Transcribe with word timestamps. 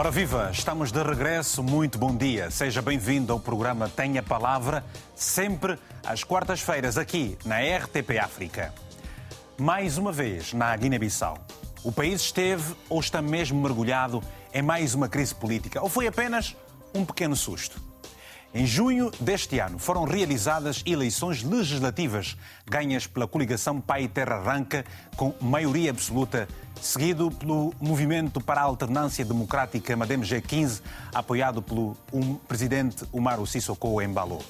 Ora 0.00 0.10
viva, 0.10 0.48
estamos 0.50 0.90
de 0.90 1.02
regresso, 1.02 1.62
muito 1.62 1.98
bom 1.98 2.16
dia. 2.16 2.50
Seja 2.50 2.80
bem-vindo 2.80 3.34
ao 3.34 3.38
programa 3.38 3.86
Tenha 3.86 4.22
Palavra, 4.22 4.82
sempre 5.14 5.78
às 6.02 6.24
quartas-feiras 6.24 6.96
aqui 6.96 7.36
na 7.44 7.56
RTP 7.58 8.18
África. 8.18 8.72
Mais 9.58 9.98
uma 9.98 10.10
vez 10.10 10.54
na 10.54 10.74
Guiné-Bissau. 10.74 11.36
O 11.84 11.92
país 11.92 12.22
esteve 12.22 12.74
ou 12.88 12.98
está 12.98 13.20
mesmo 13.20 13.60
mergulhado 13.60 14.22
em 14.54 14.62
mais 14.62 14.94
uma 14.94 15.06
crise 15.06 15.34
política 15.34 15.82
ou 15.82 15.90
foi 15.90 16.06
apenas 16.06 16.56
um 16.94 17.04
pequeno 17.04 17.36
susto? 17.36 17.89
Em 18.52 18.66
junho 18.66 19.12
deste 19.20 19.60
ano 19.60 19.78
foram 19.78 20.02
realizadas 20.02 20.82
eleições 20.84 21.44
legislativas 21.44 22.36
ganhas 22.66 23.06
pela 23.06 23.28
coligação 23.28 23.80
Pai 23.80 24.08
Terra 24.08 24.38
Arranca 24.38 24.84
com 25.16 25.32
maioria 25.40 25.90
absoluta, 25.90 26.48
seguido 26.82 27.30
pelo 27.30 27.72
Movimento 27.80 28.40
para 28.40 28.60
a 28.60 28.64
Alternância 28.64 29.24
Democrática 29.24 29.96
Madem 29.96 30.18
G15, 30.18 30.82
apoiado 31.14 31.62
pelo 31.62 31.96
um 32.12 32.34
presidente 32.34 33.04
Umaru 33.12 33.46
Sissoko 33.46 34.02
Embalo. 34.02 34.40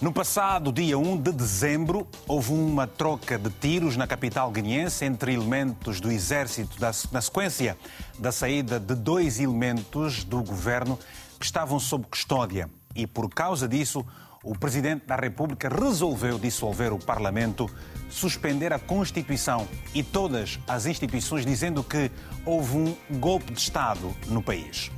No 0.00 0.10
passado 0.10 0.72
dia 0.72 0.98
1 0.98 1.18
de 1.18 1.32
dezembro, 1.32 2.06
houve 2.26 2.52
uma 2.52 2.86
troca 2.86 3.38
de 3.38 3.50
tiros 3.50 3.98
na 3.98 4.06
capital 4.06 4.50
guineense 4.50 5.04
entre 5.04 5.34
elementos 5.34 6.00
do 6.00 6.10
exército, 6.10 6.78
na 7.12 7.20
sequência 7.20 7.76
da 8.18 8.32
saída 8.32 8.80
de 8.80 8.94
dois 8.94 9.38
elementos 9.38 10.24
do 10.24 10.42
governo 10.42 10.98
que 11.38 11.44
estavam 11.44 11.78
sob 11.78 12.06
custódia 12.06 12.70
e, 12.96 13.06
por 13.06 13.28
causa 13.28 13.68
disso, 13.68 14.04
o 14.42 14.56
Presidente 14.56 15.06
da 15.06 15.16
República 15.16 15.68
resolveu 15.68 16.38
dissolver 16.38 16.92
o 16.92 16.98
Parlamento, 16.98 17.68
suspender 18.08 18.72
a 18.72 18.78
Constituição 18.78 19.66
e 19.94 20.02
todas 20.02 20.58
as 20.68 20.86
instituições, 20.86 21.44
dizendo 21.44 21.82
que 21.82 22.10
houve 22.44 22.76
um 22.76 22.96
golpe 23.18 23.52
de 23.52 23.60
Estado 23.60 24.14
no 24.28 24.40
país. 24.40 24.90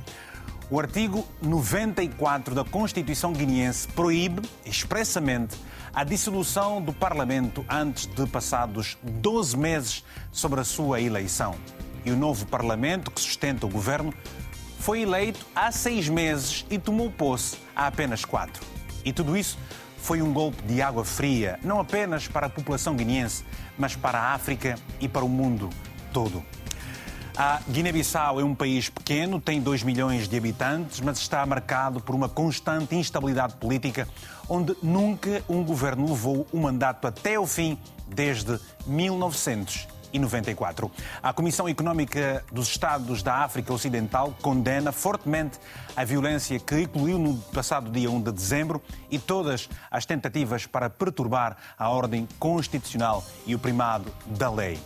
O 0.71 0.79
artigo 0.79 1.27
94 1.41 2.53
da 2.53 2.63
Constituição 2.63 3.33
guineense 3.33 3.87
proíbe 3.87 4.47
expressamente 4.63 5.57
a 5.91 6.03
dissolução 6.03 6.79
do 6.79 6.93
Parlamento 6.93 7.65
antes 7.67 8.05
de 8.05 8.27
passados 8.27 8.95
12 9.01 9.57
meses 9.57 10.05
sobre 10.31 10.59
a 10.59 10.63
sua 10.63 11.01
eleição. 11.01 11.55
E 12.05 12.11
o 12.11 12.15
novo 12.15 12.45
Parlamento, 12.45 13.09
que 13.09 13.19
sustenta 13.19 13.65
o 13.65 13.69
governo, 13.69 14.13
foi 14.77 15.01
eleito 15.01 15.43
há 15.55 15.71
seis 15.71 16.07
meses 16.07 16.67
e 16.69 16.77
tomou 16.77 17.09
posse 17.09 17.57
há 17.79 17.87
apenas 17.87 18.25
quatro. 18.25 18.61
E 19.05 19.13
tudo 19.13 19.37
isso 19.37 19.57
foi 19.97 20.21
um 20.21 20.33
golpe 20.33 20.61
de 20.63 20.81
água 20.81 21.05
fria, 21.05 21.57
não 21.63 21.79
apenas 21.79 22.27
para 22.27 22.47
a 22.47 22.49
população 22.49 22.95
guineense, 22.95 23.45
mas 23.77 23.95
para 23.95 24.19
a 24.19 24.33
África 24.33 24.75
e 24.99 25.07
para 25.07 25.23
o 25.23 25.29
mundo 25.29 25.69
todo. 26.11 26.43
A 27.37 27.61
Guiné-Bissau 27.69 28.41
é 28.41 28.43
um 28.43 28.53
país 28.53 28.89
pequeno, 28.89 29.39
tem 29.39 29.61
2 29.61 29.83
milhões 29.83 30.27
de 30.27 30.35
habitantes, 30.35 30.99
mas 30.99 31.19
está 31.19 31.45
marcado 31.45 32.01
por 32.01 32.13
uma 32.13 32.27
constante 32.27 32.95
instabilidade 32.95 33.55
política, 33.55 34.09
onde 34.49 34.75
nunca 34.83 35.41
um 35.47 35.63
governo 35.63 36.09
levou 36.09 36.45
o 36.51 36.57
mandato 36.57 37.07
até 37.07 37.39
o 37.39 37.47
fim 37.47 37.77
desde 38.13 38.59
1900 38.85 39.87
1994. 40.11 40.91
A 41.21 41.33
Comissão 41.33 41.67
Económica 41.67 42.43
dos 42.51 42.67
Estados 42.67 43.21
da 43.21 43.35
África 43.35 43.73
Ocidental 43.73 44.35
condena 44.41 44.91
fortemente 44.91 45.59
a 45.95 46.03
violência 46.03 46.59
que 46.59 46.75
eclodiu 46.75 47.17
no 47.17 47.37
passado 47.53 47.89
dia 47.89 48.09
1 48.09 48.21
de 48.21 48.31
dezembro 48.31 48.81
e 49.09 49.19
todas 49.19 49.69
as 49.89 50.05
tentativas 50.05 50.65
para 50.65 50.89
perturbar 50.89 51.57
a 51.77 51.89
ordem 51.89 52.27
constitucional 52.39 53.23
e 53.45 53.55
o 53.55 53.59
primado 53.59 54.11
da 54.25 54.49
lei. 54.49 54.79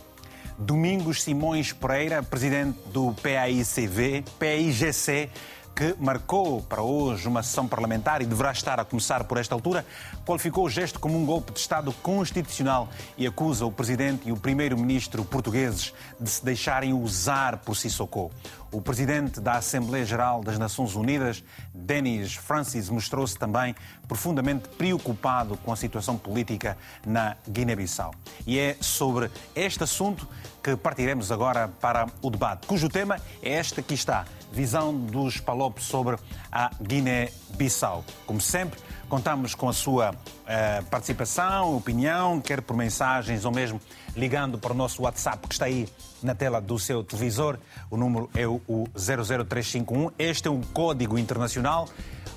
Domingos 0.58 1.22
Simões 1.22 1.72
Pereira, 1.72 2.22
presidente 2.22 2.78
do 2.90 3.12
PAICV, 3.14 4.24
PAIGC, 4.38 5.28
que 5.74 5.94
marcou 5.98 6.62
para 6.62 6.82
hoje 6.82 7.26
uma 7.26 7.42
sessão 7.42 7.66
parlamentar 7.66 8.22
e 8.22 8.26
deverá 8.26 8.52
estar 8.52 8.78
a 8.78 8.84
começar 8.84 9.24
por 9.24 9.38
esta 9.38 9.54
altura, 9.54 9.84
qualificou 10.24 10.64
o 10.64 10.70
gesto 10.70 11.00
como 11.00 11.18
um 11.18 11.26
golpe 11.26 11.52
de 11.52 11.58
Estado 11.58 11.92
constitucional 11.94 12.88
e 13.18 13.26
acusa 13.26 13.66
o 13.66 13.72
presidente 13.72 14.28
e 14.28 14.32
o 14.32 14.36
primeiro-ministro 14.36 15.24
portugueses 15.24 15.92
de 16.20 16.30
se 16.30 16.44
deixarem 16.44 16.92
usar 16.92 17.58
por 17.58 17.74
Sissoko. 17.74 18.30
O 18.70 18.80
presidente 18.80 19.40
da 19.40 19.52
Assembleia 19.52 20.04
Geral 20.04 20.42
das 20.42 20.58
Nações 20.58 20.96
Unidas, 20.96 21.44
Denis 21.72 22.34
Francis, 22.34 22.88
mostrou-se 22.88 23.38
também 23.38 23.74
profundamente 24.08 24.68
preocupado 24.68 25.56
com 25.58 25.72
a 25.72 25.76
situação 25.76 26.16
política 26.16 26.76
na 27.06 27.36
Guiné-Bissau. 27.48 28.12
E 28.46 28.58
é 28.58 28.76
sobre 28.80 29.30
este 29.54 29.84
assunto 29.84 30.28
que 30.62 30.76
partiremos 30.76 31.30
agora 31.30 31.68
para 31.68 32.06
o 32.20 32.30
debate, 32.30 32.66
cujo 32.66 32.88
tema 32.88 33.20
é 33.42 33.60
este 33.60 33.82
que 33.82 33.94
está: 33.94 34.24
visão 34.54 34.96
dos 34.96 35.38
Palopes 35.40 35.84
sobre 35.84 36.16
a 36.50 36.70
Guiné-Bissau. 36.80 38.04
Como 38.24 38.40
sempre, 38.40 38.78
contamos 39.08 39.54
com 39.54 39.68
a 39.68 39.72
sua 39.72 40.12
uh, 40.12 40.84
participação, 40.86 41.76
opinião, 41.76 42.40
quer 42.40 42.62
por 42.62 42.76
mensagens 42.76 43.44
ou 43.44 43.52
mesmo 43.52 43.80
ligando 44.16 44.58
para 44.58 44.72
o 44.72 44.76
nosso 44.76 45.02
WhatsApp 45.02 45.46
que 45.48 45.54
está 45.54 45.66
aí 45.66 45.88
na 46.22 46.34
tela 46.34 46.60
do 46.60 46.78
seu 46.78 47.02
televisor. 47.02 47.58
O 47.90 47.96
número 47.96 48.30
é 48.34 48.46
o 48.46 48.88
00351. 48.94 50.10
Este 50.18 50.48
é 50.48 50.50
um 50.50 50.60
código 50.60 51.18
internacional. 51.18 51.88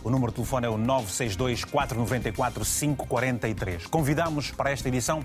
O 0.04 0.10
número 0.10 0.32
de 0.32 0.36
telefone 0.38 0.66
é 0.66 0.70
o 0.70 0.78
962 0.78 1.66
494 1.66 2.66
543. 2.66 3.86
Convidamos 3.88 4.52
para 4.52 4.72
esta 4.72 4.88
edição 4.88 5.24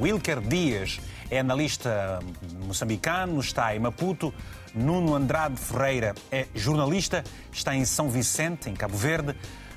Wilker 0.00 0.40
Dias, 0.40 1.00
é 1.30 1.38
analista 1.38 2.18
moçambicano, 2.66 3.40
está 3.40 3.74
em 3.74 3.78
Maputo. 3.78 4.34
Nuno 4.74 5.14
Andrade 5.14 5.56
Ferreira 5.56 6.14
é 6.30 6.46
jornalista, 6.54 7.22
está 7.52 7.74
em 7.74 7.84
São 7.84 8.08
Vicente, 8.10 8.68
em 8.68 8.74
Cabo 8.74 8.96
Verde. 8.96 9.34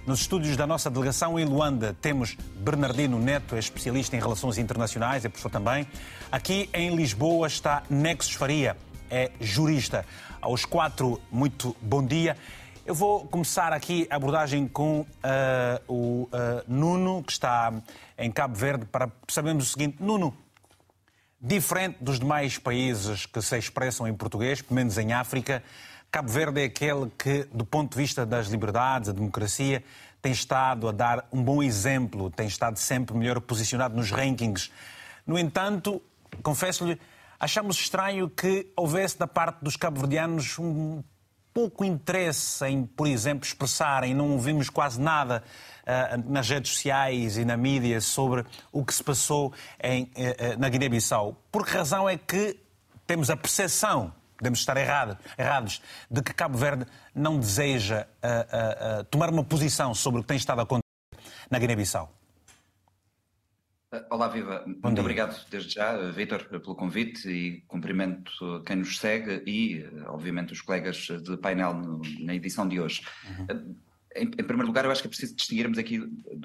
Nos 0.08 0.22
estúdios 0.22 0.58
da 0.58 0.66
nossa 0.66 0.90
delegação 0.90 1.38
em 1.38 1.46
Luanda 1.46 1.96
temos 2.02 2.35
Bernardino 2.56 3.19
Neto, 3.19 3.56
é 3.56 3.59
especialista 3.59 4.16
em 4.16 4.19
relações 4.19 4.58
internacionais, 4.58 5.24
é 5.24 5.30
professor 5.30 5.52
também. 5.52 5.85
Aqui 6.31 6.69
em 6.74 6.96
Lisboa 6.96 7.47
está 7.47 7.84
Nexus 7.90 8.34
Faria, 8.34 8.75
é 9.12 9.31
jurista. 9.40 10.06
Aos 10.41 10.66
quatro, 10.66 11.22
muito 11.31 11.75
bom 11.81 12.03
dia. 12.03 12.35
Eu 12.85 12.96
vou 12.96 13.28
começar 13.28 13.74
aqui 13.74 14.08
a 14.09 14.16
abordagem 14.16 14.66
com 14.66 15.02
uh, 15.02 15.06
o 15.90 16.24
uh, 16.24 16.29
Nuno, 16.68 17.22
que 17.22 17.34
está 17.34 17.74
em 18.18 18.31
Cabo 18.31 18.56
Verde, 18.56 18.85
para 18.85 19.12
sabermos 19.28 19.68
o 19.68 19.72
seguinte. 19.72 19.97
Nuno, 20.00 20.34
diferente 21.39 21.97
dos 22.01 22.19
demais 22.19 22.57
países 22.57 23.25
que 23.25 23.41
se 23.41 23.57
expressam 23.57 24.07
em 24.07 24.13
português, 24.13 24.61
pelo 24.61 24.75
menos 24.75 24.97
em 24.97 25.13
África, 25.13 25.63
Cabo 26.09 26.29
Verde 26.29 26.61
é 26.61 26.65
aquele 26.65 27.11
que, 27.17 27.43
do 27.53 27.65
ponto 27.65 27.91
de 27.91 27.97
vista 27.97 28.25
das 28.25 28.47
liberdades, 28.47 29.07
da 29.07 29.13
democracia, 29.13 29.83
tem 30.21 30.31
estado 30.31 30.87
a 30.87 30.91
dar 30.91 31.27
um 31.31 31.43
bom 31.43 31.61
exemplo, 31.61 32.29
tem 32.31 32.47
estado 32.47 32.79
sempre 32.79 33.15
melhor 33.15 33.39
posicionado 33.41 33.95
nos 33.95 34.09
rankings. 34.09 34.71
No 35.25 35.37
entanto, 35.37 36.01
confesso-lhe, 36.41 36.99
achamos 37.39 37.77
estranho 37.77 38.29
que 38.29 38.71
houvesse 38.75 39.19
da 39.19 39.27
parte 39.27 39.59
dos 39.61 39.75
cabo-verdianos 39.75 40.57
um 40.57 41.03
pouco 41.53 41.83
interesse 41.83 42.65
em, 42.65 42.85
por 42.85 43.07
exemplo, 43.07 43.45
expressarem, 43.45 44.13
não 44.13 44.39
vimos 44.39 44.69
quase 44.69 44.99
nada 44.99 45.43
nas 46.25 46.49
redes 46.49 46.73
sociais 46.73 47.37
e 47.37 47.45
na 47.45 47.55
mídia 47.55 48.01
sobre 48.01 48.45
o 48.71 48.83
que 48.83 48.93
se 48.93 49.03
passou 49.03 49.53
em, 49.81 50.03
uh, 50.03 50.59
na 50.59 50.69
Guiné-Bissau. 50.69 51.41
Por 51.51 51.65
que 51.65 51.71
razão 51.71 52.07
é 52.09 52.17
que 52.17 52.59
temos 53.05 53.29
a 53.29 53.37
percepção 53.37 54.13
podemos 54.37 54.59
estar 54.59 54.77
errado, 54.77 55.17
errados, 55.37 55.81
de 56.09 56.21
que 56.21 56.33
Cabo 56.33 56.57
Verde 56.57 56.85
não 57.13 57.39
deseja 57.39 58.07
uh, 58.23 58.27
uh, 58.27 59.01
uh, 59.01 59.03
tomar 59.05 59.29
uma 59.29 59.43
posição 59.43 59.93
sobre 59.93 60.19
o 60.19 60.23
que 60.23 60.27
tem 60.27 60.37
estado 60.37 60.59
a 60.59 60.63
acontecer 60.63 60.84
na 61.49 61.57
Guiné-Bissau? 61.57 62.13
Olá, 64.09 64.28
Viva. 64.28 64.63
Bom 64.66 64.73
Muito 64.83 64.95
dia. 64.95 65.01
obrigado 65.01 65.45
desde 65.49 65.75
já, 65.75 65.95
Vítor, 66.11 66.43
pelo 66.45 66.75
convite 66.75 67.28
e 67.29 67.61
cumprimento 67.61 68.61
quem 68.66 68.75
nos 68.75 68.99
segue 68.99 69.41
e, 69.47 69.85
obviamente, 70.07 70.51
os 70.51 70.61
colegas 70.61 70.97
de 70.97 71.37
painel 71.37 71.73
no, 71.73 72.01
na 72.19 72.35
edição 72.35 72.67
de 72.67 72.79
hoje. 72.81 73.01
Uhum. 73.25 73.75
Em, 74.17 74.23
em, 74.23 74.43
primeiro 74.43 74.67
lugar, 74.67 74.85
eu 74.85 74.91
acho 74.91 75.02
que 75.02 75.08
é 75.08 75.09
preciso 75.09 75.35
distinguirmos 75.35 75.78
aqui 75.78 75.99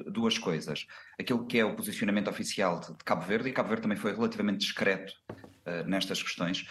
duas 0.06 0.38
coisas. 0.38 0.86
Aquilo 1.19 1.46
que 1.46 1.58
é 1.58 1.64
o 1.64 1.74
posicionamento 1.74 2.28
oficial 2.28 2.80
de, 2.80 2.88
de 2.88 3.04
Cabo 3.04 3.22
Verde, 3.22 3.48
e 3.48 3.52
Cabo 3.52 3.69
Verde 3.69 3.82
também 3.82 3.98
foi 3.98 4.14
relativamente 4.14 4.58
discreto 4.58 5.12
uh, 5.30 5.88
nestas 5.88 6.22
questões, 6.22 6.66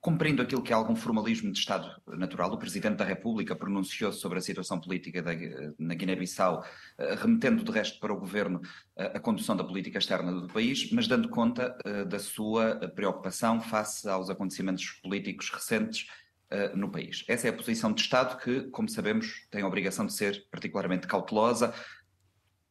Cumprindo 0.00 0.40
aquilo 0.40 0.62
que 0.62 0.72
é 0.72 0.76
algum 0.76 0.94
formalismo 0.94 1.52
de 1.52 1.58
Estado 1.58 1.90
natural, 2.06 2.52
o 2.52 2.58
Presidente 2.58 2.96
da 2.96 3.04
República 3.04 3.54
pronunciou 3.54 4.12
sobre 4.12 4.38
a 4.38 4.40
situação 4.40 4.80
política 4.80 5.20
da, 5.20 5.32
na 5.78 5.94
Guiné-Bissau, 5.94 6.64
eh, 6.96 7.14
remetendo 7.16 7.62
de 7.62 7.70
resto 7.70 7.98
para 8.00 8.12
o 8.12 8.18
Governo 8.18 8.62
eh, 8.96 9.12
a 9.14 9.20
condução 9.20 9.54
da 9.56 9.64
política 9.64 9.98
externa 9.98 10.32
do 10.32 10.46
país, 10.46 10.90
mas 10.92 11.06
dando 11.06 11.28
conta 11.28 11.76
uh, 11.84 12.06
da 12.06 12.18
sua 12.18 12.76
preocupação 12.94 13.60
face 13.60 14.08
aos 14.08 14.30
acontecimentos 14.30 15.00
políticos 15.02 15.50
recentes 15.50 16.06
uh, 16.52 16.76
no 16.76 16.90
país. 16.90 17.24
Essa 17.28 17.48
é 17.48 17.50
a 17.50 17.52
posição 17.52 17.92
de 17.92 18.00
Estado 18.00 18.38
que, 18.38 18.62
como 18.70 18.88
sabemos, 18.88 19.46
tem 19.50 19.62
a 19.62 19.66
obrigação 19.66 20.06
de 20.06 20.12
ser 20.12 20.46
particularmente 20.50 21.06
cautelosa, 21.06 21.74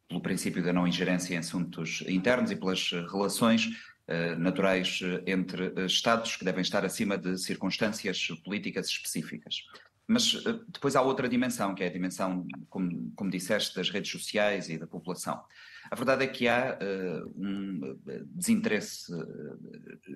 pelo 0.08 0.22
princípio 0.22 0.64
da 0.64 0.74
não 0.74 0.88
ingerência 0.88 1.36
em 1.36 1.38
assuntos 1.38 2.04
internos 2.08 2.50
e 2.50 2.56
pelas 2.56 2.90
relações 3.12 3.70
eh, 4.12 4.36
naturais 4.36 5.02
eh, 5.04 5.32
entre 5.32 5.72
eh, 5.76 5.86
Estados 5.86 6.36
que 6.36 6.44
devem 6.44 6.64
estar 6.64 6.84
acima 6.84 7.16
de 7.16 7.38
circunstâncias 7.38 8.28
políticas 8.44 8.88
específicas. 8.88 9.58
Mas 10.10 10.34
depois 10.70 10.96
há 10.96 11.04
outra 11.04 11.30
dimensão, 11.30 11.76
que 11.76 11.84
é 11.84 11.88
a 11.88 11.94
dimensão, 11.94 12.44
como, 12.68 13.12
como 13.16 13.30
disseste, 13.30 13.76
das 13.76 13.92
redes 13.92 14.12
sociais 14.12 14.68
e 14.68 14.76
da 14.76 14.88
população. 14.88 15.40
A 15.92 15.96
verdade 15.96 16.24
é 16.24 16.28
que 16.28 16.48
há 16.48 16.78
uh, 16.82 17.34
um 17.36 17.96
desinteresse 18.26 19.14
uh, 19.14 19.26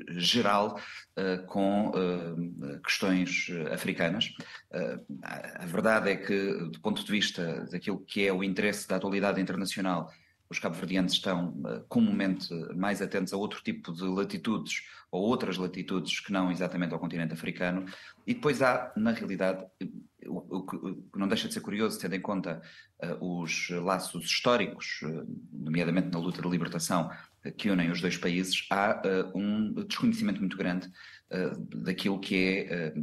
geral 0.10 0.80
uh, 1.18 1.46
com 1.46 1.92
questões 2.84 3.48
africanas. 3.72 4.34
a 5.22 5.66
verdade 5.66 6.10
é 6.10 6.16
que, 6.16 6.54
do 6.72 6.80
ponto 6.82 7.04
de 7.04 7.12
vista 7.12 7.66
daquilo 7.72 8.00
que 8.00 8.26
é 8.26 8.34
o 8.34 8.44
interesse 8.44 8.88
da 8.88 8.96
atualidade 8.96 9.40
internacional, 9.40 10.12
os 10.50 10.60
cabo-verdianos 10.60 11.14
estão 11.14 11.56
comumente 11.88 12.54
mais 12.76 13.02
atentos 13.02 13.34
a 13.34 13.38
outro 13.38 13.62
tipo 13.64 13.92
de 13.94 14.04
latitudes 14.04 14.84
ou 15.14 15.22
outras 15.22 15.58
latitudes 15.58 16.20
que 16.20 16.34
não 16.34 16.52
exatamente 16.52 16.92
ao 16.92 17.00
continente 17.00 17.34
africano. 17.34 17.86
E 18.26 18.34
depois 18.34 18.64
há, 18.64 18.92
na 18.98 19.12
realidade, 19.12 19.64
o, 20.26 20.66
que 20.66 21.20
não 21.20 21.28
deixa 21.28 21.48
de 21.48 21.54
ser 21.54 21.62
curioso, 21.62 22.00
tendo 22.00 22.16
em 22.16 22.20
conta 22.20 22.60
uh, 23.04 23.42
os 23.42 23.70
laços 23.70 24.26
históricos, 24.26 25.02
uh, 25.04 25.24
nomeadamente 25.52 26.10
na 26.10 26.18
luta 26.18 26.42
de 26.42 26.50
libertação, 26.50 27.12
uh, 27.46 27.52
que 27.52 27.70
unem 27.70 27.92
os 27.92 28.02
dois 28.02 28.18
países, 28.18 28.66
há 28.72 29.04
um 29.36 29.86
desconhecimento 29.86 30.40
muito 30.40 30.58
grande 30.58 30.92
daquilo 31.70 32.20
que 32.20 32.68
é, 32.70 32.94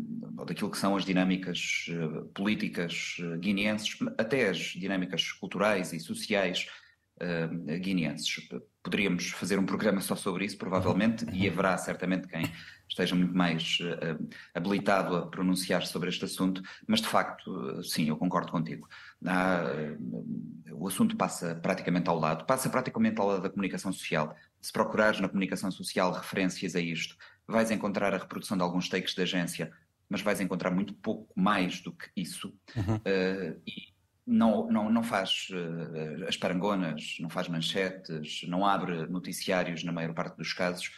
daquilo 0.46 0.70
que 0.70 0.78
são 0.78 0.94
as 0.94 1.04
dinâmicas 1.04 1.86
políticas 2.32 3.16
guineenses, 3.40 3.98
até 4.16 4.48
as 4.48 4.56
dinâmicas 4.56 5.32
culturais 5.32 5.92
e 5.92 5.98
sociais 5.98 6.68
guineenses. 7.80 8.48
Poderíamos 8.82 9.30
fazer 9.30 9.58
um 9.58 9.66
programa 9.66 10.00
só 10.00 10.16
sobre 10.16 10.44
isso, 10.44 10.56
provavelmente, 10.56 11.26
e 11.32 11.46
haverá 11.46 11.76
certamente 11.76 12.26
quem 12.26 12.50
esteja 12.88 13.14
muito 13.14 13.36
mais 13.36 13.78
uh, 13.80 14.28
habilitado 14.54 15.16
a 15.16 15.26
pronunciar 15.26 15.86
sobre 15.86 16.08
este 16.08 16.24
assunto, 16.24 16.62
mas 16.86 17.00
de 17.00 17.06
facto, 17.06 17.82
sim, 17.84 18.08
eu 18.08 18.16
concordo 18.16 18.50
contigo. 18.50 18.88
Há, 19.24 19.64
uh, 19.64 20.70
o 20.72 20.88
assunto 20.88 21.14
passa 21.16 21.54
praticamente 21.54 22.08
ao 22.08 22.18
lado, 22.18 22.46
passa 22.46 22.70
praticamente 22.70 23.20
ao 23.20 23.26
lado 23.28 23.42
da 23.42 23.50
comunicação 23.50 23.92
social. 23.92 24.34
Se 24.60 24.72
procurares 24.72 25.20
na 25.20 25.28
comunicação 25.28 25.70
social 25.70 26.10
referências 26.12 26.74
a 26.74 26.80
isto, 26.80 27.16
vais 27.46 27.70
encontrar 27.70 28.14
a 28.14 28.18
reprodução 28.18 28.56
de 28.56 28.62
alguns 28.62 28.88
takes 28.88 29.14
da 29.14 29.24
agência, 29.24 29.70
mas 30.08 30.22
vais 30.22 30.40
encontrar 30.40 30.70
muito 30.70 30.94
pouco 30.94 31.28
mais 31.38 31.80
do 31.80 31.92
que 31.92 32.08
isso. 32.16 32.52
Uhum. 32.74 32.96
Uh, 32.96 33.60
e 33.66 33.99
não, 34.26 34.70
não, 34.70 34.90
não 34.90 35.02
faz 35.02 35.48
uh, 35.50 36.28
as 36.28 36.36
parangonas, 36.36 37.16
não 37.20 37.28
faz 37.28 37.48
manchetes, 37.48 38.42
não 38.46 38.64
abre 38.64 39.06
noticiários 39.06 39.82
na 39.84 39.92
maior 39.92 40.14
parte 40.14 40.36
dos 40.36 40.52
casos 40.52 40.90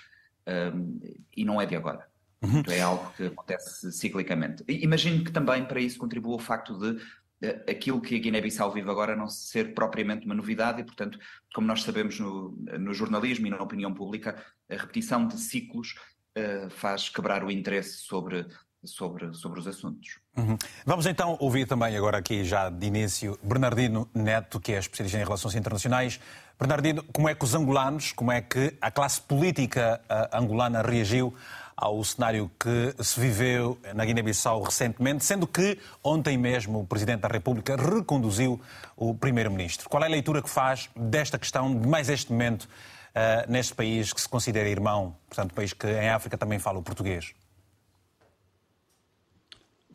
um, 0.47 1.01
e 1.37 1.45
não 1.45 1.61
é 1.61 1.67
de 1.67 1.77
agora. 1.77 2.07
Uhum. 2.43 2.63
É 2.69 2.81
algo 2.81 3.13
que 3.17 3.27
acontece 3.27 3.93
ciclicamente. 3.93 4.65
E 4.67 4.85
imagino 4.85 5.25
que 5.25 5.31
também 5.31 5.65
para 5.65 5.81
isso 5.81 5.99
contribua 5.99 6.37
o 6.37 6.41
facto 6.41 6.77
de 6.77 6.91
uh, 6.91 7.71
aquilo 7.71 8.01
que 8.01 8.17
a 8.17 8.19
Guiné-Bissau 8.19 8.73
vive 8.73 8.91
agora 8.91 9.15
não 9.15 9.29
ser 9.29 9.75
propriamente 9.75 10.27
uma 10.27 10.35
novidade 10.35 10.81
e, 10.81 10.85
portanto, 10.85 11.19
como 11.55 11.67
nós 11.67 11.83
sabemos 11.83 12.19
no, 12.19 12.51
no 12.79 12.93
jornalismo 12.93 13.47
e 13.47 13.51
na 13.51 13.63
opinião 13.63 13.95
pública, 13.95 14.45
a 14.69 14.75
repetição 14.75 15.27
de 15.27 15.39
ciclos 15.39 15.95
uh, 16.37 16.69
faz 16.71 17.09
quebrar 17.09 17.45
o 17.45 17.51
interesse 17.51 17.99
sobre 17.99 18.47
sobre, 18.85 19.33
sobre 19.35 19.61
os 19.61 19.67
assuntos. 19.67 20.19
Uhum. 20.37 20.57
Vamos 20.85 21.07
então 21.07 21.37
ouvir 21.39 21.67
também 21.67 21.97
agora 21.97 22.19
aqui 22.19 22.45
já 22.45 22.69
de 22.69 22.87
início 22.87 23.39
Bernardino 23.43 24.09
Neto, 24.15 24.59
que 24.61 24.73
é 24.73 24.79
especialista 24.79 25.19
em 25.19 25.25
relações 25.25 25.55
internacionais. 25.55 26.21
Bernardino, 26.59 27.03
como 27.13 27.29
é 27.29 27.35
que 27.35 27.45
os 27.45 27.55
angolanos, 27.55 28.13
como 28.13 28.33
é 28.33 28.41
que 28.41 28.77
a 28.81 28.91
classe 28.91 29.21
política 29.21 30.01
uh, 30.05 30.37
angolana 30.37 30.83
reagiu 30.83 31.35
ao 31.77 32.03
cenário 32.05 32.51
que 32.61 32.95
se 33.03 33.19
viveu 33.19 33.79
na 33.95 34.05
Guiné-Bissau 34.05 34.63
recentemente, 34.63 35.25
sendo 35.25 35.47
que 35.47 35.79
ontem 36.03 36.37
mesmo 36.37 36.81
o 36.81 36.87
Presidente 36.87 37.21
da 37.21 37.29
República 37.29 37.77
reconduziu 37.77 38.61
o 38.97 39.15
Primeiro-Ministro. 39.15 39.89
Qual 39.89 40.03
é 40.03 40.07
a 40.07 40.11
leitura 40.11 40.43
que 40.43 40.51
faz 40.51 40.89
desta 40.95 41.39
questão, 41.39 41.75
de 41.75 41.89
mais 41.89 42.09
este 42.09 42.31
momento, 42.31 42.65
uh, 42.65 43.51
neste 43.51 43.75
país 43.75 44.13
que 44.13 44.21
se 44.21 44.29
considera 44.29 44.69
irmão, 44.69 45.17
portanto, 45.29 45.55
país 45.55 45.73
que 45.73 45.87
em 45.87 46.11
África 46.11 46.39
também 46.39 46.59
fala 46.59 46.79
o 46.79 46.83
português? 46.83 47.35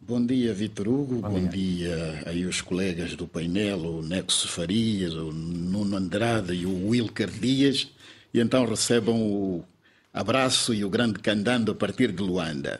Bom 0.08 0.26
dia, 0.26 0.54
Vitor 0.54 0.88
Hugo. 0.88 1.16
Bom, 1.16 1.32
Bom 1.32 1.48
dia. 1.50 1.98
dia. 1.98 2.24
aí 2.28 2.46
os 2.46 2.62
colegas 2.62 3.14
do 3.14 3.28
painel, 3.28 3.80
o 3.80 4.02
Nexo 4.02 4.48
Farias, 4.48 5.14
o 5.14 5.34
Nuno 5.34 5.98
Andrade 5.98 6.54
e 6.54 6.66
o 6.66 6.88
Wilker 6.88 7.30
Dias. 7.30 7.90
E 8.34 8.40
então 8.40 8.66
recebam 8.66 9.22
o 9.22 9.66
abraço 10.14 10.74
e 10.74 10.86
o 10.86 10.90
grande 10.90 11.20
candando 11.20 11.74
a 11.74 11.76
partir 11.76 12.14
de 12.14 12.24
Luanda. 12.24 12.80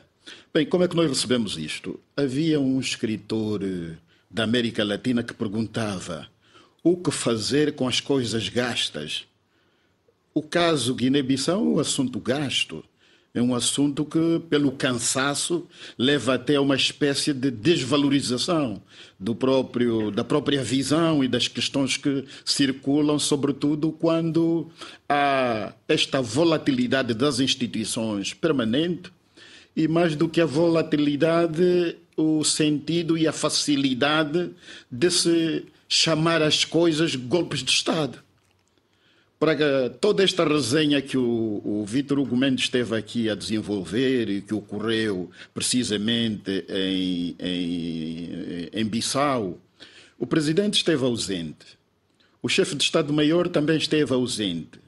Bem, 0.54 0.66
como 0.66 0.86
é 0.86 0.88
que 0.88 0.96
nós 0.96 1.10
recebemos 1.10 1.58
isto? 1.58 2.00
Havia 2.16 2.62
um 2.62 2.80
escritor 2.80 3.62
eh, 3.62 3.98
da 4.32 4.46
América 4.46 4.86
Latina 4.86 5.22
que 5.22 5.34
perguntava 5.34 6.30
o 6.82 6.96
que 6.96 7.12
fazer 7.12 7.76
com 7.76 7.90
as 7.90 8.00
coisas 8.00 8.48
gastas. 8.48 9.26
O 10.34 10.42
caso 10.42 10.96
Guiné-Bissau 10.96 11.60
é 11.60 11.68
um 11.76 11.80
assunto 11.82 12.22
gasto 12.22 12.86
é 13.38 13.42
um 13.42 13.54
assunto 13.54 14.04
que, 14.04 14.42
pelo 14.50 14.72
cansaço, 14.72 15.68
leva 15.96 16.34
até 16.34 16.56
a 16.56 16.62
uma 16.62 16.76
espécie 16.76 17.32
de 17.34 17.52
desvalorização 17.52 18.82
do 19.20 19.36
próprio, 19.36 20.10
da 20.10 20.24
própria 20.24 20.64
visão 20.64 21.24
e 21.24 21.28
das 21.28 21.48
questões 21.48 21.98
que 21.98 22.26
circulam, 22.44 23.20
sobretudo 23.20 23.92
quando 23.92 24.72
há 25.08 25.72
esta 25.88 26.20
volatilidade 26.20 27.14
das 27.14 27.40
instituições 27.40 28.34
permanente 28.34 29.12
e, 29.76 29.88
mais 29.88 30.16
do 30.16 30.28
que 30.28 30.42
a 30.42 30.46
volatilidade, 30.46 31.96
o 32.16 32.44
sentido 32.44 33.16
e 33.16 33.28
a 33.28 33.32
facilidade 33.32 34.50
de 34.92 35.12
se 35.12 35.66
chamar 35.88 36.42
as 36.42 36.66
coisas 36.66 37.16
golpes 37.16 37.64
de 37.64 37.70
Estado 37.70 38.27
para 39.40 39.90
toda 39.90 40.24
esta 40.24 40.44
resenha 40.44 41.02
que 41.02 41.18
o, 41.18 41.62
o 41.64 41.86
Vítor 41.86 42.20
Hugo 42.20 42.36
Mendes 42.36 42.66
esteve 42.66 42.96
aqui 42.96 43.30
a 43.30 43.36
desenvolver 43.36 44.30
e 44.30 44.42
que 44.42 44.54
ocorreu 44.54 45.30
precisamente 45.54 46.66
em, 46.68 47.36
em, 47.40 48.70
em 48.74 48.86
Bissau, 48.86 49.60
o 50.18 50.26
presidente 50.26 50.76
esteve 50.76 51.04
ausente. 51.04 51.78
O 52.42 52.50
chefe 52.50 52.76
de 52.76 52.84
Estado-Maior 52.84 53.48
também 53.48 53.78
esteve 53.78 54.14
ausente. 54.14 54.80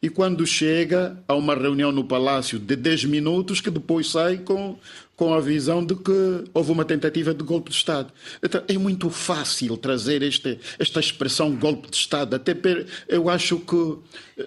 E 0.00 0.08
quando 0.08 0.46
chega 0.46 1.20
a 1.26 1.34
uma 1.34 1.56
reunião 1.56 1.90
no 1.90 2.04
Palácio 2.04 2.56
de 2.56 2.76
10 2.76 3.06
minutos, 3.06 3.60
que 3.60 3.70
depois 3.70 4.08
sai 4.10 4.38
com 4.38 4.78
com 5.18 5.34
a 5.34 5.40
visão 5.40 5.84
de 5.84 5.96
que 5.96 6.44
houve 6.54 6.70
uma 6.70 6.84
tentativa 6.84 7.34
de 7.34 7.42
golpe 7.42 7.70
de 7.70 7.76
Estado. 7.76 8.12
Então, 8.40 8.62
é 8.68 8.78
muito 8.78 9.10
fácil 9.10 9.76
trazer 9.76 10.22
este, 10.22 10.60
esta 10.78 11.00
expressão 11.00 11.56
golpe 11.56 11.90
de 11.90 11.96
Estado. 11.96 12.36
Até 12.36 12.54
per, 12.54 12.86
eu 13.08 13.28
acho 13.28 13.58
que, 13.58 13.96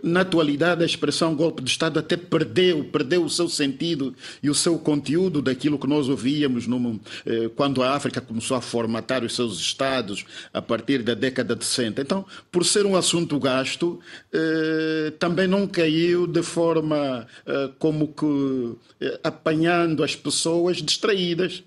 na 0.02 0.22
atualidade, 0.22 0.82
a 0.82 0.86
expressão 0.86 1.36
golpe 1.36 1.62
de 1.62 1.70
Estado 1.70 2.00
até 2.00 2.16
perdeu, 2.16 2.86
perdeu 2.86 3.22
o 3.26 3.30
seu 3.30 3.50
sentido 3.50 4.16
e 4.42 4.50
o 4.50 4.56
seu 4.56 4.80
conteúdo 4.80 5.42
daquilo 5.42 5.78
que 5.78 5.88
nós 5.88 6.08
ouvíamos 6.08 6.66
no, 6.68 7.02
eh, 7.26 7.50
quando 7.54 7.84
a 7.84 7.92
África 7.94 8.22
começou 8.22 8.56
a 8.56 8.62
formatar 8.62 9.26
os 9.26 9.36
seus 9.36 9.60
Estados 9.60 10.24
a 10.54 10.62
partir 10.62 11.04
da 11.04 11.14
década 11.14 11.54
de 11.54 11.66
60. 11.66 12.02
Então, 12.02 12.26
por 12.50 12.66
ser 12.66 12.86
um 12.86 12.96
assunto 12.96 13.38
gasto, 13.38 14.00
eh, 14.32 15.12
também 15.20 15.50
não 15.50 15.68
caiu 15.68 16.26
de 16.26 16.42
forma 16.42 17.28
eh, 17.46 17.70
como 17.78 18.08
que 18.08 18.78
eh, 19.02 19.20
apanhando 19.22 20.02
as 20.02 20.16
pessoas 20.16 20.61
pessoas 20.62 20.78
distraídas. 20.78 21.64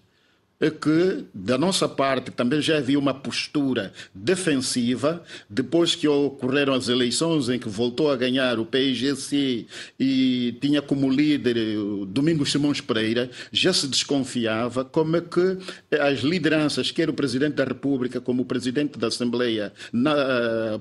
Que, 0.81 1.27
da 1.35 1.59
nossa 1.59 1.87
parte, 1.87 2.31
também 2.31 2.63
já 2.63 2.79
havia 2.79 2.99
uma 2.99 3.13
postura 3.13 3.93
defensiva, 4.15 5.23
depois 5.51 5.95
que 5.95 6.09
ocorreram 6.09 6.73
as 6.73 6.89
eleições 6.89 7.51
em 7.51 7.59
que 7.59 7.69
voltou 7.69 8.11
a 8.11 8.17
ganhar 8.17 8.59
o 8.59 8.65
PIGC 8.65 9.67
e 10.01 10.57
tinha 10.63 10.81
como 10.81 11.11
líder 11.11 11.77
o 11.77 12.07
Domingos 12.07 12.51
Simões 12.51 12.81
Pereira, 12.81 13.31
já 13.53 13.75
se 13.75 13.87
desconfiava 13.87 14.87
como 14.87 15.17
é 15.17 15.21
que 15.21 15.59
as 15.99 16.21
lideranças, 16.21 16.91
quer 16.91 17.11
o 17.11 17.15
Presidente 17.15 17.57
da 17.57 17.65
República, 17.65 18.19
como 18.19 18.43
o 18.43 18.47
Presidente 18.47 18.99
da 18.99 19.09
Assembleia 19.09 19.71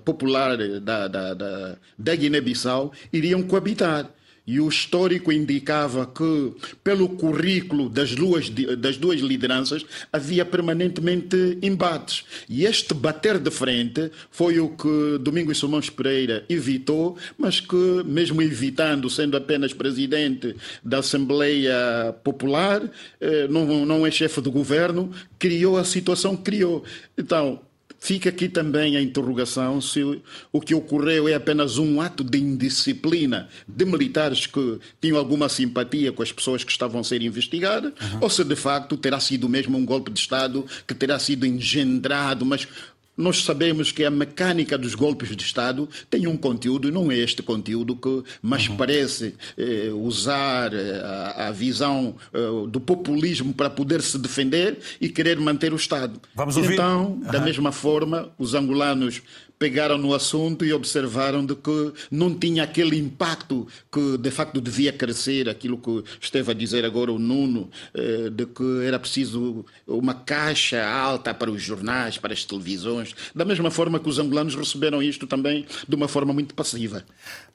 Popular 0.05 0.55
da, 0.79 1.08
da, 1.10 1.34
da, 1.34 1.77
da 1.98 2.15
Guiné-Bissau, 2.15 2.93
iriam 3.12 3.43
coabitar 3.43 4.10
e 4.46 4.60
o 4.60 4.68
histórico 4.68 5.32
indicava 5.32 6.06
que, 6.06 6.54
pelo 6.84 7.10
currículo 7.10 7.90
das 7.90 8.14
duas, 8.14 8.50
das 8.50 8.98
duas 8.98 9.22
lideranças, 9.22 9.86
havia 10.12 10.46
permanentemente 10.46 11.58
embates. 11.62 12.26
E 12.50 12.66
este 12.66 12.94
bater 12.94 13.40
de 13.40 13.50
frente 13.50 14.12
foi 14.30 14.60
o 14.60 14.70
que 14.70 15.18
Domingos 15.22 15.60
Simões 15.60 15.90
Pereira 15.90 16.46
evitou, 16.50 17.18
mas 17.38 17.60
que, 17.60 18.04
mesmo 18.06 18.42
evitando, 18.42 19.10
sendo 19.10 19.38
apenas 19.38 19.74
presidente 19.74 20.56
da 20.84 21.00
Assembleia 21.00 22.14
Popular, 22.24 22.82
eh, 23.22 23.48
não, 23.48 24.06
é 24.06 24.12
chefe 24.12 24.42
do 24.42 24.52
governo, 24.52 25.12
criou 25.40 25.78
a 25.78 25.84
situação 25.84 26.36
que 26.36 26.44
criou. 26.44 26.84
Então, 27.18 27.62
Fica 28.04 28.28
aqui 28.28 28.50
também 28.50 28.98
a 28.98 29.02
interrogação 29.02 29.80
se 29.80 30.04
o 30.52 30.60
que 30.60 30.76
ocorreu 30.76 31.26
é 31.30 31.36
apenas 31.36 31.78
um 31.78 32.02
ato 32.02 32.22
de 32.22 32.38
indisciplina 32.38 33.48
de 33.66 33.86
militares 33.86 34.46
que 34.46 34.78
tinham 35.00 35.16
alguma 35.16 35.48
simpatia 35.48 36.12
com 36.12 36.22
as 36.22 36.30
pessoas 36.30 36.66
que 36.66 36.72
estavam 36.74 37.00
a 37.00 37.04
ser 37.06 37.22
investigadas, 37.22 37.94
uhum. 37.94 38.18
ou 38.20 38.30
se 38.30 38.44
de 38.44 38.58
facto 38.58 38.98
terá 38.98 39.22
sido 39.22 39.48
mesmo 39.48 39.78
um 39.78 39.86
golpe 39.86 40.12
de 40.12 40.20
Estado 40.20 40.66
que 40.86 40.94
terá 40.94 41.18
sido 41.18 41.46
engendrado, 41.46 42.46
mas 42.46 42.68
nós 43.15 43.43
sabemos 43.43 43.91
que 43.91 44.03
a 44.03 44.10
mecânica 44.10 44.77
dos 44.77 44.96
golpes 44.96 45.36
de 45.36 45.43
Estado 45.43 45.88
tem 46.10 46.27
um 46.27 46.36
conteúdo, 46.36 46.88
e 46.88 46.91
não 46.91 47.12
é 47.12 47.17
este 47.17 47.43
conteúdo 47.43 47.96
que 47.96 48.24
mais 48.41 48.67
uhum. 48.67 48.75
parece 48.75 49.36
eh, 49.58 49.91
usar 49.93 50.74
eh, 50.74 51.01
a, 51.03 51.48
a 51.48 51.51
visão 51.51 52.15
eh, 52.34 52.39
do 52.67 52.79
populismo 52.79 53.53
para 53.53 53.70
poder 53.70 54.01
se 54.01 54.17
defender 54.17 54.79
e 55.00 55.10
querer 55.10 55.39
manter 55.39 55.74
o 55.74 55.75
Estado. 55.75 56.20
Vamos 56.36 56.58
ouvir. 56.58 56.74
Então, 56.74 57.12
uhum. 57.12 57.32
da 57.32 57.39
mesma 57.39 57.72
forma, 57.72 58.32
os 58.38 58.53
angolanos 58.53 59.22
pegaram 59.63 59.98
no 59.98 60.13
assunto 60.13 60.65
e 60.65 60.74
observaram 60.74 61.46
de 61.46 61.55
que 61.55 61.93
não 62.12 62.38
tinha 62.38 62.63
aquele 62.63 62.98
impacto 63.00 63.65
que 63.89 64.17
de 64.17 64.29
facto 64.29 64.60
devia 64.60 64.91
crescer, 64.91 65.48
aquilo 65.48 65.77
que 65.77 66.03
esteve 66.20 66.51
a 66.51 66.53
dizer 66.53 66.84
agora 66.84 67.13
o 67.13 67.17
Nuno, 67.17 67.70
eh, 67.93 68.29
de 68.29 68.46
que 68.46 68.86
era 68.86 69.00
preciso 69.00 69.65
uma 69.88 70.15
caixa 70.15 70.86
alta 70.86 71.34
para 71.34 71.50
os 71.50 71.62
jornais, 71.62 72.17
para 72.17 72.34
as 72.34 72.43
televisões, 72.43 73.15
da 73.34 73.46
mesma 73.46 73.72
forma 73.72 74.01
que 74.01 74.10
os 74.10 74.20
angolanos 74.20 74.53
receberam 74.53 75.01
isto 75.01 75.25
também 75.27 75.65
de 75.88 75.96
uma 75.96 76.10
forma 76.10 76.34
muito 76.34 76.53
passiva. 76.53 77.05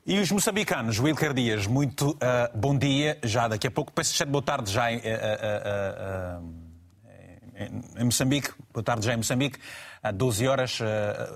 E 0.06 0.18
os 0.18 0.32
moçambicanos, 0.32 0.98
Wilker 0.98 1.34
Dias, 1.34 1.66
muito 1.66 2.12
uh, 2.12 2.16
bom 2.58 2.78
dia, 2.78 3.18
já 3.22 3.48
daqui 3.48 3.66
a 3.66 3.70
pouco, 3.70 3.92
peço 3.92 4.24
boa 4.24 4.40
tarde 4.40 4.72
já 4.72 4.90
uh, 4.90 4.96
uh, 4.96 6.67
em 7.96 8.04
Moçambique, 8.04 8.50
boa 8.72 8.84
tarde 8.84 9.06
já 9.06 9.14
em 9.14 9.16
Moçambique 9.16 9.58
há 10.02 10.10
12 10.10 10.46
horas. 10.46 10.78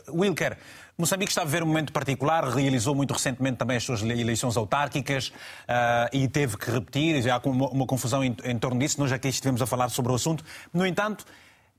Wilker, 0.09 0.57
Moçambique 0.97 1.33
está 1.33 1.43
a 1.43 1.45
viver 1.45 1.63
um 1.63 1.67
momento 1.67 1.93
particular, 1.93 2.45
realizou 2.45 2.95
muito 2.95 3.13
recentemente 3.13 3.57
também 3.57 3.77
as 3.77 3.83
suas 3.83 4.03
eleições 4.03 4.57
autárquicas 4.57 5.29
uh, 5.29 6.09
e 6.13 6.29
teve 6.29 6.57
que 6.57 6.71
repetir, 6.71 7.29
há 7.31 7.41
uma, 7.45 7.69
uma 7.71 7.87
confusão 7.87 8.23
em, 8.23 8.37
em, 8.45 8.59
torno 8.59 8.79
disso, 8.79 9.01
nós 9.01 9.11
aqui 9.11 9.29
estivemos 9.29 9.63
a 9.63 9.67
falar 9.67 9.89
sobre 9.89 10.13
o 10.13 10.15
assunto. 10.15 10.45
No 10.73 10.87
entanto, 10.87 11.25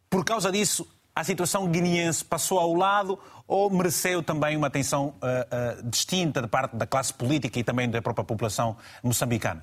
por 0.10 0.26
causa 0.26 0.52
disso, 0.52 0.88
a 1.16 1.24
situação 1.24 1.68
guineense 1.68 2.26
passou 2.26 2.60
ao 2.60 2.74
lado 2.74 3.20
ou 3.48 3.70
mereceu 3.70 4.24
também 4.24 4.58
uma 4.58 4.68
atenção 4.68 5.14
uh, 5.22 5.80
uh, 5.80 5.90
distinta 5.90 6.42
da 6.42 6.48
parte 6.48 6.76
da 6.76 6.88
classe 6.88 7.14
política 7.14 7.60
e 7.60 7.64
também 7.64 7.90
da 7.90 8.02
própria 8.02 8.26
população 8.26 8.76
moçambicana? 9.04 9.62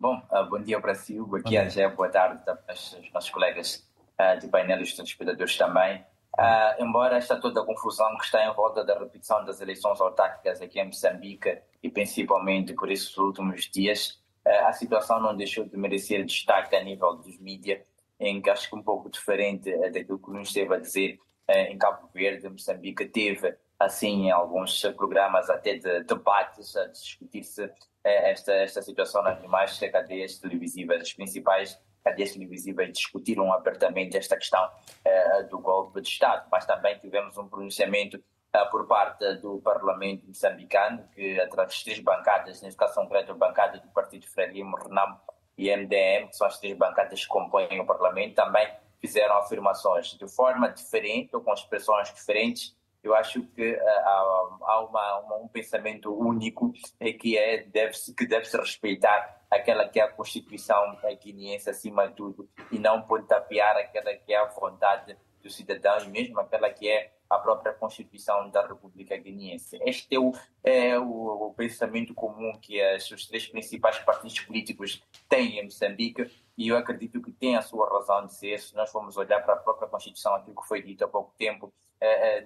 Bom, 0.00 0.22
bom 0.48 0.62
dia 0.62 0.80
para 0.80 0.94
si, 0.94 1.18
aqui 1.40 1.56
a 1.56 1.64
Angé, 1.64 1.88
boa 1.88 2.08
tarde 2.08 2.40
aos 2.68 2.96
nossos 3.12 3.30
colegas 3.30 3.84
uh, 4.16 4.38
de 4.38 4.46
painel 4.46 4.78
e 4.78 4.84
os 4.84 4.94
telespectadores 4.94 5.56
também. 5.56 6.00
Uh, 6.38 6.84
embora 6.84 7.16
esta 7.16 7.40
toda 7.40 7.62
a 7.62 7.64
confusão 7.64 8.16
que 8.16 8.24
está 8.24 8.46
em 8.46 8.54
volta 8.54 8.84
da 8.84 8.96
repetição 8.96 9.44
das 9.44 9.60
eleições 9.60 10.00
autárquicas 10.00 10.62
aqui 10.62 10.78
em 10.78 10.86
Moçambique 10.86 11.58
e 11.82 11.90
principalmente 11.90 12.74
por 12.74 12.92
esses 12.92 13.18
últimos 13.18 13.68
dias, 13.68 14.22
uh, 14.46 14.66
a 14.66 14.72
situação 14.72 15.18
não 15.18 15.36
deixou 15.36 15.64
de 15.64 15.76
merecer 15.76 16.24
destaque 16.24 16.76
a 16.76 16.84
nível 16.84 17.16
dos 17.16 17.36
mídias, 17.40 17.80
em 18.20 18.40
que 18.40 18.50
acho 18.50 18.70
que 18.70 18.76
um 18.76 18.82
pouco 18.84 19.10
diferente 19.10 19.76
daquilo 19.90 20.20
que 20.20 20.30
nos 20.30 20.46
esteve 20.46 20.74
a 20.76 20.78
dizer 20.78 21.18
em 21.48 21.76
Cabo 21.76 22.08
Verde, 22.14 22.48
Moçambique 22.48 23.06
teve 23.06 23.56
assim 23.78 24.30
alguns 24.30 24.82
programas 24.96 25.48
até 25.48 25.76
de 25.76 26.02
debates 26.04 26.76
a 26.76 26.86
discutir-se 26.86 27.70
esta, 28.04 28.52
esta 28.52 28.82
situação 28.82 29.22
nas 29.22 29.40
demais 29.40 29.78
cadeias 29.78 30.38
televisivas, 30.38 31.02
as 31.02 31.12
principais 31.12 31.78
cadeias 32.02 32.32
televisivas 32.32 32.92
discutiram 32.92 33.52
abertamente 33.52 34.16
esta 34.16 34.36
questão 34.36 34.64
uh, 34.64 35.48
do 35.48 35.58
golpe 35.58 36.00
de 36.00 36.08
Estado, 36.08 36.46
mas 36.50 36.64
também 36.64 36.98
tivemos 36.98 37.36
um 37.36 37.48
pronunciamento 37.48 38.16
uh, 38.16 38.70
por 38.70 38.86
parte 38.86 39.34
do 39.36 39.60
Parlamento 39.60 40.26
moçambicano, 40.26 41.06
que 41.14 41.38
através 41.40 41.74
de 41.76 41.84
três 41.84 41.98
bancadas, 42.00 42.62
neste 42.62 42.78
caso 42.78 42.94
concreto 42.94 43.32
a 43.32 43.34
bancada 43.34 43.78
do 43.78 43.88
Partido 43.88 44.26
Frelimo, 44.26 44.76
Renamo 44.76 45.20
e 45.56 45.74
MDM, 45.74 46.28
que 46.28 46.36
são 46.36 46.46
as 46.46 46.58
três 46.58 46.76
bancadas 46.76 47.20
que 47.20 47.28
compõem 47.28 47.80
o 47.80 47.86
Parlamento, 47.86 48.34
também 48.34 48.68
fizeram 49.00 49.36
afirmações 49.38 50.16
de 50.16 50.28
forma 50.28 50.68
diferente 50.68 51.34
ou 51.34 51.42
com 51.42 51.52
expressões 51.52 52.12
diferentes. 52.12 52.76
Eu 53.02 53.14
acho 53.14 53.42
que 53.42 53.72
uh, 53.72 53.80
há, 53.80 54.58
há 54.62 54.86
uma, 54.88 55.18
uma, 55.20 55.36
um 55.36 55.48
pensamento 55.48 56.12
único 56.12 56.72
é 56.98 57.12
que 57.12 57.38
é 57.38 57.62
deve 57.64 57.96
que 58.16 58.26
deve 58.26 58.44
se 58.44 58.56
respeitar 58.56 59.38
aquela 59.50 59.88
que 59.88 60.00
é 60.00 60.02
a 60.02 60.12
Constituição 60.12 60.96
guineense 61.22 61.70
acima 61.70 62.08
de 62.08 62.14
tudo 62.14 62.48
e 62.70 62.78
não 62.78 63.02
pontapear 63.02 63.76
aquela 63.76 64.14
que 64.14 64.32
é 64.32 64.36
a 64.36 64.44
vontade 64.46 65.16
do 65.42 65.50
cidadão 65.50 65.98
e 66.04 66.08
mesmo 66.08 66.40
aquela 66.40 66.70
que 66.70 66.88
é 66.88 67.12
a 67.30 67.38
própria 67.38 67.74
Constituição 67.74 68.48
da 68.50 68.66
República 68.66 69.16
Guineense. 69.16 69.78
Este 69.84 70.14
é 70.14 70.18
o, 70.18 70.32
é 70.64 70.98
o, 70.98 71.48
o 71.48 71.54
pensamento 71.54 72.14
comum 72.14 72.58
que 72.60 72.80
as, 72.80 73.10
os 73.10 73.26
três 73.26 73.46
principais 73.46 73.98
partidos 73.98 74.40
políticos 74.40 75.02
têm 75.28 75.58
em 75.58 75.64
Moçambique 75.64 76.30
e 76.56 76.68
eu 76.68 76.76
acredito 76.76 77.20
que 77.20 77.30
tem 77.30 77.56
a 77.56 77.62
sua 77.62 77.88
razão 77.88 78.26
de 78.26 78.34
ser. 78.34 78.58
Se 78.58 78.74
nós 78.74 78.90
formos 78.90 79.16
olhar 79.16 79.40
para 79.42 79.54
a 79.54 79.58
própria 79.58 79.88
Constituição, 79.88 80.34
aquilo 80.34 80.60
que 80.60 80.66
foi 80.66 80.82
dito 80.82 81.04
há 81.04 81.08
pouco 81.08 81.34
tempo, 81.36 81.72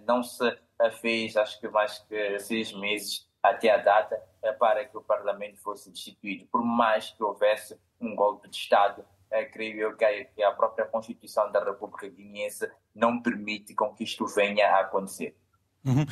não 0.06 0.22
se 0.22 0.58
fez, 1.00 1.36
acho 1.36 1.60
que 1.60 1.68
mais 1.68 1.98
que 1.98 2.38
seis 2.40 2.72
meses 2.72 3.28
até 3.42 3.70
a 3.70 3.76
data, 3.78 4.20
é, 4.42 4.52
para 4.52 4.84
que 4.84 4.96
o 4.96 5.02
Parlamento 5.02 5.58
fosse 5.58 5.90
destituído. 5.90 6.46
Por 6.46 6.64
mais 6.64 7.10
que 7.10 7.22
houvesse 7.22 7.76
um 8.00 8.14
golpe 8.14 8.48
de 8.48 8.56
Estado, 8.56 9.04
creio 9.52 9.80
eu 9.80 9.96
que 9.96 10.42
a 10.42 10.52
própria 10.52 10.86
Constituição 10.86 11.50
da 11.50 11.64
República 11.64 12.08
Guineense 12.08 12.70
não 12.94 13.20
permite 13.20 13.74
com 13.74 13.94
que 13.94 14.04
isto 14.04 14.26
venha 14.26 14.66
a 14.68 14.80
acontecer. 14.80 15.36
Uhum. 15.84 16.06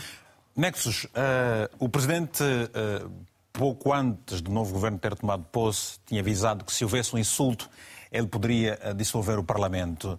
Nexus, 0.56 1.04
uh, 1.04 1.08
o 1.78 1.88
Presidente, 1.88 2.42
uh, 2.42 3.26
pouco 3.52 3.92
antes 3.92 4.40
do 4.40 4.50
novo 4.50 4.72
governo 4.72 4.98
ter 4.98 5.14
tomado 5.14 5.44
posse, 5.44 6.00
tinha 6.06 6.20
avisado 6.20 6.64
que 6.64 6.72
se 6.72 6.82
houvesse 6.82 7.14
um 7.14 7.18
insulto, 7.18 7.68
ele 8.10 8.26
poderia 8.26 8.76
dissolver 8.94 9.38
o 9.38 9.44
Parlamento. 9.44 10.18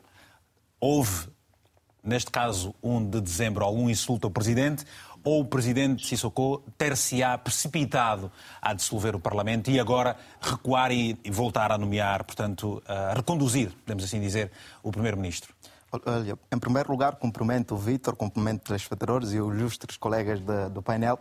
Houve, 0.80 1.30
neste 2.03 2.31
caso, 2.31 2.74
1 2.81 3.10
de 3.10 3.22
dezembro, 3.22 3.63
algum 3.63 3.89
insulto 3.89 4.27
ao 4.27 4.31
Presidente 4.31 4.86
ou 5.24 5.41
o 5.41 5.46
presidente 5.46 6.05
Sissoko 6.05 6.63
ter-se-á 6.77 7.38
precipitado 7.38 8.31
a 8.62 8.74
dissolver 8.74 9.15
o 9.15 9.20
Parlamento 9.20 9.70
e 9.70 9.79
agora 9.79 10.17
recuar 10.41 10.91
e 10.91 11.17
voltar 11.29 11.72
a 11.72 11.77
nomear, 11.77 12.24
portanto, 12.24 12.81
a 12.88 13.13
reconduzir, 13.13 13.72
podemos 13.86 14.03
assim 14.03 14.20
dizer, 14.20 14.51
o 14.81 14.91
primeiro-ministro? 14.91 15.53
Olha, 15.91 16.38
em 16.51 16.58
primeiro 16.58 16.89
lugar, 16.89 17.17
cumprimento 17.17 17.75
o 17.75 17.77
Vítor, 17.77 18.15
cumprimento 18.15 18.62
os 18.62 18.67
telespectadores 18.67 19.34
e 19.34 19.41
os 19.41 19.55
ilustres 19.55 19.98
colegas 19.98 20.39
de, 20.39 20.70
do 20.70 20.81
painel. 20.81 21.20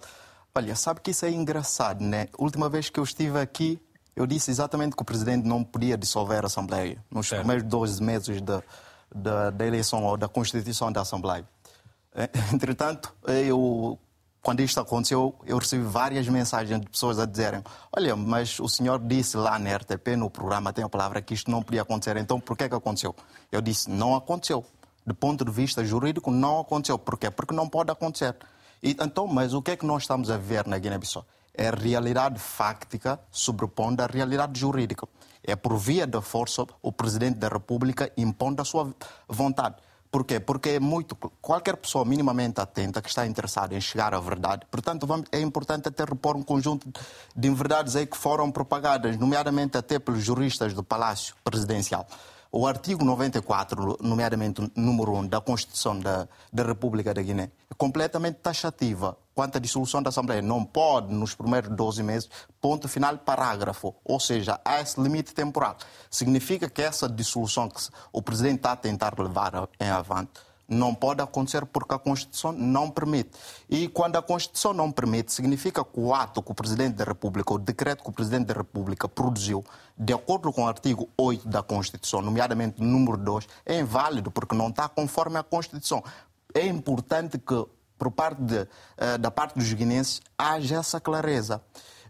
Olha, 0.55 0.77
sabe 0.77 1.01
que 1.01 1.11
isso 1.11 1.27
é 1.27 1.31
engraçado, 1.31 2.03
né? 2.03 2.29
Última 2.39 2.69
vez 2.69 2.89
que 2.89 2.99
eu 2.99 3.05
estive 3.05 3.39
aqui, 3.39 3.81
eu 4.15 4.27
disse 4.27 4.51
exatamente 4.51 4.95
que 4.95 5.03
o 5.03 5.05
presidente 5.05 5.47
não 5.47 5.65
podia 5.65 5.99
dissolver 5.99 6.45
a 6.45 6.47
Assembleia 6.47 7.05
nos 7.11 7.29
certo. 7.29 7.41
primeiros 7.41 7.65
12 7.65 8.03
meses 8.03 8.41
da, 8.41 8.63
da, 9.15 9.51
da 9.51 9.67
eleição 9.67 10.05
ou 10.05 10.17
da 10.17 10.29
constituição 10.29 10.91
da 10.91 11.01
Assembleia. 11.03 11.49
É, 12.15 12.29
entretanto, 12.53 13.15
eu, 13.27 13.99
quando 14.43 14.61
isto 14.61 14.81
aconteceu, 14.81 15.35
eu 15.47 15.59
recebi 15.59 15.83
várias 15.83 16.27
mensagens 16.29 16.81
de 16.81 16.89
pessoas 16.89 17.19
a 17.19 17.27
dizerem: 17.27 17.63
Olha, 17.93 18.17
mas 18.17 18.59
o 18.59 18.69
senhor 18.69 18.99
disse 18.99 19.37
lá 19.37 19.59
na 19.59 19.77
RTP, 19.77 20.17
no 20.17 20.31
programa 20.31 20.73
Tem 20.73 20.85
a 20.85 20.89
Palavra, 20.89 21.21
que 21.21 21.35
isto 21.35 21.51
não 21.51 21.63
podia 21.63 21.83
acontecer, 21.83 22.17
então 22.17 22.41
por 22.41 22.57
que, 22.57 22.65
é 22.65 22.69
que 22.69 22.75
aconteceu? 22.75 23.15
Eu 23.51 23.61
disse: 23.61 23.91
Não 23.91 24.15
aconteceu. 24.15 24.65
Do 25.07 25.15
ponto 25.15 25.45
de 25.45 25.51
vista 25.51 25.85
jurídico, 25.85 26.31
não 26.31 26.61
aconteceu. 26.61 26.99
Por 26.99 27.19
quê? 27.19 27.31
Porque 27.31 27.55
não 27.55 27.69
pode 27.69 27.91
acontecer. 27.91 28.37
E, 28.83 28.91
então, 28.91 29.27
mas 29.27 29.55
o 29.55 29.63
que 29.63 29.73
é 29.73 29.77
que 29.77 29.85
nós 29.85 30.03
estamos 30.03 30.31
a 30.31 30.37
ver 30.37 30.67
na 30.67 30.79
Guiné-Bissau? 30.79 31.25
É 31.55 31.69
a 31.69 31.71
realidade 31.73 32.39
fáctica 32.39 33.19
sobrepondo 33.31 34.03
à 34.03 34.07
realidade 34.07 34.59
jurídica. 34.59 35.09
É 35.43 35.57
por 35.57 35.77
via 35.77 36.07
da 36.07 36.21
força 36.21 36.67
o 36.83 36.93
Presidente 36.93 37.39
da 37.39 37.49
República 37.49 38.13
impondo 38.17 38.63
a 38.63 38.65
sua 38.65 38.95
vontade. 39.29 39.77
Por 40.11 40.25
quê? 40.25 40.41
Porque 40.41 40.71
é 40.71 40.81
muito. 40.81 41.15
Qualquer 41.41 41.77
pessoa 41.77 42.05
minimamente 42.05 42.61
atenta 42.61 43.01
que 43.01 43.09
está 43.09 43.25
interessada 43.27 43.77
em 43.77 43.81
chegar 43.81 44.13
à 44.13 44.19
verdade, 44.19 44.67
portanto, 44.69 45.07
é 45.31 45.41
importante 45.41 45.89
até 45.89 46.05
repor 46.05 46.37
um 46.37 46.43
conjunto 46.43 46.89
de 47.37 47.49
inverdades 47.49 47.95
aí 47.95 48.07
que 48.07 48.17
foram 48.17 48.51
propagadas, 48.51 49.17
nomeadamente 49.17 49.79
até 49.79 50.01
pelos 50.01 50.25
juristas 50.25 50.75
do 50.75 50.83
Palácio 50.83 51.37
Presidencial. 51.45 52.07
O 52.53 52.67
artigo 52.67 53.05
94, 53.05 53.99
nomeadamente 54.01 54.73
número 54.75 55.13
1 55.13 55.29
da 55.29 55.41
Constituição 55.41 56.01
da, 56.01 56.29
da 56.53 56.65
República 56.65 57.15
da 57.15 57.23
Guiné, 57.23 57.53
é 57.71 57.75
completamente 57.77 58.39
taxativa 58.39 59.17
quanto 59.33 59.57
à 59.57 59.61
dissolução 59.61 60.03
da 60.03 60.09
Assembleia. 60.09 60.43
Não 60.43 60.65
pode, 60.65 61.15
nos 61.15 61.33
primeiros 61.33 61.71
12 61.71 62.03
meses, 62.03 62.29
ponto 62.61 62.89
final, 62.89 63.17
parágrafo. 63.19 63.95
Ou 64.05 64.19
seja, 64.19 64.61
há 64.65 64.81
esse 64.81 65.01
limite 65.01 65.33
temporal. 65.33 65.77
Significa 66.11 66.69
que 66.69 66.83
essa 66.83 67.09
dissolução 67.09 67.69
que 67.69 67.81
o 68.13 68.21
Presidente 68.21 68.57
está 68.57 68.73
a 68.73 68.77
tentar 68.77 69.15
levar 69.17 69.69
em 69.79 69.89
avante 69.89 70.33
Não 70.71 70.95
pode 70.95 71.21
acontecer 71.21 71.67
porque 71.67 71.95
a 71.95 71.99
Constituição 71.99 72.53
não 72.53 72.89
permite. 72.89 73.31
E 73.69 73.89
quando 73.89 74.17
a 74.17 74.23
Constituição 74.23 74.73
não 74.73 74.93
permite, 74.93 75.33
significa 75.33 75.85
que 75.85 75.99
o 75.99 76.15
ato 76.15 76.41
que 76.41 76.53
o 76.53 76.55
Presidente 76.55 76.95
da 76.95 77.05
República, 77.05 77.53
o 77.53 77.59
decreto 77.59 78.05
que 78.05 78.09
o 78.09 78.13
Presidente 78.13 78.47
da 78.47 78.55
República 78.55 79.09
produziu, 79.09 79.65
de 79.99 80.13
acordo 80.13 80.53
com 80.53 80.63
o 80.63 80.69
artigo 80.69 81.09
8 81.19 81.49
da 81.49 81.63
Constituição, 81.63 82.23
nomeadamente 82.23 82.81
número 82.81 83.17
2, 83.17 83.49
é 83.67 83.81
inválido 83.81 84.31
porque 84.31 84.55
não 84.55 84.69
está 84.69 84.89
conforme 84.89 85.39
a 85.39 85.43
Constituição. 85.43 86.03
É 86.55 86.65
importante 86.67 87.37
que, 87.37 87.67
por 87.99 88.11
parte 88.13 88.41
de, 88.41 88.67
eh, 88.97 89.19
da 89.19 89.31
parte 89.31 89.59
dos 89.59 89.73
guinenses, 89.73 90.21
haja 90.39 90.77
essa 90.77 91.01
clareza. 91.01 91.61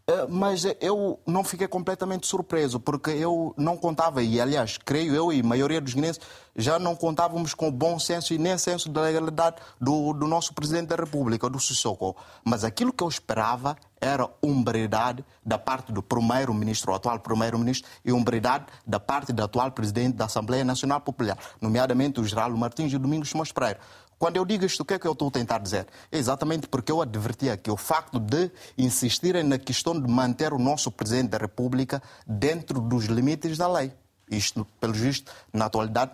Eh, 0.07 0.27
mas 0.29 0.65
eu 0.81 1.21
não 1.27 1.45
fiquei 1.45 1.69
completamente 1.69 2.27
surpreso, 2.27 2.81
porque 2.81 3.11
eu 3.11 3.55
não 3.57 3.77
contava, 3.77 4.23
e 4.23 4.41
aliás, 4.41 4.79
creio 4.79 5.15
eu 5.15 5.33
e 5.33 5.41
a 5.41 5.45
maioria 5.45 5.81
dos 5.81 5.95
guinenses, 5.95 6.21
já 6.57 6.79
não 6.79 6.97
contávamos 6.97 7.55
com 7.55 7.69
o 7.69 7.73
bom 7.73 7.99
senso 7.99 8.35
e 8.35 8.39
nem 8.39 8.59
senso 8.59 8.89
da 8.89 9.03
legalidade 9.03 9.57
do, 9.81 10.13
do 10.13 10.27
nosso 10.27 10.53
Presidente 10.53 10.89
da 10.89 10.97
República, 10.97 11.49
do 11.49 11.61
Sissoko. 11.61 12.17
Mas 12.45 12.65
aquilo 12.65 12.93
que 12.93 13.03
eu 13.03 13.09
esperava 13.09 13.77
era 14.01 14.29
umbridade 14.43 15.25
da 15.45 15.59
parte 15.59 15.93
do 15.93 16.03
primeiro-ministro, 16.03 16.95
atual 16.95 17.21
primeiro-ministro, 17.21 17.89
e 18.05 18.13
umbridade 18.13 18.67
da 18.87 18.99
parte 18.99 19.33
do 19.33 19.43
atual 19.43 19.71
presidente 19.73 20.17
da 20.17 20.25
Assembleia 20.25 20.65
Nacional 20.65 21.01
Popular, 21.01 21.37
nomeadamente 21.61 22.21
o 22.21 22.25
Geraldo 22.25 22.57
Martins 22.57 22.93
e 22.93 22.97
o 22.97 22.99
Domingos 22.99 23.33
Pereira. 23.53 23.79
Quando 24.21 24.37
eu 24.37 24.45
digo 24.45 24.67
isto, 24.67 24.81
o 24.81 24.85
que 24.85 24.93
é 24.93 24.99
que 24.99 25.07
eu 25.07 25.13
estou 25.13 25.29
a 25.29 25.31
tentar 25.31 25.57
dizer? 25.61 25.87
É 26.13 26.19
exatamente 26.19 26.69
porque 26.69 26.93
eu 26.93 27.01
adverti 27.01 27.49
aqui 27.49 27.71
o 27.71 27.77
facto 27.77 28.21
de 28.21 28.51
insistirem 28.77 29.43
na 29.43 29.59
questão 29.59 29.99
de 29.99 30.07
manter 30.07 30.53
o 30.53 30.59
nosso 30.59 30.91
Presidente 30.91 31.31
da 31.31 31.39
República 31.39 32.03
dentro 32.27 32.83
dos 32.83 33.07
limites 33.07 33.57
da 33.57 33.67
lei. 33.67 33.95
Isto, 34.31 34.67
pelo 34.79 34.93
visto, 34.93 35.33
na 35.51 35.65
atualidade, 35.65 36.11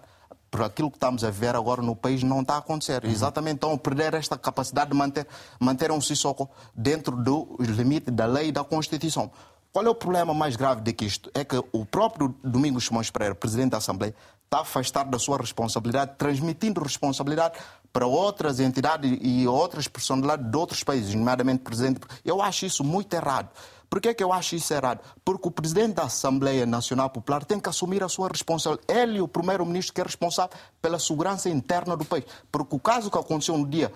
por 0.53 0.63
aquilo 0.63 0.89
que 0.89 0.99
estamos 0.99 1.25
a 1.25 1.33
ver 1.33 1.57
agora 1.57 1.83
no 1.83 1.97
país, 1.97 2.23
não 2.23 2.43
está 2.43 2.55
a 2.55 2.59
acontecer. 2.59 3.05
Uhum. 3.05 3.11
Exatamente, 3.11 3.57
estão 3.57 3.73
a 3.73 3.77
perder 3.77 4.15
esta 4.15 4.39
capacidade 4.39 4.93
de 4.93 4.97
manter, 4.97 5.27
manter 5.59 5.91
um 5.91 6.01
Sissoko 6.01 6.49
dentro 6.73 7.17
dos 7.17 7.67
limites 7.67 8.15
da 8.15 8.25
lei 8.25 8.51
e 8.51 8.53
da 8.53 8.63
Constituição. 8.63 9.33
Qual 9.73 9.85
é 9.85 9.91
o 9.91 9.95
problema 9.97 10.33
mais 10.33 10.55
grave 10.55 10.81
de 10.81 10.93
que 10.93 11.05
isto? 11.05 11.29
É 11.35 11.45
que 11.45 11.61
o 11.73 11.85
próprio 11.85 12.33
Domingos 12.45 12.87
Simões 12.87 13.11
Pereira, 13.11 13.35
Presidente 13.35 13.73
da 13.73 13.79
Assembleia, 13.79 14.15
está 14.45 14.61
afastado 14.61 15.11
da 15.11 15.19
sua 15.19 15.37
responsabilidade, 15.37 16.13
transmitindo 16.17 16.81
responsabilidade 16.81 17.59
para 17.97 18.07
outras 18.07 18.61
entidades 18.61 19.19
e 19.23 19.49
outras 19.49 19.89
personalidades 19.89 20.51
de 20.51 20.55
outros 20.55 20.85
países, 20.85 21.15
nomeadamente 21.15 21.63
presidente. 21.63 22.01
Eu 22.23 22.43
acho 22.43 22.67
isso 22.67 22.85
muito 22.85 23.15
errado. 23.15 23.49
Por 23.89 24.03
que, 24.03 24.09
é 24.11 24.15
que 24.15 24.23
eu 24.23 24.35
acho 24.35 24.55
isso 24.55 24.75
errado? 24.75 25.01
Porque 25.25 25.49
o 25.49 25.51
presidente 25.51 25.95
da 25.95 26.03
Assembleia 26.03 26.67
Nacional 26.67 27.09
Popular 27.09 27.43
tem 27.43 27.59
que 27.59 27.71
assumir 27.71 28.05
a 28.05 28.09
sua 28.11 28.29
responsabilidade. 28.29 29.01
Ele, 29.01 29.19
o 29.23 29.27
primeiro-ministro, 29.27 29.95
que 29.95 30.03
é 30.03 30.05
responsável 30.05 30.55
pela 30.83 30.99
segurança 30.99 31.49
interna 31.49 31.97
do 31.97 32.05
país. 32.05 32.25
Porque 32.53 32.77
o 32.77 32.79
caso 32.79 33.11
que 33.11 33.17
aconteceu 33.17 33.57
no 33.57 33.67
dia 33.67 33.91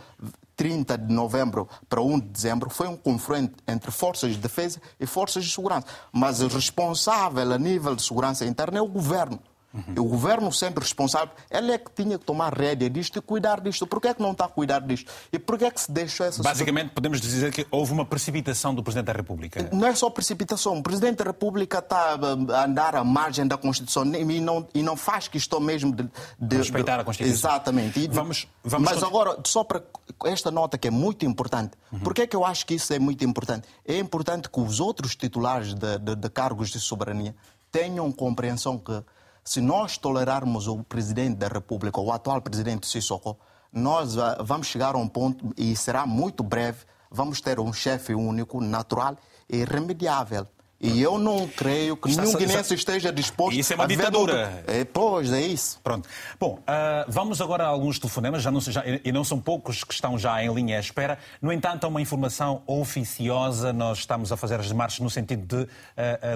30 0.57 0.97
de 0.97 1.13
novembro 1.13 1.69
para 1.87 2.01
1 2.01 2.21
de 2.21 2.29
dezembro 2.29 2.71
foi 2.71 2.89
um 2.89 2.97
confronto 2.97 3.63
entre 3.69 3.91
forças 3.91 4.33
de 4.33 4.39
defesa 4.39 4.81
e 4.99 5.05
forças 5.05 5.45
de 5.45 5.53
segurança. 5.53 5.87
Mas 6.11 6.41
o 6.41 6.49
responsável 6.49 7.53
a 7.53 7.59
nível 7.59 7.95
de 7.95 8.03
segurança 8.03 8.47
interna 8.47 8.79
é 8.79 8.83
o 8.83 8.89
governo. 8.89 9.39
Uhum. 9.73 10.05
O 10.05 10.05
governo 10.05 10.53
sempre 10.53 10.83
responsável, 10.83 11.33
ele 11.49 11.71
é 11.73 11.79
que 11.79 11.91
tinha 11.93 12.19
que 12.19 12.25
tomar 12.25 12.53
rédea 12.53 12.91
disto 12.91 13.19
e 13.19 13.23
cuidar 13.23 13.61
disto. 13.61 13.87
Por 13.87 14.01
que 14.01 14.09
é 14.09 14.15
que 14.15 14.21
não 14.21 14.33
está 14.33 14.47
a 14.47 14.49
cuidar 14.49 14.81
disto? 14.81 15.13
E 15.33 15.39
por 15.39 15.57
que 15.57 15.65
é 15.65 15.71
que 15.71 15.81
se 15.81 15.93
deixa 15.93 16.25
essa... 16.25 16.43
Basicamente, 16.43 16.91
podemos 16.91 17.21
dizer 17.21 17.53
que 17.53 17.67
houve 17.71 17.93
uma 17.93 18.05
precipitação 18.05 18.75
do 18.75 18.83
Presidente 18.83 19.07
da 19.07 19.13
República. 19.13 19.69
Não 19.73 19.87
é 19.87 19.95
só 19.95 20.11
precipitação. 20.11 20.79
O 20.79 20.83
Presidente 20.83 21.19
da 21.19 21.25
República 21.25 21.79
está 21.79 22.15
a 22.15 22.65
andar 22.65 22.97
à 22.97 23.05
margem 23.05 23.47
da 23.47 23.57
Constituição 23.57 24.05
e 24.05 24.41
não, 24.41 24.67
e 24.75 24.83
não 24.83 24.97
faz 24.97 25.29
questão 25.29 25.61
mesmo 25.61 25.95
de... 25.95 26.09
de 26.39 26.57
Respeitar 26.57 26.99
a 26.99 27.05
Constituição. 27.05 27.51
Exatamente. 27.51 28.01
E, 28.01 28.09
vamos, 28.09 28.49
vamos 28.65 28.91
Mas 28.91 29.03
agora, 29.03 29.39
só 29.45 29.63
para 29.63 29.83
esta 30.25 30.51
nota 30.51 30.77
que 30.77 30.89
é 30.89 30.91
muito 30.91 31.25
importante. 31.25 31.73
Uhum. 31.93 32.01
Por 32.01 32.13
que 32.13 32.23
é 32.23 32.27
que 32.27 32.35
eu 32.35 32.45
acho 32.45 32.67
que 32.67 32.75
isso 32.75 32.93
é 32.93 32.99
muito 32.99 33.25
importante? 33.25 33.69
É 33.87 33.97
importante 33.99 34.51
que 34.51 34.61
os 34.61 34.81
outros 34.81 35.15
titulares 35.15 35.75
de, 35.75 35.99
de, 35.99 36.17
de 36.17 36.29
cargos 36.29 36.71
de 36.71 36.81
soberania 36.81 37.37
tenham 37.71 38.11
compreensão 38.11 38.77
que 38.77 39.01
se 39.51 39.61
nós 39.61 39.99
tolerarmos 39.99 40.69
o 40.69 40.81
presidente 40.85 41.39
da 41.39 41.49
República, 41.49 42.01
o 42.01 42.13
atual 42.13 42.41
presidente 42.41 42.87
Sissoko, 42.87 43.37
nós 43.73 44.15
vamos 44.45 44.69
chegar 44.69 44.95
a 44.95 44.99
um 44.99 45.09
ponto, 45.09 45.53
e 45.57 45.75
será 45.75 46.07
muito 46.07 46.45
breve, 46.45 46.85
vamos 47.11 47.41
ter 47.41 47.59
um 47.59 47.73
chefe 47.73 48.15
único, 48.15 48.61
natural 48.61 49.17
e 49.49 49.57
irremediável. 49.57 50.47
E 50.81 51.03
eu 51.03 51.19
não 51.19 51.47
creio 51.47 51.95
que 51.95 52.09
nenhum 52.09 52.33
guinense 52.33 52.73
esteja 52.73 53.13
disposto 53.13 53.59
isso 53.59 53.71
é 53.75 53.77
uma 53.77 53.85
a 53.85 53.87
ditadura. 53.87 54.65
É, 54.67 54.83
pois, 54.83 55.31
é 55.31 55.43
isso. 55.43 55.79
Pronto. 55.85 56.09
Bom, 56.39 56.55
uh, 56.61 57.05
vamos 57.07 57.39
agora 57.43 57.65
a 57.65 57.67
alguns 57.67 57.99
telefonemas, 57.99 58.43
já 58.43 58.51
não, 58.51 58.61
já, 58.63 58.83
e 59.05 59.13
não 59.13 59.23
são 59.23 59.39
poucos 59.39 59.85
que 59.85 59.93
estão 59.93 60.19
já 60.19 60.43
em 60.43 60.51
linha 60.55 60.79
à 60.79 60.81
espera. 60.81 61.19
No 61.43 61.53
entanto, 61.53 61.85
há 61.85 61.89
uma 61.89 62.01
informação 62.01 62.63
oficiosa. 62.67 63.75
Nós 63.75 63.99
estamos 63.99 64.33
a 64.33 64.39
fazer 64.39 64.59
as 64.59 64.69
demarches 64.69 65.01
no 65.01 65.11
sentido 65.11 65.47
de 65.47 65.63
uh, 65.65 65.67
uh, 65.67 65.69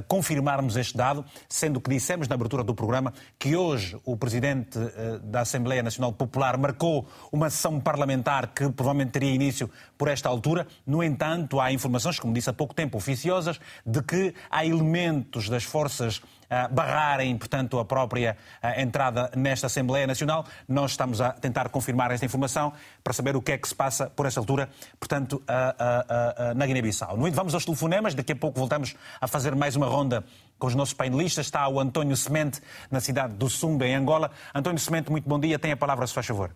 confirmarmos 0.07 0.77
este 0.77 0.95
dado, 0.95 1.25
sendo 1.49 1.81
que 1.81 1.89
dissemos 1.89 2.29
na 2.29 2.35
abertura 2.35 2.63
do 2.63 2.75
programa 2.75 3.15
que 3.39 3.57
hoje 3.57 3.97
o 4.05 4.15
Presidente 4.15 4.79
da 5.23 5.41
Assembleia 5.41 5.83
Nacional 5.83 6.13
Popular 6.13 6.59
marcou 6.59 7.07
uma 7.33 7.49
sessão 7.49 7.81
parlamentar 7.81 8.49
que 8.49 8.69
provavelmente 8.69 9.13
teria 9.13 9.31
início 9.31 9.71
por 10.05 10.11
esta 10.11 10.29
altura. 10.29 10.67
No 10.87 11.03
entanto, 11.03 11.59
há 11.59 11.73
informações, 11.73 12.21
como 12.21 12.35
disse 12.35 12.51
há 12.51 12.53
pouco 12.53 12.75
tempo, 12.75 12.99
oficiosas, 12.99 13.59
de 13.87 14.03
que 14.03 14.35
há 14.51 14.63
elementos 14.63 15.49
das 15.49 15.65
forças 15.65 16.19
uh, 16.19 16.71
barrarem, 16.71 17.35
portanto, 17.39 17.79
a 17.79 17.87
própria 17.87 18.37
uh, 18.63 18.79
entrada 18.79 19.31
nesta 19.35 19.67
Assembleia 19.67 20.07
Nacional. 20.07 20.45
Nós 20.69 20.91
estamos 20.91 21.23
a 21.23 21.31
tentar 21.31 21.71
confirmar 21.71 22.11
esta 22.11 22.27
informação 22.27 22.75
para 23.03 23.15
saber 23.15 23.35
o 23.35 23.41
que 23.41 23.53
é 23.53 23.57
que 23.57 23.67
se 23.67 23.75
passa 23.75 24.11
por 24.11 24.27
esta 24.27 24.39
altura, 24.39 24.69
portanto, 25.01 25.43
uh, 25.49 26.55
na 26.55 26.67
Guiné-Bissau. 26.67 27.17
Vamos 27.33 27.55
aos 27.55 27.65
telefonemas, 27.65 28.15
daqui 28.15 28.33
a 28.33 28.37
pouco 28.37 28.59
voltamos 28.59 28.95
a 29.19 29.27
fazer 29.27 29.55
mais 29.55 29.75
uma 29.75 29.87
ronda 29.87 30.23
com 30.59 30.67
os 30.67 30.75
nossos 30.75 30.93
painelistas. 30.93 31.47
Está 31.47 31.67
o 31.67 31.81
António 31.81 32.15
Semente, 32.15 32.61
na 32.91 33.01
cidade 33.01 33.33
do 33.33 33.49
Sumba, 33.49 33.87
em 33.87 33.95
Angola. 33.95 34.31
António 34.55 34.79
Semente, 34.79 35.11
muito 35.11 35.27
bom 35.27 35.41
dia. 35.41 35.59
Tem 35.59 35.73
a 35.73 35.79
palavra, 35.79 36.07
se 36.07 36.13
faz 36.13 36.27
favor. 36.27 36.55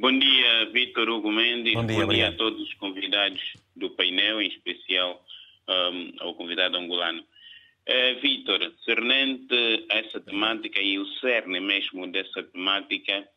Bom 0.00 0.18
dia, 0.18 0.64
Vitor 0.72 1.10
Hugo 1.10 1.30
Mendes. 1.30 1.74
Bom 1.74 1.84
dia, 1.84 2.06
bom 2.06 2.12
dia 2.14 2.28
a 2.30 2.32
todos 2.32 2.58
os 2.62 2.72
convidados 2.72 3.38
do 3.76 3.90
painel, 3.90 4.40
em 4.40 4.48
especial 4.48 5.22
um, 5.68 6.12
ao 6.20 6.34
convidado 6.36 6.78
angolano. 6.78 7.20
Uh, 7.20 8.18
Vitor, 8.22 8.72
cernente 8.82 9.84
essa 9.90 10.18
temática 10.18 10.80
e 10.80 10.98
o 10.98 11.04
cerne 11.18 11.60
mesmo 11.60 12.06
dessa 12.06 12.42
temática 12.42 13.28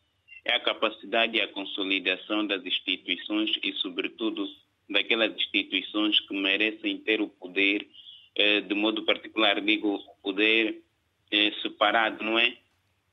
é 0.42 0.54
a 0.54 0.60
capacidade 0.60 1.36
e 1.36 1.42
a 1.42 1.48
consolidação 1.48 2.46
das 2.46 2.64
instituições 2.64 3.50
e, 3.62 3.74
sobretudo, 3.74 4.48
daquelas 4.88 5.36
instituições 5.36 6.18
que 6.20 6.32
merecem 6.32 6.96
ter 6.96 7.20
o 7.20 7.28
poder, 7.28 7.86
uh, 8.38 8.62
de 8.62 8.74
modo 8.74 9.02
particular, 9.02 9.60
digo, 9.60 9.96
o 9.96 10.22
poder 10.22 10.80
uh, 11.30 11.60
separado, 11.60 12.24
não 12.24 12.38
é? 12.38 12.56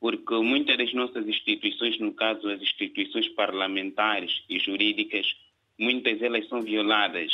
Porque 0.02 0.34
muitas 0.36 0.78
das 0.78 0.94
nossas 0.94 1.26
instituições, 1.26 1.98
no 2.00 2.14
caso 2.14 2.50
as 2.50 2.62
instituições 2.62 3.30
parlamentares 3.30 4.44
e 4.50 4.60
jurídicas, 4.60 5.26
muitas 5.80 6.20
delas 6.20 6.46
são 6.50 6.62
violadas 6.62 7.32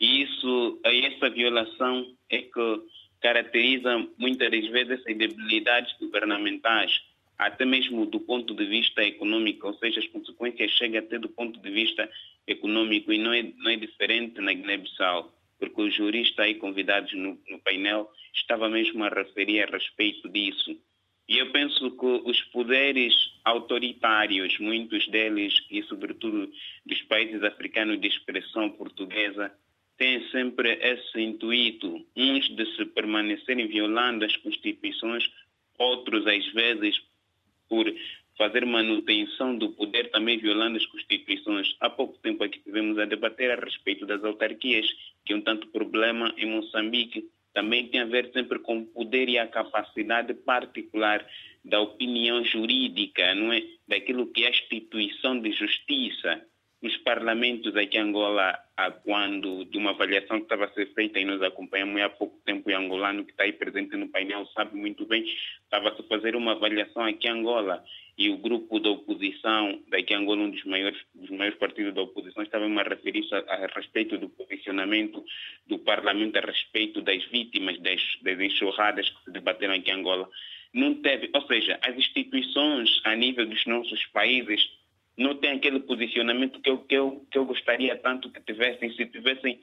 e 0.00 0.22
isso, 0.22 0.80
essa 0.82 1.28
violação 1.28 2.16
é 2.30 2.38
que 2.38 2.82
caracteriza 3.20 4.08
muitas 4.16 4.50
das 4.50 4.66
vezes 4.68 4.92
essas 4.92 5.16
debilidades 5.16 5.94
governamentais, 6.00 6.90
até 7.36 7.66
mesmo 7.66 8.06
do 8.06 8.18
ponto 8.18 8.54
de 8.54 8.64
vista 8.64 9.04
econômico, 9.04 9.66
ou 9.66 9.74
seja, 9.74 10.00
as 10.00 10.06
consequências 10.06 10.70
chegam 10.70 11.00
até 11.00 11.18
do 11.18 11.28
ponto 11.28 11.60
de 11.60 11.70
vista 11.70 12.08
econômico 12.46 13.12
e 13.12 13.18
não 13.18 13.32
é, 13.32 13.42
não 13.58 13.70
é 13.70 13.76
diferente 13.76 14.40
na 14.40 14.54
Guiné-Bissau, 14.54 15.34
porque 15.58 15.82
o 15.82 15.90
jurista 15.90 16.44
aí 16.44 16.54
convidados 16.54 17.12
no, 17.12 17.38
no 17.50 17.58
painel 17.58 18.10
estava 18.34 18.70
mesmo 18.70 19.04
a 19.04 19.10
referir 19.10 19.62
a 19.62 19.66
respeito 19.66 20.30
disso. 20.30 20.80
E 21.30 21.38
eu 21.38 21.52
penso 21.52 21.92
que 21.92 22.06
os 22.28 22.42
poderes 22.46 23.14
autoritários, 23.44 24.58
muitos 24.58 25.06
deles, 25.06 25.54
e 25.70 25.80
sobretudo 25.84 26.50
dos 26.84 27.02
países 27.02 27.40
africanos 27.44 28.00
de 28.00 28.08
expressão 28.08 28.68
portuguesa, 28.70 29.52
têm 29.96 30.28
sempre 30.30 30.72
esse 30.82 31.20
intuito, 31.20 32.04
uns 32.16 32.48
de 32.48 32.66
se 32.74 32.84
permanecerem 32.86 33.68
violando 33.68 34.24
as 34.24 34.34
constituições, 34.38 35.30
outros 35.78 36.26
às 36.26 36.44
vezes 36.48 37.00
por 37.68 37.86
fazer 38.36 38.66
manutenção 38.66 39.56
do 39.56 39.70
poder 39.70 40.10
também 40.10 40.36
violando 40.36 40.78
as 40.78 40.86
constituições. 40.86 41.76
Há 41.78 41.88
pouco 41.88 42.18
tempo 42.18 42.42
aqui 42.42 42.58
tivemos 42.58 42.98
a 42.98 43.04
debater 43.04 43.52
a 43.52 43.64
respeito 43.64 44.04
das 44.04 44.24
autarquias, 44.24 44.88
que 45.24 45.32
é 45.32 45.36
um 45.36 45.40
tanto 45.40 45.68
problema 45.68 46.34
em 46.36 46.46
Moçambique, 46.46 47.30
também 47.52 47.88
tem 47.88 48.00
a 48.00 48.06
ver 48.06 48.30
sempre 48.32 48.58
com 48.58 48.78
o 48.78 48.86
poder 48.86 49.28
e 49.28 49.38
a 49.38 49.46
capacidade 49.46 50.34
particular 50.34 51.26
da 51.64 51.80
opinião 51.80 52.44
jurídica, 52.44 53.34
não 53.34 53.52
é? 53.52 53.62
Daquilo 53.86 54.26
que 54.26 54.44
é 54.44 54.46
a 54.46 54.50
instituição 54.50 55.38
de 55.40 55.52
justiça 55.52 56.42
os 56.82 56.96
parlamentos 56.98 57.76
aqui 57.76 57.98
em 57.98 58.00
Angola, 58.00 58.58
quando 59.04 59.66
de 59.66 59.76
uma 59.76 59.90
avaliação 59.90 60.38
que 60.38 60.44
estava 60.44 60.64
a 60.64 60.72
ser 60.72 60.86
feita 60.94 61.18
e 61.18 61.24
nós 61.24 61.42
acompanhamos 61.42 62.00
há 62.00 62.08
pouco 62.08 62.38
tempo, 62.44 62.70
e 62.70 62.74
angolano 62.74 63.24
que 63.24 63.32
está 63.32 63.44
aí 63.44 63.52
presente 63.52 63.96
no 63.96 64.08
painel 64.08 64.46
sabe 64.54 64.76
muito 64.76 65.04
bem, 65.04 65.24
estava 65.62 65.90
a 65.90 66.02
fazer 66.04 66.34
uma 66.34 66.52
avaliação 66.52 67.04
aqui 67.04 67.28
em 67.28 67.32
Angola 67.32 67.84
e 68.16 68.28
o 68.28 68.36
grupo 68.36 68.78
da 68.78 68.90
oposição, 68.90 69.82
daqui 69.88 70.14
Angola, 70.14 70.42
um 70.42 70.50
dos 70.50 70.64
maiores, 70.64 71.00
dos 71.14 71.30
maiores 71.30 71.58
partidos 71.58 71.94
da 71.94 72.02
oposição, 72.02 72.42
estava 72.42 72.66
a 72.66 72.82
referir-se 72.82 73.34
a, 73.34 73.38
a, 73.38 73.66
respeito 73.66 74.18
do 74.18 74.28
posicionamento 74.28 75.24
do 75.66 75.78
Parlamento 75.78 76.36
a 76.36 76.40
respeito 76.40 77.00
das 77.00 77.24
vítimas 77.26 77.78
das, 77.80 78.02
das 78.22 78.38
enxurradas 78.40 79.08
que 79.08 79.24
se 79.24 79.30
debateram 79.32 79.74
aqui 79.74 79.90
em 79.90 79.94
Angola. 79.94 80.28
Não 80.72 80.94
teve, 80.94 81.30
ou 81.34 81.42
seja, 81.46 81.78
as 81.82 81.96
instituições 81.96 83.00
a 83.04 83.14
nível 83.16 83.46
dos 83.46 83.64
nossos 83.66 84.04
países 84.06 84.70
não 85.16 85.34
têm 85.34 85.52
aquele 85.52 85.80
posicionamento 85.80 86.60
que 86.60 86.70
eu, 86.70 86.78
que 86.78 86.94
eu, 86.94 87.26
que 87.30 87.38
eu 87.38 87.44
gostaria 87.44 87.96
tanto 87.96 88.30
que 88.30 88.40
tivessem, 88.40 88.90
se 88.92 89.06
tivessem 89.06 89.58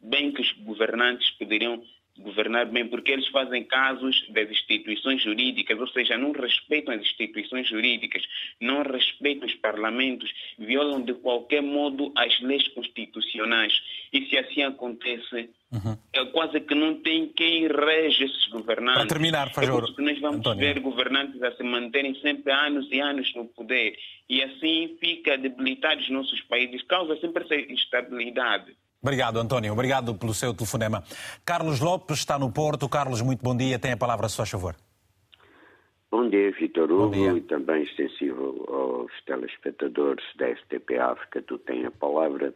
bem 0.00 0.32
que 0.32 0.40
os 0.40 0.52
governantes 0.52 1.30
poderiam 1.32 1.82
governar 2.18 2.66
bem, 2.66 2.86
porque 2.86 3.10
eles 3.10 3.26
fazem 3.28 3.64
casos 3.64 4.24
das 4.30 4.48
instituições 4.48 5.22
jurídicas, 5.22 5.78
ou 5.78 5.88
seja, 5.88 6.16
não 6.16 6.32
respeitam 6.32 6.94
as 6.94 7.00
instituições 7.00 7.68
jurídicas, 7.68 8.22
não 8.60 8.82
respeitam 8.82 9.46
os 9.48 9.54
parlamentos, 9.56 10.32
violam 10.58 11.02
de 11.02 11.14
qualquer 11.14 11.62
modo 11.62 12.12
as 12.16 12.40
leis 12.40 12.66
constitucionais. 12.68 13.72
E 14.12 14.26
se 14.26 14.38
assim 14.38 14.62
acontece, 14.62 15.50
uhum. 15.72 15.98
é 16.12 16.24
quase 16.26 16.60
que 16.60 16.74
não 16.74 16.94
tem 17.02 17.28
quem 17.28 17.66
rege 17.66 18.24
esses 18.24 18.46
governantes. 18.46 19.00
Para 19.02 19.08
terminar, 19.08 19.52
favor. 19.52 19.92
É 19.98 20.02
nós 20.02 20.20
vamos 20.20 20.56
ver 20.56 20.78
governantes 20.80 21.42
a 21.42 21.52
se 21.52 21.62
manterem 21.64 22.14
sempre 22.20 22.52
anos 22.52 22.86
e 22.92 23.00
anos 23.00 23.34
no 23.34 23.46
poder. 23.46 23.96
E 24.28 24.42
assim 24.42 24.96
fica 25.00 25.36
debilitado 25.36 26.00
os 26.00 26.10
nossos 26.10 26.40
países, 26.42 26.82
causa 26.82 27.16
sempre 27.20 27.42
essa 27.42 27.56
instabilidade. 27.56 28.76
Obrigado, 29.04 29.38
António. 29.38 29.70
Obrigado 29.70 30.14
pelo 30.14 30.32
seu 30.32 30.54
telefonema. 30.54 31.04
Carlos 31.44 31.78
Lopes 31.78 32.20
está 32.20 32.38
no 32.38 32.50
Porto. 32.50 32.88
Carlos, 32.88 33.20
muito 33.20 33.44
bom 33.44 33.54
dia. 33.54 33.78
Tem 33.78 33.92
a 33.92 33.98
palavra, 33.98 34.30
se 34.30 34.36
faz 34.38 34.48
favor. 34.50 34.74
Bom 36.10 36.26
dia, 36.30 36.50
Vitor 36.52 36.90
Hugo, 36.90 37.36
e 37.36 37.42
também 37.42 37.82
extensivo 37.82 38.64
aos 38.66 39.12
telespectadores 39.26 40.24
da 40.38 40.48
STP 40.56 40.96
África. 40.98 41.42
Tu 41.42 41.58
tens 41.58 41.84
a 41.84 41.90
palavra. 41.90 42.54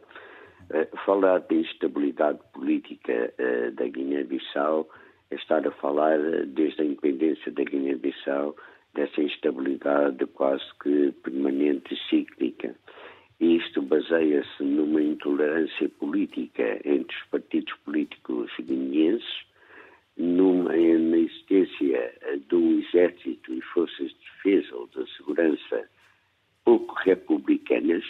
Uh, 0.71 0.97
falar 1.05 1.39
de 1.41 1.55
instabilidade 1.55 2.39
política 2.53 3.33
uh, 3.39 3.71
da 3.71 3.87
Guiné-Bissau 3.87 4.87
é 5.29 5.35
estar 5.35 5.67
a 5.67 5.71
falar, 5.71 6.19
uh, 6.19 6.45
desde 6.47 6.81
a 6.81 6.85
independência 6.85 7.51
da 7.51 7.63
Guiné-Bissau, 7.63 8.55
dessa 8.95 9.21
instabilidade 9.21 10.25
quase 10.27 10.63
que 10.81 11.11
permanente 11.23 11.93
e 11.93 12.09
cíclica. 12.09 12.75
Isto 13.39 13.81
baseia-se 13.81 14.63
numa 14.63 15.01
intolerância 15.01 15.87
política 15.97 16.81
entre 16.83 17.15
os 17.15 17.23
partidos 17.29 17.73
políticos 17.85 18.51
guineenses, 18.59 19.45
numa, 20.17 20.75
na 20.75 21.17
existência 21.17 22.13
de 22.49 22.55
um 22.55 22.79
exército 22.79 23.53
e 23.53 23.61
forças 23.61 24.09
de 24.09 24.17
defesa 24.19 24.75
ou 24.75 24.87
de 24.87 25.09
segurança 25.15 25.89
pouco 26.65 26.93
republicanas, 26.95 28.03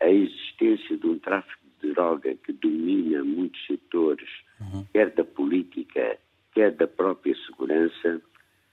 a 0.00 0.10
existência 0.10 0.96
de 0.96 1.06
um 1.06 1.18
tráfico 1.18 1.64
de 1.80 1.92
droga 1.92 2.34
que 2.34 2.52
domina 2.52 3.22
muitos 3.22 3.64
setores, 3.66 4.28
uhum. 4.60 4.84
quer 4.92 5.10
da 5.10 5.24
política, 5.24 6.18
quer 6.52 6.72
da 6.72 6.88
própria 6.88 7.36
segurança, 7.46 8.20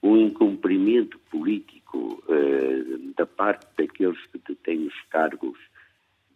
um 0.07 0.17
incumprimento 0.17 1.19
político 1.29 2.23
uh, 2.29 3.13
da 3.17 3.25
parte 3.25 3.67
daqueles 3.77 4.19
que 4.27 4.39
detêm 4.47 4.87
os 4.87 5.01
cargos 5.09 5.59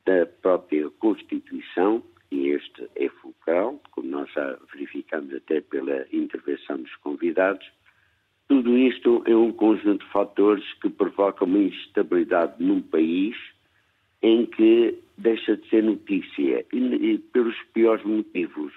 da 0.06 0.26
própria 0.26 0.90
Constituição, 0.90 2.04
e 2.30 2.50
este 2.50 2.90
é 2.96 3.08
fulcral, 3.08 3.82
como 3.92 4.10
nós 4.10 4.32
já 4.34 4.58
verificamos 4.74 5.34
até 5.34 5.62
pela 5.62 6.06
intervenção 6.12 6.78
dos 6.78 6.96
convidados, 6.98 7.66
tudo 8.48 8.78
isto 8.78 9.24
é 9.26 9.36
um 9.36 9.54
conjunto 9.54 10.04
de 10.06 10.12
fatores 10.12 10.66
que 10.82 10.90
provocam 10.90 11.48
uma 11.48 11.60
instabilidade 11.60 12.62
num 12.62 12.82
país 12.82 13.38
em 14.22 14.46
que 14.46 14.98
deixa 15.18 15.56
de 15.56 15.70
ser 15.70 15.84
notícia, 15.84 16.66
e, 16.74 16.78
e 16.78 17.18
pelos 17.18 17.56
piores 17.74 18.04
motivos. 18.04 18.74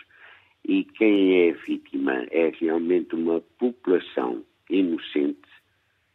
E 0.65 0.85
quem 0.85 1.49
é 1.49 1.53
vítima 1.53 2.27
é 2.31 2.53
realmente 2.61 3.15
uma 3.15 3.41
população 3.59 4.45
inocente 4.71 5.49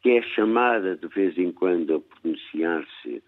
que 0.01 0.11
é 0.11 0.21
chamada 0.21 0.95
de 0.95 1.07
vez 1.07 1.37
em 1.37 1.51
quando 1.51 1.95
a 1.95 1.99
pronunciar-se 1.99 3.21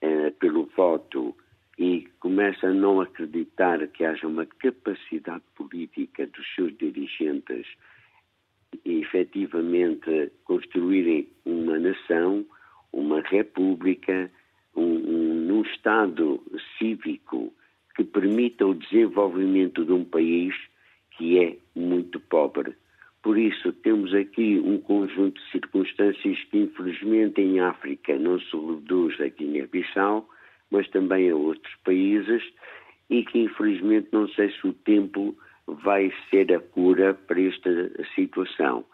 eh, 0.00 0.30
pelo 0.38 0.66
voto 0.76 1.34
e 1.78 2.06
começa 2.20 2.66
a 2.66 2.74
não 2.74 3.00
acreditar 3.00 3.86
que 3.88 4.04
haja 4.04 4.26
uma 4.26 4.44
capacidade 4.44 5.44
política 5.54 6.26
dos 6.26 6.46
seus 6.54 6.76
dirigentes 6.76 7.66
e 8.84 9.00
efetivamente 9.00 10.32
construírem 10.44 11.28
uma 11.46 11.78
nação, 11.78 12.44
uma 12.92 13.20
república, 13.22 14.30
um, 14.76 14.82
um, 14.82 15.52
um 15.54 15.62
Estado 15.62 16.42
cívico 16.76 17.54
que 17.94 18.04
permita 18.04 18.66
o 18.66 18.74
desenvolvimento 18.74 19.84
de 19.84 19.92
um 19.92 20.04
país 20.04 20.54
que 21.16 21.38
é 21.38 21.56
muito 21.74 22.20
pobre. 22.20 22.76
Por 23.22 23.36
isso, 23.36 23.72
temos 23.72 24.14
aqui 24.14 24.60
um 24.64 24.78
conjunto 24.78 25.40
de 25.40 25.50
circunstâncias 25.50 26.38
que, 26.44 26.58
infelizmente, 26.58 27.40
em 27.40 27.60
África 27.60 28.16
não 28.16 28.38
se 28.40 28.56
reduz 28.56 29.20
a 29.20 29.28
Guiné-Bissau, 29.28 30.28
mas 30.70 30.88
também 30.90 31.30
a 31.30 31.34
outros 31.34 31.74
países, 31.84 32.42
e 33.10 33.24
que, 33.24 33.40
infelizmente, 33.40 34.08
não 34.12 34.28
sei 34.28 34.50
se 34.52 34.66
o 34.66 34.72
tempo 34.72 35.36
vai 35.66 36.12
ser 36.30 36.52
a 36.52 36.60
cura 36.60 37.14
para 37.14 37.40
esta 37.40 37.70
situação. 38.14 38.84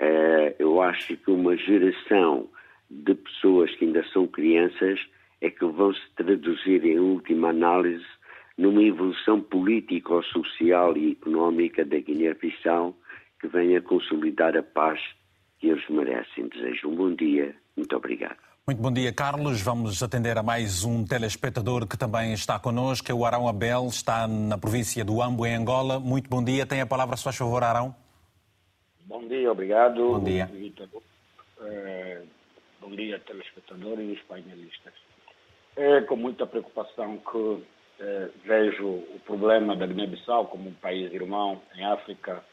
Uh, 0.00 0.54
eu 0.58 0.80
acho 0.82 1.16
que 1.16 1.30
uma 1.30 1.56
geração 1.56 2.48
de 2.90 3.14
pessoas 3.14 3.74
que 3.76 3.84
ainda 3.84 4.04
são 4.12 4.26
crianças 4.26 5.00
é 5.40 5.50
que 5.50 5.64
vão 5.64 5.92
se 5.94 6.10
traduzir, 6.16 6.84
em 6.84 6.98
última 6.98 7.50
análise, 7.50 8.06
numa 8.56 8.82
evolução 8.82 9.40
político-social 9.40 10.96
e 10.96 11.12
económica 11.12 11.84
da 11.84 11.98
Guiné-Bissau 11.98 12.96
que 13.40 13.48
venha 13.48 13.80
consolidar 13.80 14.56
a 14.56 14.62
paz 14.62 15.00
que 15.58 15.68
eles 15.68 15.88
merecem. 15.88 16.48
Desejo 16.48 16.88
um 16.88 16.96
bom 16.96 17.14
dia. 17.14 17.54
Muito 17.76 17.96
obrigado. 17.96 18.38
Muito 18.66 18.82
bom 18.82 18.92
dia, 18.92 19.12
Carlos. 19.12 19.62
Vamos 19.62 20.02
atender 20.02 20.36
a 20.36 20.42
mais 20.42 20.84
um 20.84 21.02
telespectador 21.02 21.86
que 21.86 21.96
também 21.96 22.34
está 22.34 22.58
connosco, 22.58 23.10
é 23.10 23.14
o 23.14 23.24
Arão 23.24 23.48
Abel, 23.48 23.86
está 23.86 24.28
na 24.28 24.58
província 24.58 25.02
do 25.02 25.22
Ambo, 25.22 25.46
em 25.46 25.54
Angola. 25.54 25.98
Muito 25.98 26.28
bom 26.28 26.44
dia. 26.44 26.66
Tem 26.66 26.82
a 26.82 26.86
palavra, 26.86 27.16
se 27.16 27.24
faz 27.24 27.36
favor, 27.36 27.64
Arão. 27.64 27.94
Bom 29.06 29.26
dia, 29.26 29.50
obrigado. 29.50 30.18
Bom 30.18 30.22
dia. 30.22 30.50
É, 31.62 32.22
bom 32.78 32.90
dia, 32.90 33.18
telespectadores 33.20 34.06
e 34.06 34.12
os 34.12 34.22
painelistas. 34.24 34.92
É 35.74 36.02
com 36.02 36.16
muita 36.16 36.46
preocupação 36.46 37.16
que 37.16 37.64
é, 38.00 38.28
vejo 38.44 38.86
o 38.86 39.20
problema 39.24 39.74
da 39.74 39.86
Guiné-Bissau 39.86 40.48
como 40.48 40.68
um 40.68 40.74
país 40.74 41.10
irmão 41.12 41.62
em 41.74 41.84
África, 41.86 42.44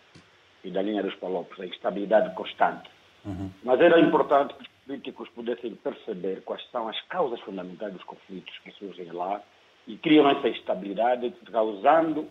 e 0.66 0.72
da 0.72 0.82
linha 0.82 1.04
dos 1.04 1.16
Palopes, 1.16 1.60
a 1.60 1.66
instabilidade 1.66 2.34
constante. 2.36 2.90
Uhum. 3.24 3.50
Mas 3.64 3.80
era 3.80 4.00
importante 4.00 4.56
que 4.56 4.64
os 4.64 4.68
políticos 4.86 5.30
pudessem 5.30 5.76
perceber 5.76 6.42
quais 6.44 6.62
são 6.72 6.88
as 6.88 7.00
causas 7.08 7.40
fundamentais 7.42 7.94
dos 7.94 8.04
conflitos 8.04 8.54
que 8.64 8.72
surgem 8.72 9.12
lá 9.12 9.42
e 9.88 9.96
criam 9.98 10.30
essa 10.30 10.48
instabilidade, 10.50 11.34
causando 11.52 12.28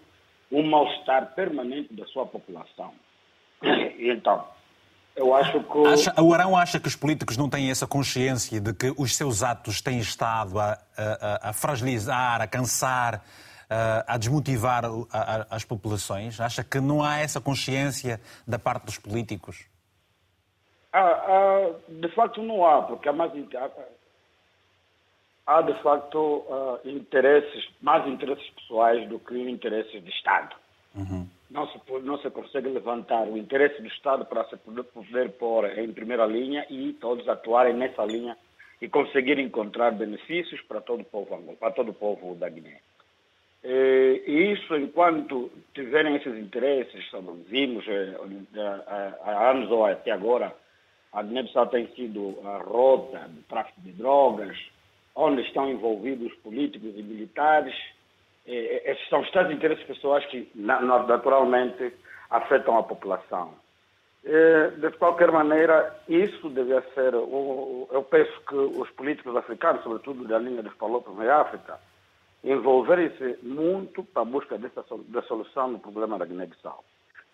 um 0.50 0.68
mal-estar 0.68 1.34
permanente 1.34 1.94
da 1.94 2.04
sua 2.06 2.26
população. 2.26 2.92
E 3.62 4.10
então, 4.10 4.44
eu 5.16 5.32
acho 5.34 5.60
que. 5.60 5.86
Acha, 5.86 6.20
o 6.20 6.34
Arão 6.34 6.56
acha 6.56 6.80
que 6.80 6.88
os 6.88 6.96
políticos 6.96 7.36
não 7.36 7.48
têm 7.48 7.70
essa 7.70 7.86
consciência 7.86 8.60
de 8.60 8.74
que 8.74 8.92
os 8.96 9.16
seus 9.16 9.42
atos 9.42 9.80
têm 9.80 9.98
estado 9.98 10.58
a, 10.58 10.78
a, 10.96 11.50
a 11.50 11.52
fragilizar, 11.52 12.42
a 12.42 12.46
cansar 12.46 13.24
a 14.06 14.16
desmotivar 14.18 14.82
as 15.50 15.64
populações? 15.64 16.40
Acha 16.40 16.62
que 16.62 16.80
não 16.80 17.02
há 17.02 17.18
essa 17.18 17.40
consciência 17.40 18.20
da 18.46 18.58
parte 18.58 18.86
dos 18.86 18.98
políticos? 18.98 19.66
Ah, 20.92 21.00
ah, 21.00 21.70
de 21.88 22.08
facto 22.14 22.42
não 22.42 22.64
há, 22.64 22.82
porque 22.82 23.08
há 23.08 23.12
mais 23.12 23.32
há 25.46 25.62
de 25.62 25.74
facto 25.82 26.18
uh, 26.18 26.80
interesses, 26.84 27.68
mais 27.80 28.06
interesses 28.06 28.48
pessoais 28.50 29.08
do 29.08 29.18
que 29.18 29.36
interesses 29.36 30.02
de 30.02 30.10
Estado. 30.10 30.54
Uhum. 30.94 31.26
Não, 31.50 31.68
se, 31.68 31.80
não 32.02 32.18
se 32.18 32.30
consegue 32.30 32.68
levantar 32.68 33.22
o 33.22 33.36
interesse 33.36 33.80
do 33.80 33.88
Estado 33.88 34.24
para 34.24 34.44
se 34.44 34.56
poder, 34.56 34.84
poder 34.84 35.32
pôr 35.32 35.78
em 35.78 35.92
primeira 35.92 36.26
linha 36.26 36.66
e 36.70 36.92
todos 36.94 37.28
atuarem 37.28 37.74
nessa 37.74 38.04
linha 38.04 38.36
e 38.80 38.88
conseguir 38.88 39.38
encontrar 39.38 39.92
benefícios 39.92 40.60
para 40.62 40.80
todo 40.80 41.00
o 41.00 41.04
povo, 41.04 41.56
para 41.56 41.70
todo 41.72 41.90
o 41.90 41.94
povo 41.94 42.34
da 42.34 42.48
Guiné. 42.48 42.80
Eh, 43.66 44.22
e 44.26 44.52
isso, 44.52 44.76
enquanto 44.76 45.50
tiverem 45.72 46.16
esses 46.16 46.36
interesses, 46.36 47.02
vimos 47.48 47.82
eh, 47.88 48.14
há 49.24 49.50
anos 49.50 49.70
ou 49.70 49.86
até 49.86 50.10
agora, 50.10 50.54
a 51.10 51.22
Guiné-Bissau 51.22 51.68
tem 51.68 51.86
sido 51.94 52.38
a 52.44 52.58
rota 52.58 53.20
do 53.28 53.42
tráfico 53.44 53.80
de 53.80 53.92
drogas, 53.92 54.54
onde 55.16 55.40
estão 55.42 55.70
envolvidos 55.70 56.34
políticos 56.42 56.92
e 56.94 57.02
militares. 57.02 57.74
Eh, 58.46 58.82
esses 58.84 59.08
são 59.08 59.20
os 59.20 59.30
tais 59.30 59.50
interesses 59.50 59.84
pessoais 59.86 60.26
que 60.26 60.46
naturalmente 60.54 61.90
afetam 62.28 62.76
a 62.76 62.82
população. 62.82 63.54
Eh, 64.26 64.72
de 64.76 64.90
qualquer 64.98 65.32
maneira, 65.32 65.98
isso 66.06 66.50
devia 66.50 66.82
ser. 66.94 67.14
Eu 67.14 68.06
penso 68.10 68.32
que 68.46 68.56
os 68.56 68.90
políticos 68.90 69.34
africanos, 69.36 69.82
sobretudo 69.82 70.28
da 70.28 70.38
linha 70.38 70.62
dos 70.62 70.74
Palopes 70.74 71.16
na 71.16 71.34
África, 71.36 71.78
envolverem-se 72.44 73.38
muito 73.42 74.04
para 74.04 74.22
a 74.22 74.24
busca 74.24 74.58
dessa, 74.58 74.84
da 75.08 75.22
solução 75.22 75.72
do 75.72 75.78
problema 75.78 76.18
da 76.18 76.24
Guiné-Bissau. 76.24 76.84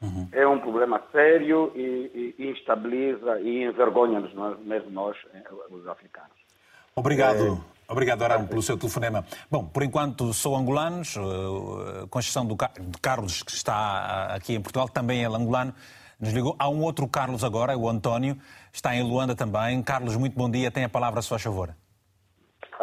Uhum. 0.01 0.29
É 0.33 0.46
um 0.46 0.59
problema 0.61 1.03
sério 1.12 1.73
e, 1.75 2.35
e 2.38 2.51
instabiliza 2.51 3.40
e 3.40 3.64
envergonha-nos 3.64 4.33
mesmo 4.61 4.90
nós, 4.90 5.16
eh, 5.35 5.42
os 5.70 5.87
africanos. 5.87 6.31
Obrigado. 6.94 7.62
É... 7.66 7.92
Obrigado, 7.92 8.23
Arão, 8.23 8.46
pelo 8.46 8.62
seu 8.62 8.79
telefonema. 8.79 9.25
Bom, 9.51 9.64
por 9.64 9.83
enquanto 9.83 10.33
sou 10.33 10.55
angolanos, 10.57 11.16
com 12.09 12.20
exceção 12.20 12.46
do 12.46 12.57
Carlos, 13.03 13.42
que 13.42 13.51
está 13.51 14.27
aqui 14.33 14.55
em 14.55 14.61
Portugal, 14.61 14.88
também 14.88 15.25
é 15.25 15.27
angolano 15.27 15.75
nos 16.20 16.33
ligou. 16.33 16.55
Há 16.59 16.68
um 16.68 16.83
outro 16.83 17.09
Carlos 17.09 17.42
agora, 17.42 17.77
o 17.77 17.88
António, 17.88 18.37
está 18.73 18.94
em 18.94 19.03
Luanda 19.03 19.35
também. 19.35 19.83
Carlos, 19.83 20.16
muito 20.16 20.37
bom 20.37 20.51
dia. 20.51 20.70
Tem 20.70 20.85
a 20.85 20.88
palavra, 20.88 21.20
a 21.20 21.23
sua 21.23 21.38
favor. 21.38 21.75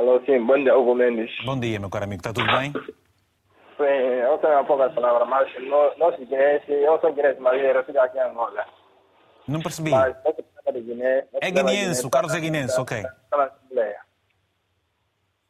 Alô, 0.08 0.22
sim. 0.26 0.40
Bom 0.40 0.58
dia, 0.58 0.78
Hugo 0.78 0.96
Mendes. 0.96 1.30
Bom 1.44 1.60
dia, 1.60 1.78
meu 1.82 1.90
caro 1.90 2.06
amigo. 2.06 2.22
Está 2.22 2.32
tudo 2.32 2.48
bem? 2.48 2.72
Sim, 2.72 3.84
eu 4.24 4.38
tenho 4.38 4.64
poucas 4.64 4.94
palavras, 4.94 5.28
mas 5.28 5.52
nós 5.98 6.16
guineenses, 6.16 6.70
eu 6.70 6.98
sou 7.02 7.12
guineense, 7.12 7.42
mas 7.42 7.62
eu 7.62 7.84
fico 7.84 8.00
aqui 8.00 8.18
em 8.18 8.22
Angola. 8.22 8.66
Não 9.50 9.60
percebi. 9.62 9.92
Mas, 9.92 10.16
Guiné, 10.74 11.28
é 11.42 11.52
guineense, 11.52 12.06
o 12.06 12.10
Carlos 12.10 12.34
é 12.34 12.40
guineense, 12.40 12.80
ok. 12.80 13.04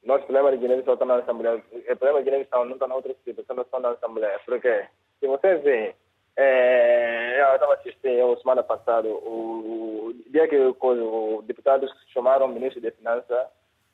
Nosso 0.04 0.26
problema 0.26 0.52
de 0.52 0.58
Guiné 0.58 0.82
só 0.84 0.94
está 0.94 1.06
na 1.06 1.18
Assembleia. 1.18 1.64
O 1.72 1.96
problema 1.96 2.24
de 2.24 2.32
Guiné 2.32 2.48
não 2.52 2.72
está 2.72 2.88
na 2.88 2.96
outra 2.96 3.16
situação, 3.24 3.56
não 3.56 3.64
está 3.64 3.80
na 3.80 3.90
Assembleia. 3.90 4.40
Porque, 4.44 4.86
se 5.20 5.28
você 5.28 5.56
vê, 5.58 5.96
é, 6.36 7.42
eu 7.42 7.54
estava 7.54 7.76
assistindo 7.76 8.40
semana 8.40 8.64
passada, 8.64 9.08
o, 9.08 10.08
o 10.08 10.32
dia 10.32 10.48
que 10.48 10.58
os 10.58 11.46
deputados 11.46 11.92
chamaram 12.12 12.48
o 12.48 12.50
ministro 12.50 12.82
de 12.82 12.90
Finanças 12.92 13.48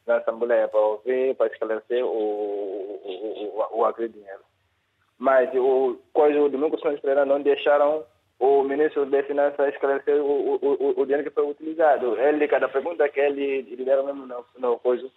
na 0.06 0.18
Assembleia 0.18 0.68
para 0.68 0.80
ouvir, 0.80 1.36
para 1.36 1.48
esclarecer 1.48 2.04
o, 2.06 2.10
o, 2.10 3.66
o, 3.74 3.80
o 3.80 3.86
agredinheiro. 3.86 4.42
Mas 5.18 5.50
o, 5.54 5.98
coisa, 6.13 6.42
o 6.42 6.50
Domingo 6.50 6.80
Santos 6.80 7.00
Pereira 7.00 7.26
não 7.26 7.42
deixaram 7.42 8.04
o 8.39 8.63
ministro 8.63 9.06
de 9.06 9.24
Finanças 9.24 9.74
esclarecer 9.74 10.22
o, 10.22 10.56
o, 10.56 11.02
o, 11.02 11.06
dinheiro 11.06 11.24
que 11.24 11.36
foi 11.36 11.50
utilizado. 11.50 12.20
Ele, 12.20 12.48
cada 12.48 12.68
pergunta 12.68 13.08
que 13.08 13.20
ele, 13.20 13.68
ele 13.72 13.86
deram 13.86 14.06
mesmo 14.06 14.26
no, 14.26 14.46
no, 14.58 14.80
coisa, 14.80 15.08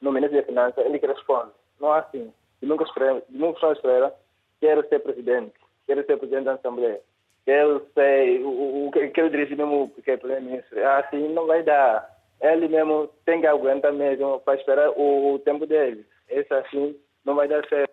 no 0.00 0.12
ministro 0.12 0.38
de 0.38 0.46
Finanças, 0.46 0.84
ele 0.84 0.98
que 0.98 1.06
responde. 1.06 1.50
Não 1.80 1.94
é 1.94 1.98
assim. 1.98 2.32
Domingo 2.60 3.58
Santos 3.58 3.80
Pereira 3.82 4.14
quer 4.60 4.86
ser 4.88 5.00
presidente 5.00 5.62
quero 5.86 6.06
ser 6.06 6.16
presidente 6.16 6.44
da 6.44 6.54
Assembleia, 6.54 7.00
quero 7.44 7.86
ser, 7.94 8.40
o, 8.40 8.88
o, 8.88 8.90
quero 8.90 9.30
dirigir 9.30 9.56
mesmo 9.56 9.92
que 10.02 10.10
é 10.10 10.16
primeiro-ministro. 10.16 10.86
Assim 10.88 11.28
não 11.28 11.46
vai 11.46 11.62
dar. 11.62 12.11
Ele 12.42 12.66
mesmo 12.68 13.08
tem 13.24 13.40
que 13.40 13.46
aguentar 13.46 13.92
mesmo 13.92 14.40
para 14.40 14.58
esperar 14.58 14.90
o, 14.90 15.34
o 15.34 15.38
tempo 15.38 15.64
dele. 15.64 16.04
Esse 16.28 16.52
assim 16.52 16.96
não 17.24 17.36
vai 17.36 17.46
dar 17.46 17.66
certo. 17.68 17.92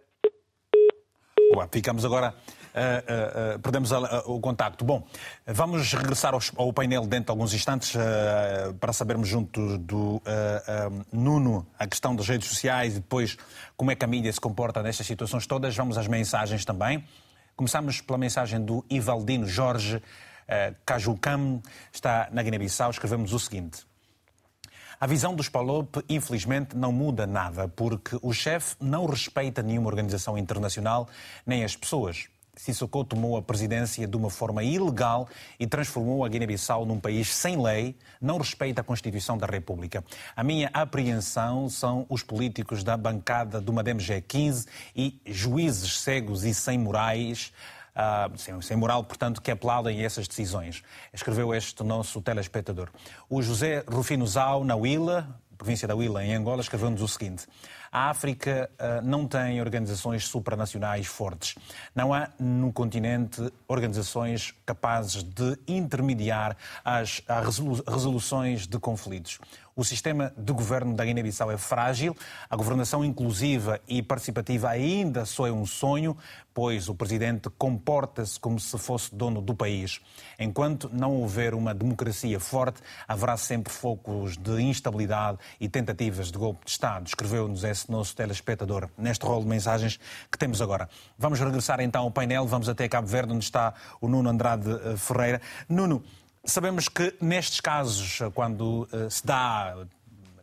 Boa, 1.53 1.67
ficamos 1.71 2.03
agora. 2.03 2.33
Uh, 2.69 3.53
uh, 3.53 3.55
uh, 3.55 3.59
perdemos 3.59 3.91
o 3.91 4.39
contacto. 4.39 4.85
Bom, 4.85 5.03
vamos 5.45 5.91
regressar 5.93 6.33
ao, 6.33 6.39
ao, 6.55 6.71
painel 6.71 7.01
dentro 7.01 7.25
de 7.25 7.31
alguns 7.31 7.53
instantes 7.53 7.95
para 8.79 8.93
sabermos 8.93 9.27
junto 9.27 9.77
do 9.79 10.21
Nuno 11.11 11.65
a 11.77 11.87
questão 11.87 12.15
das 12.15 12.27
redes 12.27 12.47
sociais 12.47 12.95
e 12.95 12.99
depois 12.99 13.37
como 13.75 13.91
é 13.91 13.95
que 13.95 14.05
a 14.05 14.07
mídia 14.07 14.31
se 14.31 14.39
comporta 14.39 14.83
nestas 14.83 15.07
situações 15.07 15.47
todas. 15.47 15.75
Vamos 15.75 15.97
às 15.97 16.07
mensagens 16.07 16.63
também. 16.63 17.03
Começamos 17.55 17.99
pela 17.99 18.17
mensagem 18.17 18.63
do 18.63 18.85
Ivaldino 18.89 19.45
Jorge 19.45 19.97
uh, 19.97 20.75
Cajucam, 20.85 21.61
está 21.91 22.29
na 22.31 22.41
Guiné-Bissau. 22.41 22.91
Escrevemos 22.91 23.33
o 23.33 23.39
seguinte. 23.39 23.88
A 25.01 25.07
visão 25.07 25.33
dos 25.33 25.47
Palop, 25.47 25.95
infelizmente, 26.09 26.75
não 26.75 26.91
muda 26.91 27.25
nada, 27.25 27.69
porque 27.69 28.19
o 28.21 28.33
chefe 28.33 28.75
não 28.81 29.05
respeita 29.05 29.63
nenhuma 29.63 29.87
organização 29.87 30.37
internacional 30.37 31.07
nem 31.45 31.63
as 31.63 31.73
pessoas. 31.73 32.27
Sissoko 32.53 33.05
tomou 33.05 33.37
a 33.37 33.41
presidência 33.41 34.05
de 34.05 34.17
uma 34.17 34.29
forma 34.29 34.61
ilegal 34.61 35.29
e 35.57 35.65
transformou 35.65 36.25
a 36.25 36.27
Guiné-Bissau 36.27 36.85
num 36.85 36.99
país 36.99 37.33
sem 37.33 37.55
lei, 37.55 37.95
não 38.19 38.37
respeita 38.37 38.81
a 38.81 38.83
Constituição 38.83 39.37
da 39.37 39.47
República. 39.47 40.03
A 40.35 40.43
minha 40.43 40.69
apreensão 40.73 41.69
são 41.69 42.05
os 42.09 42.21
políticos 42.21 42.83
da 42.83 42.97
bancada 42.97 43.61
do 43.61 43.71
MADEMG 43.71 44.21
15 44.27 44.67
e 44.93 45.21
juízes 45.25 46.01
cegos 46.01 46.43
e 46.43 46.53
sem 46.53 46.77
morais, 46.77 47.53
Uh, 47.99 48.61
sem, 48.61 48.77
moral, 48.77 49.03
portanto, 49.03 49.41
que 49.41 49.51
aplaudem 49.51 50.05
essas 50.05 50.25
decisões. 50.25 50.81
Escreveu 51.11 51.53
este 51.53 51.83
nosso 51.83 52.21
telespectador. 52.21 52.89
O 53.29 53.41
José 53.41 53.83
Rufino 53.85 54.25
Zau, 54.25 54.63
na 54.63 54.73
Huila, 54.73 55.27
província 55.57 55.85
da 55.85 55.93
Huila, 55.93 56.23
em 56.23 56.33
Angola, 56.33 56.61
escreveu-nos 56.61 57.01
o 57.01 57.07
seguinte. 57.09 57.45
A 57.91 58.09
África 58.09 58.69
uh, 58.79 59.05
não 59.05 59.27
tem 59.27 59.59
organizações 59.59 60.25
supranacionais 60.25 61.07
fortes. 61.07 61.55
Não 61.93 62.13
há 62.13 62.29
no 62.39 62.71
continente 62.71 63.51
organizações 63.67 64.53
capazes 64.65 65.21
de 65.21 65.57
intermediar 65.67 66.55
as, 66.85 67.21
as 67.27 67.59
resoluções 67.85 68.65
de 68.65 68.79
conflitos. 68.79 69.39
O 69.79 69.83
sistema 69.85 70.33
de 70.35 70.51
governo 70.51 70.93
da 70.93 71.05
Guiné-Bissau 71.05 71.49
é 71.49 71.57
frágil, 71.57 72.13
a 72.49 72.55
governação 72.57 73.05
inclusiva 73.05 73.79
e 73.87 74.03
participativa 74.03 74.67
ainda 74.67 75.23
só 75.23 75.47
é 75.47 75.53
um 75.53 75.65
sonho, 75.65 76.17
pois 76.53 76.89
o 76.89 76.95
presidente 76.95 77.49
comporta-se 77.51 78.37
como 78.37 78.59
se 78.59 78.77
fosse 78.77 79.15
dono 79.15 79.41
do 79.41 79.55
país. 79.55 80.01
Enquanto 80.37 80.89
não 80.91 81.15
houver 81.15 81.53
uma 81.53 81.73
democracia 81.73 82.41
forte, 82.41 82.81
haverá 83.07 83.37
sempre 83.37 83.71
focos 83.71 84.35
de 84.35 84.61
instabilidade 84.61 85.37
e 85.61 85.69
tentativas 85.69 86.29
de 86.29 86.37
golpe 86.37 86.65
de 86.65 86.71
Estado, 86.71 87.07
escreveu-nos 87.07 87.63
esse 87.63 87.89
nosso 87.89 88.13
telespectador 88.13 88.89
neste 88.97 89.25
rol 89.25 89.41
de 89.41 89.47
mensagens 89.47 89.97
que 90.29 90.37
temos 90.37 90.61
agora. 90.61 90.89
Vamos 91.17 91.39
regressar 91.39 91.79
então 91.79 92.03
ao 92.03 92.11
painel, 92.11 92.45
vamos 92.45 92.67
até 92.67 92.89
Cabo 92.89 93.07
Verde, 93.07 93.31
onde 93.31 93.45
está 93.45 93.73
o 94.01 94.09
Nuno 94.09 94.29
Andrade 94.29 94.69
eh, 94.69 94.97
Ferreira. 94.97 95.39
Nuno, 95.69 96.03
Sabemos 96.43 96.87
que 96.87 97.15
nestes 97.21 97.59
casos, 97.59 98.19
quando 98.33 98.87
uh, 98.91 99.09
se 99.09 99.25
dá 99.25 99.75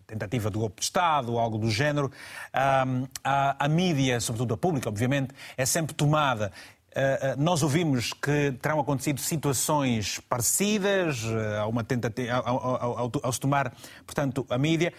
tentativa 0.07 0.51
de 0.51 0.59
golpe 0.59 0.81
de 0.81 0.85
Estado 0.85 1.33
ou 1.33 1.39
algo 1.39 1.59
do 1.59 1.69
género, 1.69 2.13
a, 2.53 3.65
a 3.65 3.69
mídia, 3.69 4.21
sobretudo 4.21 4.55
a 4.55 4.57
pública, 4.57 4.89
obviamente, 4.89 5.35
é 5.57 5.67
sempre 5.67 5.95
tomada 5.95 6.53
Uh, 6.97 7.39
nós 7.39 7.63
ouvimos 7.63 8.15
que 8.15 8.53
terão 8.53 8.81
acontecido 8.81 9.21
situações 9.21 10.19
parecidas 10.31 11.25
a 11.61 11.67
uma 11.67 11.85
tentativa, 11.85 12.33
ao, 12.33 12.57
ao, 12.57 12.99
ao, 12.99 13.13
ao, 13.23 13.33
se 13.35 13.39
tomar, 13.39 13.71
portanto, 14.07 14.47
a 14.49 14.57
mídia. 14.57 14.95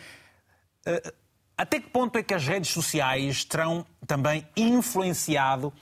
Até 1.57 1.79
que 1.79 1.89
ponto 1.89 2.15
é 2.19 2.21
que 2.21 2.35
as 2.35 2.45
redes 2.45 2.69
sociais 2.69 3.43
terão 3.43 3.83
também 4.05 4.47
influenciado 4.55 5.73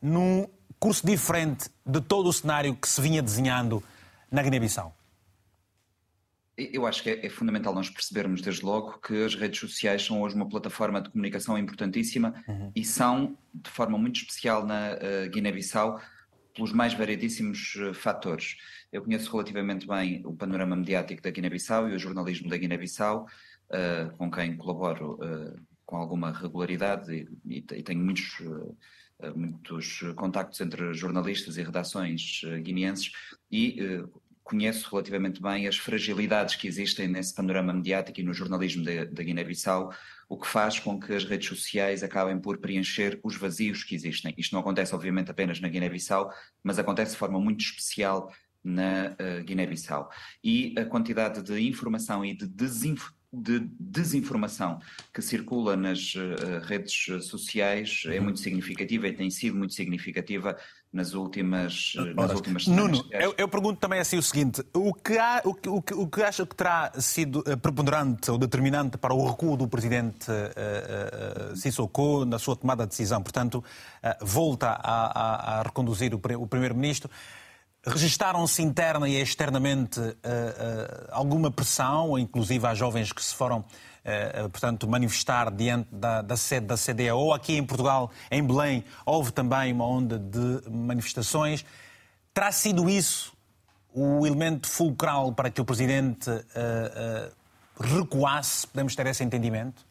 num 0.00 0.46
curso 0.78 1.06
diferente 1.06 1.68
de 1.84 2.00
todo 2.00 2.30
o 2.30 2.32
cenário 2.32 2.74
que 2.74 2.88
se 2.88 2.98
vinha 3.02 3.20
desenhando 3.20 3.82
na 4.30 4.42
Guiné-Bissau? 4.42 4.96
Eu 6.72 6.86
acho 6.86 7.02
que 7.02 7.10
é, 7.10 7.26
é, 7.26 7.30
fundamental 7.30 7.74
nós 7.74 7.88
percebermos 7.88 8.42
desde 8.42 8.64
logo 8.64 8.98
que 8.98 9.24
as 9.24 9.34
redes 9.34 9.58
sociais 9.58 10.04
são 10.04 10.20
hoje 10.20 10.34
uma 10.34 10.48
plataforma 10.48 11.00
de 11.00 11.08
comunicação 11.08 11.56
importantíssima 11.56 12.34
uhum. 12.46 12.70
e 12.74 12.84
são, 12.84 13.38
de 13.54 13.70
forma 13.70 13.96
muito 13.96 14.16
especial 14.16 14.66
na 14.66 14.94
uh, 14.94 15.30
Guiné-Bissau, 15.30 16.00
pelos 16.54 16.72
mais 16.72 16.92
variedíssimos 16.92 17.76
uh, 17.76 17.94
fatores. 17.94 18.56
Eu 18.92 19.02
conheço 19.02 19.30
relativamente 19.32 19.86
bem 19.86 20.20
o 20.26 20.34
panorama 20.34 20.76
mediático 20.76 21.22
da 21.22 21.30
Guiné-Bissau 21.30 21.88
e 21.88 21.94
o 21.94 21.98
jornalismo 21.98 22.50
da 22.50 22.58
Guiné-Bissau, 22.58 23.24
uh, 23.24 24.16
com 24.16 24.30
quem 24.30 24.56
colaboro 24.56 25.18
com 25.86 25.96
alguma 25.96 26.30
regularidade 26.30 27.26
e, 27.44 27.56
e 27.56 27.82
tenho 27.82 28.00
muitos 28.00 28.38
muitos 29.34 30.00
contactos 30.14 30.60
entre 30.60 30.94
jornalistas 30.94 31.58
e 31.58 31.62
redações 31.62 32.40
guineenses 32.62 33.12
e 33.50 34.02
conheço 34.50 34.90
relativamente 34.90 35.40
bem 35.40 35.68
as 35.68 35.76
fragilidades 35.76 36.56
que 36.56 36.66
existem 36.66 37.06
nesse 37.06 37.32
panorama 37.32 37.72
mediático 37.72 38.18
e 38.18 38.24
no 38.24 38.34
jornalismo 38.34 38.84
da 38.84 39.22
Guiné-Bissau, 39.22 39.92
o 40.28 40.36
que 40.36 40.46
faz 40.46 40.80
com 40.80 40.98
que 40.98 41.14
as 41.14 41.24
redes 41.24 41.48
sociais 41.48 42.02
acabem 42.02 42.36
por 42.40 42.58
preencher 42.58 43.20
os 43.22 43.36
vazios 43.36 43.84
que 43.84 43.94
existem. 43.94 44.34
Isto 44.36 44.52
não 44.52 44.60
acontece, 44.60 44.92
obviamente, 44.92 45.30
apenas 45.30 45.60
na 45.60 45.68
Guiné-Bissau, 45.68 46.32
mas 46.64 46.80
acontece 46.80 47.12
de 47.12 47.18
forma 47.18 47.38
muito 47.38 47.60
especial 47.60 48.32
na 48.62 49.12
uh, 49.12 49.44
Guiné-Bissau. 49.44 50.10
E 50.42 50.74
a 50.76 50.84
quantidade 50.84 51.42
de 51.42 51.60
informação 51.60 52.24
e 52.24 52.34
de 52.34 52.46
desinformação 52.48 53.20
de 53.32 53.60
desinformação 53.78 54.80
que 55.14 55.22
circula 55.22 55.76
nas 55.76 56.14
uh, 56.16 56.58
redes 56.64 56.92
sociais 57.22 58.02
é 58.06 58.18
uhum. 58.18 58.24
muito 58.24 58.40
significativa 58.40 59.06
e 59.06 59.12
tem 59.12 59.30
sido 59.30 59.56
muito 59.56 59.72
significativa 59.72 60.56
nas 60.92 61.14
últimas, 61.14 61.94
uh, 61.94 62.14
nas 62.14 62.32
últimas 62.32 62.64
semanas. 62.64 62.98
Nuno, 62.98 63.08
eu, 63.12 63.34
eu, 63.38 63.48
pergunto 63.48 63.78
também 63.78 64.00
assim 64.00 64.18
o 64.18 64.22
seguinte: 64.22 64.64
o 64.74 64.92
que, 64.92 65.16
há, 65.18 65.40
o, 65.44 65.50
o, 65.50 66.02
o 66.02 66.06
que 66.08 66.22
acha 66.22 66.44
que 66.44 66.54
terá 66.54 66.92
sido 66.98 67.44
eh, 67.46 67.54
preponderante 67.54 68.30
ou 68.30 68.36
determinante 68.36 68.98
para 68.98 69.14
o 69.14 69.28
recuo 69.28 69.56
do 69.56 69.68
presidente 69.68 70.30
uh, 70.30 71.56
Sissoko 71.56 72.24
na 72.24 72.38
sua 72.38 72.56
tomada 72.56 72.84
de 72.84 72.90
decisão? 72.90 73.22
Portanto, 73.22 73.62
volta 74.20 74.68
a, 74.70 74.78
a, 74.78 75.60
a 75.60 75.62
reconduzir 75.62 76.12
o, 76.14 76.20
o 76.40 76.46
primeiro-ministro. 76.46 77.08
Registaram-se 77.86 78.60
interna 78.60 79.08
e 79.08 79.16
externamente 79.16 80.00
uh, 80.00 80.04
uh, 80.04 80.14
alguma 81.12 81.50
pressão, 81.50 82.18
inclusive 82.18 82.66
às 82.66 82.76
jovens 82.76 83.10
que 83.10 83.24
se 83.24 83.34
foram, 83.34 83.60
uh, 83.60 83.64
portanto, 84.50 84.88
manifestar 84.88 85.50
diante 85.50 85.88
da, 85.92 86.22
da, 86.22 86.36
sede 86.36 86.66
da 86.66 86.76
CDAO. 86.76 87.32
Aqui 87.32 87.56
em 87.56 87.64
Portugal, 87.64 88.10
em 88.30 88.42
Belém, 88.42 88.84
houve 89.04 89.32
também 89.32 89.72
uma 89.72 89.86
onda 89.86 90.18
de 90.18 90.68
manifestações. 90.70 91.64
Terá 92.32 92.52
sido 92.52 92.88
isso 92.88 93.32
o 93.92 94.26
elemento 94.26 94.68
fulcral 94.68 95.32
para 95.32 95.50
que 95.50 95.60
o 95.60 95.64
Presidente 95.64 96.30
recuasse? 97.80 98.66
Podemos 98.66 98.94
ter 98.94 99.06
esse 99.06 99.24
entendimento? 99.24 99.89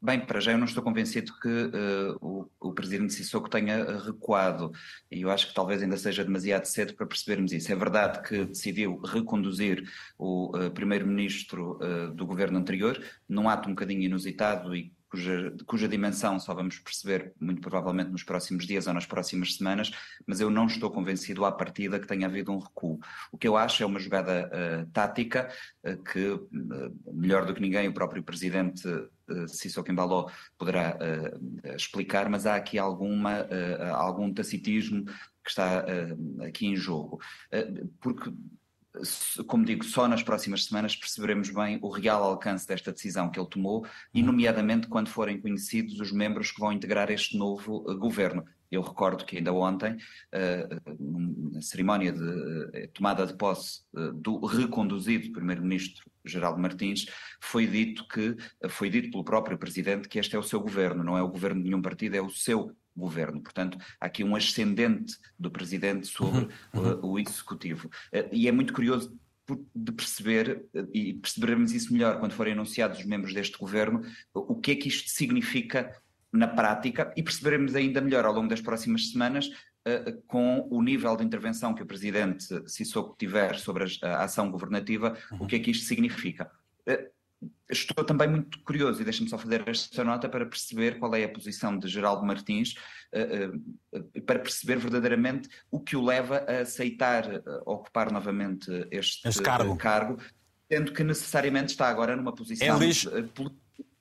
Bem, 0.00 0.24
para 0.24 0.38
já 0.38 0.52
eu 0.52 0.58
não 0.58 0.64
estou 0.64 0.82
convencido 0.82 1.32
que 1.40 1.48
uh, 1.48 2.16
o, 2.20 2.48
o, 2.60 2.72
Presidente 2.72 3.12
Sissoko 3.12 3.50
tenha 3.50 3.98
recuado 3.98 4.70
e 5.10 5.22
eu 5.22 5.30
acho 5.30 5.48
que 5.48 5.54
talvez 5.54 5.82
ainda 5.82 5.96
seja 5.96 6.24
demasiado 6.24 6.66
cedo 6.66 6.94
para 6.94 7.04
percebermos 7.04 7.52
isso. 7.52 7.72
É 7.72 7.74
verdade 7.74 8.22
que 8.22 8.44
decidiu 8.44 9.00
reconduzir 9.00 9.82
o 10.16 10.56
uh, 10.56 10.70
Primeiro-Ministro 10.70 11.80
uh, 11.82 12.14
do 12.14 12.24
governo 12.24 12.58
anterior 12.58 13.02
num 13.28 13.48
ato 13.48 13.68
um 13.68 13.72
bocadinho 13.72 14.02
inusitado 14.02 14.74
e 14.76 14.92
cuja, 15.10 15.54
cuja 15.66 15.88
dimensão 15.88 16.38
só 16.38 16.54
vamos 16.54 16.78
perceber 16.78 17.32
muito 17.40 17.60
provavelmente 17.60 18.10
nos 18.10 18.22
próximos 18.22 18.66
dias 18.66 18.86
ou 18.86 18.94
nas 18.94 19.06
próximas 19.06 19.56
semanas, 19.56 19.90
mas 20.26 20.40
eu 20.40 20.50
não 20.50 20.66
estou 20.66 20.90
convencido 20.90 21.44
à 21.44 21.52
partida 21.52 21.98
que 21.98 22.06
tenha 22.06 22.26
havido 22.26 22.52
um 22.52 22.58
recuo. 22.58 23.00
O 23.32 23.38
que 23.38 23.48
eu 23.48 23.56
acho 23.56 23.82
é 23.82 23.86
uma 23.86 23.98
jogada 23.98 24.48
uh, 24.48 24.86
tática 24.92 25.48
uh, 25.84 25.96
que, 26.04 26.28
uh, 26.28 26.48
melhor 27.12 27.44
do 27.44 27.54
que 27.54 27.60
ninguém, 27.60 27.88
o 27.88 27.94
próprio 27.94 28.22
Presidente 28.22 28.86
uh, 29.28 29.48
Sissoko 29.48 29.90
Embalo 29.90 30.30
poderá 30.56 30.98
explicar, 31.76 32.28
mas 32.28 32.46
há 32.46 32.56
aqui 32.56 32.78
alguma, 32.78 33.46
algum 33.92 34.32
tacitismo 34.32 35.04
que 35.04 35.50
está 35.50 35.84
aqui 36.46 36.66
em 36.66 36.76
jogo. 36.76 37.20
porque 38.00 38.32
como 39.46 39.64
digo, 39.64 39.84
só 39.84 40.08
nas 40.08 40.22
próximas 40.22 40.64
semanas 40.64 40.96
perceberemos 40.96 41.50
bem 41.50 41.78
o 41.82 41.88
real 41.88 42.22
alcance 42.22 42.66
desta 42.66 42.90
decisão 42.90 43.30
que 43.30 43.38
ele 43.38 43.48
tomou, 43.48 43.86
e 44.12 44.22
nomeadamente 44.22 44.88
quando 44.88 45.08
forem 45.08 45.40
conhecidos 45.40 46.00
os 46.00 46.10
membros 46.10 46.50
que 46.50 46.60
vão 46.60 46.72
integrar 46.72 47.10
este 47.10 47.36
novo 47.36 47.80
governo. 47.96 48.44
Eu 48.70 48.82
recordo 48.82 49.24
que 49.24 49.36
ainda 49.36 49.52
ontem, 49.52 49.94
uh, 49.94 51.52
na 51.52 51.62
cerimónia 51.62 52.12
de 52.12 52.22
uh, 52.22 52.88
tomada 52.92 53.26
de 53.26 53.36
posse 53.36 53.80
uh, 53.94 54.12
do 54.12 54.44
reconduzido 54.44 55.32
primeiro-ministro 55.32 56.04
Geraldo 56.24 56.60
Martins, 56.60 57.06
foi 57.40 57.66
dito 57.66 58.06
que 58.08 58.36
foi 58.68 58.90
dito 58.90 59.10
pelo 59.10 59.24
próprio 59.24 59.58
presidente 59.58 60.08
que 60.08 60.18
este 60.18 60.36
é 60.36 60.38
o 60.38 60.42
seu 60.42 60.60
governo, 60.60 61.02
não 61.02 61.16
é 61.16 61.22
o 61.22 61.28
governo 61.28 61.62
de 61.62 61.68
nenhum 61.68 61.82
partido, 61.82 62.16
é 62.16 62.20
o 62.20 62.30
seu 62.30 62.76
governo. 62.98 63.40
Portanto, 63.40 63.78
há 64.00 64.06
aqui 64.06 64.24
um 64.24 64.34
ascendente 64.34 65.16
do 65.38 65.50
presidente 65.50 66.06
sobre 66.06 66.48
uhum, 66.74 66.82
uhum. 66.82 67.12
o 67.12 67.18
executivo. 67.18 67.88
Eh, 68.12 68.28
e 68.32 68.48
é 68.48 68.52
muito 68.52 68.72
curioso 68.72 69.16
de 69.74 69.92
perceber, 69.92 70.66
eh, 70.74 70.86
e 70.92 71.14
perceberemos 71.14 71.72
isso 71.72 71.92
melhor 71.92 72.18
quando 72.18 72.32
forem 72.32 72.52
anunciados 72.52 72.98
os 72.98 73.06
membros 73.06 73.32
deste 73.32 73.56
governo, 73.56 74.02
o 74.34 74.56
que 74.56 74.72
é 74.72 74.76
que 74.76 74.88
isto 74.88 75.08
significa 75.08 75.94
na 76.32 76.46
prática 76.46 77.12
e 77.16 77.22
perceberemos 77.22 77.74
ainda 77.74 78.00
melhor 78.00 78.24
ao 78.24 78.32
longo 78.32 78.48
das 78.48 78.60
próximas 78.60 79.10
semanas 79.10 79.46
uh, 79.46 80.22
com 80.26 80.66
o 80.70 80.82
nível 80.82 81.16
de 81.16 81.24
intervenção 81.24 81.74
que 81.74 81.82
o 81.82 81.86
Presidente 81.86 82.46
Sissoko 82.68 83.16
tiver 83.18 83.56
sobre 83.56 83.84
a, 84.02 84.08
a 84.08 84.24
ação 84.24 84.50
governativa, 84.50 85.16
uhum. 85.32 85.42
o 85.42 85.46
que 85.46 85.56
é 85.56 85.58
que 85.58 85.70
isto 85.70 85.86
significa. 85.86 86.50
Uh, 86.88 87.18
Estou 87.70 88.04
também 88.04 88.26
muito 88.26 88.58
curioso, 88.62 89.00
e 89.00 89.04
deixa-me 89.04 89.30
só 89.30 89.38
fazer 89.38 89.62
esta 89.68 90.02
nota 90.02 90.28
para 90.28 90.44
perceber 90.44 90.98
qual 90.98 91.14
é 91.14 91.22
a 91.22 91.28
posição 91.28 91.78
de 91.78 91.86
Geraldo 91.86 92.26
Martins, 92.26 92.74
uh, 93.14 94.22
para 94.22 94.40
perceber 94.40 94.78
verdadeiramente 94.78 95.48
o 95.70 95.78
que 95.78 95.94
o 95.94 96.04
leva 96.04 96.38
a 96.48 96.62
aceitar 96.62 97.26
ocupar 97.64 98.10
novamente 98.10 98.68
este, 98.90 99.28
este 99.28 99.42
cargo. 99.42 99.76
cargo, 99.76 100.18
tendo 100.68 100.92
que 100.92 101.04
necessariamente 101.04 101.70
está 101.70 101.88
agora 101.88 102.16
numa 102.16 102.34
posição 102.34 102.78
diz... 102.78 103.06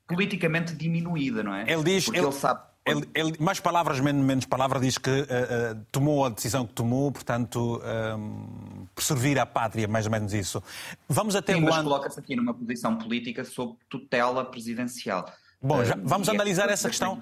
politicamente 0.07 0.73
diminuída, 0.73 1.43
não 1.43 1.53
é? 1.53 1.71
Ele 1.71 1.83
diz, 1.83 2.05
Porque 2.05 2.19
ele, 2.19 2.27
ele 2.27 2.35
sabe 2.35 2.61
ele, 2.87 3.07
ele, 3.13 3.33
mais 3.39 3.59
palavras, 3.59 3.99
menos, 3.99 4.23
menos 4.25 4.45
palavras, 4.45 4.81
diz 4.81 4.97
que 4.97 5.09
uh, 5.09 5.23
uh, 5.23 5.85
tomou 5.91 6.25
a 6.25 6.29
decisão 6.29 6.65
que 6.65 6.73
tomou, 6.73 7.11
portanto, 7.11 7.81
um, 8.17 8.87
por 8.95 9.03
servir 9.03 9.37
à 9.37 9.45
pátria, 9.45 9.87
mais 9.87 10.05
ou 10.05 10.11
menos 10.11 10.33
isso. 10.33 10.63
Vamos 11.07 11.35
até 11.35 11.53
Sim, 11.53 11.61
mas 11.61 11.75
ano... 11.75 11.83
coloca-se 11.83 12.19
aqui 12.19 12.35
numa 12.35 12.53
posição 12.53 12.97
política 12.97 13.43
sob 13.43 13.75
tutela 13.89 14.45
presidencial. 14.45 15.29
Bom, 15.59 15.83
já, 15.83 15.95
vamos 16.03 16.29
analisar 16.29 16.69
essa 16.69 16.87
questão. 16.87 17.21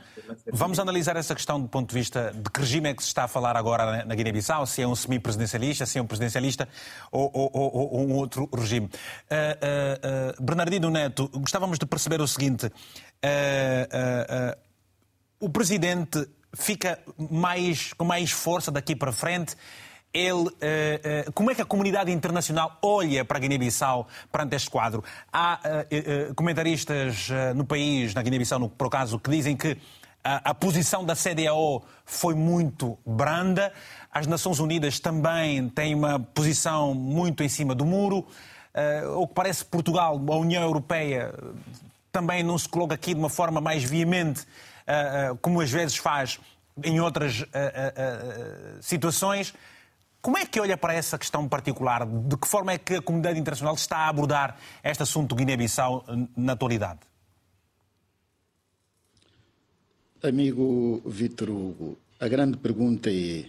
Vamos 0.52 0.78
analisar 0.78 1.16
essa 1.16 1.34
questão 1.34 1.60
do 1.60 1.70
ponto 1.70 1.90
de 1.90 1.96
vista 1.96 2.34
de 2.36 2.50
que 2.50 2.60
regime 2.60 2.90
é 2.90 2.94
que 2.94 3.02
se 3.02 3.08
está 3.08 3.24
a 3.24 3.28
falar 3.30 3.56
agora 3.56 4.04
na 4.06 4.14
Guiné-Bissau, 4.14 4.66
se 4.66 4.82
é 4.82 4.88
um 4.88 4.94
semi-presidencialista, 4.94 5.86
se 5.86 5.98
é 5.98 6.02
um 6.02 6.06
presidencialista 6.06 6.68
ou, 7.12 7.32
ou, 7.34 7.50
ou, 7.54 7.94
ou 7.94 8.08
um 8.10 8.14
outro 8.14 8.50
regime. 8.54 8.88
Uh, 8.88 8.90
uh, 8.90 10.38
uh, 10.38 10.44
Bernardino 10.44 10.90
Neto, 10.90 11.30
gostávamos 11.34 11.80
de 11.80 11.86
perceber 11.86 12.20
o 12.20 12.28
seguinte: 12.28 12.70
o 15.40 15.50
presidente 15.50 16.28
fica 16.54 17.00
mais, 17.18 17.94
com 17.94 18.04
mais 18.04 18.32
força 18.32 18.70
daqui 18.70 18.98
para 18.98 19.14
frente. 19.14 19.56
Ele, 20.18 20.32
uh, 20.32 20.48
uh, 20.48 21.32
como 21.34 21.52
é 21.52 21.56
que 21.56 21.62
a 21.62 21.66
comunidade 21.66 22.12
internacional 22.12 22.78
olha 22.82 23.26
para 23.26 23.38
a 23.38 23.42
Guiné-Bissau 23.42 24.08
perante 24.32 24.56
este 24.56 24.70
quadro? 24.70 25.04
Há 25.32 25.60
uh, 25.60 26.34
comentaristas 26.36 27.28
no 27.54 27.66
país, 27.66 28.14
na 28.14 28.22
Guiné-Bissau, 28.22 28.70
por 28.70 28.88
acaso, 28.88 29.20
que 29.20 29.30
dizem 29.30 29.58
que 29.58 29.78
a, 30.24 30.52
a 30.52 30.54
posição 30.54 31.04
da 31.04 31.16
CDAO 31.16 31.84
foi 32.06 32.34
muito 32.34 32.98
branda. 33.06 33.74
As 34.10 34.26
Nações 34.26 34.60
Unidas 34.60 35.00
também 35.00 35.68
têm 35.68 35.94
uma 35.94 36.20
posição 36.20 36.94
muito 36.94 37.44
em 37.44 37.50
cima 37.50 37.76
do 37.76 37.86
muro. 37.86 38.26
o 39.18 39.28
que 39.28 39.34
parece 39.34 39.66
Portugal, 39.66 40.16
a 40.30 40.36
União 40.38 40.64
Europeia, 40.64 41.34
também 42.16 42.42
não 42.42 42.58
se 42.58 42.70
coloca 42.70 42.96
aqui 42.96 43.14
de 43.14 43.20
uma 43.20 43.30
forma 43.30 43.60
mais 43.60 43.84
veemente 43.84 44.46
uh, 44.88 45.34
uh, 45.34 45.38
como 45.38 45.60
às 45.60 45.70
vezes 45.70 45.98
faz 45.98 46.40
em 46.84 47.00
outras 47.00 47.42
uh, 47.42 47.46
situações. 48.82 49.54
Como 50.26 50.40
é 50.40 50.46
que 50.48 50.60
olha 50.60 50.76
para 50.76 50.92
essa 50.92 51.20
questão 51.20 51.48
particular? 51.48 52.04
De 52.04 52.36
que 52.36 52.48
forma 52.48 52.74
é 52.74 52.80
que 52.80 52.96
a 52.96 53.02
comunidade 53.04 53.38
internacional 53.38 53.76
está 53.76 53.98
a 53.98 54.08
abordar 54.08 54.58
este 54.84 55.04
assunto 55.04 55.36
Guiné-Bissau 55.36 56.04
na 56.36 56.54
atualidade? 56.54 57.02
Amigo 60.24 61.00
Vitor 61.06 61.52
Hugo, 61.52 62.00
a 62.20 62.28
grande 62.28 62.58
pergunta 62.58 63.12
é: 63.12 63.46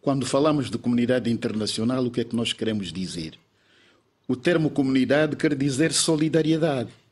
quando 0.00 0.24
falamos 0.24 0.70
de 0.70 0.78
comunidade 0.78 1.30
internacional, 1.30 2.06
o 2.06 2.10
que 2.10 2.22
é 2.22 2.24
que 2.24 2.34
nós 2.34 2.54
queremos 2.54 2.90
dizer? 2.90 3.38
O 4.26 4.34
termo 4.34 4.70
comunidade 4.70 5.36
quer 5.36 5.54
dizer 5.54 5.92
solidariedade. 5.92 7.03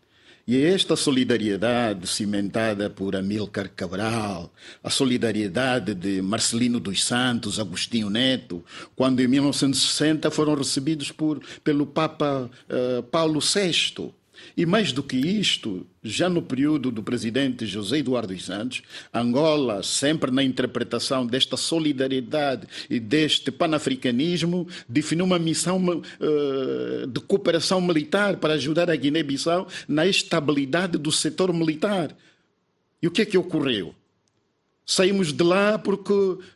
E 0.46 0.56
é 0.56 0.72
esta 0.72 0.96
solidariedade 0.96 2.06
cimentada 2.08 2.90
por 2.90 3.14
Amílcar 3.14 3.70
Cabral, 3.70 4.52
a 4.82 4.90
solidariedade 4.90 5.94
de 5.94 6.20
Marcelino 6.20 6.80
dos 6.80 7.04
Santos, 7.04 7.60
Agostinho 7.60 8.10
Neto, 8.10 8.64
quando 8.96 9.20
em 9.20 9.28
1960 9.28 10.30
foram 10.32 10.54
recebidos 10.54 11.12
por, 11.12 11.40
pelo 11.62 11.86
Papa 11.86 12.50
uh, 12.68 13.02
Paulo 13.04 13.38
VI, 13.38 14.12
e 14.56 14.66
mais 14.66 14.92
do 14.92 15.02
que 15.02 15.16
isto, 15.16 15.86
já 16.02 16.28
no 16.28 16.42
período 16.42 16.90
do 16.90 17.02
presidente 17.02 17.66
José 17.66 17.98
Eduardo 17.98 18.38
Santos, 18.38 18.82
Angola, 19.12 19.82
sempre 19.82 20.30
na 20.30 20.42
interpretação 20.42 21.26
desta 21.26 21.56
solidariedade 21.56 22.66
e 22.88 23.00
deste 23.00 23.50
panafricanismo, 23.50 24.66
definiu 24.88 25.24
uma 25.24 25.38
missão 25.38 25.82
uh, 25.84 27.06
de 27.06 27.20
cooperação 27.20 27.80
militar 27.80 28.36
para 28.36 28.54
ajudar 28.54 28.90
a 28.90 28.96
Guiné-Bissau 28.96 29.68
na 29.88 30.06
estabilidade 30.06 30.98
do 30.98 31.12
setor 31.12 31.52
militar. 31.52 32.16
E 33.02 33.06
o 33.06 33.10
que 33.10 33.22
é 33.22 33.26
que 33.26 33.38
ocorreu? 33.38 33.94
Saímos 34.84 35.32
de 35.32 35.42
lá 35.42 35.78
porque 35.78 36.12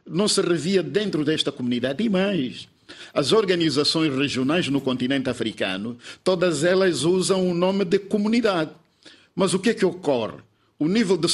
não 0.06 0.28
se 0.28 0.40
revia 0.40 0.82
dentro 0.82 1.24
desta 1.24 1.52
comunidade 1.52 2.02
e 2.04 2.08
mais 2.08 2.68
as 3.12 3.32
organizações 3.32 4.14
regionais 4.14 4.68
no 4.68 4.80
continente 4.80 5.28
africano, 5.30 5.98
todas 6.22 6.64
elas 6.64 7.04
usam 7.04 7.48
o 7.48 7.54
nome 7.54 7.84
de 7.84 7.98
comunidade. 7.98 8.70
Mas 9.34 9.54
o 9.54 9.58
que 9.58 9.70
é 9.70 9.74
que 9.74 9.84
ocorre? 9.84 10.38
O 10.78 10.88
nível 10.88 11.16
de 11.16 11.26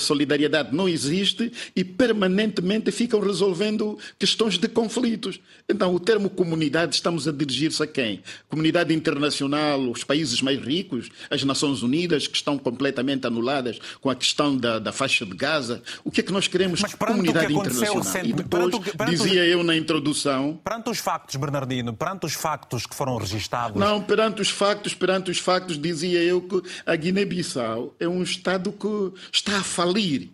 solidariedade 0.00 0.74
não 0.74 0.88
existe 0.88 1.52
e 1.76 1.84
permanentemente 1.84 2.90
ficam 2.90 3.20
resolvendo 3.20 3.98
questões 4.18 4.56
de 4.56 4.68
conflitos. 4.68 5.38
Então, 5.68 5.94
o 5.94 6.00
termo 6.00 6.30
comunidade 6.30 6.94
estamos 6.94 7.28
a 7.28 7.32
dirigir-se 7.32 7.82
a 7.82 7.86
quem? 7.86 8.22
Comunidade 8.48 8.94
internacional, 8.94 9.80
os 9.90 10.02
países 10.02 10.40
mais 10.40 10.58
ricos, 10.58 11.10
as 11.30 11.44
Nações 11.44 11.82
Unidas, 11.82 12.26
que 12.26 12.36
estão 12.36 12.56
completamente 12.56 13.26
anuladas 13.26 13.78
com 14.00 14.08
a 14.08 14.14
questão 14.14 14.56
da, 14.56 14.78
da 14.78 14.92
faixa 14.92 15.26
de 15.26 15.36
Gaza. 15.36 15.82
O 16.02 16.10
que 16.10 16.20
é 16.20 16.22
que 16.22 16.32
nós 16.32 16.48
queremos? 16.48 16.80
Mas 16.80 16.94
comunidade 16.94 17.52
internacional. 17.52 18.02
Sempre, 18.02 18.30
e 18.30 18.32
depois, 18.32 18.70
perante, 18.70 18.96
perante 18.96 19.16
dizia 19.16 19.44
eu 19.44 19.62
na 19.62 19.76
introdução. 19.76 20.58
Perante 20.64 20.88
os 20.88 20.98
factos, 20.98 21.36
Bernardino, 21.36 21.92
perante 21.92 22.24
os 22.24 22.32
factos 22.32 22.86
que 22.86 22.94
foram 22.94 23.18
registados. 23.18 23.78
Não, 23.78 24.00
perante 24.00 24.40
os 24.40 24.48
factos, 24.48 24.94
perante 24.94 25.30
os 25.30 25.38
factos, 25.38 25.78
dizia 25.78 26.22
eu 26.22 26.40
que 26.40 26.62
a 26.86 26.96
Guiné-Bissau 26.96 27.94
é 28.00 28.08
um 28.08 28.22
Estado 28.22 28.69
que 28.72 29.12
está 29.32 29.58
a 29.58 29.62
falir. 29.62 30.28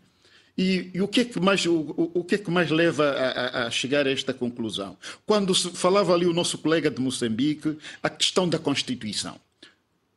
E, 0.57 0.91
e, 0.95 1.03
o, 1.03 1.09
que 1.09 1.20
é 1.20 1.24
que 1.24 1.39
mais, 1.39 1.66
o, 1.66 2.11
o 2.14 2.24
que 2.24 2.37
é 2.37 2.39
que 2.39 2.51
mais 2.51 2.70
leva 2.70 3.05
a, 3.11 3.28
a, 3.28 3.66
a, 3.66 3.70
chegar 3.70 4.07
a 4.07 4.11
esta 4.11 4.32
conclusão? 4.32 4.97
Quando 5.26 5.55
falava 5.55 6.14
ali 6.14 6.26
o 6.26 6.32
nosso 6.32 6.57
colega 6.57 6.91
de 6.91 7.01
Moçambique, 7.01 7.76
a 8.03 8.09
questão 8.09 8.49
da 8.49 8.59
Constituição. 8.59 9.39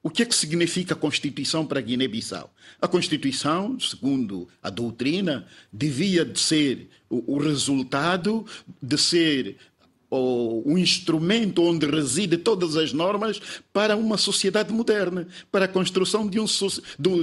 O 0.02 0.10
que 0.10 0.24
é 0.24 0.26
que 0.26 0.34
significa 0.34 0.94
a 0.94 0.98
Constituição 0.98 1.66
para 1.66 1.82
Guiné-Bissau? 1.82 2.50
A 2.82 2.88
Constituição, 2.88 3.78
segundo 3.82 4.48
a 4.64 4.70
doutrina, 4.70 5.46
devia 5.74 6.24
de 6.24 6.40
ser 6.40 6.90
o, 7.10 7.36
o 7.36 7.38
resultado 7.38 8.46
de 8.82 8.98
ser 8.98 9.58
o, 10.10 10.74
o 10.74 10.78
instrumento 10.78 11.64
onde 11.64 11.86
reside 11.86 12.38
todas 12.38 12.76
as 12.76 12.94
normas 12.94 13.40
para 13.72 13.96
uma 13.96 14.18
sociedade 14.18 14.74
moderna, 14.74 15.28
para 15.52 15.66
a 15.66 15.68
construção 15.68 16.28
de 16.28 16.40
um, 16.40 16.46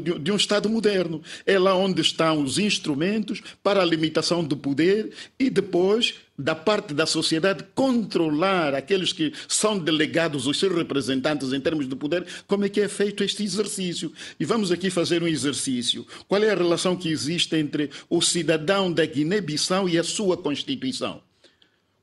de 0.00 0.32
um 0.32 0.36
Estado 0.36 0.68
moderno. 0.68 1.22
É 1.44 1.58
lá 1.58 1.74
onde 1.74 2.00
estão 2.00 2.42
os 2.42 2.58
instrumentos 2.58 3.42
para 3.62 3.82
a 3.82 3.84
limitação 3.84 4.44
do 4.44 4.56
poder 4.56 5.12
e 5.38 5.50
depois 5.50 6.14
da 6.38 6.54
parte 6.54 6.92
da 6.92 7.06
sociedade 7.06 7.64
controlar 7.74 8.74
aqueles 8.74 9.12
que 9.12 9.32
são 9.48 9.78
delegados, 9.78 10.46
os 10.46 10.58
seus 10.58 10.74
representantes 10.74 11.52
em 11.52 11.60
termos 11.60 11.88
de 11.88 11.96
poder, 11.96 12.26
como 12.46 12.64
é 12.64 12.68
que 12.68 12.80
é 12.80 12.88
feito 12.88 13.24
este 13.24 13.42
exercício. 13.42 14.12
E 14.38 14.44
vamos 14.44 14.70
aqui 14.70 14.90
fazer 14.90 15.22
um 15.22 15.28
exercício. 15.28 16.06
Qual 16.28 16.42
é 16.42 16.50
a 16.50 16.54
relação 16.54 16.94
que 16.94 17.08
existe 17.08 17.56
entre 17.56 17.90
o 18.10 18.20
cidadão 18.20 18.92
da 18.92 19.06
Guiné-Bissau 19.06 19.88
e 19.88 19.98
a 19.98 20.04
sua 20.04 20.36
Constituição? 20.36 21.25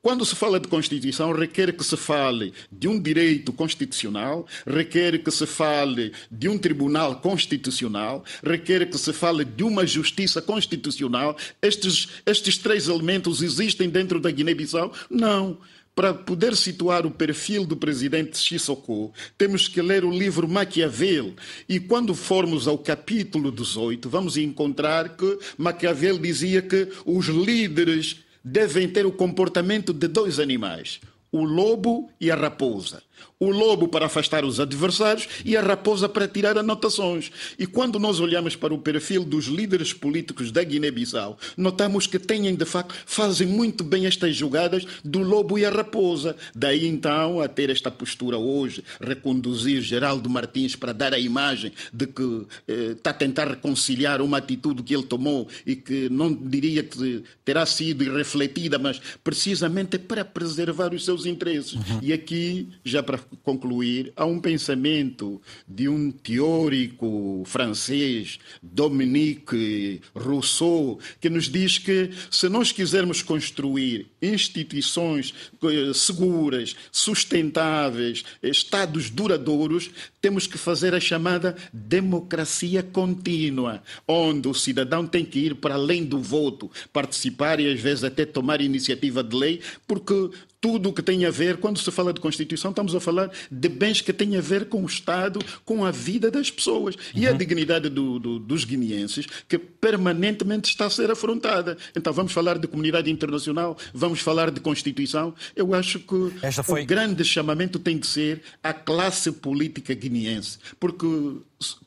Quando 0.04 0.22
se 0.26 0.36
fala 0.36 0.60
de 0.60 0.68
Constituição, 0.68 1.32
requer 1.32 1.72
que 1.72 1.82
se 1.82 1.96
fale 1.96 2.52
de 2.70 2.86
um 2.86 3.00
direito 3.00 3.54
constitucional, 3.54 4.46
requer 4.66 5.24
que 5.24 5.30
se 5.30 5.46
fale 5.46 6.12
de 6.30 6.46
um 6.46 6.58
tribunal 6.58 7.22
constitucional, 7.22 8.22
requer 8.42 8.90
que 8.90 8.98
se 8.98 9.14
fale 9.14 9.46
de 9.46 9.64
uma 9.64 9.86
justiça 9.86 10.42
constitucional. 10.42 11.34
Estes, 11.62 12.08
estes 12.26 12.58
três 12.58 12.86
elementos 12.86 13.40
existem 13.40 13.88
dentro 13.88 14.20
da 14.20 14.30
Guiné-Bissau? 14.30 14.92
Não. 15.08 15.56
Para 15.94 16.12
poder 16.12 16.54
situar 16.54 17.06
o 17.06 17.10
perfil 17.10 17.64
do 17.64 17.74
presidente 17.74 18.36
Sissoko, 18.36 19.10
temos 19.38 19.68
que 19.68 19.80
ler 19.80 20.04
o 20.04 20.10
livro 20.10 20.46
Maquiavel. 20.46 21.32
E 21.66 21.80
quando 21.80 22.14
formos 22.14 22.68
ao 22.68 22.76
capítulo 22.76 23.50
18, 23.50 24.06
vamos 24.10 24.36
encontrar 24.36 25.16
que 25.16 25.38
Maquiavel 25.56 26.18
dizia 26.18 26.60
que 26.60 26.88
os 27.06 27.28
líderes 27.28 28.23
devem 28.44 28.88
ter 28.88 29.06
o 29.06 29.12
comportamento 29.12 29.92
de 29.92 30.06
dois 30.06 30.38
animais, 30.38 31.00
o 31.32 31.42
lobo 31.42 32.10
e 32.20 32.30
a 32.30 32.36
raposa 32.36 33.02
o 33.38 33.50
lobo 33.50 33.88
para 33.88 34.06
afastar 34.06 34.44
os 34.44 34.60
adversários 34.60 35.28
e 35.44 35.56
a 35.56 35.62
raposa 35.62 36.08
para 36.08 36.28
tirar 36.28 36.56
anotações. 36.56 37.30
E 37.58 37.66
quando 37.66 37.98
nós 37.98 38.20
olhamos 38.20 38.56
para 38.56 38.72
o 38.72 38.78
perfil 38.78 39.24
dos 39.24 39.46
líderes 39.46 39.92
políticos 39.92 40.50
da 40.50 40.62
Guiné-Bissau, 40.62 41.38
notamos 41.56 42.06
que 42.06 42.18
têm, 42.18 42.54
de 42.54 42.64
facto, 42.64 42.94
fazem 43.06 43.46
muito 43.46 43.84
bem 43.84 44.06
estas 44.06 44.36
jogadas 44.36 44.84
do 45.04 45.20
lobo 45.20 45.58
e 45.58 45.64
a 45.64 45.70
raposa. 45.70 46.36
Daí 46.54 46.86
então 46.86 47.40
a 47.40 47.48
ter 47.48 47.70
esta 47.70 47.90
postura 47.90 48.38
hoje, 48.38 48.82
reconduzir 49.00 49.80
Geraldo 49.82 50.30
Martins 50.30 50.76
para 50.76 50.92
dar 50.92 51.12
a 51.12 51.18
imagem 51.18 51.72
de 51.92 52.06
que 52.06 52.46
eh, 52.68 52.92
está 52.96 53.10
a 53.10 53.14
tentar 53.14 53.48
reconciliar 53.48 54.20
uma 54.22 54.38
atitude 54.38 54.82
que 54.82 54.94
ele 54.94 55.04
tomou 55.04 55.48
e 55.66 55.76
que 55.76 56.08
não 56.08 56.32
diria 56.32 56.82
que 56.82 57.22
terá 57.44 57.66
sido 57.66 58.04
irrefletida, 58.04 58.78
mas 58.78 59.00
precisamente 59.22 59.98
para 59.98 60.24
preservar 60.24 60.94
os 60.94 61.04
seus 61.04 61.26
interesses. 61.26 61.74
Uhum. 61.74 61.98
E 62.02 62.12
aqui, 62.12 62.68
já 62.84 63.02
para 63.02 63.13
concluir, 63.42 64.12
há 64.16 64.24
um 64.24 64.40
pensamento 64.40 65.40
de 65.66 65.88
um 65.88 66.10
teórico 66.10 67.42
francês, 67.46 68.38
Dominique 68.62 70.00
Rousseau, 70.14 70.98
que 71.20 71.30
nos 71.30 71.48
diz 71.48 71.78
que 71.78 72.10
se 72.30 72.48
nós 72.48 72.72
quisermos 72.72 73.22
construir 73.22 74.06
instituições 74.20 75.34
eh, 75.62 75.92
seguras, 75.94 76.74
sustentáveis, 76.90 78.24
estados 78.42 79.10
duradouros, 79.10 79.90
temos 80.20 80.46
que 80.46 80.56
fazer 80.56 80.94
a 80.94 81.00
chamada 81.00 81.54
democracia 81.72 82.82
contínua, 82.82 83.82
onde 84.08 84.48
o 84.48 84.54
cidadão 84.54 85.06
tem 85.06 85.24
que 85.24 85.38
ir 85.38 85.54
para 85.56 85.74
além 85.74 86.04
do 86.04 86.18
voto, 86.18 86.70
participar 86.92 87.60
e 87.60 87.70
às 87.70 87.80
vezes 87.80 88.04
até 88.04 88.24
tomar 88.24 88.60
iniciativa 88.60 89.22
de 89.22 89.36
lei, 89.36 89.60
porque 89.86 90.30
tudo 90.64 90.88
o 90.88 90.92
que 90.94 91.02
tem 91.02 91.26
a 91.26 91.30
ver, 91.30 91.58
quando 91.58 91.78
se 91.78 91.90
fala 91.90 92.10
de 92.10 92.22
Constituição, 92.22 92.70
estamos 92.70 92.94
a 92.94 92.98
falar 92.98 93.30
de 93.50 93.68
bens 93.68 94.00
que 94.00 94.14
têm 94.14 94.34
a 94.34 94.40
ver 94.40 94.64
com 94.64 94.82
o 94.82 94.86
Estado, 94.86 95.38
com 95.62 95.84
a 95.84 95.90
vida 95.90 96.30
das 96.30 96.50
pessoas. 96.50 96.94
Uhum. 96.94 97.02
E 97.16 97.26
a 97.26 97.32
uhum. 97.32 97.36
dignidade 97.36 97.90
do, 97.90 98.18
do, 98.18 98.38
dos 98.38 98.64
guineenses, 98.64 99.26
que 99.46 99.58
permanentemente 99.58 100.70
está 100.70 100.86
a 100.86 100.90
ser 100.90 101.10
afrontada. 101.10 101.76
Então, 101.94 102.14
vamos 102.14 102.32
falar 102.32 102.56
de 102.56 102.66
comunidade 102.66 103.10
internacional, 103.10 103.76
vamos 103.92 104.20
falar 104.20 104.50
de 104.50 104.58
Constituição. 104.58 105.34
Eu 105.54 105.74
acho 105.74 105.98
que 105.98 106.32
foi... 106.62 106.82
o 106.82 106.86
grande 106.86 107.22
chamamento 107.26 107.78
tem 107.78 107.98
que 107.98 108.06
ser 108.06 108.40
a 108.62 108.72
classe 108.72 109.30
política 109.32 109.92
guineense. 109.92 110.56
Porque 110.80 111.06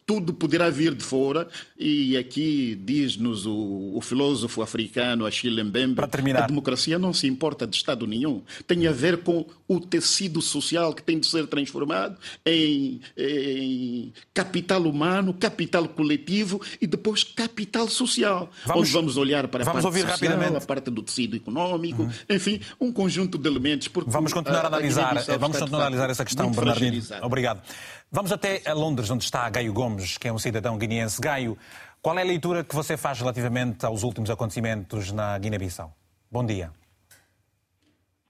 tudo 0.05 0.34
poderá 0.34 0.69
vir 0.69 0.95
de 0.95 1.03
fora 1.03 1.47
e 1.78 2.15
aqui 2.15 2.80
diz-nos 2.82 3.45
o, 3.45 3.91
o, 3.93 4.01
filósofo 4.01 4.61
africano 4.61 5.25
Achille 5.25 5.61
Mbembe, 5.61 6.01
a 6.01 6.47
democracia 6.47 6.97
não 6.97 7.11
se 7.11 7.28
importa 7.28 7.67
de 7.67 7.75
Estado 7.75 8.07
nenhum, 8.07 8.41
tem 8.65 8.88
a 8.88 8.91
ver 8.91 9.17
com 9.17 9.45
o 9.67 9.80
tecido 9.80 10.41
social 10.41 10.93
que 10.93 11.03
tem 11.03 11.19
de 11.19 11.28
ser 11.28 11.45
transformado 11.47 12.17
em, 12.45 13.01
em 13.17 14.13
capital 14.34 14.84
humano, 14.84 15.34
capital 15.34 15.88
coletivo 15.89 16.61
e 16.82 16.88
depois 16.88 17.23
capital 17.23 17.89
social, 17.89 18.49
vamos, 18.65 18.84
onde 18.84 18.91
vamos 18.91 19.17
olhar 19.17 19.47
para 19.49 19.63
a 19.63 19.65
parte 19.65 19.82
social, 19.82 20.05
rapidamente. 20.05 20.55
a 20.55 20.61
parte 20.61 20.89
do 20.89 21.03
tecido 21.03 21.36
económico, 21.36 22.03
uhum. 22.03 22.11
enfim, 22.30 22.61
um 22.80 22.93
conjunto 22.93 23.38
de 23.38 23.47
elementos. 23.47 23.89
Vamos 24.07 24.32
continuar 24.32 24.61
a, 24.61 24.63
a 24.63 24.67
analisar, 24.67 25.21
vamos 25.38 25.57
continuar 25.57 25.84
a 25.84 25.88
analisar 25.88 26.09
essa 26.09 26.23
questão, 26.23 26.49
Bernardino. 26.49 27.03
Obrigado. 27.21 27.61
Vamos 28.10 28.32
até 28.32 28.62
a 28.66 28.74
Londres, 28.74 29.12
onde 29.12 29.26
está 29.26 29.49
Gaio 29.49 29.74
Gomes, 29.74 30.18
que 30.18 30.30
é 30.30 30.32
um 30.32 30.39
cidadão 30.39 30.78
guineense. 30.78 31.20
Gaio, 31.22 31.58
qual 32.01 32.18
é 32.18 32.22
a 32.22 32.26
leitura 32.26 32.64
que 32.64 32.74
você 32.74 32.95
faz 32.95 33.20
relativamente 33.20 33.86
aos 33.86 34.01
últimos 34.01 34.30
acontecimentos 34.30 35.12
na 35.12 35.38
Guiné-Bissau? 35.38 35.93
Bom 36.32 36.45
dia. 36.45 36.72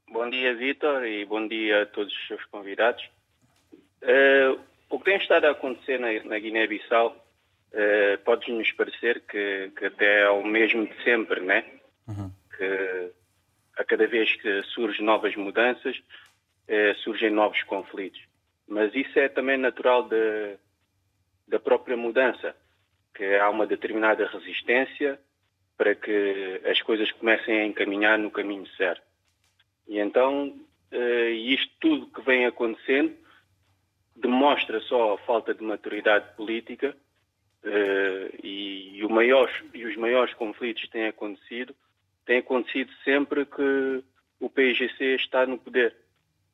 Bom 0.09 0.27
dia, 0.31 0.55
Vitor, 0.55 1.05
e 1.05 1.23
bom 1.25 1.47
dia 1.47 1.83
a 1.83 1.85
todos 1.85 2.11
os 2.11 2.27
seus 2.27 2.43
convidados. 2.45 3.03
Uh, 4.01 4.59
o 4.89 4.97
que 4.97 5.05
tem 5.05 5.17
estado 5.17 5.45
a 5.45 5.51
acontecer 5.51 5.99
na, 5.99 6.07
na 6.23 6.39
Guiné-Bissau 6.39 7.09
uh, 7.09 8.17
pode-nos 8.25 8.71
parecer 8.71 9.21
que, 9.29 9.71
que, 9.77 9.85
até 9.85 10.23
é 10.23 10.29
o 10.31 10.43
mesmo 10.43 10.87
de 10.87 11.03
sempre, 11.03 11.39
né? 11.41 11.63
Uhum. 12.07 12.31
Que 12.57 13.11
a 13.77 13.83
cada 13.83 14.07
vez 14.07 14.35
que 14.41 14.63
surgem 14.73 15.05
novas 15.05 15.35
mudanças, 15.35 15.95
uh, 15.97 16.95
surgem 17.03 17.29
novos 17.29 17.61
conflitos. 17.61 18.19
Mas 18.67 18.93
isso 18.93 19.17
é 19.17 19.29
também 19.29 19.57
natural 19.57 20.03
de, 20.03 20.57
da 21.47 21.59
própria 21.59 21.95
mudança, 21.95 22.55
que 23.15 23.23
há 23.35 23.49
uma 23.49 23.65
determinada 23.65 24.27
resistência 24.27 25.19
para 25.77 25.95
que 25.95 26.61
as 26.65 26.81
coisas 26.81 27.11
comecem 27.11 27.59
a 27.59 27.65
encaminhar 27.65 28.17
no 28.17 28.31
caminho 28.31 28.67
certo. 28.75 29.01
E 29.87 29.99
então, 29.99 30.49
uh, 30.91 31.29
isto 31.29 31.71
tudo 31.79 32.07
que 32.07 32.21
vem 32.21 32.45
acontecendo 32.45 33.15
demonstra 34.15 34.79
só 34.81 35.13
a 35.13 35.17
falta 35.19 35.53
de 35.53 35.63
maturidade 35.63 36.35
política 36.35 36.95
uh, 37.63 38.35
e, 38.43 38.99
e, 38.99 39.07
maior, 39.07 39.49
e, 39.73 39.85
os 39.85 39.95
maiores 39.95 40.33
conflitos 40.33 40.89
têm 40.89 41.07
acontecido, 41.07 41.75
têm 42.25 42.39
acontecido 42.39 42.91
sempre 43.03 43.45
que 43.45 44.03
o 44.39 44.49
PIGC 44.49 45.15
está 45.15 45.45
no 45.45 45.57
poder. 45.57 45.95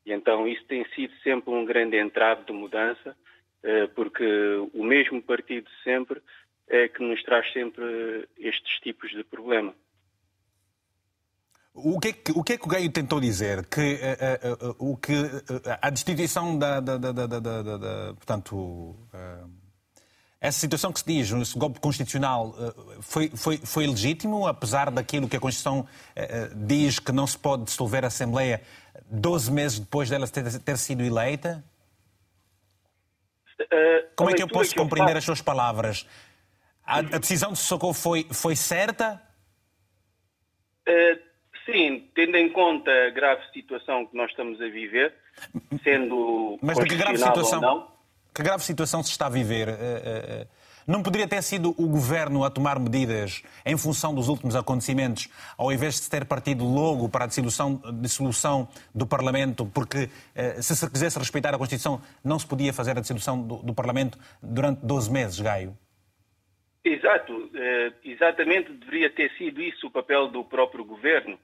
E 0.06 0.12
então 0.12 0.48
isso 0.48 0.64
tem 0.66 0.86
sido 0.94 1.14
sempre 1.24 1.54
um 1.54 1.66
grande 1.66 1.98
entrave 1.98 2.46
de 2.46 2.52
mudança, 2.52 3.16
eh, 3.64 3.88
porque 3.88 4.26
o 4.74 4.84
mesmo 4.84 5.22
partido 5.22 5.70
sempre 5.84 6.22
é 6.68 6.88
que 6.88 7.02
nos 7.02 7.22
traz 7.24 7.52
sempre 7.54 8.28
estes 8.38 8.80
tipos 8.80 9.12
de 9.12 9.24
problema. 9.24 9.74
O 11.74 12.00
que, 12.00 12.10
é 12.10 12.14
que, 12.14 12.32
o 12.32 12.44
que 12.44 12.54
é 12.54 12.58
que 12.58 12.66
o 12.66 12.70
Gaio 12.70 12.92
tentou 12.92 13.20
dizer? 13.20 13.66
Que, 13.66 13.96
uh, 13.96 14.68
uh, 14.68 14.70
uh, 14.70 14.92
o 14.92 14.96
que 14.96 15.14
a 15.82 15.90
destituição 15.90 16.58
da, 16.58 16.80
da, 16.80 16.98
da, 16.98 17.12
da, 17.12 18.14
portanto, 18.14 18.96
essa 20.40 20.60
situação 20.60 20.94
que 20.94 21.00
se 21.00 21.06
diz, 21.06 21.32
esse 21.32 21.58
golpe 21.58 21.80
constitucional, 21.80 22.54
foi, 23.02 23.30
foi, 23.30 23.58
foi 23.58 23.88
legítimo, 23.88 24.46
apesar 24.46 24.92
daquilo 24.92 25.28
que 25.28 25.38
a 25.38 25.40
Constituição 25.40 25.88
diz 26.56 27.00
que 27.00 27.12
não 27.12 27.26
se 27.26 27.40
pode 27.40 27.64
dissolver 27.64 28.04
a 28.04 28.08
Assembleia 28.08 28.62
12 29.06 29.52
meses 29.52 29.80
depois 29.80 30.10
dela 30.10 30.28
ter, 30.28 30.60
ter 30.60 30.78
sido 30.78 31.04
eleita? 31.04 31.64
Uh, 33.60 34.08
Como 34.16 34.30
é 34.30 34.34
que 34.34 34.44
eu 34.44 34.48
posso 34.48 34.76
compreender 34.76 35.18
as 35.18 35.24
suas 35.24 35.42
palavras? 35.42 36.08
A, 36.86 37.00
a, 37.00 37.02
decisão 37.02 37.54
de 37.54 37.60
Socorro 37.60 37.94
foi, 37.94 38.28
foi 38.32 38.56
certa? 38.56 39.22
Uh, 40.88 41.20
sim, 41.66 42.10
tendo 42.14 42.36
em 42.36 42.50
conta 42.52 42.92
a 43.08 43.10
grave 43.10 43.42
situação 43.54 44.06
que 44.06 44.18
nós 44.18 44.30
estamos 44.32 44.60
a 44.62 44.68
viver, 44.68 45.14
sendo 45.84 46.60
Mas 46.62 46.78
de 46.78 46.86
que 46.86 46.96
grave 46.96 47.18
situação, 47.18 47.88
que 48.34 48.44
grave 48.44 48.64
situação 48.64 49.02
se 49.02 49.12
está 49.12 49.28
a 49.28 49.30
viver? 49.30 49.70
Uh, 49.70 50.48
Não 50.88 51.02
poderia 51.02 51.28
ter 51.28 51.42
sido 51.42 51.70
o 51.78 51.88
governo 51.88 52.44
a 52.44 52.50
tomar 52.50 52.80
medidas 52.80 53.42
em 53.66 53.78
função 53.78 54.14
dos 54.14 54.28
últimos 54.28 54.56
acontecimentos, 54.56 55.30
ao 55.58 55.72
invés 55.72 56.02
de 56.02 56.10
ter 56.10 56.26
partido 56.26 56.66
logo 56.66 57.08
para 57.08 57.26
a 57.26 57.28
dissolução, 57.28 57.82
dissolução 58.02 58.68
do 58.94 59.08
Parlamento, 59.08 59.66
porque 59.74 60.10
eh, 60.36 60.62
se 60.62 60.76
se 60.76 60.90
quisesse 60.90 61.18
respeitar 61.18 61.54
a 61.54 61.58
Constituição, 61.58 62.02
não 62.24 62.38
se 62.38 62.46
podia 62.46 62.74
fazer 62.74 62.98
a 62.98 63.02
dissolução 63.02 63.42
do, 63.42 63.58
do 63.58 63.74
Parlamento 63.74 64.18
durante 64.42 64.86
12 64.86 65.12
meses, 65.12 65.40
Gaio? 65.40 65.78
Exato, 66.84 67.50
eh, 67.56 67.94
exatamente 68.04 68.72
deveria 68.74 69.10
ter 69.10 69.32
sido 69.38 69.62
isso 69.62 69.88
o 69.88 69.92
papel 69.92 70.28
do 70.28 70.44
próprio 70.44 70.84
governo. 70.84 71.40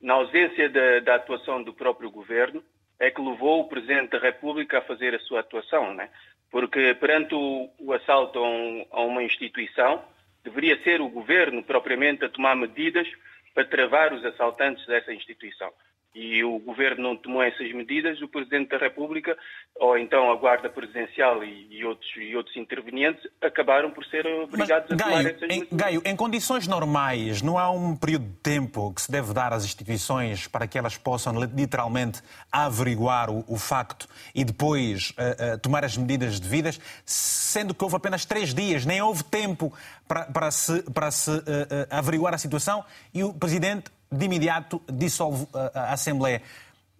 Na 0.00 0.14
ausência 0.14 0.68
da, 0.68 1.00
da 1.00 1.14
atuação 1.16 1.62
do 1.62 1.72
próprio 1.72 2.10
governo, 2.10 2.62
é 2.98 3.10
que 3.10 3.20
levou 3.20 3.60
o 3.60 3.68
Presidente 3.68 4.10
da 4.10 4.18
República 4.18 4.78
a 4.78 4.82
fazer 4.82 5.14
a 5.14 5.18
sua 5.20 5.40
atuação, 5.40 5.94
né? 5.94 6.08
Porque 6.50 6.94
perante 6.94 7.34
o, 7.34 7.68
o 7.78 7.92
assalto 7.92 8.38
a, 8.38 8.48
um, 8.48 8.86
a 8.90 9.00
uma 9.02 9.22
instituição, 9.22 10.04
deveria 10.42 10.80
ser 10.82 11.00
o 11.00 11.08
governo 11.08 11.62
propriamente 11.62 12.24
a 12.24 12.28
tomar 12.28 12.54
medidas 12.54 13.08
para 13.52 13.64
travar 13.64 14.12
os 14.12 14.24
assaltantes 14.24 14.86
dessa 14.86 15.12
instituição 15.12 15.72
e 16.14 16.44
o 16.44 16.58
governo 16.60 17.02
não 17.02 17.16
tomou 17.16 17.42
essas 17.42 17.72
medidas, 17.72 18.22
o 18.22 18.28
Presidente 18.28 18.68
da 18.68 18.78
República, 18.78 19.36
ou 19.74 19.98
então 19.98 20.30
a 20.30 20.36
Guarda 20.36 20.68
Presidencial 20.68 21.42
e, 21.42 21.66
e 21.70 21.84
outros, 21.84 22.08
e 22.16 22.36
outros 22.36 22.56
intervenientes, 22.56 23.26
acabaram 23.42 23.90
por 23.90 24.04
ser 24.04 24.24
obrigados 24.26 24.88
Mas, 24.90 25.00
a 25.00 25.04
tomar 25.04 25.26
essas 25.26 25.40
medidas. 25.40 25.72
Em, 25.72 25.76
Gaio, 25.76 26.02
em 26.04 26.14
condições 26.14 26.68
normais, 26.68 27.42
não 27.42 27.58
há 27.58 27.68
um 27.70 27.96
período 27.96 28.26
de 28.26 28.36
tempo 28.36 28.92
que 28.94 29.02
se 29.02 29.10
deve 29.10 29.32
dar 29.32 29.52
às 29.52 29.64
instituições 29.64 30.46
para 30.46 30.68
que 30.68 30.78
elas 30.78 30.96
possam 30.96 31.34
literalmente 31.42 32.22
averiguar 32.52 33.28
o, 33.28 33.44
o 33.48 33.58
facto 33.58 34.08
e 34.32 34.44
depois 34.44 35.10
uh, 35.10 35.54
uh, 35.54 35.58
tomar 35.58 35.84
as 35.84 35.96
medidas 35.96 36.38
devidas, 36.38 36.80
sendo 37.04 37.74
que 37.74 37.82
houve 37.82 37.96
apenas 37.96 38.24
três 38.24 38.54
dias, 38.54 38.86
nem 38.86 39.02
houve 39.02 39.24
tempo 39.24 39.72
para, 40.06 40.26
para 40.26 40.50
se, 40.52 40.80
para 40.92 41.10
se 41.10 41.30
uh, 41.30 41.42
averiguar 41.90 42.34
a 42.34 42.38
situação 42.38 42.84
e 43.12 43.24
o 43.24 43.32
Presidente 43.32 43.90
de 44.10 44.24
imediato 44.24 44.80
dissolve 44.90 45.46
a, 45.74 45.92
Assembleia. 45.92 46.42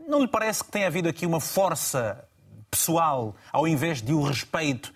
Não 0.07 0.20
lhe 0.20 0.28
parece 0.28 0.64
que 0.64 0.70
tem 0.70 0.84
havido 0.84 1.09
aqui 1.09 1.24
uma 1.26 1.40
força 1.40 2.28
pessoal, 2.70 3.34
ao 3.52 3.66
invés 3.68 4.02
de 4.02 4.12
o 4.12 4.22
respeito 4.22 4.92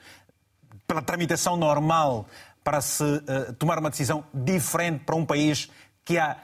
pela 0.86 1.02
tramitação 1.02 1.56
normal 1.56 2.26
para 2.64 2.80
se 2.80 3.02
uh, 3.02 3.52
tomar 3.58 3.78
uma 3.78 3.90
decisão 3.90 4.24
diferente 4.32 5.04
para 5.04 5.14
um 5.14 5.24
país 5.24 5.70
que 6.04 6.18
há 6.18 6.36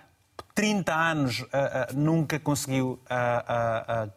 30 0.55 0.95
anos 0.95 1.41
uh, 1.41 1.45
uh, 1.45 1.49
nunca 1.95 2.39
conseguiu 2.39 3.01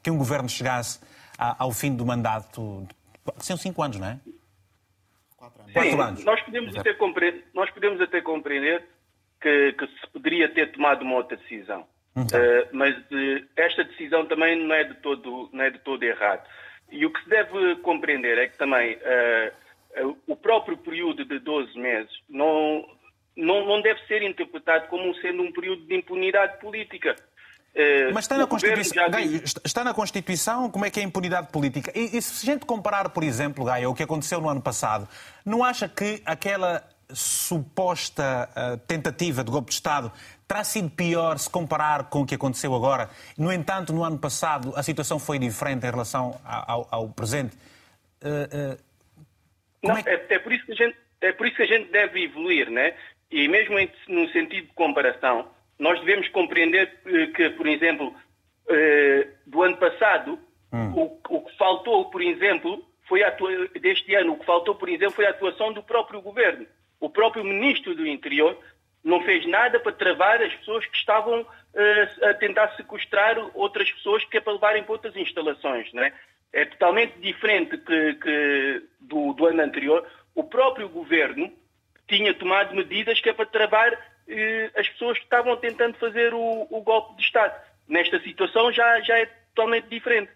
que 0.03 0.11
um 0.11 0.17
governo 0.17 0.47
chegasse 0.47 0.99
ao 1.37 1.71
fim 1.71 1.95
do 1.95 2.05
mandato? 2.05 2.87
São 3.39 3.57
cinco 3.57 3.81
anos, 3.81 3.99
não 3.99 4.07
é? 4.07 4.19
Sim, 5.73 5.99
anos. 5.99 6.23
Nós 6.23 6.41
podemos, 6.41 6.75
até 6.75 6.93
compreender, 6.93 7.45
nós 7.53 7.69
podemos 7.71 8.01
até 8.01 8.21
compreender 8.21 8.85
que, 9.47 9.73
que 9.73 9.87
se 9.87 10.07
poderia 10.11 10.49
ter 10.49 10.71
tomado 10.71 11.03
uma 11.03 11.15
outra 11.15 11.37
decisão. 11.37 11.85
Uh, 12.15 12.67
mas 12.71 12.97
uh, 12.97 13.47
esta 13.55 13.83
decisão 13.83 14.25
também 14.25 14.55
não 14.55 14.73
é, 14.73 14.83
de 14.83 14.95
todo, 14.95 15.49
não 15.53 15.63
é 15.63 15.69
de 15.69 15.79
todo 15.79 16.03
errado. 16.03 16.43
E 16.91 17.05
o 17.05 17.11
que 17.11 17.21
se 17.23 17.29
deve 17.29 17.75
compreender 17.77 18.37
é 18.37 18.47
que 18.47 18.57
também 18.57 18.95
uh, 18.95 20.17
o 20.25 20.35
próprio 20.35 20.77
período 20.77 21.23
de 21.23 21.39
12 21.39 21.77
meses 21.77 22.11
não, 22.27 22.87
não, 23.35 23.65
não 23.65 23.81
deve 23.81 23.99
ser 24.07 24.23
interpretado 24.23 24.87
como 24.87 25.13
sendo 25.15 25.43
um 25.43 25.51
período 25.51 25.85
de 25.85 25.95
impunidade 25.95 26.59
política. 26.59 27.15
Mas 28.11 28.23
está 28.23 28.39
na, 28.39 28.47
Constituição, 28.47 29.07
Gaio, 29.11 29.43
está 29.63 29.83
na 29.83 29.93
Constituição 29.93 30.67
como 30.71 30.83
é 30.83 30.89
que 30.89 30.99
é 30.99 31.03
a 31.03 31.05
impunidade 31.05 31.51
política? 31.51 31.91
E, 31.93 32.17
e 32.17 32.21
se 32.23 32.49
a 32.49 32.53
gente 32.53 32.65
comparar, 32.65 33.09
por 33.09 33.23
exemplo, 33.23 33.63
Gaio, 33.63 33.91
o 33.91 33.93
que 33.93 34.01
aconteceu 34.01 34.41
no 34.41 34.49
ano 34.49 34.61
passado, 34.61 35.07
não 35.45 35.63
acha 35.63 35.87
que 35.87 36.19
aquela 36.25 36.83
suposta 37.13 38.49
uh, 38.49 38.77
tentativa 38.79 39.43
de 39.43 39.49
golpe 39.49 39.69
de 39.69 39.75
Estado 39.75 40.11
terá 40.47 40.63
sido 40.63 40.89
pior 40.89 41.37
se 41.37 41.49
comparar 41.49 42.09
com 42.09 42.21
o 42.21 42.25
que 42.25 42.35
aconteceu 42.35 42.73
agora? 42.73 43.09
No 43.37 43.51
entanto, 43.51 43.93
no 43.93 44.03
ano 44.03 44.17
passado 44.17 44.73
a 44.75 44.83
situação 44.83 45.19
foi 45.19 45.39
diferente 45.39 45.85
em 45.85 45.89
relação 45.89 46.39
ao, 46.43 46.87
ao 46.91 47.09
presente. 47.09 47.55
Uh, 48.21 48.73
uh, 48.73 48.77
Não, 49.83 49.97
é, 49.97 50.03
que... 50.03 50.09
é, 50.09 50.25
é, 50.29 50.39
por 50.39 50.51
isso 50.51 50.65
que 50.65 50.71
a 50.73 50.75
gente, 50.75 50.97
é 51.21 51.31
por 51.31 51.47
isso 51.47 51.55
que 51.55 51.63
a 51.63 51.67
gente 51.67 51.91
deve 51.91 52.23
evoluir, 52.23 52.69
né? 52.69 52.93
E 53.31 53.47
mesmo 53.47 53.77
em, 53.77 53.89
no 54.07 54.27
sentido 54.29 54.67
de 54.67 54.73
comparação, 54.73 55.47
nós 55.79 55.99
devemos 55.99 56.27
compreender 56.29 57.01
que, 57.35 57.49
por 57.51 57.67
exemplo, 57.67 58.15
do 59.45 59.61
ano 59.61 59.77
passado, 59.77 60.39
hum. 60.71 60.93
o, 60.95 61.19
o, 61.29 61.41
que 61.41 61.57
faltou, 61.57 62.09
por 62.09 62.21
exemplo, 62.21 62.83
foi 63.07 63.23
a 63.23 63.35
deste 63.79 64.15
ano, 64.15 64.33
o 64.33 64.39
que 64.39 64.45
faltou, 64.45 64.75
por 64.75 64.87
exemplo, 64.87 65.15
foi 65.15 65.25
a 65.25 65.31
atuação 65.31 65.73
do 65.73 65.83
próprio 65.83 66.21
governo. 66.21 66.65
O 66.99 67.09
próprio 67.09 67.43
ministro 67.43 67.95
do 67.95 68.07
Interior 68.07 68.57
não 69.03 69.21
fez 69.21 69.45
nada 69.45 69.79
para 69.79 69.91
travar 69.91 70.41
as 70.41 70.53
pessoas 70.55 70.85
que 70.85 70.97
estavam 70.97 71.41
uh, 71.41 72.25
a 72.25 72.33
tentar 72.33 72.75
sequestrar 72.75 73.37
outras 73.53 73.89
pessoas 73.91 74.23
que 74.25 74.37
é 74.37 74.41
para 74.41 74.53
levarem 74.53 74.83
para 74.83 74.91
outras 74.91 75.15
instalações. 75.15 75.91
Não 75.93 76.03
é? 76.03 76.13
é 76.53 76.65
totalmente 76.65 77.17
diferente 77.19 77.77
que, 77.77 78.13
que 78.15 78.83
do, 78.99 79.33
do, 79.33 79.45
ano 79.45 79.61
anterior. 79.61 80.05
O 80.35 80.43
próprio 80.43 80.89
governo 80.89 81.51
tinha 82.07 82.33
tomado 82.33 82.75
medidas 82.75 83.19
que 83.19 83.29
é 83.29 83.33
para 83.33 83.45
travar 83.45 83.93
uh, 83.93 84.79
as 84.79 84.87
pessoas 84.89 85.17
que 85.17 85.23
estavam 85.23 85.55
tentando 85.57 85.97
fazer 85.97 86.33
o, 86.33 86.67
o, 86.69 86.81
golpe 86.81 87.15
de 87.15 87.23
Estado. 87.23 87.55
Nesta 87.87 88.19
situação 88.21 88.71
já, 88.71 88.99
já 89.01 89.19
é 89.19 89.25
totalmente 89.55 89.87
diferente. 89.87 90.31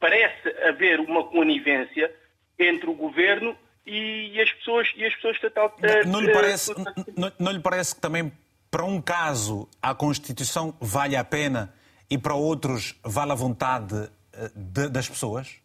Parece 0.00 0.48
haver 0.64 0.98
uma 0.98 1.24
conivência 1.24 2.12
entre 2.58 2.90
o 2.90 2.94
governo 2.94 3.56
e, 3.86 4.40
as 4.40 4.52
pessoas 4.52 4.92
e 4.96 5.04
as 5.04 5.14
pessoas 5.14 5.38
tal, 5.52 5.74
não, 6.06 6.20
lhe 6.20 6.32
parece, 6.32 6.72
não, 7.16 7.32
não 7.38 7.52
lhe 7.52 7.60
parece 7.60 7.94
que 7.94 8.00
também 8.00 8.32
para 8.70 8.84
um 8.84 9.02
caso 9.02 9.68
a 9.82 9.94
Constituição 9.94 10.74
vale 10.80 11.14
a 11.14 11.22
pena 11.22 11.74
e 12.10 12.16
para 12.16 12.34
outros 12.34 12.98
vale 13.04 13.32
a 13.32 13.34
vontade 13.34 14.10
eh, 14.32 14.50
de, 14.54 14.88
das 14.88 15.08
pessoas? 15.08 15.60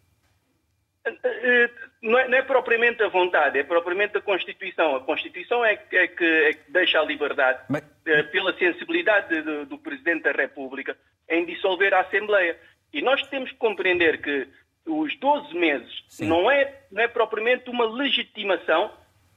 Eh, 1.06 1.16
eh, 1.24 1.70
não 2.02 2.20
é, 2.20 2.28
não 2.28 2.38
é, 2.38 2.42
propriamente 2.42 3.02
a 3.02 3.08
vontade, 3.08 3.60
é 3.60 3.64
propriamente 3.64 4.18
a 4.18 4.22
Constituição. 4.22 4.96
A 4.96 5.00
Constituição 5.02 5.64
é, 5.64 5.74
é, 5.74 6.08
que, 6.08 6.26
é 6.26 6.54
que, 6.54 6.72
deixa 6.72 7.00
a 7.00 7.04
liberdade, 7.06 7.60
Mas... 7.70 7.84
pela 8.32 8.58
sensibilidade 8.58 9.42
do, 9.42 9.66
do 9.66 9.78
Presidente 9.78 10.24
da 10.24 10.32
República, 10.32 10.98
em 11.30 11.46
dissolver 11.46 11.94
a 11.94 12.02
Assembleia. 12.02 12.58
E 12.94 13.02
nós 13.02 13.22
temos 13.28 13.52
que 13.52 13.58
compreender 13.58 14.22
que 14.22 14.48
os 14.88 15.16
12 15.18 15.54
meses 15.54 16.04
não 16.20 16.50
é, 16.50 16.82
não 16.92 17.04
é 17.04 17.08
propriamente 17.08 17.70
uma 17.70 17.86
legitimação 17.86 18.92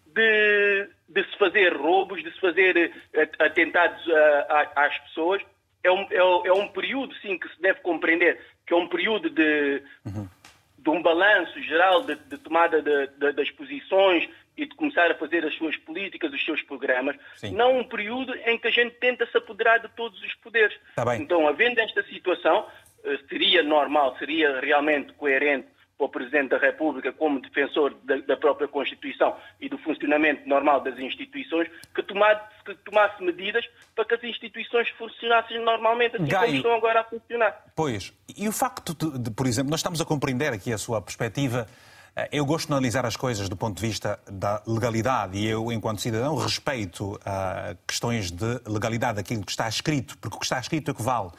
de, 0.07 0.89
de 1.09 1.25
se 1.25 1.39
fazer 1.39 1.77
roubos, 1.77 2.23
de 2.23 2.31
se 2.33 2.41
fazer 2.41 2.93
eh, 3.13 3.29
atentados 3.39 4.09
a, 4.09 4.69
a, 4.75 4.87
às 4.87 4.99
pessoas. 4.99 5.43
É 5.83 5.91
um, 5.91 6.03
é, 6.11 6.49
é, 6.49 6.53
um 6.53 6.69
período, 6.69 7.15
sim, 7.17 7.39
que 7.39 7.49
se 7.49 7.61
deve 7.61 7.81
compreender, 7.81 8.41
que 8.67 8.75
é 8.75 8.77
um 8.77 8.89
período 8.89 9.31
de, 9.31 9.83
uhum. 10.05 10.29
de 10.79 10.91
um 10.91 11.03
balanço 11.03 11.61
geral 11.63 12.03
de, 12.03 12.17
de 12.17 12.39
tomada 12.39 12.83
de, 12.83 13.33
das 13.33 13.51
posições 13.51 14.29
e 14.61 14.67
de 14.67 14.75
começar 14.75 15.11
a 15.11 15.15
fazer 15.15 15.45
as 15.47 15.55
suas 15.55 15.75
políticas, 15.79 16.33
os 16.33 16.45
seus 16.45 16.61
programas, 16.63 17.17
sim. 17.37 17.53
não 17.53 17.79
um 17.79 17.85
período 17.85 18.35
em 18.45 18.59
que 18.59 18.69
a 18.69 18.71
gente 18.71 18.95
tenta 18.97 19.25
se 19.25 19.37
apoderar 19.39 19.81
de 19.81 19.89
todos 19.97 20.21
os 20.23 20.35
poderes. 20.35 20.77
Tá 20.95 21.17
então, 21.17 21.49
havendo 21.49 21.81
esta 21.81 22.03
situação, 22.05 22.67
eh, 22.67 22.80
seria 23.29 23.63
normal, 23.63 24.17
seria 24.19 24.61
realmente 24.61 25.13
coerente 25.15 25.69
para 26.01 26.07
o 26.07 26.09
Presidente 26.09 26.49
da 26.49 26.59
República, 26.59 27.13
como 27.13 27.41
defensor 27.41 27.95
da, 28.05 28.17
da, 28.17 28.37
própria 28.37 28.67
Constituição 28.67 29.37
e 29.61 29.69
do 29.69 29.77
funcionamento 29.79 30.49
normal 30.49 30.81
das 30.81 30.99
instituições, 30.99 31.69
que 31.95 32.03
tomasse, 32.03 32.41
que 32.65 32.75
tomasse 32.77 33.23
medidas 33.23 33.65
para 33.95 34.07
que 34.07 34.15
as 34.15 34.25
instituições 34.25 34.89
funcionassem 34.97 35.63
normalmente, 35.63 36.17
assim 36.17 36.27
Gaio, 36.27 36.47
como 36.47 36.57
estão 36.57 36.75
agora 36.75 37.01
a 37.01 37.05
funcionar. 37.05 37.65
Pois, 37.77 38.15
e 38.35 38.49
o 38.49 38.53
facto 38.53 38.95
de, 38.95 39.19
de, 39.19 39.31
por 39.31 39.47
exemplo, 39.47 39.71
nós 39.71 39.81
estamos 39.81 40.01
a 40.01 40.05
compreender 40.07 40.55
aqui 40.55 40.73
a 40.73 40.79
sua 40.79 41.03
perspectiva. 41.03 41.67
Eh, 42.17 42.29
eu 42.33 42.47
gosto 42.47 42.69
de 42.69 42.73
analisar 42.73 43.05
as 43.05 43.17
coisas 43.17 43.51
do 43.51 43.57
ponto 43.57 43.77
de 43.77 43.87
vista 43.87 44.19
da 44.27 44.63
legalidade 44.67 45.37
e 45.37 45.47
eu, 45.47 45.71
enquanto 45.71 46.01
cidadão, 46.01 46.35
respeito 46.35 47.17
uh, 47.17 47.77
questões 47.87 48.31
de 48.31 48.61
legalidade, 48.67 49.21
aquilo 49.21 49.45
que 49.45 49.51
está 49.51 49.69
escrito, 49.69 50.17
porque 50.17 50.37
o 50.37 50.41
que 50.41 50.47
está 50.47 50.59
escrito 50.59 50.93
é 50.93 50.95
que 50.95 51.03
vale 51.03 51.31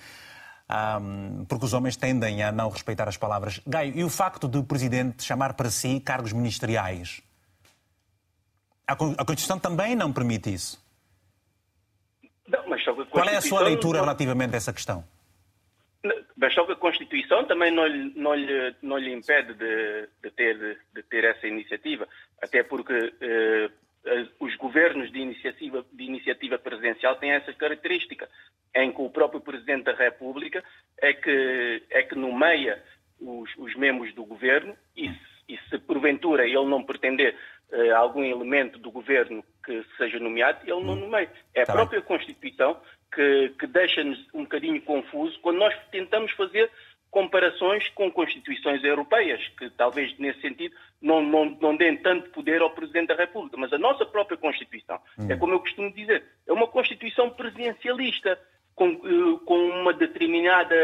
um, 0.72 1.46
porque 1.46 1.66
os 1.66 1.74
homens 1.74 1.98
tendem 1.98 2.42
a 2.44 2.52
não 2.52 2.70
respeitar 2.70 3.08
as 3.08 3.18
palavras. 3.18 3.60
Gaio, 3.68 3.98
e 3.98 4.04
o 4.04 4.10
facto 4.10 4.48
de 4.48 4.58
o 4.58 4.64
Presidente 4.64 5.24
chamar 5.24 5.54
para 5.54 5.70
si 5.70 6.00
cargos 6.00 6.32
ministeriais? 6.34 7.22
A 8.88 8.96
Constituição 8.96 9.60
também 9.60 9.96
não 9.96 10.12
permite 10.12 10.54
isso. 10.54 10.82
Não, 12.48 12.64
Qual 13.10 13.26
é 13.26 13.38
a 13.38 13.42
sua 13.42 13.62
leitura 13.62 14.02
relativamente 14.02 14.54
a 14.54 14.58
essa 14.58 14.74
questão? 14.74 15.04
Mas 16.36 16.54
só 16.54 16.66
que 16.66 16.74
a 16.74 16.76
Constituição 16.76 17.46
também 17.46 17.72
não 17.72 17.86
lhe, 17.86 18.12
não 18.16 18.34
lhe, 18.34 18.76
não 18.82 18.98
lhe 18.98 19.14
impede 19.14 19.54
de, 19.54 20.10
de, 20.24 20.32
ter, 20.32 20.80
de 20.94 21.04
ter 21.04 21.24
essa 21.24 21.48
iniciativa, 21.48 22.08
até 22.42 22.64
porque 22.64 23.14
eh, 23.22 23.70
os 24.40 24.56
governos 24.56 25.12
de 25.12 25.20
iniciativa, 25.20 25.86
de 25.92 26.04
iniciativa 26.04 26.58
presidencial 26.58 27.16
têm 27.18 27.32
essa 27.32 27.54
característica 27.54 28.28
em 28.76 28.92
que 28.92 29.02
o 29.02 29.10
próprio 29.10 29.42
Presidente 29.42 29.84
da 29.84 29.94
República 29.94 30.64
é 31.00 31.14
que, 31.14 31.84
é 31.90 32.04
que 32.04 32.16
nomeia 32.16 32.82
os, 33.20 33.50
os 33.58 33.76
membros 33.76 34.14
do 34.14 34.26
governo 34.26 34.76
e, 34.96 35.10
e, 35.48 35.58
se 35.70 35.78
porventura 35.78 36.46
ele 36.46 36.66
não 36.66 36.84
pretender 36.84 37.36
uh, 37.72 37.96
algum 37.96 38.22
algum 38.22 38.24
elemento 38.24 38.80
do 38.80 38.90
governo 38.90 39.44
que 39.64 39.86
seja 39.98 40.20
nomeado, 40.20 40.60
ele 40.64 40.84
não 40.84 40.96
nomeia. 40.96 41.32
É 41.54 41.62
a 41.62 41.66
tá 41.66 41.74
própria 41.74 42.00
bem. 42.00 42.08
Constituição 42.08 42.82
que, 43.14 43.50
que 43.60 43.68
deixa-nos 43.68 44.18
um 44.34 44.44
bocadinho 44.44 44.82
confuso 44.82 45.40
quando 45.42 45.60
nós 45.60 45.78
tentamos 45.92 46.32
fazer 46.32 46.72
comparações 47.12 47.88
com 47.90 48.10
constituições 48.10 48.84
europeias, 48.84 49.46
que 49.60 49.70
talvez 49.72 50.18
nesse 50.18 50.40
sentido 50.42 50.74
não, 51.02 51.22
não, 51.22 51.58
não 51.60 51.76
deem 51.76 51.98
tanto 51.98 52.30
poder 52.30 52.62
ao 52.62 52.70
Presidente 52.70 53.08
da 53.08 53.16
República. 53.16 53.58
Mas 53.58 53.74
a 53.74 53.78
nossa 53.78 54.06
própria 54.06 54.38
Constituição, 54.38 55.00
hum. 55.18 55.28
é 55.30 55.36
como 55.36 55.54
eu 55.54 55.60
costumo 55.60 55.92
dizer, 55.92 56.24
é 56.48 56.54
uma 56.54 56.68
Constituição 56.68 57.30
presidencialista, 57.30 58.40
com, 58.76 58.90
eh, 58.90 59.46
com 59.46 59.58
uma 59.70 59.94
determinada 59.94 60.76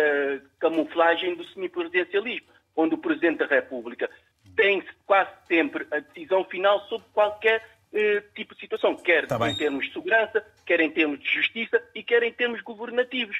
camuflagem 0.60 1.36
do 1.36 1.46
semipresidencialismo, 1.50 2.48
onde 2.76 2.96
o 2.96 2.98
Presidente 2.98 3.40
da 3.40 3.46
República 3.46 4.10
tem 4.56 4.84
quase 5.06 5.32
sempre 5.48 5.88
a 5.92 6.00
decisão 6.00 6.44
final 6.46 6.80
sobre 6.88 7.08
qualquer 7.14 7.64
eh, 7.94 8.24
tipo 8.36 8.54
de 8.56 8.62
situação, 8.62 8.96
quer 8.96 9.28
tá 9.28 9.38
em 9.50 9.56
termos 9.56 9.86
de 9.86 9.94
segurança, 9.94 10.46
quer 10.66 10.80
em 10.82 10.92
termos 10.92 11.20
de 11.20 11.30
justiça 11.30 11.82
e 11.96 12.04
quer 12.04 12.24
em 12.24 12.34
termos 12.34 12.62
governativos. 12.62 13.38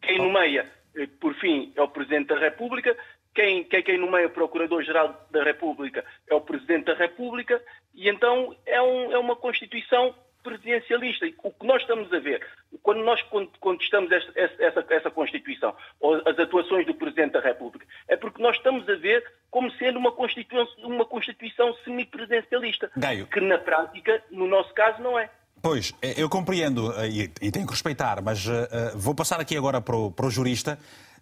Quem 0.00 0.18
nomeia 0.18 0.66
eh, 0.96 1.08
por 1.20 1.34
fim, 1.34 1.72
é 1.76 1.82
o 1.82 1.88
Presidente 1.88 2.28
da 2.28 2.38
República. 2.38 2.96
Quem, 3.34 3.64
quem, 3.64 3.82
quem 3.82 3.98
nomeia 3.98 4.26
o 4.26 4.30
Procurador-Geral 4.30 5.26
da 5.30 5.44
República 5.44 6.04
é 6.28 6.34
o 6.34 6.40
Presidente 6.40 6.86
da 6.86 6.94
República. 6.94 7.62
E 7.94 8.08
então 8.08 8.56
é, 8.66 8.80
um, 8.82 9.12
é 9.12 9.18
uma 9.18 9.36
Constituição 9.36 10.14
presidencialista. 10.42 11.26
E 11.26 11.34
o 11.42 11.50
que 11.50 11.66
nós 11.66 11.82
estamos 11.82 12.12
a 12.12 12.18
ver, 12.18 12.46
quando 12.82 13.02
nós 13.02 13.20
contestamos 13.60 14.10
essa, 14.10 14.32
essa, 14.36 14.84
essa, 14.88 15.10
Constituição, 15.10 15.74
ou 16.00 16.16
as 16.26 16.38
atuações 16.38 16.86
do 16.86 16.94
Presidente 16.94 17.32
da 17.32 17.40
República, 17.40 17.86
é 18.08 18.16
porque 18.16 18.42
nós 18.42 18.56
estamos 18.56 18.88
a 18.88 18.94
ver 18.94 19.24
como 19.50 19.70
sendo 19.72 19.98
uma 19.98 20.12
Constituição, 20.12 20.66
uma 20.78 21.04
Constituição 21.04 21.74
semipresidencialista, 21.84 22.90
Gaio. 22.96 23.26
que 23.26 23.40
na 23.40 23.58
prática, 23.58 24.22
no 24.30 24.46
nosso 24.46 24.72
caso, 24.74 25.02
não 25.02 25.18
é. 25.18 25.28
Pois, 25.62 25.92
é, 26.00 26.14
eu 26.20 26.28
compreendo 26.28 26.90
eh, 26.98 27.08
e, 27.08 27.22
e 27.42 27.52
tenho 27.52 27.66
que 27.66 27.72
respeitar, 27.72 28.22
mas 28.22 28.46
uh, 28.46 28.96
vou 28.96 29.14
passar 29.14 29.40
aqui 29.40 29.54
agora 29.56 29.78
para 29.78 29.94
o, 29.94 30.10
para 30.10 30.24
o, 30.24 30.30
jurista, 30.30 30.78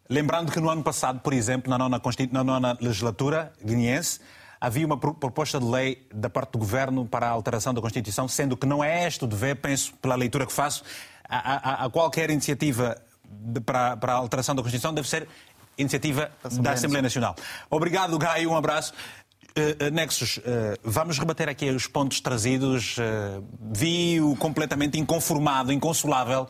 lembrando 0.08 0.50
que 0.52 0.60
no 0.60 0.70
ano 0.70 0.82
passado, 0.82 1.20
por 1.20 1.32
exemplo, 1.32 1.70
na 1.70 1.78
nona, 1.78 2.00
na 2.32 2.44
nona 2.44 2.78
legislatura 2.80 3.52
guineense, 3.64 4.20
havia 4.60 4.86
uma 4.86 4.96
proposta 4.96 5.60
de 5.60 5.66
lei 5.66 6.06
da 6.12 6.28
parte 6.28 6.52
do 6.52 6.58
governo 6.58 7.06
para 7.06 7.26
a 7.26 7.30
alteração 7.30 7.72
da 7.72 7.80
Constituição, 7.80 8.26
sendo 8.26 8.56
que 8.56 8.66
não 8.66 8.82
é 8.82 9.06
este 9.06 9.24
o 9.24 9.26
dever, 9.26 9.56
penso, 9.56 9.94
pela 10.02 10.14
leitura 10.14 10.46
que 10.46 10.52
faço, 10.52 10.82
a, 11.28 11.36
a, 11.38 11.84
a 11.84 11.90
qualquer 11.90 12.30
iniciativa 12.30 12.96
de, 13.24 13.60
para, 13.60 13.96
para 13.96 14.12
a 14.14 14.16
alteração 14.16 14.54
da 14.54 14.62
Constituição 14.62 14.92
deve 14.92 15.08
ser 15.08 15.28
iniciativa 15.76 16.30
da 16.60 16.72
Assembleia 16.72 17.02
Nacional. 17.02 17.36
Obrigado, 17.70 18.18
Gaio, 18.18 18.50
um 18.50 18.56
abraço. 18.56 18.92
Uh, 19.56 19.90
Nexus, 19.90 20.38
uh, 20.38 20.42
vamos 20.82 21.18
rebater 21.18 21.48
aqui 21.48 21.68
os 21.70 21.86
pontos 21.86 22.20
trazidos. 22.20 22.96
Uh, 22.98 23.44
Vi-o 23.72 24.36
completamente 24.36 24.98
inconformado, 24.98 25.72
inconsolável, 25.72 26.48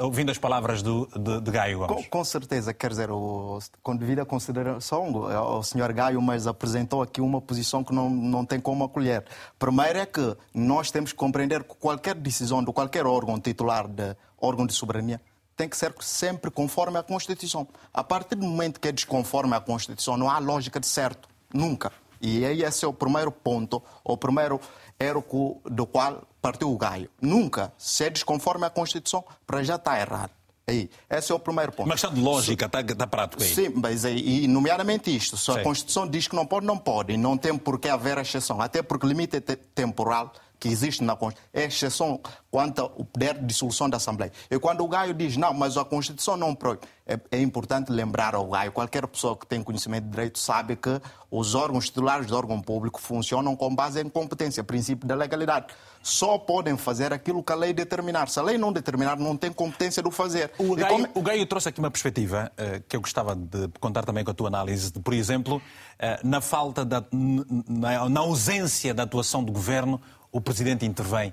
ouvindo 0.00 0.30
as 0.30 0.38
palavras 0.38 0.82
do, 0.82 1.06
de, 1.16 1.40
de 1.40 1.50
Gaio 1.50 1.78
Gomes. 1.78 2.04
Com, 2.04 2.18
com, 2.18 2.24
certeza, 2.24 2.72
quer 2.72 2.90
dizer, 2.90 3.10
o, 3.10 3.58
com 3.82 3.96
devida 3.96 4.24
consideração, 4.24 5.12
o, 5.12 5.58
o 5.58 5.62
senhor 5.62 5.92
Gaio, 5.92 6.20
mas 6.22 6.46
apresentou 6.46 7.02
aqui 7.02 7.20
uma 7.20 7.40
posição 7.40 7.84
que 7.84 7.94
não, 7.94 8.08
não 8.08 8.44
tem 8.44 8.60
como 8.60 8.84
acolher. 8.84 9.24
Primeiro 9.58 9.98
é 9.98 10.06
que 10.06 10.36
nós 10.54 10.90
temos 10.90 11.12
que 11.12 11.18
compreender 11.18 11.62
que 11.64 11.74
qualquer 11.76 12.14
decisão 12.14 12.64
de 12.64 12.72
qualquer 12.72 13.06
órgão 13.06 13.38
titular 13.38 13.86
de 13.86 14.16
órgão 14.40 14.66
de 14.66 14.72
soberania 14.72 15.20
tem 15.56 15.68
que 15.68 15.76
ser 15.76 15.94
sempre 16.00 16.50
conforme 16.50 16.98
à 16.98 17.02
Constituição. 17.02 17.66
A 17.92 18.02
partir 18.02 18.34
do 18.34 18.44
momento 18.44 18.80
que 18.80 18.88
é 18.88 18.92
desconforme 18.92 19.54
à 19.54 19.60
Constituição, 19.60 20.16
não 20.16 20.28
há 20.28 20.38
lógica 20.38 20.80
de 20.80 20.86
certo. 20.86 21.28
Nunca. 21.52 21.92
E 22.20 22.44
aí 22.44 22.62
esse 22.62 22.84
é 22.84 22.88
o 22.88 22.92
primeiro 22.92 23.30
ponto, 23.30 23.82
o 24.02 24.16
primeiro 24.16 24.58
erro 24.98 25.60
do 25.64 25.86
qual 25.86 26.22
partiu 26.40 26.72
o 26.72 26.76
Gaio. 26.76 27.08
Nunca, 27.20 27.72
se 27.78 28.04
é 28.04 28.10
desconforme 28.10 28.66
à 28.66 28.70
Constituição, 28.70 29.24
para 29.46 29.62
já 29.62 29.76
está 29.76 29.98
errado. 29.98 30.30
Aí, 30.66 30.88
esse 31.10 31.30
é 31.30 31.34
o 31.34 31.38
primeiro 31.38 31.72
ponto. 31.72 31.86
Uma 31.86 31.94
questão 31.94 32.12
de 32.12 32.20
lógica, 32.20 32.64
está 32.64 32.82
tá 32.82 33.06
prático 33.06 33.42
aí. 33.42 33.48
Sim, 33.48 33.72
mas 33.74 34.04
aí, 34.04 34.44
e 34.44 34.48
nomeadamente 34.48 35.14
isto, 35.14 35.36
se 35.36 35.50
a 35.50 35.62
Constituição 35.62 36.08
diz 36.08 36.26
que 36.26 36.34
não 36.34 36.46
pode, 36.46 36.64
não 36.66 36.78
pode, 36.78 37.12
e 37.12 37.16
não 37.18 37.36
tem 37.36 37.56
por 37.56 37.78
que 37.78 37.88
haver 37.88 38.16
exceção, 38.16 38.60
até 38.62 38.82
porque 38.82 39.06
limite 39.06 39.40
temporal 39.74 40.32
que 40.58 40.68
existe 40.68 41.02
na 41.02 41.14
Constituição 41.14 41.44
é 41.52 41.64
exceção 41.64 42.20
quanto 42.50 42.82
ao 42.82 42.90
poder 42.90 43.34
de 43.34 43.46
dissolução 43.46 43.88
da 43.88 43.96
Assembleia. 43.96 44.32
E 44.50 44.58
quando 44.58 44.84
o 44.84 44.88
Gaio 44.88 45.12
diz 45.12 45.36
não, 45.36 45.52
mas 45.52 45.76
a 45.76 45.84
Constituição 45.84 46.36
não 46.36 46.54
proíbe, 46.54 46.82
é, 47.06 47.18
é, 47.32 47.40
importante 47.42 47.92
lembrar 47.92 48.34
ao 48.34 48.46
Gaio, 48.46 48.72
qualquer 48.72 49.06
pessoa 49.06 49.36
que 49.36 49.46
tem 49.46 49.62
conhecimento 49.62 50.04
de 50.04 50.10
direito 50.10 50.38
sabe 50.38 50.74
que 50.76 51.00
os 51.30 51.54
órgãos 51.54 51.86
titulares 51.86 52.26
do 52.26 52.36
órgão 52.36 52.60
público 52.60 53.00
funcionam 53.00 53.54
com 53.54 53.74
base 53.74 54.00
em 54.00 54.08
competência, 54.08 54.64
princípio 54.64 55.06
da 55.06 55.14
legalidade. 55.14 55.66
Só 56.02 56.38
podem 56.38 56.76
fazer 56.76 57.12
aquilo 57.12 57.42
que 57.42 57.52
a 57.52 57.56
lei 57.56 57.72
determinar. 57.72 58.28
Se 58.28 58.38
a 58.38 58.42
lei 58.42 58.56
não 58.56 58.72
determinar, 58.72 59.16
não 59.16 59.36
tem 59.36 59.52
competência 59.52 60.02
de 60.02 60.08
o 60.08 60.12
fazer. 60.12 60.50
O 60.58 60.74
Gaio, 60.74 60.88
como... 60.88 61.08
o 61.14 61.22
Gaio 61.22 61.46
trouxe 61.46 61.68
aqui 61.68 61.78
uma 61.78 61.90
perspectiva 61.90 62.52
uh, 62.52 62.82
que 62.88 62.96
eu 62.96 63.00
gostava 63.00 63.34
de 63.34 63.68
contar 63.80 64.04
também 64.04 64.24
com 64.24 64.30
a 64.30 64.34
tua 64.34 64.48
análise, 64.48 64.92
de, 64.92 65.00
por 65.00 65.12
exemplo, 65.12 65.56
uh, 65.56 66.26
na 66.26 66.40
falta 66.40 66.84
da, 66.84 67.04
na, 67.10 68.08
na 68.08 68.20
ausência 68.20 68.94
da 68.94 69.02
atuação 69.02 69.42
do 69.42 69.52
governo, 69.52 70.00
o 70.34 70.40
Presidente 70.40 70.84
intervém. 70.84 71.32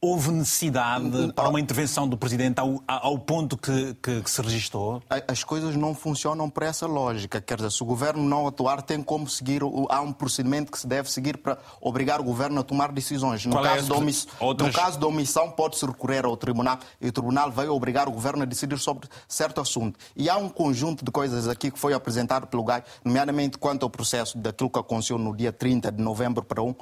Houve 0.00 0.30
necessidade 0.30 1.32
para 1.34 1.48
uma 1.48 1.58
intervenção 1.58 2.06
do 2.06 2.16
Presidente 2.16 2.60
ao, 2.60 2.80
ao 2.86 3.18
ponto 3.18 3.58
que, 3.58 3.96
que, 4.00 4.22
que, 4.22 4.30
se 4.30 4.40
registrou? 4.40 5.02
As 5.26 5.42
coisas 5.42 5.74
não 5.74 5.92
funcionam 5.92 6.48
por 6.48 6.62
essa 6.62 6.86
lógica. 6.86 7.40
Quer 7.40 7.56
dizer, 7.56 7.72
se 7.72 7.82
o 7.82 7.86
Governo 7.86 8.22
não 8.22 8.46
atuar, 8.46 8.80
tem 8.80 9.02
como 9.02 9.28
seguir. 9.28 9.60
Há 9.88 10.00
um 10.00 10.12
procedimento 10.12 10.70
que 10.70 10.78
se 10.78 10.86
deve 10.86 11.10
seguir 11.10 11.38
para 11.38 11.58
obrigar 11.80 12.20
o 12.20 12.22
Governo 12.22 12.60
a 12.60 12.62
tomar 12.62 12.92
decisões. 12.92 13.44
No, 13.44 13.60
caso, 13.60 13.76
é 13.76 13.82
de 13.82 13.92
omiss... 13.92 14.28
Outras... 14.38 14.68
no 14.68 14.72
caso 14.72 15.00
de 15.00 15.04
omissão, 15.04 15.50
pode-se 15.50 15.84
recorrer 15.84 16.24
ao 16.24 16.36
Tribunal 16.36 16.78
e 17.00 17.08
o 17.08 17.12
Tribunal 17.12 17.50
vai 17.50 17.66
obrigar 17.66 18.06
o 18.08 18.12
Governo 18.12 18.44
a 18.44 18.46
decidir 18.46 18.78
sobre 18.78 19.08
certo 19.26 19.60
assunto. 19.60 19.98
E 20.14 20.30
há 20.30 20.36
um 20.36 20.48
conjunto 20.48 21.04
de 21.04 21.10
coisas 21.10 21.48
aqui 21.48 21.72
que 21.72 21.78
foi 21.78 21.92
apresentado 21.92 22.46
pelo 22.46 22.62
GAI, 22.62 22.84
nomeadamente 23.04 23.58
quanto 23.58 23.82
ao 23.82 23.90
processo 23.90 24.38
daquilo 24.38 24.70
que 24.70 24.78
aconteceu 24.78 25.18
no 25.18 25.36
dia 25.36 25.52
30 25.52 25.90
de 25.90 26.00
novembro 26.00 26.44
para 26.44 26.62
1 26.62 26.72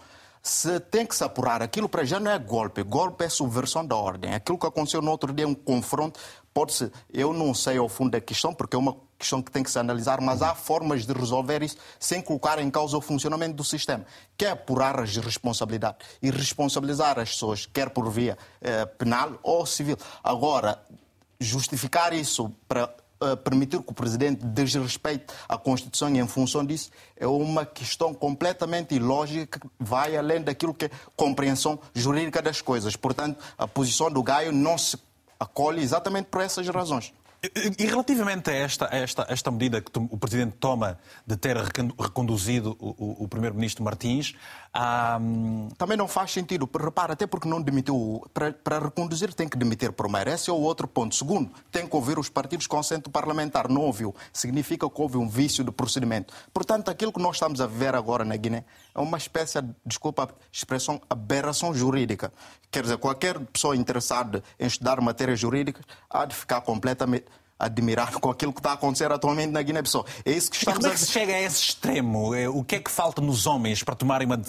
se 0.46 0.78
tem 0.78 1.04
que 1.04 1.16
se 1.16 1.24
apurar. 1.24 1.60
Aquilo 1.60 1.88
para 1.88 2.04
já 2.04 2.20
não 2.20 2.30
é 2.30 2.38
golpe. 2.38 2.82
Golpe 2.84 3.24
é 3.24 3.28
subversão 3.28 3.84
da 3.84 3.96
ordem. 3.96 4.32
Aquilo 4.32 4.56
que 4.56 4.66
aconteceu 4.66 5.02
no 5.02 5.10
outro 5.10 5.32
dia 5.32 5.46
um 5.46 5.54
confronto. 5.54 6.20
Pode-se. 6.54 6.90
Eu 7.12 7.32
não 7.32 7.52
sei 7.52 7.78
ao 7.78 7.88
fundo 7.88 8.12
da 8.12 8.20
questão, 8.20 8.54
porque 8.54 8.76
é 8.76 8.78
uma 8.78 8.96
questão 9.18 9.42
que 9.42 9.50
tem 9.50 9.64
que 9.64 9.70
se 9.70 9.78
analisar, 9.78 10.20
mas 10.20 10.42
há 10.42 10.54
formas 10.54 11.04
de 11.04 11.12
resolver 11.12 11.64
isso 11.64 11.76
sem 11.98 12.22
colocar 12.22 12.60
em 12.60 12.70
causa 12.70 12.96
o 12.96 13.00
funcionamento 13.00 13.54
do 13.54 13.64
sistema. 13.64 14.06
Quer 14.38 14.50
apurar 14.50 15.00
as 15.00 15.16
responsabilidades 15.16 16.06
e 16.22 16.30
responsabilizar 16.30 17.18
as 17.18 17.30
pessoas, 17.30 17.66
quer 17.66 17.90
por 17.90 18.08
via 18.08 18.38
eh, 18.60 18.86
penal 18.86 19.32
ou 19.42 19.66
civil. 19.66 19.96
Agora, 20.22 20.80
justificar 21.40 22.12
isso 22.12 22.52
para 22.68 22.94
permitir 23.44 23.80
que 23.82 23.90
o 23.90 23.94
presidente 23.94 24.44
desrespeite 24.44 25.26
a 25.48 25.56
Constituição 25.56 26.14
e 26.14 26.18
em 26.18 26.26
função 26.26 26.64
disso 26.64 26.90
é 27.16 27.26
uma 27.26 27.64
questão 27.64 28.12
completamente 28.12 28.94
ilógica 28.94 29.58
que 29.58 29.66
vai 29.78 30.16
além 30.16 30.42
daquilo 30.42 30.74
que 30.74 30.86
é 30.86 30.90
compreensão 31.14 31.78
jurídica 31.94 32.42
das 32.42 32.60
coisas. 32.60 32.96
Portanto, 32.96 33.42
a 33.56 33.66
posição 33.66 34.10
do 34.10 34.22
Gaio 34.22 34.52
não 34.52 34.76
se 34.76 34.98
acolhe 35.38 35.82
exatamente 35.82 36.26
por 36.26 36.40
essas 36.42 36.66
razões. 36.68 37.12
E 37.78 37.86
relativamente 37.86 38.50
a 38.50 38.54
esta, 38.54 38.88
a 38.92 38.96
esta, 38.96 39.22
a 39.28 39.32
esta 39.32 39.50
medida 39.50 39.80
que 39.80 39.90
o 39.94 40.16
Presidente 40.16 40.56
toma 40.58 40.98
de 41.26 41.36
ter 41.36 41.56
reconduzido 41.56 42.76
o, 42.80 42.88
o, 42.88 43.24
o 43.24 43.28
Primeiro-Ministro 43.28 43.84
Martins. 43.84 44.34
Um... 44.76 45.68
Também 45.78 45.96
não 45.96 46.06
faz 46.06 46.32
sentido. 46.32 46.68
Repara, 46.78 47.14
até 47.14 47.26
porque 47.26 47.48
não 47.48 47.62
demitiu. 47.62 48.22
Para, 48.34 48.52
para 48.52 48.78
reconduzir 48.78 49.32
tem 49.32 49.48
que 49.48 49.56
demitir 49.56 49.92
primeiro. 49.92 50.30
Esse 50.30 50.50
é 50.50 50.52
o 50.52 50.56
outro 50.56 50.86
ponto. 50.86 51.14
Segundo, 51.14 51.50
tem 51.72 51.86
que 51.86 51.96
ouvir 51.96 52.18
os 52.18 52.28
partidos 52.28 52.66
com 52.66 52.78
assento 52.78 53.08
parlamentar. 53.10 53.68
Não 53.68 53.82
ouviu. 53.82 54.14
Significa 54.32 54.88
que 54.88 55.00
houve 55.00 55.16
um 55.16 55.28
vício 55.28 55.64
de 55.64 55.70
procedimento. 55.70 56.34
Portanto, 56.52 56.90
aquilo 56.90 57.12
que 57.12 57.20
nós 57.20 57.36
estamos 57.36 57.60
a 57.60 57.66
viver 57.66 57.94
agora 57.94 58.24
na 58.24 58.36
Guiné 58.36 58.64
é 58.94 59.00
uma 59.00 59.16
espécie, 59.16 59.58
desculpa 59.84 60.24
a 60.24 60.28
expressão, 60.52 61.00
aberração 61.08 61.72
jurídica. 61.72 62.32
Quer 62.70 62.82
dizer, 62.82 62.98
qualquer 62.98 63.38
pessoa 63.46 63.76
interessada 63.76 64.42
em 64.58 64.66
estudar 64.66 65.00
matérias 65.00 65.40
jurídicas 65.40 65.84
há 66.10 66.24
de 66.24 66.34
ficar 66.34 66.60
completamente 66.60 67.26
admirado 67.58 68.20
com 68.20 68.30
aquilo 68.30 68.52
que 68.52 68.60
está 68.60 68.70
a 68.70 68.74
acontecer 68.74 69.10
atualmente 69.10 69.50
na 69.50 69.62
Guiné-Bissau. 69.62 70.04
É 70.24 70.32
isso 70.32 70.50
que 70.50 70.56
estamos 70.56 70.78
e 70.78 70.82
como 70.82 70.92
é 70.92 70.94
que 70.94 71.00
se 71.00 71.10
chega 71.12 71.34
a 71.34 71.40
esse 71.40 71.62
extremo? 71.62 72.34
É, 72.34 72.48
o 72.48 72.62
que 72.62 72.76
é 72.76 72.80
que 72.80 72.90
falta 72.90 73.20
nos 73.20 73.46
homens 73.46 73.82
para 73.82 73.94
tomarem 73.94 74.26
uma 74.26 74.40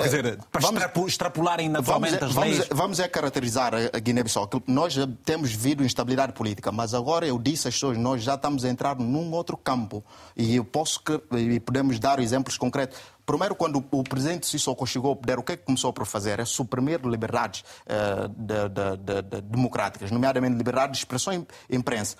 Quer 0.00 0.22
dizer, 0.22 0.38
para 0.50 0.60
vamos, 0.62 0.82
extrapolarem 1.08 1.68
naturalmente 1.68 2.18
vamos, 2.18 2.28
as 2.30 2.34
vamos, 2.34 2.58
leis. 2.58 2.68
Vamos 2.70 3.00
é 3.00 3.08
caracterizar 3.08 3.74
a 3.74 3.98
Guiné-Bissau. 3.98 4.48
Nós 4.66 4.96
temos 5.24 5.52
vivido 5.52 5.84
instabilidade 5.84 6.32
política, 6.32 6.72
mas 6.72 6.94
agora 6.94 7.26
eu 7.26 7.38
disse 7.38 7.68
às 7.68 7.74
pessoas, 7.74 7.98
nós 7.98 8.22
já 8.22 8.34
estamos 8.34 8.64
a 8.64 8.68
entrar 8.70 8.96
num 8.96 9.30
outro 9.32 9.56
campo. 9.58 10.02
E 10.34 10.56
eu 10.56 10.64
posso 10.64 11.02
e 11.36 11.60
podemos 11.60 11.98
dar 11.98 12.18
exemplos 12.18 12.56
concretos. 12.56 12.98
Primeiro, 13.30 13.54
quando 13.54 13.84
o 13.92 14.02
presidente 14.02 14.44
Sissoko 14.44 14.84
chegou 14.84 15.10
ao 15.10 15.16
poder, 15.16 15.38
o 15.38 15.42
que 15.44 15.52
é 15.52 15.56
que 15.56 15.62
começou 15.64 15.92
por 15.92 16.04
fazer? 16.04 16.40
É 16.40 16.44
suprimir 16.44 17.00
liberdades 17.06 17.62
uh, 17.86 18.28
de, 18.28 18.68
de, 18.68 19.22
de, 19.22 19.40
democráticas, 19.42 20.10
nomeadamente 20.10 20.56
liberdade 20.56 20.94
de 20.94 20.98
expressão 20.98 21.32
e 21.32 21.76
imprensa. 21.76 22.16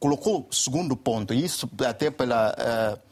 Colocou 0.00 0.48
segundo 0.50 0.96
ponto, 0.96 1.34
e 1.34 1.44
isso 1.44 1.68
até 1.86 2.10
pela. 2.10 2.54
Uh, 2.54 3.06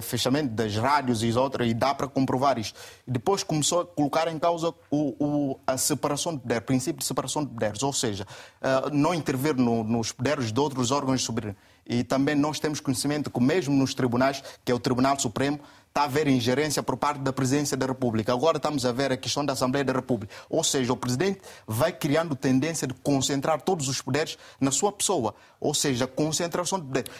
fechamento 0.00 0.54
das 0.54 0.74
rádios 0.76 1.22
e 1.22 1.30
outras, 1.34 1.70
e 1.70 1.74
dá 1.74 1.94
para 1.94 2.08
comprovar 2.08 2.58
isto. 2.58 2.80
Depois 3.06 3.42
começou 3.42 3.82
a 3.82 3.86
colocar 3.86 4.26
em 4.26 4.38
causa 4.38 4.72
o, 4.90 5.14
o, 5.22 5.60
a 5.66 5.76
separação 5.76 6.32
de 6.32 6.40
poderes, 6.40 6.62
o 6.62 6.66
princípio 6.66 7.00
de 7.00 7.04
separação 7.04 7.44
de 7.44 7.50
poderes, 7.50 7.82
ou 7.82 7.92
seja, 7.92 8.26
uh, 8.62 8.88
não 8.90 9.12
intervir 9.12 9.54
no, 9.54 9.84
nos 9.84 10.10
poderes 10.10 10.50
de 10.50 10.58
outros 10.58 10.90
órgãos 10.90 11.22
soberanos. 11.22 11.60
E 11.86 12.02
também 12.04 12.34
nós 12.34 12.58
temos 12.58 12.80
conhecimento 12.80 13.30
que 13.30 13.40
mesmo 13.40 13.74
nos 13.74 13.92
tribunais, 13.92 14.42
que 14.64 14.72
é 14.72 14.74
o 14.74 14.78
Tribunal 14.78 15.18
Supremo, 15.18 15.60
está 15.92 16.02
a 16.02 16.04
haver 16.04 16.26
ingerência 16.26 16.82
por 16.82 16.96
parte 16.96 17.20
da 17.20 17.32
Presidência 17.32 17.76
da 17.76 17.84
República. 17.84 18.32
Agora 18.32 18.56
estamos 18.56 18.86
a 18.86 18.92
ver 18.92 19.12
a 19.12 19.16
questão 19.16 19.44
da 19.44 19.52
Assembleia 19.52 19.84
da 19.84 19.92
República. 19.92 20.34
Ou 20.48 20.64
seja, 20.64 20.90
o 20.90 20.96
Presidente 20.96 21.42
vai 21.66 21.92
criando 21.92 22.34
tendência 22.34 22.88
de 22.88 22.94
concentrar 22.94 23.60
todos 23.60 23.88
os 23.88 24.00
poderes 24.00 24.38
na 24.58 24.70
sua 24.70 24.90
pessoa. 24.90 25.34
Ou 25.60 25.74
seja, 25.74 26.06
concentração 26.06 26.80
de 26.80 26.86
poderes. 26.86 27.10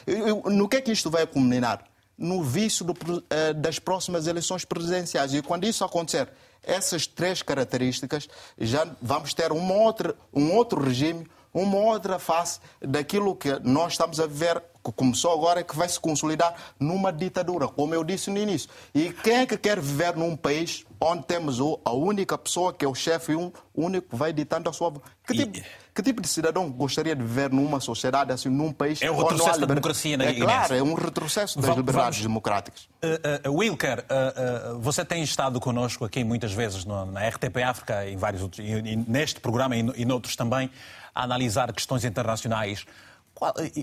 No 0.46 0.66
que 0.66 0.76
é 0.76 0.80
que 0.80 0.90
isto 0.90 1.10
vai 1.10 1.26
culminar? 1.26 1.84
No 2.16 2.42
vício 2.42 2.84
do, 2.84 3.24
eh, 3.28 3.52
das 3.52 3.78
próximas 3.78 4.26
eleições 4.26 4.64
presidenciais. 4.64 5.34
E 5.34 5.42
quando 5.42 5.64
isso 5.64 5.84
acontecer, 5.84 6.28
essas 6.62 7.06
três 7.06 7.42
características, 7.42 8.26
já 8.58 8.86
vamos 9.02 9.34
ter 9.34 9.52
um 9.52 9.72
outro, 9.82 10.16
um 10.32 10.54
outro 10.54 10.82
regime, 10.82 11.26
uma 11.52 11.76
outra 11.76 12.18
face 12.18 12.58
daquilo 12.80 13.36
que 13.36 13.58
nós 13.62 13.92
estamos 13.92 14.18
a 14.18 14.26
viver 14.26 14.62
que 14.84 14.92
começou 14.92 15.32
agora 15.32 15.60
e 15.60 15.64
que 15.64 15.76
vai 15.76 15.88
se 15.88 15.98
consolidar 15.98 16.54
numa 16.78 17.12
ditadura, 17.12 17.68
como 17.68 17.94
eu 17.94 18.02
disse 18.02 18.30
no 18.30 18.38
início. 18.38 18.68
E 18.94 19.12
quem 19.12 19.38
é 19.38 19.46
que 19.46 19.56
quer 19.56 19.80
viver 19.80 20.16
num 20.16 20.36
país 20.36 20.84
onde 21.00 21.24
temos 21.24 21.58
a 21.84 21.92
única 21.92 22.38
pessoa 22.38 22.72
que 22.72 22.84
é 22.84 22.88
o 22.88 22.94
chefe 22.94 23.34
um 23.34 23.50
único 23.74 24.10
que 24.10 24.16
vai 24.16 24.32
ditando 24.32 24.70
a 24.70 24.72
sua 24.72 24.92
que 25.26 25.34
tipo, 25.34 25.58
e... 25.58 25.64
que 25.94 26.02
tipo 26.02 26.20
de 26.20 26.28
cidadão 26.28 26.70
gostaria 26.70 27.14
de 27.14 27.22
viver 27.22 27.50
numa 27.50 27.80
sociedade 27.80 28.32
assim, 28.32 28.48
num 28.48 28.72
país 28.72 29.02
É 29.02 29.10
um 29.10 29.16
retrocesso 29.16 29.60
da 29.60 29.66
democracia 29.66 30.16
na 30.16 30.24
É 30.24 30.34
claro, 30.34 30.74
é 30.74 30.82
um 30.82 30.94
retrocesso 30.94 31.56
das 31.56 31.66
vamos, 31.66 31.78
liberdades 31.78 32.18
vamos... 32.18 32.22
democráticas. 32.22 32.88
Uh, 33.02 33.48
uh, 33.48 33.58
Wilker, 33.58 34.00
uh, 34.00 34.78
você 34.78 35.04
tem 35.04 35.22
estado 35.22 35.58
connosco 35.60 36.04
aqui 36.04 36.22
muitas 36.22 36.52
vezes 36.52 36.84
no, 36.84 37.06
na 37.06 37.28
RTP 37.28 37.56
África 37.64 38.06
e, 38.06 38.16
vários 38.16 38.42
outros, 38.42 38.64
e, 38.64 38.70
e 38.70 38.96
neste 38.96 39.40
programa 39.40 39.76
e, 39.76 39.80
e 39.96 40.04
noutros 40.04 40.36
também, 40.36 40.70
a 41.14 41.24
analisar 41.24 41.72
questões 41.72 42.04
internacionais. 42.04 42.84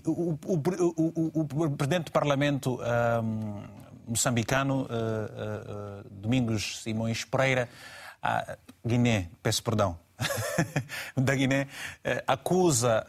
O, 0.05 0.12
o, 0.12 0.39
o, 0.95 1.41
o, 1.41 1.70
presidente 1.72 2.05
do 2.05 2.12
Parlamento 2.14 2.80
um, 3.22 3.62
moçambicano, 4.07 4.84
uh, 4.84 4.86
uh, 4.86 6.10
Domingos 6.10 6.82
Simões 6.82 7.26
Pereira, 7.26 7.68
uh, 8.24 8.57
Guiné, 8.88 9.30
peço 9.43 9.62
perdão, 9.62 9.99
da 11.16 11.36
Guiné, 11.36 11.68
acusa 12.26 13.05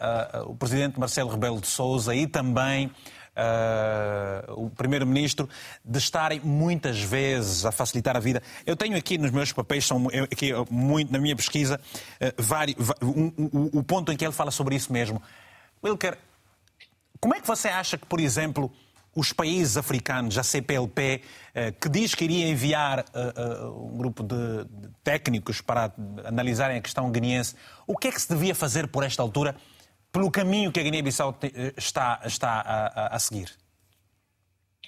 o 0.47 0.55
presidente 0.55 0.99
Marcelo 0.99 1.31
Rebelo 1.31 1.61
de 1.61 1.67
Sousa 1.69 2.15
e 2.15 2.27
também 2.27 2.91
Uh, 3.31 4.67
o 4.67 4.71
Primeiro-Ministro 4.71 5.49
de 5.85 5.99
estarem 5.99 6.41
muitas 6.41 7.01
vezes 7.01 7.65
a 7.65 7.71
facilitar 7.71 8.17
a 8.17 8.21
vida. 8.21 8.43
Eu 8.67 8.77
tenho 8.77 8.97
aqui 8.97 9.17
nos 9.17 9.31
meus 9.31 9.53
papéis, 9.53 9.87
são, 9.87 10.09
aqui, 10.31 10.51
muito, 10.69 11.13
na 11.13 11.19
minha 11.19 11.35
pesquisa, 11.35 11.81
uh, 12.21 12.43
vários, 12.43 12.91
um, 13.01 13.33
um, 13.39 13.71
o 13.73 13.83
ponto 13.85 14.13
em 14.13 14.17
que 14.17 14.25
ele 14.25 14.33
fala 14.33 14.51
sobre 14.51 14.75
isso 14.75 14.93
mesmo. 14.93 15.23
Como 17.21 17.35
é 17.35 17.41
que 17.41 17.47
você 17.47 17.69
acha 17.69 17.99
que, 17.99 18.07
por 18.07 18.19
exemplo, 18.19 18.73
os 19.15 19.33
países 19.33 19.77
africanos, 19.77 20.39
a 20.39 20.43
CPLP, 20.43 21.23
eh, 21.55 21.73
que 21.73 21.89
diz 21.89 22.15
que 22.15 22.25
iria 22.25 22.49
enviar 22.49 23.01
eh, 23.01 23.05
eh, 23.15 23.65
um 23.67 23.97
grupo 23.97 24.23
de 24.23 24.65
técnicos 25.03 25.61
para 25.61 25.93
analisarem 26.25 26.79
a 26.79 26.81
questão 26.81 27.11
guineense, 27.11 27.55
o 27.87 27.97
que 27.97 28.09
é 28.09 28.13
que 28.13 28.21
se 28.21 28.29
devia 28.29 28.55
fazer 28.55 28.87
por 28.89 29.03
esta 29.03 29.23
altura, 29.23 29.57
pelo 30.13 30.31
caminho 30.31 30.73
que 30.73 30.81
a 30.81 30.83
Guiné-Bissau 30.83 31.39
está, 31.77 32.21
a 32.95 33.19
seguir? 33.19 33.60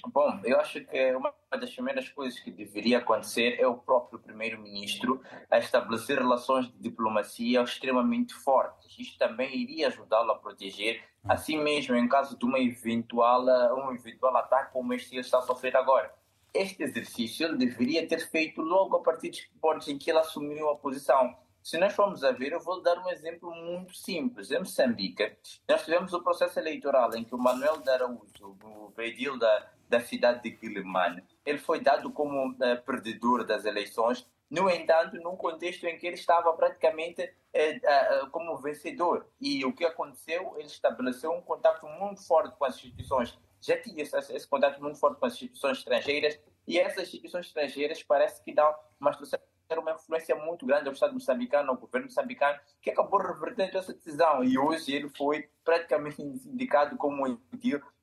Bom, 0.05 0.41
eu 0.43 0.59
acho 0.59 0.83
que 0.83 1.15
uma 1.15 1.33
das 1.51 1.73
primeiras 1.73 2.09
coisas 2.09 2.37
que 2.39 2.51
deveria 2.51 2.97
acontecer 2.97 3.57
é 3.59 3.65
o 3.65 3.77
próprio 3.77 4.19
primeiro-ministro 4.19 5.21
estabelecer 5.51 6.19
relações 6.19 6.67
de 6.67 6.77
diplomacia 6.77 7.61
extremamente 7.61 8.33
fortes. 8.33 8.99
Isto 8.99 9.17
também 9.17 9.55
iria 9.55 9.87
ajudá-lo 9.87 10.31
a 10.31 10.37
proteger, 10.37 11.01
assim 11.23 11.57
mesmo 11.57 11.95
em 11.95 12.07
caso 12.07 12.37
de 12.37 12.43
uma 12.43 12.59
eventual, 12.59 13.45
um 13.77 13.93
eventual 13.93 14.35
ataque 14.35 14.73
como 14.73 14.93
este 14.93 15.17
está 15.17 15.39
a 15.39 15.43
sofrer 15.43 15.75
agora. 15.77 16.13
Este 16.53 16.83
exercício 16.83 17.47
ele 17.47 17.57
deveria 17.57 18.05
ter 18.05 18.19
feito 18.29 18.61
logo 18.61 18.97
a 18.97 19.01
partir 19.01 19.29
dos 19.29 19.41
pontos 19.61 19.87
em 19.87 19.97
que 19.97 20.11
ele 20.11 20.19
assumiu 20.19 20.69
a 20.69 20.75
posição. 20.75 21.35
Se 21.63 21.77
nós 21.77 21.93
formos 21.93 22.25
a 22.25 22.31
ver, 22.33 22.51
eu 22.51 22.59
vou 22.59 22.81
dar 22.81 22.99
um 22.99 23.09
exemplo 23.09 23.49
muito 23.55 23.95
simples. 23.95 24.51
Em 24.51 24.59
Moçambique, 24.59 25.37
nós 25.67 25.85
tivemos 25.85 26.11
o 26.11 26.21
processo 26.21 26.59
eleitoral 26.59 27.15
em 27.15 27.23
que 27.23 27.33
o 27.33 27.37
Manuel 27.37 27.77
de 27.77 27.89
Araújo, 27.89 28.57
o 28.61 28.89
Bedil 28.89 29.39
da 29.39 29.72
da 29.93 29.99
cidade 29.99 30.41
de 30.41 30.51
Quilimane. 30.51 31.23
Ele 31.45 31.59
foi 31.59 31.79
dado 31.79 32.11
como 32.11 32.49
uh, 32.49 32.81
perdedor 32.83 33.45
das 33.45 33.63
eleições, 33.63 34.27
no 34.49 34.67
entanto, 34.67 35.17
num 35.17 35.35
contexto 35.35 35.85
em 35.85 35.97
que 35.99 36.07
ele 36.07 36.15
estava 36.15 36.51
praticamente 36.53 37.21
uh, 37.21 38.25
uh, 38.25 38.29
como 38.31 38.57
vencedor. 38.57 39.27
E 39.39 39.63
o 39.63 39.71
que 39.71 39.85
aconteceu? 39.85 40.55
Ele 40.57 40.65
estabeleceu 40.65 41.31
um 41.31 41.41
contato 41.41 41.85
muito 41.85 42.25
forte 42.25 42.57
com 42.57 42.65
as 42.65 42.75
instituições, 42.75 43.37
já 43.61 43.79
tinha 43.79 44.01
esse, 44.01 44.17
esse 44.17 44.47
contato 44.47 44.81
muito 44.81 44.97
forte 44.99 45.19
com 45.19 45.27
as 45.27 45.33
instituições 45.33 45.77
estrangeiras, 45.77 46.39
e 46.67 46.79
essas 46.79 47.03
instituições 47.03 47.45
estrangeiras 47.45 48.01
parece 48.01 48.43
que 48.43 48.51
dão 48.51 48.73
uma 48.99 49.11
instrução 49.11 49.39
ter 49.73 49.79
uma 49.79 49.91
influência 49.91 50.35
muito 50.35 50.65
grande 50.65 50.87
ao 50.87 50.93
Estado 50.93 51.13
moçambicano, 51.13 51.71
ao 51.71 51.77
governo 51.77 52.07
moçambicano, 52.07 52.59
que 52.81 52.91
acabou 52.91 53.19
revertendo 53.19 53.77
essa 53.77 53.93
decisão. 53.93 54.43
E 54.43 54.57
hoje 54.57 54.93
ele 54.93 55.09
foi 55.09 55.49
praticamente 55.63 56.21
indicado 56.21 56.95
como 56.95 57.27
o 57.27 57.39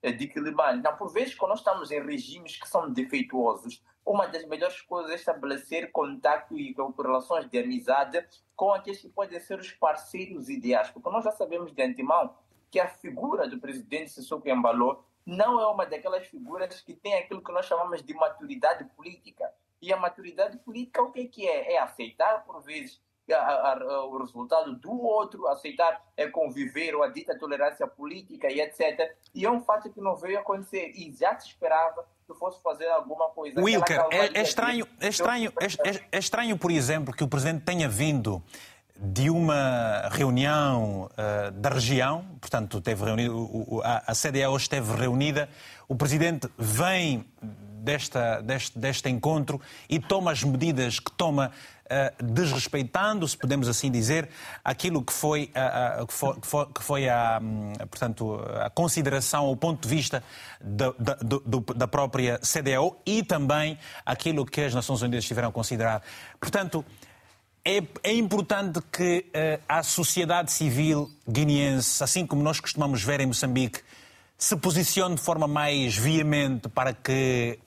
eh, 0.03 0.13
de 0.13 0.27
Quilimane. 0.27 0.83
Não, 0.83 0.97
por 0.97 1.13
vezes, 1.13 1.35
quando 1.35 1.51
nós 1.51 1.61
estamos 1.61 1.91
em 1.91 2.03
regimes 2.03 2.59
que 2.59 2.69
são 2.69 2.91
defeituosos, 2.91 3.83
uma 4.05 4.27
das 4.27 4.45
melhores 4.47 4.81
coisas 4.83 5.13
é 5.13 5.15
estabelecer 5.15 5.93
contato 5.93 6.59
e 6.59 6.75
relações 6.99 7.49
de 7.49 7.59
amizade 7.59 8.27
com 8.57 8.73
aqueles 8.73 9.01
que 9.01 9.09
podem 9.09 9.39
ser 9.39 9.59
os 9.59 9.71
parceiros 9.73 10.49
ideais. 10.49 10.91
Porque 10.91 11.11
nós 11.11 11.25
já 11.25 11.31
sabemos 11.31 11.73
de 11.73 11.83
antemão 11.83 12.35
que 12.71 12.81
a 12.81 12.89
figura 12.89 13.49
do 13.49 13.61
presidente 13.61 14.11
Sissoko 14.11 14.49
Embalo 14.49 15.05
não 15.25 15.61
é 15.61 15.67
uma 15.67 15.87
daquelas 15.87 16.27
figuras 16.27 16.81
que 16.81 16.95
tem 16.95 17.15
aquilo 17.15 17.43
que 17.43 17.53
nós 17.53 17.67
chamamos 17.67 18.03
de 18.03 18.15
maturidade 18.15 18.85
política. 18.97 19.53
E 19.83 19.93
a 19.93 19.97
maturidade 19.97 20.59
política, 20.59 21.03
o 21.03 21.11
que 21.11 21.21
é 21.21 21.27
que 21.27 21.49
é? 21.49 21.75
É 21.75 21.79
aceitar, 21.79 22.45
por 22.45 22.63
vezes, 22.63 23.01
a, 23.33 23.37
a, 23.37 23.73
a, 23.73 24.05
o 24.07 24.19
resultado 24.19 24.75
do 24.75 24.93
outro, 25.03 25.47
aceitar 25.47 26.03
é 26.17 26.27
conviver 26.29 26.95
ou 26.95 27.03
a 27.03 27.09
dita 27.09 27.39
tolerância 27.39 27.87
política 27.87 28.51
e 28.51 28.61
etc. 28.61 29.15
E 29.35 29.45
é 29.45 29.51
um 29.51 29.61
fato 29.61 29.91
que 29.91 30.01
não 30.01 30.17
veio 30.17 30.39
acontecer 30.39 30.93
e 30.95 31.13
já 31.13 31.39
se 31.39 31.49
esperava 31.49 32.05
que 32.27 32.35
fosse 32.35 32.63
fazer 32.63 32.89
alguma 32.89 33.29
coisa. 33.31 33.61
Wilker, 33.61 34.07
é, 34.11 34.39
é, 34.39 34.43
estranho, 34.43 34.87
é, 35.01 35.09
estranho, 35.09 35.53
é, 35.61 35.89
é, 35.89 36.05
é 36.13 36.19
estranho, 36.19 36.57
por 36.59 36.71
exemplo, 36.71 37.15
que 37.15 37.25
o 37.25 37.29
Presidente 37.29 37.65
tenha 37.65 37.89
vindo 37.89 38.43
de 39.03 39.31
uma 39.31 40.09
reunião 40.11 41.07
uh, 41.07 41.51
da 41.53 41.71
região, 41.71 42.25
portanto, 42.39 42.83
teve 42.83 43.03
reunido, 43.03 43.81
a, 43.83 44.13
a 44.13 44.15
CDA 44.15 44.51
hoje 44.51 44.65
esteve 44.65 44.93
reunida, 44.93 45.49
o 45.89 45.97
Presidente 45.97 46.49
vem 46.59 47.25
desta, 47.81 48.41
deste, 48.41 48.79
deste 48.79 49.09
encontro 49.09 49.61
e 49.89 49.99
toma 49.99 50.31
as 50.31 50.43
medidas 50.43 50.99
que 50.99 51.11
toma 51.13 51.51
Uh, 51.91 52.25
desrespeitando, 52.25 53.27
se 53.27 53.37
podemos 53.37 53.67
assim 53.67 53.91
dizer, 53.91 54.29
aquilo 54.65 55.03
que 55.03 55.13
foi, 55.13 55.51
uh, 55.57 56.05
uh, 56.05 56.07
que 56.07 56.47
foi, 56.47 56.67
que 56.67 56.85
foi 56.85 57.09
a, 57.09 57.41
um, 57.43 57.73
portanto, 57.89 58.41
a 58.65 58.71
consideração, 58.71 59.51
o 59.51 59.57
ponto 59.57 59.89
de 59.89 59.93
vista 59.93 60.23
da, 60.61 60.95
da, 60.97 61.15
do, 61.15 61.61
da, 61.75 61.89
própria 61.89 62.39
CDAO 62.39 63.03
e 63.05 63.25
também 63.25 63.77
aquilo 64.07 64.47
que 64.47 64.61
as 64.61 64.73
Nações 64.73 65.03
Unidas 65.03 65.25
tiveram 65.25 65.49
a 65.49 65.53
considerar. 65.53 66.01
Portanto, 66.39 66.85
é, 67.65 67.83
é 68.05 68.13
importante 68.13 68.81
que 68.93 69.27
a 69.69 69.83
sociedade 69.83 70.53
civil 70.53 71.11
guineense, 71.29 72.05
assim 72.05 72.25
como 72.25 72.41
nós 72.41 72.61
costumamos 72.61 73.03
ver 73.03 73.19
em 73.19 73.27
Moçambique, 73.27 73.81
se 74.41 74.57
posicione 74.57 75.17
de 75.17 75.21
forma 75.21 75.47
mais 75.47 75.97
veemente 75.97 76.67
para 76.69 76.95
que 76.95 77.59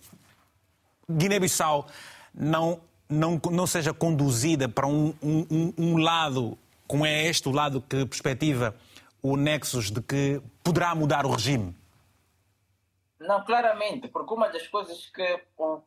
Guiné-Bissau 1.14 1.88
não, 2.34 2.82
não, 3.10 3.40
não 3.52 3.68
seja 3.68 3.94
conduzida 3.94 4.68
para 4.68 4.88
um, 4.88 5.14
um, 5.22 5.74
um 5.78 5.98
lado, 5.98 6.58
como 6.88 7.06
é 7.06 7.26
este 7.26 7.48
o 7.48 7.52
lado 7.52 7.82
que 7.82 8.06
perspectiva 8.06 8.76
o 9.22 9.38
Nexus 9.38 9.92
de 9.92 10.02
que 10.02 10.42
poderá 10.64 10.94
mudar 10.94 11.26
o 11.26 11.32
regime? 11.32 11.76
Não, 13.20 13.44
claramente, 13.46 14.10
porque 14.10 14.34
uma 14.34 14.50
das 14.50 14.68
coisas 14.68 15.10
que, 15.10 15.40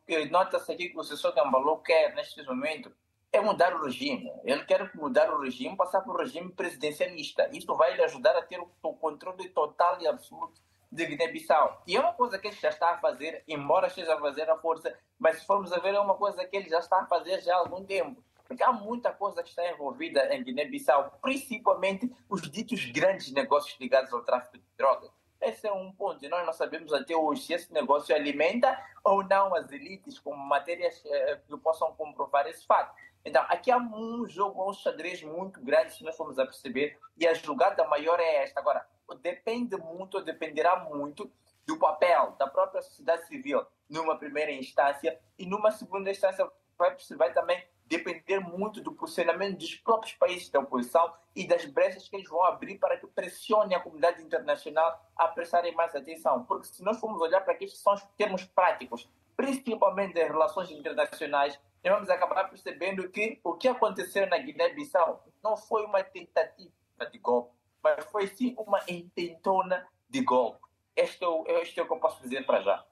que 0.07 0.25
nota-se 0.29 0.71
aqui 0.71 0.89
que 0.89 0.97
o 0.97 1.03
Sessor 1.03 1.35
Gambalou 1.35 1.77
quer 1.77 2.15
neste 2.15 2.41
momento 2.43 2.91
é 3.31 3.39
mudar 3.39 3.75
o 3.75 3.83
regime. 3.83 4.31
Ele 4.43 4.63
quer 4.65 4.89
mudar 4.95 5.31
o 5.31 5.41
regime, 5.41 5.75
passar 5.75 6.01
para 6.01 6.13
o 6.13 6.17
regime 6.17 6.51
presidencialista. 6.51 7.47
Isto 7.51 7.75
vai 7.75 7.95
lhe 7.95 8.03
ajudar 8.03 8.35
a 8.35 8.41
ter 8.41 8.59
o 8.59 8.93
controle 8.93 9.49
total 9.49 10.01
e 10.01 10.07
absoluto 10.07 10.59
de 10.91 11.05
Guiné-Bissau. 11.05 11.83
E 11.85 11.95
é 11.95 11.99
uma 11.99 12.13
coisa 12.13 12.37
que 12.37 12.47
ele 12.47 12.55
já 12.55 12.69
está 12.69 12.91
a 12.91 12.97
fazer, 12.97 13.43
embora 13.47 13.87
esteja 13.87 14.15
a 14.15 14.19
fazer 14.19 14.49
a 14.49 14.57
força, 14.57 14.97
mas 15.19 15.39
se 15.39 15.45
formos 15.45 15.71
a 15.73 15.79
ver, 15.79 15.93
é 15.93 15.99
uma 15.99 16.15
coisa 16.15 16.45
que 16.45 16.55
ele 16.55 16.69
já 16.69 16.79
está 16.79 17.01
a 17.01 17.05
fazer 17.05 17.41
já 17.41 17.55
há 17.55 17.59
algum 17.59 17.83
tempo. 17.83 18.23
Porque 18.47 18.63
há 18.63 18.71
muita 18.71 19.11
coisa 19.11 19.43
que 19.43 19.49
está 19.49 19.69
envolvida 19.69 20.33
em 20.33 20.41
Guiné-Bissau, 20.43 21.19
principalmente 21.21 22.09
os 22.29 22.49
ditos 22.49 22.85
grandes 22.85 23.31
negócios 23.33 23.77
ligados 23.79 24.11
ao 24.13 24.23
tráfico 24.23 24.57
de 24.57 24.63
drogas. 24.77 25.11
Esse 25.41 25.67
é 25.67 25.71
um 25.71 25.91
ponto. 25.91 26.23
E 26.23 26.29
nós 26.29 26.45
não 26.45 26.53
sabemos 26.53 26.91
até 26.93 27.15
hoje 27.15 27.43
se 27.43 27.53
esse 27.53 27.73
negócio 27.73 28.15
alimenta 28.15 28.77
ou 29.03 29.23
não 29.23 29.53
as 29.53 29.71
elites 29.71 30.17
com 30.19 30.35
matérias 30.35 31.03
eh, 31.05 31.39
que 31.47 31.57
possam 31.57 31.93
comprovar 31.93 32.47
esse 32.47 32.65
fato. 32.65 32.95
Então, 33.23 33.43
aqui 33.49 33.69
há 33.69 33.77
um 33.77 34.25
jogo, 34.27 34.69
um 34.69 34.73
xadrez 34.73 35.21
muito 35.21 35.59
grande, 35.61 35.93
se 35.93 36.03
nós 36.03 36.15
formos 36.15 36.39
a 36.39 36.45
perceber, 36.45 36.97
e 37.17 37.27
a 37.27 37.33
jogada 37.33 37.85
maior 37.85 38.19
é 38.19 38.43
esta. 38.43 38.59
Agora, 38.59 38.87
depende 39.15 39.77
muito, 39.77 40.21
dependerá 40.21 40.83
muito 40.85 41.31
do 41.65 41.77
papel 41.77 42.35
da 42.39 42.47
própria 42.47 42.81
sociedade 42.81 43.27
civil 43.27 43.65
numa 43.89 44.17
primeira 44.17 44.51
instância 44.51 45.19
e 45.37 45.45
numa 45.45 45.71
segunda 45.71 46.09
instância 46.09 46.49
vai, 46.77 46.95
vai 47.17 47.33
também 47.33 47.63
depender 47.85 48.39
muito 48.39 48.81
do 48.81 48.93
posicionamento 48.93 49.57
dos 49.57 49.75
próprios 49.75 50.13
países 50.13 50.49
da 50.49 50.59
oposição 50.59 51.13
e 51.35 51.47
das 51.47 51.65
brechas 51.65 52.07
que 52.07 52.15
eles 52.15 52.27
vão 52.27 52.43
abrir 52.43 52.77
para 52.77 52.97
que 52.97 53.07
pressione 53.07 53.73
a 53.73 53.79
comunidade 53.79 54.21
internacional 54.21 55.01
a 55.15 55.27
prestarem 55.27 55.73
mais 55.73 55.95
atenção. 55.95 56.43
Porque 56.43 56.67
se 56.67 56.83
nós 56.83 56.99
formos 56.99 57.21
olhar 57.21 57.41
para 57.41 57.53
aqui, 57.53 57.67
são 57.67 57.93
os 57.93 58.03
termos 58.17 58.43
práticos, 58.43 59.09
principalmente 59.35 60.13
das 60.13 60.27
relações 60.27 60.69
internacionais, 60.71 61.59
nós 61.83 61.93
vamos 61.93 62.09
acabar 62.09 62.49
percebendo 62.49 63.09
que 63.09 63.39
o 63.43 63.53
que 63.53 63.67
aconteceu 63.67 64.27
na 64.27 64.37
Guiné-Bissau 64.37 65.23
não 65.43 65.55
foi 65.55 65.85
uma 65.85 66.03
tentativa 66.03 66.71
de 67.11 67.17
golpe, 67.19 67.53
mas 67.83 68.05
foi 68.11 68.27
sim 68.27 68.55
uma 68.57 68.81
intentona 68.87 69.85
de 70.09 70.21
golpe. 70.21 70.59
Este 70.95 71.23
é 71.23 71.27
o, 71.27 71.45
este 71.61 71.79
é 71.79 71.83
o 71.83 71.87
que 71.87 71.93
eu 71.93 71.99
posso 71.99 72.21
dizer 72.21 72.45
para 72.45 72.61
já. 72.61 72.83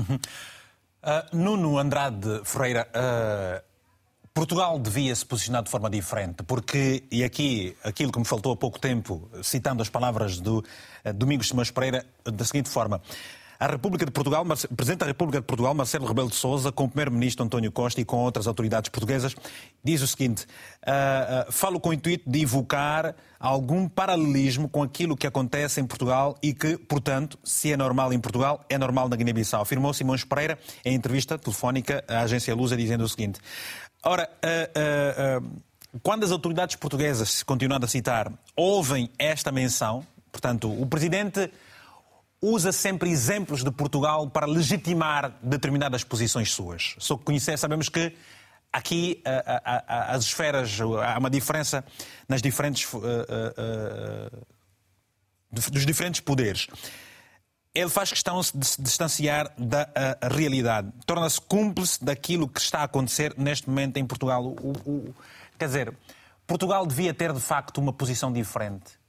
Uh, 0.00 1.36
Nuno 1.36 1.78
Andrade 1.78 2.42
Ferreira, 2.44 2.88
uh, 2.90 3.62
Portugal 4.32 4.78
devia 4.78 5.14
se 5.14 5.24
posicionar 5.24 5.62
de 5.62 5.70
forma 5.70 5.88
diferente, 5.88 6.42
porque, 6.42 7.04
e 7.10 7.22
aqui 7.22 7.76
aquilo 7.84 8.10
que 8.10 8.18
me 8.18 8.24
faltou 8.24 8.52
há 8.52 8.56
pouco 8.56 8.78
tempo, 8.78 9.30
citando 9.42 9.82
as 9.82 9.88
palavras 9.88 10.40
do 10.40 10.58
uh, 10.58 11.12
Domingos 11.12 11.48
Simões 11.48 11.70
Pereira, 11.70 12.04
da 12.24 12.44
seguinte 12.44 12.68
forma. 12.68 13.00
A 13.58 13.66
República 13.66 14.04
de 14.04 14.10
Portugal, 14.10 14.44
Presidente 14.76 15.00
da 15.00 15.06
República 15.06 15.40
de 15.40 15.46
Portugal, 15.46 15.74
Marcelo 15.74 16.06
Rebelo 16.06 16.28
de 16.28 16.34
Sousa, 16.34 16.72
com 16.72 16.84
o 16.84 16.88
Primeiro-Ministro 16.88 17.44
António 17.44 17.70
Costa 17.70 18.00
e 18.00 18.04
com 18.04 18.16
outras 18.18 18.46
autoridades 18.46 18.90
portuguesas, 18.90 19.34
diz 19.82 20.02
o 20.02 20.06
seguinte: 20.06 20.44
uh, 20.86 21.48
uh, 21.48 21.52
falo 21.52 21.78
com 21.78 21.90
o 21.90 21.92
intuito 21.92 22.28
de 22.28 22.42
evocar 22.42 23.14
algum 23.38 23.88
paralelismo 23.88 24.68
com 24.68 24.82
aquilo 24.82 25.16
que 25.16 25.26
acontece 25.26 25.80
em 25.80 25.86
Portugal 25.86 26.36
e 26.42 26.52
que, 26.52 26.76
portanto, 26.76 27.38
se 27.44 27.72
é 27.72 27.76
normal 27.76 28.12
em 28.12 28.18
Portugal, 28.18 28.64
é 28.68 28.76
normal 28.76 29.08
na 29.08 29.16
Guiné-Bissau. 29.16 29.62
Afirmou 29.62 29.92
Simões 29.94 30.24
Pereira 30.24 30.58
em 30.84 30.94
entrevista 30.94 31.38
telefónica 31.38 32.04
à 32.08 32.22
agência 32.22 32.54
Lusa, 32.54 32.76
dizendo 32.76 33.04
o 33.04 33.08
seguinte: 33.08 33.40
Ora, 34.02 34.28
uh, 34.44 35.60
quando 36.02 36.24
as 36.24 36.32
autoridades 36.32 36.76
portuguesas, 36.76 37.42
continuando 37.42 37.86
a 37.86 37.88
citar, 37.88 38.32
ouvem 38.56 39.08
esta 39.18 39.52
menção, 39.52 40.04
portanto, 40.32 40.70
o 40.70 40.86
Presidente 40.86 41.50
usa 42.40 42.72
sempre 42.72 43.10
exemplos 43.10 43.64
de 43.64 43.70
Portugal 43.70 44.28
para 44.28 44.46
legitimar 44.46 45.34
determinadas 45.42 46.04
posições 46.04 46.52
suas. 46.52 46.94
Só 46.98 47.16
que 47.16 47.24
conhecer, 47.24 47.58
sabemos 47.58 47.88
que 47.88 48.14
aqui 48.72 49.22
as 49.86 50.24
esferas, 50.24 50.78
há 50.80 51.18
uma 51.18 51.30
diferença 51.30 51.84
nas 52.28 52.42
diferentes, 52.42 52.92
uh, 52.92 52.98
uh, 52.98 54.46
dos 55.50 55.86
diferentes 55.86 56.20
poderes. 56.20 56.66
Ele 57.72 57.90
faz 57.90 58.10
questão 58.10 58.40
de 58.40 58.66
se 58.66 58.80
distanciar 58.80 59.52
da 59.58 59.88
realidade. 60.30 60.92
Torna-se 61.06 61.40
cúmplice 61.40 62.04
daquilo 62.04 62.48
que 62.48 62.60
está 62.60 62.80
a 62.80 62.84
acontecer 62.84 63.34
neste 63.36 63.68
momento 63.68 63.96
em 63.96 64.06
Portugal. 64.06 64.44
O, 64.44 64.72
o, 64.84 65.14
quer 65.58 65.66
dizer, 65.66 65.96
Portugal 66.46 66.86
devia 66.86 67.12
ter 67.12 67.32
de 67.32 67.40
facto 67.40 67.78
uma 67.78 67.92
posição 67.92 68.32
diferente 68.32 69.03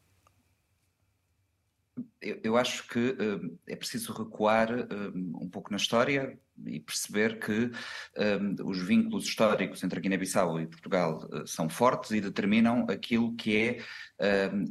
eu, 2.21 2.39
eu 2.43 2.57
acho 2.57 2.87
que 2.87 2.99
uh, 2.99 3.59
é 3.67 3.75
preciso 3.75 4.11
recuar 4.13 4.69
uh, 4.71 5.11
um 5.41 5.49
pouco 5.49 5.71
na 5.71 5.77
história 5.77 6.37
e 6.65 6.79
perceber 6.79 7.39
que 7.39 7.65
uh, 7.65 8.69
os 8.69 8.81
vínculos 8.81 9.25
históricos 9.25 9.83
entre 9.83 9.99
a 9.99 10.01
Guiné-Bissau 10.01 10.59
e 10.59 10.67
Portugal 10.67 11.27
são 11.45 11.69
fortes 11.69 12.11
e 12.11 12.21
determinam 12.21 12.85
aquilo 12.89 13.35
que 13.35 13.57
é 13.57 13.79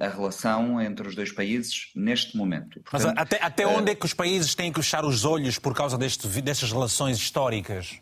a 0.01 0.09
relação 0.09 0.81
entre 0.81 1.07
os 1.07 1.15
dois 1.15 1.31
países 1.31 1.93
neste 1.95 2.35
momento. 2.35 2.81
Portanto, 2.81 3.15
Mas 3.15 3.23
até, 3.23 3.43
até 3.43 3.67
onde 3.67 3.93
é 3.93 3.95
que 3.95 4.07
os 4.07 4.15
países 4.15 4.55
têm 4.55 4.73
que 4.73 4.81
fechar 4.81 5.05
os 5.05 5.27
olhos 5.27 5.59
por 5.59 5.75
causa 5.75 5.99
deste, 5.99 6.27
destas 6.41 6.73
relações 6.73 7.19
históricas? 7.19 8.01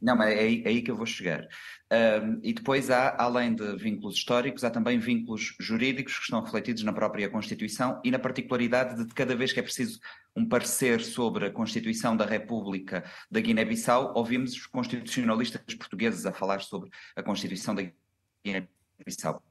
Não, 0.00 0.16
mas 0.16 0.30
é 0.30 0.38
aí, 0.38 0.62
é 0.64 0.68
aí 0.68 0.82
que 0.82 0.90
eu 0.90 0.96
vou 0.96 1.04
chegar. 1.04 1.46
Um, 1.92 2.38
e 2.44 2.52
depois 2.52 2.88
há, 2.88 3.16
além 3.18 3.52
de 3.52 3.76
vínculos 3.76 4.14
históricos, 4.14 4.62
há 4.62 4.70
também 4.70 5.00
vínculos 5.00 5.56
jurídicos 5.58 6.16
que 6.16 6.22
estão 6.22 6.40
refletidos 6.40 6.84
na 6.84 6.92
própria 6.92 7.28
Constituição 7.28 8.00
e 8.04 8.12
na 8.12 8.18
particularidade 8.18 9.04
de 9.04 9.12
cada 9.12 9.34
vez 9.34 9.52
que 9.52 9.58
é 9.58 9.62
preciso 9.62 9.98
um 10.36 10.48
parecer 10.48 11.00
sobre 11.00 11.46
a 11.46 11.50
Constituição 11.50 12.16
da 12.16 12.24
República 12.24 13.04
da 13.28 13.40
Guiné-Bissau, 13.40 14.12
ouvimos 14.14 14.52
os 14.52 14.66
constitucionalistas 14.66 15.74
portugueses 15.74 16.24
a 16.26 16.32
falar 16.32 16.60
sobre 16.60 16.90
a 17.16 17.22
Constituição 17.24 17.74
da 17.74 17.82
Guiné-Bissau. 18.44 19.49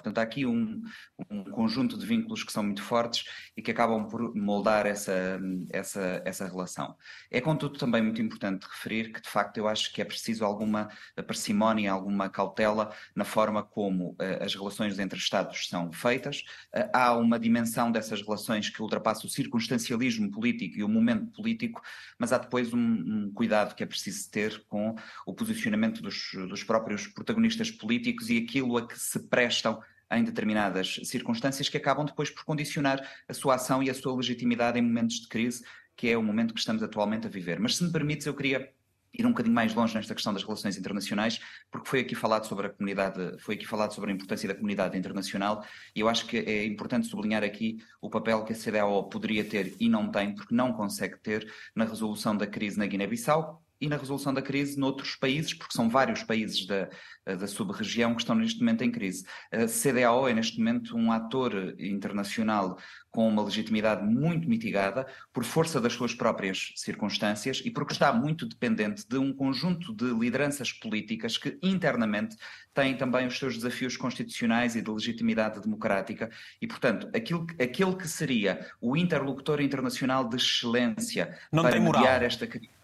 Portanto, 0.00 0.18
há 0.18 0.22
aqui 0.22 0.46
um, 0.46 0.82
um, 1.30 1.44
conjunto 1.44 1.98
de 1.98 2.06
vínculos 2.06 2.42
que 2.42 2.52
são 2.52 2.62
muito 2.62 2.82
fortes 2.82 3.24
e 3.56 3.60
que 3.60 3.70
acabam 3.70 4.08
por 4.08 4.34
moldar 4.34 4.86
essa, 4.86 5.38
essa, 5.70 6.22
essa 6.24 6.46
relação. 6.46 6.96
É, 7.30 7.40
contudo, 7.40 7.78
também 7.78 8.02
muito 8.02 8.22
importante 8.22 8.66
referir 8.66 9.12
que, 9.12 9.20
de 9.20 9.28
facto, 9.28 9.58
eu 9.58 9.68
acho 9.68 9.92
que 9.92 10.00
é 10.00 10.04
preciso 10.04 10.44
alguma 10.44 10.88
parcimónia, 11.26 11.92
alguma 11.92 12.30
cautela 12.30 12.94
na 13.14 13.24
forma 13.24 13.62
como 13.62 14.12
uh, 14.12 14.42
as 14.42 14.54
relações 14.54 14.98
entre 14.98 15.18
Estados 15.18 15.68
são 15.68 15.92
feitas. 15.92 16.42
Uh, 16.74 16.88
há 16.92 17.14
uma 17.14 17.38
dimensão 17.38 17.92
dessas 17.92 18.22
relações 18.22 18.70
que 18.70 18.80
ultrapassa 18.80 19.26
o 19.26 19.30
circunstancialismo 19.30 20.30
político 20.30 20.78
e 20.78 20.82
o 20.82 20.88
momento 20.88 21.26
político, 21.32 21.82
mas 22.18 22.32
há 22.32 22.38
depois 22.38 22.72
um, 22.72 22.78
um 22.78 23.32
cuidado 23.34 23.74
que 23.74 23.82
é 23.82 23.86
preciso 23.86 24.30
ter 24.30 24.64
com 24.66 24.94
o 25.26 25.34
posicionamento 25.34 26.00
dos, 26.00 26.30
dos 26.48 26.64
próprios 26.64 27.06
protagonistas 27.06 27.70
políticos 27.70 28.30
e 28.30 28.38
aquilo 28.38 28.76
a 28.78 28.86
que 28.86 28.98
se 28.98 29.18
prestam 29.28 29.80
em 30.12 30.24
determinadas 30.24 31.00
circunstâncias 31.04 31.68
que 31.68 31.76
acabam 31.76 32.04
depois 32.04 32.30
por 32.30 32.44
condicionar 32.44 33.06
a 33.28 33.34
sua 33.34 33.54
ação 33.54 33.82
e 33.82 33.90
a 33.90 33.94
sua 33.94 34.14
legitimidade 34.14 34.78
em 34.78 34.82
momentos 34.82 35.20
de 35.20 35.28
crise, 35.28 35.64
que 35.96 36.08
é 36.08 36.16
o 36.16 36.22
momento 36.22 36.54
que 36.54 36.60
estamos 36.60 36.82
atualmente 36.82 37.26
a 37.26 37.30
viver. 37.30 37.60
Mas 37.60 37.76
se 37.76 37.84
me 37.84 37.92
permites, 37.92 38.26
eu 38.26 38.34
queria 38.34 38.72
ir 39.12 39.26
um 39.26 39.30
bocadinho 39.30 39.54
mais 39.54 39.74
longe 39.74 39.94
nesta 39.94 40.14
questão 40.14 40.32
das 40.32 40.42
relações 40.42 40.76
internacionais, 40.76 41.40
porque 41.70 41.88
foi 41.88 42.00
aqui 42.00 42.14
falado 42.14 42.46
sobre 42.46 42.68
a 42.68 42.70
comunidade, 42.70 43.38
foi 43.40 43.56
aqui 43.56 43.66
falado 43.66 43.92
sobre 43.92 44.10
a 44.10 44.14
importância 44.14 44.48
da 44.48 44.54
comunidade 44.54 44.96
internacional, 44.96 45.64
e 45.94 46.00
eu 46.00 46.08
acho 46.08 46.26
que 46.26 46.38
é 46.38 46.64
importante 46.64 47.06
sublinhar 47.06 47.42
aqui 47.42 47.78
o 48.00 48.08
papel 48.08 48.44
que 48.44 48.52
a 48.52 48.56
CDAO 48.56 49.08
poderia 49.08 49.44
ter 49.44 49.74
e 49.80 49.88
não 49.88 50.10
tem, 50.10 50.34
porque 50.34 50.54
não 50.54 50.72
consegue 50.72 51.18
ter 51.18 51.52
na 51.74 51.84
resolução 51.84 52.36
da 52.36 52.46
crise 52.46 52.78
na 52.78 52.86
Guiné-Bissau, 52.86 53.62
e 53.80 53.88
na 53.88 53.96
resolução 53.96 54.34
da 54.34 54.42
crise 54.42 54.78
noutros 54.78 55.16
países, 55.16 55.54
porque 55.54 55.74
são 55.74 55.88
vários 55.88 56.22
países 56.22 56.66
da, 56.66 56.88
da 57.24 57.46
sub-região 57.46 58.14
que 58.14 58.20
estão 58.20 58.36
neste 58.36 58.60
momento 58.60 58.82
em 58.82 58.90
crise. 58.90 59.24
A 59.50 59.66
CDAO 59.66 60.28
é 60.28 60.34
neste 60.34 60.58
momento 60.58 60.96
um 60.96 61.10
ator 61.10 61.74
internacional 61.78 62.78
com 63.10 63.26
uma 63.28 63.42
legitimidade 63.42 64.06
muito 64.06 64.48
mitigada 64.48 65.06
por 65.32 65.44
força 65.44 65.80
das 65.80 65.94
suas 65.94 66.14
próprias 66.14 66.72
circunstâncias 66.76 67.62
e 67.64 67.70
porque 67.70 67.92
está 67.92 68.12
muito 68.12 68.46
dependente 68.46 69.06
de 69.08 69.18
um 69.18 69.32
conjunto 69.32 69.94
de 69.94 70.12
lideranças 70.12 70.72
políticas 70.72 71.36
que 71.36 71.58
internamente 71.62 72.36
têm 72.74 72.96
também 72.96 73.26
os 73.26 73.38
seus 73.38 73.56
desafios 73.56 73.96
constitucionais 73.96 74.76
e 74.76 74.82
de 74.82 74.90
legitimidade 74.90 75.60
democrática 75.60 76.30
e, 76.60 76.66
portanto, 76.66 77.08
aquilo, 77.14 77.46
aquele 77.60 77.96
que 77.96 78.06
seria 78.06 78.66
o 78.80 78.96
interlocutor 78.96 79.60
internacional 79.60 80.28
de 80.28 80.36
excelência 80.36 81.36
Não 81.52 81.62
para 81.62 81.80
mediar 81.80 82.22
esta 82.22 82.46
crise 82.46 82.79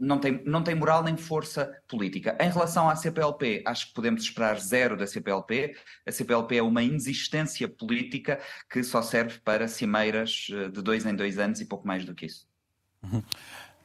não 0.00 0.18
tem, 0.18 0.42
não 0.44 0.62
tem 0.64 0.74
moral 0.74 1.02
nem 1.02 1.16
força 1.16 1.70
política. 1.86 2.36
Em 2.40 2.50
relação 2.50 2.88
à 2.88 2.96
CPLP, 2.96 3.62
acho 3.66 3.88
que 3.88 3.94
podemos 3.94 4.22
esperar 4.22 4.58
zero 4.58 4.96
da 4.96 5.06
CPLP. 5.06 5.76
A 6.06 6.10
CPLP 6.10 6.56
é 6.56 6.62
uma 6.62 6.82
inexistência 6.82 7.68
política 7.68 8.40
que 8.70 8.82
só 8.82 9.02
serve 9.02 9.38
para 9.40 9.68
cimeiras 9.68 10.48
eh, 10.50 10.68
de 10.70 10.82
dois 10.82 11.04
em 11.04 11.14
dois 11.14 11.38
anos 11.38 11.60
e 11.60 11.66
pouco 11.66 11.86
mais 11.86 12.04
do 12.04 12.14
que 12.14 12.26
isso. 12.26 12.48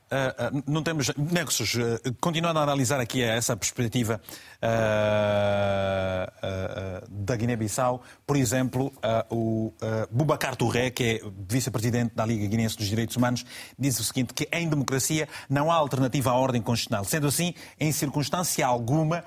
Uh, 0.05 0.57
uh, 0.57 0.63
não 0.67 0.83
temos 0.83 1.11
nexos. 1.17 1.73
Uh, 1.73 1.99
continuando 2.21 2.59
a 2.59 2.63
analisar 2.63 2.99
aqui 2.99 3.23
essa 3.23 3.57
perspectiva 3.57 4.21
da 7.09 7.35
Guiné-Bissau, 7.35 8.01
por 8.25 8.35
exemplo, 8.35 8.91
o 9.29 9.73
Boubacar 10.09 10.55
Touré, 10.55 10.89
que 10.89 11.03
é 11.03 11.21
vice-presidente 11.47 12.15
da 12.15 12.25
Liga 12.25 12.47
Guinense 12.47 12.77
dos 12.77 12.87
Direitos 12.87 13.15
Humanos, 13.15 13.45
diz 13.77 13.99
o 13.99 14.03
seguinte: 14.03 14.33
que 14.33 14.47
em 14.51 14.67
democracia 14.67 15.27
não 15.49 15.71
há 15.71 15.75
alternativa 15.75 16.31
à 16.31 16.33
ordem 16.33 16.61
constitucional. 16.61 17.03
Sendo 17.03 17.27
assim, 17.27 17.53
em 17.79 17.91
circunstância 17.91 18.65
alguma, 18.65 19.23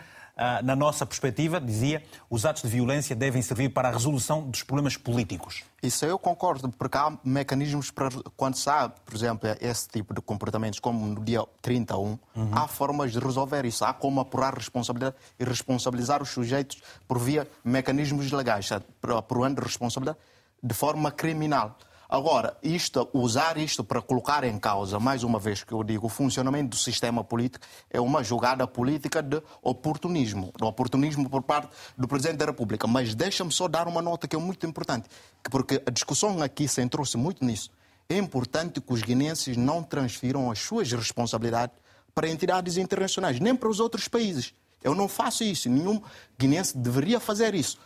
na 0.63 0.77
nossa 0.77 1.05
perspectiva, 1.05 1.61
dizia, 1.61 2.03
os 2.31 2.47
atos 2.47 2.63
de 2.63 2.69
violência 2.69 3.17
devem 3.17 3.43
servir 3.43 3.71
para 3.71 3.89
a 3.89 3.93
resolução 3.93 4.43
dos 4.43 4.63
problemas 4.63 4.97
políticos. 4.97 5.65
Isso 5.83 6.05
eu 6.05 6.19
concordo, 6.19 6.69
porque 6.71 6.97
há 6.97 7.17
mecanismos 7.25 7.91
para, 7.91 8.09
quando 8.37 8.55
se 8.57 8.69
há, 8.71 8.89
por 8.89 9.15
exemplo, 9.15 9.49
esse 9.61 9.89
tipo 9.89 10.15
de 10.15 10.21
comportamentos, 10.21 10.79
como 10.79 11.07
no 11.07 11.25
dia 11.25 11.45
31, 11.61 11.99
uhum. 12.01 12.19
há 12.53 12.69
formas 12.69 13.13
de 13.13 13.19
resolver 13.19 13.65
isso. 13.65 13.85
Há 13.85 13.93
como 13.93 14.21
apurar 14.21 14.55
responsabilidade 14.55 15.17
e 15.39 15.45
responsabilizar 15.45 16.23
os 16.23 16.31
sujeitos 16.31 16.81
por 17.07 17.19
via 17.19 17.49
mecanismos 17.65 18.31
legais, 18.31 18.69
de 18.69 19.63
responsabilidade 19.63 20.19
de 20.63 20.75
forma 20.75 21.11
criminal. 21.11 21.77
Agora, 22.11 22.57
isto, 22.63 23.07
usar 23.13 23.59
isto 23.59 23.85
para 23.85 24.01
colocar 24.01 24.43
em 24.43 24.59
causa, 24.59 24.99
mais 24.99 25.23
uma 25.23 25.39
vez 25.39 25.63
que 25.63 25.73
eu 25.73 25.85
digo, 25.85 26.07
o 26.07 26.09
funcionamento 26.09 26.71
do 26.71 26.77
sistema 26.77 27.23
político 27.23 27.67
é 27.91 28.01
uma 28.01 28.25
jogada 28.25 28.67
política 28.67 29.23
de 29.23 29.43
oportunismo, 29.61 30.51
de 30.57 30.65
oportunismo 30.65 31.29
por 31.29 31.43
parte 31.43 31.69
do 31.99 32.09
Presidente 32.09 32.39
da 32.39 32.47
República. 32.47 32.87
Mas 32.87 33.15
deixa-me 33.15 33.53
só 33.53 33.69
dar 33.69 33.87
uma 33.87 34.01
nota 34.01 34.27
que 34.27 34.35
é 34.35 34.39
muito 34.39 34.65
importante, 34.65 35.07
porque 35.51 35.83
a 35.85 35.91
discussão 35.91 36.43
aqui 36.43 36.67
centrou-se 36.67 37.19
muito 37.19 37.45
nisso. 37.45 37.71
É 38.09 38.17
importante 38.17 38.81
que 38.81 38.91
os 38.91 39.03
guinenses 39.03 39.55
não 39.59 39.83
transfiram 39.83 40.51
as 40.51 40.61
suas 40.61 40.91
responsabilidades 40.91 41.77
para 42.15 42.27
entidades 42.27 42.79
internacionais, 42.79 43.39
nem 43.39 43.55
para 43.55 43.69
os 43.69 43.81
outros 43.81 44.09
países. 44.09 44.55
Eu 44.83 44.95
não 44.95 45.09
faço 45.09 45.45
isso, 45.45 45.69
nenhum 45.69 46.01
guinense 46.39 46.79
deveria 46.79 47.21
fazer 47.21 47.55
isso 47.55 47.79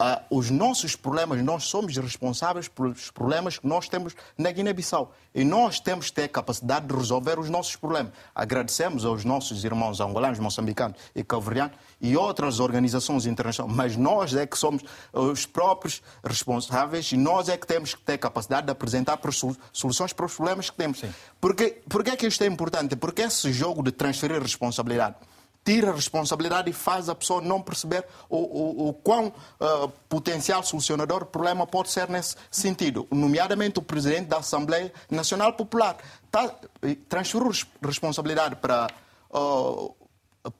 uh, 0.00 0.20
os 0.30 0.50
nossos 0.50 0.96
problemas, 0.96 1.42
nós 1.42 1.64
somos 1.64 1.96
responsáveis 1.96 2.68
pelos 2.68 3.10
problemas 3.10 3.58
que 3.58 3.66
nós 3.66 3.88
temos 3.88 4.14
na 4.36 4.50
Guiné-Bissau. 4.50 5.12
E 5.34 5.42
nós 5.42 5.80
temos 5.80 6.06
que 6.06 6.12
ter 6.12 6.28
capacidade 6.28 6.86
de 6.86 6.94
resolver 6.94 7.38
os 7.38 7.50
nossos 7.50 7.74
problemas. 7.76 8.12
Agradecemos 8.34 9.04
aos 9.04 9.24
nossos 9.24 9.64
irmãos 9.64 10.00
angolanos, 10.00 10.38
moçambicanos 10.38 10.96
e 11.14 11.24
calverianos 11.24 11.76
e 12.00 12.16
outras 12.16 12.60
organizações 12.60 13.26
internacionais, 13.26 13.76
mas 13.76 13.96
nós 13.96 14.34
é 14.34 14.46
que 14.46 14.56
somos 14.56 14.82
os 15.12 15.46
próprios 15.46 16.02
responsáveis 16.22 17.10
e 17.10 17.16
nós 17.16 17.48
é 17.48 17.56
que 17.56 17.66
temos 17.66 17.94
que 17.94 18.02
ter 18.02 18.18
capacidade 18.18 18.66
de 18.66 18.72
apresentar 18.72 19.18
soluções 19.72 20.12
para 20.12 20.26
os 20.26 20.34
problemas 20.34 20.70
que 20.70 20.76
temos. 20.76 21.00
Sim. 21.00 21.12
Porque, 21.40 21.82
porque 21.88 22.10
é 22.10 22.16
que 22.16 22.26
isto 22.26 22.44
é 22.44 22.46
importante? 22.46 22.94
Porque 22.94 23.22
esse 23.22 23.52
jogo 23.52 23.82
de 23.82 23.90
transferir 23.90 24.40
responsabilidade 24.40 25.16
tira 25.64 25.90
a 25.90 25.94
responsabilidade 25.94 26.68
e 26.68 26.72
faz 26.72 27.08
a 27.08 27.14
pessoa 27.14 27.40
não 27.40 27.60
perceber 27.60 28.04
o, 28.28 28.36
o, 28.36 28.88
o 28.88 28.92
quão 28.92 29.28
uh, 29.28 29.88
potencial 30.08 30.62
solucionador 30.62 31.22
o 31.22 31.26
problema 31.26 31.66
pode 31.66 31.90
ser 31.90 32.08
nesse 32.08 32.36
sentido. 32.50 33.08
Nomeadamente 33.10 33.78
o 33.78 33.82
presidente 33.82 34.26
da 34.26 34.38
Assembleia 34.38 34.92
Nacional 35.10 35.54
Popular 35.54 35.96
tá, 36.30 36.54
transferiu 37.08 37.50
responsabilidade 37.82 38.56
para 38.56 38.88
uh, 39.30 39.94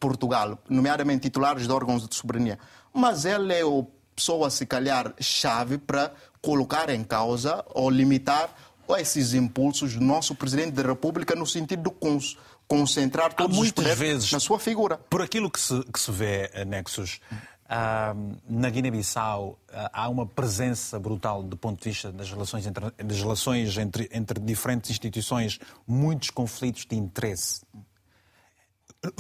Portugal, 0.01 0.59
nomeadamente 0.69 1.23
titulares 1.23 1.67
de 1.67 1.73
órgãos 1.73 2.09
de 2.09 2.15
soberania. 2.15 2.59
Mas 2.93 3.27
ele 3.27 3.53
é 3.53 3.61
a 3.61 3.85
pessoa, 4.17 4.49
se 4.49 4.65
calhar, 4.65 5.13
chave 5.21 5.77
para 5.77 6.13
colocar 6.41 6.89
em 6.89 7.05
causa 7.05 7.65
ou 7.75 7.91
limitar 7.91 8.51
esses 8.99 9.35
impulsos 9.35 9.95
do 9.95 10.05
nosso 10.05 10.35
presidente 10.35 10.73
da 10.73 10.83
República 10.83 11.35
no 11.35 11.47
sentido 11.47 11.85
do 11.85 11.91
cons 11.91 12.37
concentrar 12.67 13.33
todos 13.35 13.59
os 13.59 13.71
poderes 13.71 13.99
vezes, 13.99 14.33
na 14.33 14.41
sua 14.41 14.59
figura. 14.59 14.99
Por 14.99 15.23
aquilo 15.23 15.51
que 15.51 15.61
se, 15.61 15.83
que 15.85 16.01
se 16.01 16.11
vê, 16.11 16.51
eh, 16.53 16.65
Nexus, 16.65 17.21
uh, 17.65 18.39
na 18.49 18.71
Guiné-Bissau 18.71 19.59
uh, 19.69 19.91
há 19.93 20.09
uma 20.09 20.27
presença 20.27 20.99
brutal 20.99 21.43
do 21.43 21.57
ponto 21.57 21.83
de 21.83 21.91
vista 21.91 22.11
das 22.11 22.31
relações 22.31 22.67
entre, 22.67 22.91
das 22.91 23.19
relações 23.19 23.77
entre, 23.77 24.09
entre 24.13 24.41
diferentes 24.41 24.91
instituições, 24.91 25.59
muitos 25.87 26.31
conflitos 26.31 26.87
de 26.87 26.97
interesse. 26.97 27.63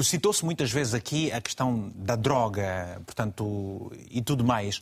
Citou-se 0.03 0.43
muitas 0.43 0.71
vezes 0.71 0.95
aqui 0.95 1.31
a 1.31 1.41
questão 1.43 1.93
da 1.95 2.17
droga, 2.17 3.03
portanto, 3.05 3.93
e 4.11 4.23
tudo 4.23 4.43
mais. 4.43 4.81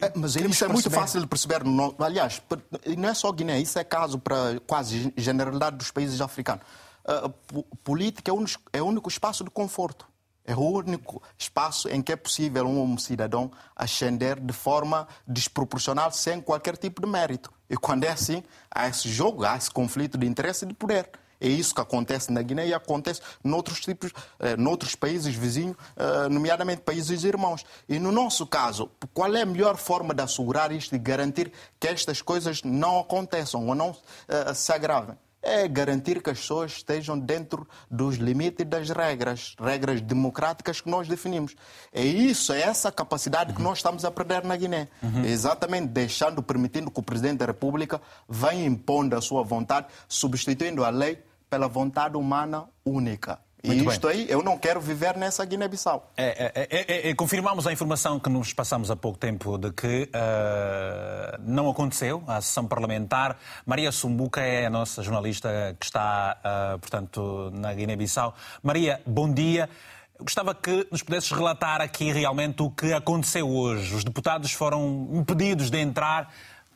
É, 0.00 0.12
mas 0.14 0.36
isso 0.36 0.64
é 0.64 0.68
muito 0.68 0.88
fácil 0.88 1.20
de 1.20 1.26
perceber. 1.26 1.62
aliás, 1.98 2.40
não 2.96 3.08
é 3.08 3.14
só 3.14 3.32
Guiné, 3.32 3.58
isso 3.58 3.76
é 3.76 3.82
caso 3.82 4.20
para 4.20 4.60
quase 4.68 5.12
generalidade 5.16 5.76
dos 5.76 5.90
países 5.90 6.20
africanos 6.20 6.64
a 7.10 7.30
política 7.82 8.30
é 8.30 8.34
o, 8.34 8.36
único, 8.36 8.62
é 8.72 8.82
único 8.82 9.08
espaço 9.08 9.42
de 9.42 9.50
conforto. 9.50 10.08
É 10.44 10.54
o 10.54 10.60
único 10.60 11.22
espaço 11.38 11.88
em 11.88 12.00
que 12.00 12.12
é 12.12 12.16
possível 12.16 12.66
um 12.66 12.96
cidadão 12.98 13.50
ascender 13.76 14.40
de 14.40 14.52
forma 14.52 15.06
desproporcional, 15.26 16.10
sem 16.12 16.40
qualquer 16.40 16.76
tipo 16.76 17.00
de 17.02 17.08
mérito. 17.08 17.52
E 17.68 17.76
quando 17.76 18.04
é 18.04 18.08
assim, 18.08 18.42
há 18.70 18.88
esse 18.88 19.08
jogo, 19.08 19.44
há 19.44 19.56
esse 19.56 19.70
conflito 19.70 20.16
de 20.16 20.26
interesse 20.26 20.64
e 20.64 20.68
de 20.68 20.74
poder. 20.74 21.10
É 21.40 21.48
isso 21.48 21.74
que 21.74 21.80
acontece 21.80 22.30
na 22.30 22.42
Guiné 22.42 22.68
e 22.68 22.74
acontece 22.74 23.22
noutros 23.42 23.80
tipos, 23.80 24.12
eh, 24.38 24.56
noutros 24.56 24.94
países 24.94 25.34
vizinhos, 25.34 25.76
eh, 25.96 26.28
nomeadamente 26.28 26.82
países 26.82 27.24
irmãos. 27.24 27.64
E 27.88 27.98
no 27.98 28.12
nosso 28.12 28.46
caso, 28.46 28.90
qual 29.14 29.34
é 29.34 29.40
a 29.40 29.46
melhor 29.46 29.76
forma 29.76 30.12
de 30.12 30.22
assegurar 30.22 30.70
isto 30.70 30.94
e 30.94 30.98
garantir 30.98 31.50
que 31.78 31.88
estas 31.88 32.20
coisas 32.20 32.62
não 32.62 32.98
aconteçam 32.98 33.66
ou 33.66 33.74
não 33.74 33.96
eh, 34.28 34.52
se 34.52 34.70
agravem? 34.70 35.16
É 35.42 35.66
garantir 35.66 36.22
que 36.22 36.30
as 36.30 36.38
pessoas 36.38 36.72
estejam 36.72 37.18
dentro 37.18 37.66
dos 37.90 38.16
limites 38.16 38.66
das 38.66 38.90
regras, 38.90 39.54
regras 39.58 40.00
democráticas 40.00 40.80
que 40.80 40.90
nós 40.90 41.08
definimos. 41.08 41.54
É 41.92 42.04
isso, 42.04 42.52
é 42.52 42.60
essa 42.60 42.92
capacidade 42.92 43.50
uhum. 43.50 43.56
que 43.56 43.62
nós 43.62 43.78
estamos 43.78 44.04
a 44.04 44.10
perder 44.10 44.44
na 44.44 44.56
Guiné. 44.56 44.88
Uhum. 45.02 45.24
Exatamente 45.24 45.88
deixando, 45.88 46.42
permitindo 46.42 46.90
que 46.90 47.00
o 47.00 47.02
Presidente 47.02 47.38
da 47.38 47.46
República 47.46 48.00
venha 48.28 48.66
impondo 48.66 49.16
a 49.16 49.20
sua 49.20 49.42
vontade, 49.42 49.86
substituindo 50.08 50.84
a 50.84 50.90
lei 50.90 51.18
pela 51.48 51.68
vontade 51.68 52.16
humana 52.16 52.68
única. 52.84 53.38
Muito 53.64 53.84
e 53.84 53.86
isto 53.86 54.08
bem. 54.08 54.16
aí, 54.16 54.26
eu 54.30 54.42
não 54.42 54.56
quero 54.56 54.80
viver 54.80 55.16
nessa 55.16 55.44
Guiné-Bissau. 55.44 56.10
É, 56.16 56.52
é, 56.54 56.68
é, 56.70 57.10
é, 57.10 57.14
confirmamos 57.14 57.66
a 57.66 57.72
informação 57.72 58.18
que 58.18 58.30
nos 58.30 58.52
passamos 58.52 58.90
há 58.90 58.96
pouco 58.96 59.18
tempo 59.18 59.58
de 59.58 59.70
que 59.72 60.08
uh, 60.14 61.40
não 61.40 61.68
aconteceu 61.68 62.22
a 62.26 62.40
sessão 62.40 62.66
parlamentar. 62.66 63.38
Maria 63.66 63.92
Sumbuca 63.92 64.40
é 64.40 64.66
a 64.66 64.70
nossa 64.70 65.02
jornalista 65.02 65.76
que 65.78 65.84
está, 65.84 66.38
uh, 66.40 66.78
portanto, 66.78 67.50
na 67.54 67.72
Guiné-Bissau. 67.74 68.34
Maria, 68.62 69.00
bom 69.06 69.32
dia. 69.32 69.68
Gostava 70.18 70.54
que 70.54 70.86
nos 70.90 71.02
pudesses 71.02 71.30
relatar 71.30 71.80
aqui 71.80 72.12
realmente 72.12 72.62
o 72.62 72.70
que 72.70 72.92
aconteceu 72.92 73.48
hoje. 73.48 73.94
Os 73.94 74.04
deputados 74.04 74.52
foram 74.52 75.08
impedidos 75.12 75.70
de 75.70 75.78
entrar 75.78 76.30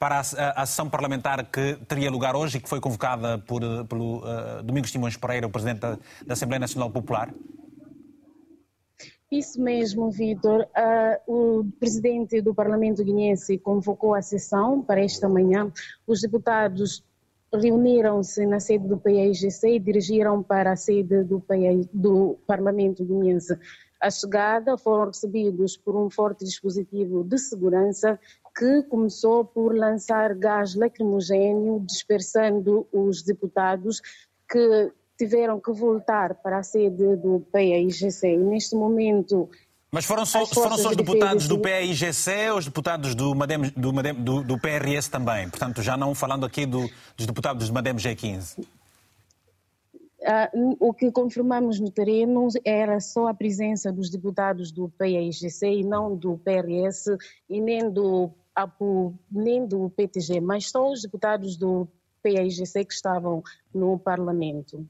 para 0.05 0.21
a, 0.21 0.67
sessão 0.67 0.91
parlamentar 0.91 1.51
que 1.51 1.79
teria 1.89 2.11
lugar 2.11 2.37
hoje 2.37 2.59
e 2.59 2.61
que 2.61 2.69
foi 2.69 2.79
convocada 2.79 3.39
por, 3.39 3.63
pelo 3.89 4.19
uh, 4.19 4.63
Domingos 4.63 4.93
Simões 4.93 5.17
Pereira, 5.17 5.47
o 5.47 5.51
Presidente 5.51 5.81
da, 5.81 5.99
da, 6.27 6.35
Assembleia 6.35 6.61
Nacional 6.61 6.91
Popular? 6.91 7.33
Isso 9.33 9.59
mesmo, 9.63 10.11
Vitor. 10.11 10.67
Uh, 11.27 11.61
o 11.61 11.65
Presidente 11.81 12.43
do 12.43 12.55
Parlamento 12.55 13.03
guinense 13.03 13.57
convocou 13.57 14.15
a 14.15 14.21
sessão 14.21 14.83
para 14.83 15.03
esta 15.03 15.27
manhã. 15.27 15.73
Os 16.07 16.21
deputados 16.21 17.03
reuniram-se 17.51 18.45
na 18.45 18.61
sede 18.61 18.87
do 18.87 18.99
PAIGC 18.99 19.69
e 19.69 19.79
dirigiram 19.79 20.43
para 20.43 20.73
a 20.73 20.77
sede 20.77 21.25
do, 21.25 21.43
do 21.95 22.39
Parlamento 22.47 23.03
guinense. 23.03 23.59
A 23.99 24.11
chegada 24.11 24.77
foram 24.77 25.07
recebidos 25.07 25.79
por 25.79 25.97
um 25.97 26.11
forte 26.11 26.45
dispositivo 26.45 27.25
de 27.25 27.39
segurança 27.39 28.21
que 28.57 28.83
começou 28.85 29.45
por 29.45 29.75
lançar 29.75 30.35
gás 30.35 30.75
lacrimogêneo, 30.75 31.81
dispersando 31.81 32.87
os 32.93 33.23
deputados 33.23 34.01
que 34.49 34.93
tiveram 35.19 35.61
que 35.61 35.73
voltar 35.73 36.35
para 36.35 36.59
a 36.59 36.63
sede 36.63 37.17
do 37.17 37.41
PAIGC. 37.53 38.27
E 38.27 38.37
neste 38.37 38.77
momento. 38.77 39.49
Mas 39.91 40.05
foram 40.05 40.27
só, 40.27 40.45
foram 40.47 40.77
só 40.77 40.91
os 40.91 40.97
deputados 40.97 41.47
do 41.47 41.59
PAIGC 41.59 42.51
ou 42.51 42.59
os 42.59 42.65
deputados 42.65 43.15
do, 43.15 43.35
Madem, 43.35 43.73
do, 43.77 43.93
Madem, 43.93 44.15
do, 44.15 44.43
do, 44.43 44.59
PRS 44.59 45.09
também? 45.09 45.49
Portanto, 45.49 45.83
já 45.83 45.97
não 45.97 46.15
falando 46.15 46.45
aqui 46.47 46.67
do, 46.67 46.89
dos 47.17 47.27
deputados 47.27 47.69
do 47.69 47.75
Madem 47.75 47.95
G15. 47.95 48.65
Uh, 50.21 50.77
o 50.81 50.95
que 50.95 51.13
confirmamos 51.13 51.79
no 51.79 51.91
terreno 51.91 52.49
era 52.65 52.99
só 52.99 53.29
a 53.29 53.35
presença 53.35 53.93
dos 53.93 54.09
deputados 54.09 54.73
do 54.73 54.89
PAIGC 54.89 55.67
e 55.67 55.85
não 55.85 56.17
do 56.17 56.39
PRS 56.39 57.11
e 57.49 57.61
nem 57.61 57.91
do 57.91 58.31
nem 59.31 59.67
do 59.67 59.91
PTG, 59.91 60.41
mas 60.41 60.71
só 60.71 60.91
os 60.91 61.03
deputados 61.03 61.57
do 61.57 61.89
PAIGC 62.23 62.85
que 62.85 62.95
estavam 62.95 63.43
no 63.75 63.99
Parlamento. 63.99 64.87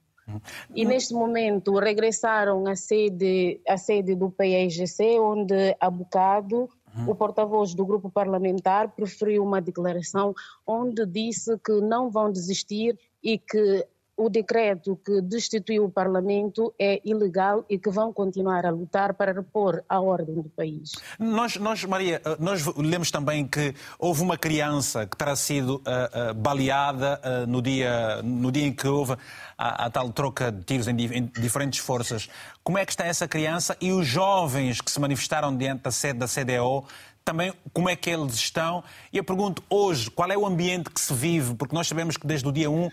E 0.74 0.84
neste 0.84 1.12
momento 1.12 1.78
regressaram 1.78 2.66
à 2.66 2.74
sede, 2.74 3.60
à 3.68 3.76
sede 3.76 4.14
do 4.14 4.30
PAIGC, 4.30 5.18
onde 5.20 5.76
há 5.78 5.90
bocado 5.90 6.68
uhum. 6.96 7.10
o 7.10 7.14
porta-voz 7.14 7.74
do 7.74 7.84
grupo 7.84 8.10
parlamentar 8.10 8.88
preferiu 8.92 9.42
uma 9.42 9.60
declaração 9.60 10.34
onde 10.66 11.04
disse 11.04 11.58
que 11.58 11.72
não 11.80 12.10
vão 12.10 12.32
desistir 12.32 12.98
e 13.22 13.38
que 13.38 13.86
o 14.16 14.28
decreto 14.28 14.98
que 15.04 15.20
destituiu 15.20 15.84
o 15.84 15.90
Parlamento 15.90 16.72
é 16.78 17.00
ilegal 17.04 17.64
e 17.68 17.78
que 17.78 17.90
vão 17.90 18.12
continuar 18.12 18.64
a 18.64 18.70
lutar 18.70 19.14
para 19.14 19.32
repor 19.32 19.82
a 19.88 20.00
ordem 20.00 20.36
do 20.36 20.48
país. 20.50 20.92
Nós, 21.18 21.56
nós 21.56 21.84
Maria, 21.84 22.20
eh, 22.24 22.36
nós 22.38 22.64
lemos 22.76 23.10
também 23.10 23.46
que 23.46 23.74
houve 23.98 24.22
uma 24.22 24.38
criança 24.38 25.06
que 25.06 25.16
terá 25.16 25.34
sido 25.34 25.76
uh, 25.76 26.30
uh, 26.30 26.34
baleada 26.34 27.20
uh, 27.24 27.46
no, 27.46 27.60
dia, 27.60 28.22
no 28.22 28.52
dia 28.52 28.66
em 28.66 28.72
que 28.72 28.86
houve 28.86 29.16
a, 29.58 29.86
a 29.86 29.90
tal 29.90 30.10
troca 30.12 30.52
de 30.52 30.62
tiros 30.64 30.86
em, 30.86 30.96
em, 30.96 31.30
diferentes 31.40 31.80
forças. 31.80 32.28
Como 32.62 32.78
é 32.78 32.84
que 32.84 32.92
está 32.92 33.04
essa 33.04 33.26
criança 33.26 33.76
e 33.80 33.92
os 33.92 34.06
jovens 34.06 34.80
que 34.80 34.90
se 34.90 35.00
manifestaram 35.00 35.56
diante 35.56 35.82
da 35.82 35.90
sede 35.90 36.18
da 36.20 36.26
CDO 36.26 36.86
também 37.24 37.52
como 37.72 37.88
é 37.88 37.96
que 37.96 38.10
eles 38.10 38.34
estão. 38.34 38.84
E 39.10 39.16
eu 39.16 39.24
pergunto 39.24 39.62
hoje, 39.70 40.10
qual 40.10 40.30
é 40.30 40.36
o 40.36 40.46
ambiente 40.46 40.90
que 40.90 41.00
se 41.00 41.14
vive? 41.14 41.54
Porque 41.54 41.74
nós 41.74 41.88
sabemos 41.88 42.16
que 42.16 42.26
desde 42.26 42.46
o 42.46 42.52
dia 42.52 42.70
1 42.70 42.90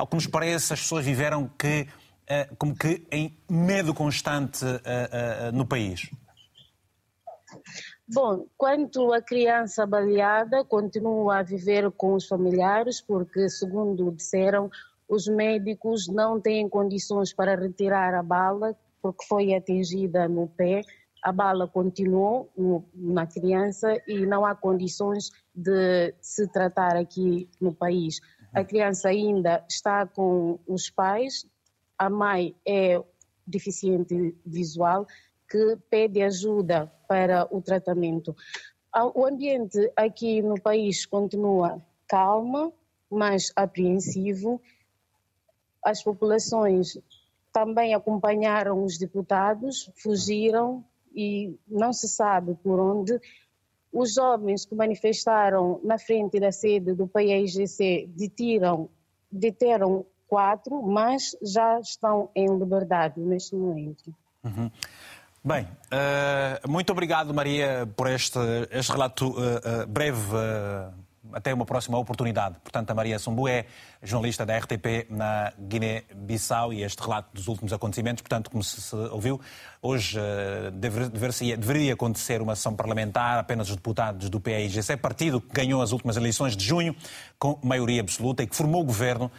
ao 0.00 0.06
que 0.06 0.14
nos 0.14 0.26
parece, 0.26 0.72
as 0.72 0.80
pessoas 0.80 1.04
viveram 1.04 1.46
que, 1.58 1.82
uh, 1.82 2.56
como 2.56 2.74
que 2.74 3.06
em 3.12 3.36
medo 3.48 3.92
constante 3.92 4.64
uh, 4.64 4.68
uh, 4.68 5.52
no 5.52 5.66
país. 5.66 6.10
Bom, 8.08 8.46
quanto 8.56 9.12
à 9.12 9.20
criança 9.20 9.84
baleada, 9.86 10.64
continua 10.64 11.38
a 11.38 11.42
viver 11.42 11.90
com 11.90 12.14
os 12.14 12.26
familiares, 12.26 13.00
porque, 13.00 13.48
segundo 13.50 14.10
disseram, 14.10 14.70
os 15.06 15.28
médicos 15.28 16.08
não 16.08 16.40
têm 16.40 16.66
condições 16.66 17.34
para 17.34 17.54
retirar 17.54 18.14
a 18.14 18.22
bala, 18.22 18.74
porque 19.02 19.26
foi 19.26 19.54
atingida 19.54 20.26
no 20.26 20.48
pé. 20.48 20.80
A 21.22 21.30
bala 21.30 21.68
continuou 21.68 22.50
no, 22.56 22.82
na 22.94 23.26
criança 23.26 24.00
e 24.08 24.24
não 24.24 24.46
há 24.46 24.54
condições 24.54 25.30
de 25.54 26.14
se 26.22 26.48
tratar 26.48 26.96
aqui 26.96 27.50
no 27.60 27.74
país. 27.74 28.20
A 28.52 28.64
criança 28.64 29.08
ainda 29.08 29.64
está 29.68 30.06
com 30.06 30.58
os 30.66 30.90
pais, 30.90 31.46
a 31.96 32.10
mãe 32.10 32.54
é 32.66 33.00
deficiente 33.46 34.34
visual, 34.44 35.06
que 35.48 35.76
pede 35.88 36.22
ajuda 36.22 36.86
para 37.08 37.46
o 37.54 37.60
tratamento. 37.60 38.34
O 39.14 39.24
ambiente 39.24 39.90
aqui 39.94 40.42
no 40.42 40.60
país 40.60 41.06
continua 41.06 41.80
calmo, 42.08 42.72
mas 43.10 43.52
apreensivo. 43.54 44.60
As 45.84 46.02
populações 46.02 46.98
também 47.52 47.94
acompanharam 47.94 48.84
os 48.84 48.98
deputados, 48.98 49.90
fugiram 49.96 50.84
e 51.14 51.56
não 51.68 51.92
se 51.92 52.08
sabe 52.08 52.54
por 52.62 52.78
onde. 52.80 53.20
Os 53.92 54.14
jovens 54.14 54.64
que 54.64 54.74
manifestaram 54.74 55.80
na 55.82 55.98
frente 55.98 56.38
da 56.38 56.52
sede 56.52 56.94
do 56.94 57.08
PAIGC 57.08 58.08
detiram, 58.16 58.88
deteram 59.30 60.06
quatro, 60.28 60.80
mas 60.80 61.36
já 61.42 61.80
estão 61.80 62.30
em 62.34 62.46
liberdade 62.46 63.18
neste 63.18 63.56
momento. 63.56 64.14
Uhum. 64.44 64.70
Bem, 65.42 65.64
uh, 65.64 66.68
muito 66.68 66.90
obrigado, 66.92 67.34
Maria, 67.34 67.88
por 67.96 68.06
este, 68.06 68.38
este 68.70 68.92
relato 68.92 69.30
uh, 69.30 69.82
uh, 69.82 69.86
breve. 69.88 70.36
Até 71.32 71.52
uma 71.52 71.66
próxima 71.66 71.98
oportunidade. 71.98 72.56
Portanto, 72.62 72.90
a 72.90 72.94
Maria 72.94 73.18
Sumbu 73.18 73.46
é 73.46 73.66
jornalista 74.02 74.46
da 74.46 74.56
RTP 74.56 75.06
na 75.10 75.52
Guiné-Bissau 75.58 76.72
e 76.72 76.82
este 76.82 77.00
relato 77.00 77.28
dos 77.34 77.46
últimos 77.46 77.72
acontecimentos, 77.72 78.22
portanto, 78.22 78.50
como 78.50 78.64
se 78.64 78.94
ouviu, 78.96 79.40
hoje 79.82 80.18
dever, 80.72 81.08
dever 81.08 81.30
deveria 81.58 81.94
acontecer 81.94 82.40
uma 82.40 82.56
sessão 82.56 82.74
parlamentar, 82.74 83.38
apenas 83.38 83.68
os 83.68 83.76
deputados 83.76 84.30
do 84.30 84.40
PAIGC, 84.40 84.96
partido 84.96 85.40
que 85.40 85.52
ganhou 85.52 85.82
as 85.82 85.92
últimas 85.92 86.16
eleições 86.16 86.56
de 86.56 86.64
junho 86.64 86.96
com 87.38 87.58
maioria 87.62 88.00
absoluta 88.00 88.42
e 88.42 88.46
que 88.46 88.56
formou 88.56 88.80
o 88.82 88.84
governo 88.84 89.30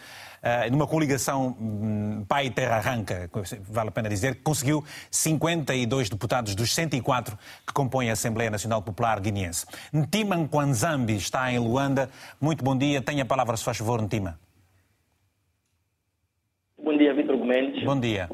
numa 0.71 0.87
coligação 0.87 1.55
um, 1.59 2.25
Pai 2.27 2.49
Terra 2.49 2.77
Arranca, 2.77 3.29
vale 3.69 3.89
a 3.89 3.91
pena 3.91 4.09
dizer, 4.09 4.35
que 4.35 4.41
conseguiu 4.41 4.83
52 5.09 6.09
deputados 6.09 6.55
dos 6.55 6.73
104 6.73 7.37
que 7.65 7.73
compõem 7.73 8.09
a 8.09 8.13
Assembleia 8.13 8.49
Nacional 8.49 8.81
Popular 8.81 9.19
Guineense. 9.19 9.65
Ntima 9.93 10.35
Nkwanzambi 10.35 11.15
está 11.15 11.51
em 11.51 11.59
Luanda. 11.59 12.09
Muito 12.39 12.63
bom 12.63 12.77
dia. 12.77 13.01
Tenha 13.01 13.23
a 13.23 13.25
palavra, 13.25 13.55
se 13.55 13.63
faz 13.63 13.77
favor, 13.77 14.01
Ntima. 14.01 14.39
Bom 16.83 16.97
dia, 16.97 17.13
Vitor 17.13 17.37
Gomes. 17.37 17.83
Bom 17.83 17.99
dia. 17.99 18.29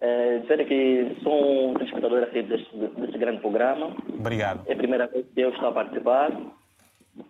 É, 0.00 0.38
dizer 0.40 0.66
que 0.66 1.16
sou 1.22 1.70
um 1.70 1.74
telespectador 1.74 2.20
deste, 2.30 2.76
deste 2.76 3.18
grande 3.18 3.40
programa. 3.40 3.96
Obrigado. 4.08 4.62
É 4.66 4.74
a 4.74 4.76
primeira 4.76 5.06
vez 5.06 5.24
que 5.34 5.40
eu 5.40 5.50
estou 5.50 5.68
a 5.68 5.72
participar. 5.72 6.30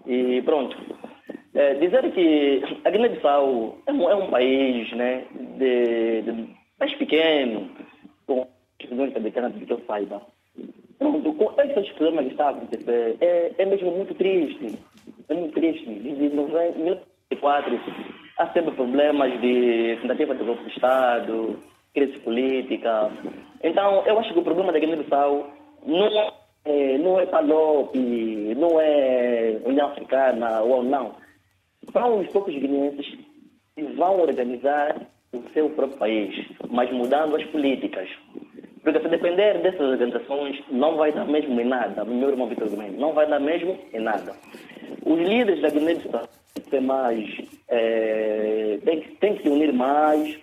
E 0.06 0.42
pronto, 0.42 0.76
é, 1.54 1.74
dizer 1.74 2.10
que 2.12 2.62
a 2.84 2.90
Guiné-Bissau 2.90 3.78
é, 3.86 3.92
um, 3.92 4.10
é 4.10 4.14
um, 4.16 4.30
país 4.30 4.90
né, 4.92 5.24
de, 5.58 6.22
de, 6.22 6.48
mais 6.78 6.94
pequeno, 6.94 7.70
com 8.26 8.46
questões 8.78 9.16
americanas 9.16 9.52
que 9.54 9.72
eu 9.72 9.80
saiba. 9.86 10.20
Pronto, 10.98 11.32
com 11.34 11.60
esses 11.60 11.92
problemas 11.92 12.26
que 12.26 12.32
está 12.32 12.46
a 12.46 12.50
acontecer, 12.50 13.16
é, 13.20 13.52
é 13.58 13.66
mesmo 13.66 13.90
muito 13.92 14.14
triste. 14.14 14.78
É 15.28 15.34
muito 15.34 15.54
triste. 15.54 15.86
Desde 15.86 16.28
1994 16.28 17.80
há 18.38 18.46
sempre 18.48 18.74
problemas 18.74 19.40
de 19.40 19.96
tentativa 20.02 20.34
de 20.34 20.44
golpe 20.44 20.64
de 20.64 20.70
Estado, 20.70 21.58
crise 21.94 22.18
política. 22.20 23.10
Então, 23.62 24.02
eu 24.06 24.18
acho 24.18 24.32
que 24.32 24.38
o 24.40 24.44
problema 24.44 24.72
da 24.72 24.78
Guiné-Bissau 24.78 25.50
não 25.86 26.32
é, 26.64 26.98
não 26.98 27.20
é 27.20 27.26
PALOP, 27.26 27.94
não 28.56 28.80
é 28.80 29.60
União 29.64 29.88
Africana 29.88 30.60
ou 30.62 30.82
não 30.82 31.24
são 31.92 32.20
os 32.20 32.28
poucos 32.28 32.54
guineenses 32.54 33.06
que 33.74 33.82
vão 33.94 34.20
organizar 34.20 35.00
o 35.32 35.42
seu 35.52 35.68
próprio 35.70 35.98
país, 35.98 36.46
mas 36.70 36.90
mudando 36.92 37.36
as 37.36 37.44
políticas. 37.46 38.08
Porque 38.82 39.00
se 39.00 39.08
depender 39.08 39.58
dessas 39.62 39.80
organizações, 39.80 40.62
não 40.70 40.96
vai 40.96 41.10
dar 41.12 41.24
mesmo 41.26 41.58
em 41.60 41.64
nada, 41.64 42.04
meu 42.04 42.30
irmão 42.30 42.48
Vitor 42.48 42.68
Gomes, 42.68 42.98
não 42.98 43.12
vai 43.12 43.26
dar 43.26 43.40
mesmo 43.40 43.78
em 43.92 44.00
nada. 44.00 44.34
Os 45.04 45.18
líderes 45.18 45.60
da 45.62 45.70
Guiné-Bissau 45.70 46.28
têm 46.70 47.48
é, 47.68 48.78
têm, 48.84 49.00
têm 49.20 49.36
que 49.36 49.42
se 49.42 49.48
unir 49.48 49.72
mais, 49.72 50.38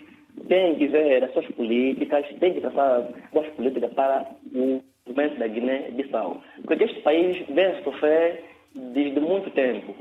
têm 0.48 0.76
que 0.76 0.88
ver 0.88 1.24
as 1.24 1.32
suas 1.34 1.46
políticas, 1.52 2.26
têm 2.40 2.54
que 2.54 2.62
traçar 2.62 3.08
boas 3.32 3.48
políticas 3.50 3.94
para 3.94 4.26
o 4.56 4.82
movimento 5.08 5.40
da 5.40 5.48
Guiné-Bissau. 5.48 6.42
Porque 6.66 6.84
este 6.84 7.02
país 7.02 7.38
vem 7.48 7.84
sofrer 7.84 8.44
desde 8.74 9.20
muito 9.20 9.50
tempo 9.52 9.96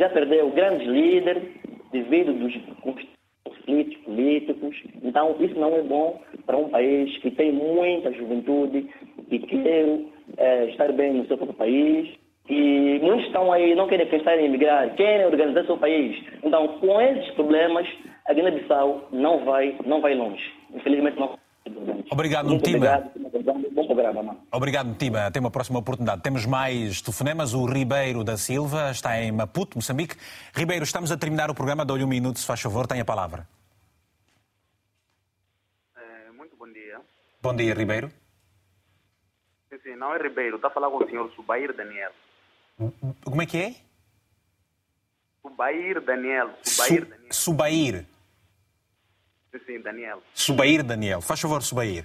já 0.00 0.08
perdeu 0.08 0.50
grandes 0.50 0.86
líderes 0.86 1.42
devido 1.92 2.32
dos 2.32 2.54
conflitos 2.80 3.96
políticos. 4.04 4.76
Então, 5.02 5.36
isso 5.40 5.58
não 5.58 5.76
é 5.76 5.82
bom 5.82 6.20
para 6.46 6.56
um 6.56 6.70
país 6.70 7.16
que 7.18 7.30
tem 7.30 7.52
muita 7.52 8.12
juventude 8.12 8.88
e 9.30 9.38
quer 9.38 9.98
é, 10.38 10.64
estar 10.70 10.90
bem 10.92 11.12
no 11.12 11.26
seu 11.26 11.36
próprio 11.36 11.58
país. 11.58 12.08
E 12.48 12.98
muitos 13.02 13.26
estão 13.26 13.52
aí, 13.52 13.74
não 13.74 13.86
querem 13.86 14.06
pensar 14.06 14.36
em 14.38 14.46
emigrar, 14.46 14.94
querem 14.96 15.26
organizar 15.26 15.64
seu 15.66 15.76
país. 15.76 16.16
Então, 16.42 16.66
com 16.78 17.00
esses 17.00 17.30
problemas, 17.34 17.86
a 18.26 18.32
Guiné-Bissau 18.32 19.08
não 19.12 19.44
vai, 19.44 19.76
não 19.84 20.00
vai 20.00 20.14
longe. 20.14 20.42
Infelizmente, 20.74 21.18
não 21.18 21.38
Obrigado, 22.10 22.48
Muito 22.48 22.68
Obrigado, 22.68 23.10
Bom 23.72 23.86
programa, 23.86 24.36
Obrigado. 24.52 24.96
Até 25.26 25.40
uma 25.40 25.50
próxima 25.50 25.78
oportunidade. 25.78 26.22
Temos 26.22 26.44
mais 26.44 27.00
telefonemas. 27.00 27.54
O 27.54 27.64
Ribeiro 27.66 28.24
da 28.24 28.36
Silva 28.36 28.90
está 28.90 29.20
em 29.20 29.30
Maputo, 29.30 29.78
Moçambique. 29.78 30.16
Ribeiro, 30.54 30.84
estamos 30.84 31.12
a 31.12 31.16
terminar 31.16 31.50
o 31.50 31.54
programa. 31.54 31.84
Dou-lhe 31.84 32.04
um 32.04 32.08
minuto, 32.08 32.38
se 32.38 32.46
faz 32.46 32.60
favor. 32.60 32.86
Tem 32.86 33.00
a 33.00 33.04
palavra. 33.04 33.46
É, 35.96 36.32
muito 36.32 36.56
bom 36.56 36.66
dia. 36.72 37.00
Bom 37.42 37.54
dia, 37.54 37.74
Ribeiro. 37.74 38.10
Sim, 39.70 39.78
sim, 39.82 39.96
não 39.96 40.14
é 40.14 40.18
Ribeiro. 40.18 40.56
Está 40.56 40.68
a 40.68 40.72
falar 40.72 40.90
com 40.90 41.04
o 41.04 41.08
senhor 41.08 41.30
Subair 41.32 41.74
Daniel. 41.74 42.12
Como 43.24 43.42
é 43.42 43.46
que 43.46 43.58
é? 43.58 43.74
Subair 45.42 46.00
Daniel. 46.00 46.50
Subair 46.62 47.04
Su 47.04 47.10
Daniel. 47.10 47.32
Subair. 47.32 48.06
Sim, 49.58 49.80
Daniel. 49.80 50.22
Subair 50.34 50.82
Daniel. 50.82 51.20
Faz 51.20 51.40
favor, 51.40 51.62
Subair. 51.62 52.04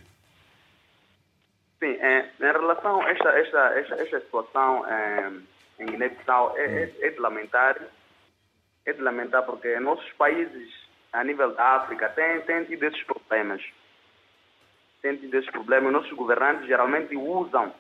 Sim, 1.80 1.98
é, 2.02 2.32
em 2.39 2.52
relação 2.52 3.02
a 3.02 3.12
esta, 3.12 3.30
esta, 3.30 3.80
esta, 3.80 3.96
esta 3.96 4.20
situação 4.22 4.86
é, 4.88 5.32
em 5.80 5.86
Guiné-Bissau, 5.86 6.58
é, 6.58 6.91
é, 7.02 7.10
de 7.10 7.20
lamentar, 7.20 7.80
é 8.86 8.93
de 8.93 9.02
lamentar 9.02 9.43
porque 9.43 9.80
nossos 9.80 10.12
países, 10.14 10.74
a 11.14 11.24
nível 11.24 11.54
da 11.54 11.76
África, 11.76 12.10
têm, 12.10 12.41
têm 12.41 12.64
tido 12.66 12.84
esses 12.84 13.04
problemas. 13.04 13.62
Têm 15.02 15.18
tido 15.18 15.36
esses 15.36 15.52
problemas. 15.52 15.93
Nossos 15.93 16.14
governantes 16.14 16.66
geralmente 16.66 17.16
usam 17.16 17.72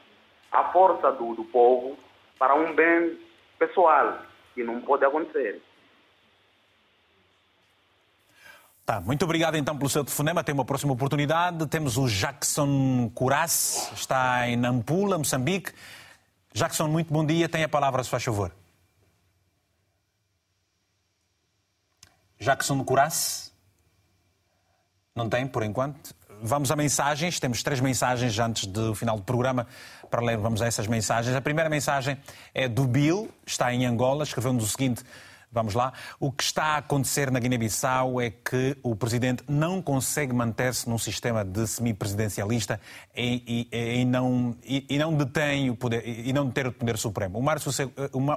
a 0.51 0.71
força 0.71 1.11
do, 1.11 1.33
do 1.33 1.45
povo 1.45 1.97
para 2.37 2.53
um 2.53 2.73
bem 2.73 3.17
pessoal, 3.57 4.19
que 4.53 4.63
não 4.63 4.81
pode 4.81 5.05
acontecer. 5.05 5.61
Tá, 8.85 9.01
muito 9.01 9.25
obrigado 9.25 9.57
então 9.57 9.75
pelo 9.75 9.89
seu 9.89 10.03
telefonema. 10.03 10.43
Tem 10.43 10.53
uma 10.53 10.63
próxima 10.63 10.93
oportunidade. 10.93 11.65
Temos 11.65 11.97
o 11.97 12.07
Jackson 12.07 13.09
Curas, 13.15 13.89
está 13.95 14.47
em 14.47 14.55
Nampula, 14.55 15.17
Moçambique. 15.17 15.71
Jackson, 16.53 16.87
muito 16.87 17.11
bom 17.11 17.25
dia. 17.25 17.49
Tem 17.49 17.63
a 17.63 17.69
palavra, 17.69 18.03
se 18.03 18.09
faz 18.11 18.23
favor. 18.23 18.51
Jackson 22.39 22.83
Curas? 22.83 23.51
Não 25.15 25.27
tem, 25.27 25.47
por 25.47 25.63
enquanto. 25.63 26.13
Vamos 26.43 26.69
a 26.69 26.75
mensagens. 26.75 27.39
Temos 27.39 27.63
três 27.63 27.79
mensagens 27.79 28.37
antes 28.37 28.67
do 28.67 28.93
final 28.93 29.15
do 29.17 29.23
programa 29.23 29.65
para 30.11 30.21
ler. 30.21 30.37
Vamos 30.37 30.61
a 30.61 30.67
essas 30.67 30.85
mensagens. 30.85 31.35
A 31.35 31.41
primeira 31.41 31.71
mensagem 31.71 32.19
é 32.53 32.67
do 32.67 32.85
Bill, 32.85 33.31
está 33.47 33.73
em 33.73 33.83
Angola. 33.83 34.23
Escreveu-nos 34.23 34.63
o 34.63 34.67
seguinte. 34.67 35.03
Vamos 35.55 35.73
lá. 35.73 35.93
O 36.19 36.33
que 36.33 36.43
está 36.43 36.63
a 36.63 36.77
acontecer 36.79 37.31
na 37.31 37.39
Guiné-Bissau 37.39 38.19
é 38.19 38.29
que 38.29 38.77
o 38.83 38.93
presidente 38.93 39.41
não 39.47 39.81
consegue 39.81 40.33
manter-se 40.33 40.89
num 40.89 40.97
sistema 40.97 41.45
de 41.45 41.65
semipresidencialista 41.65 42.77
e, 43.15 43.69
e, 43.71 44.01
e, 44.01 44.03
não, 44.03 44.53
e, 44.65 44.85
e, 44.89 44.97
não 44.97 45.13
detém 45.15 45.69
o 45.69 45.75
poder 45.77 46.05
e 46.05 46.33
não 46.33 46.45
deter 46.47 46.67
o 46.67 46.73
poder 46.73 46.97
supremo. 46.97 47.39
O 47.39 47.41
Mário, 47.41 47.61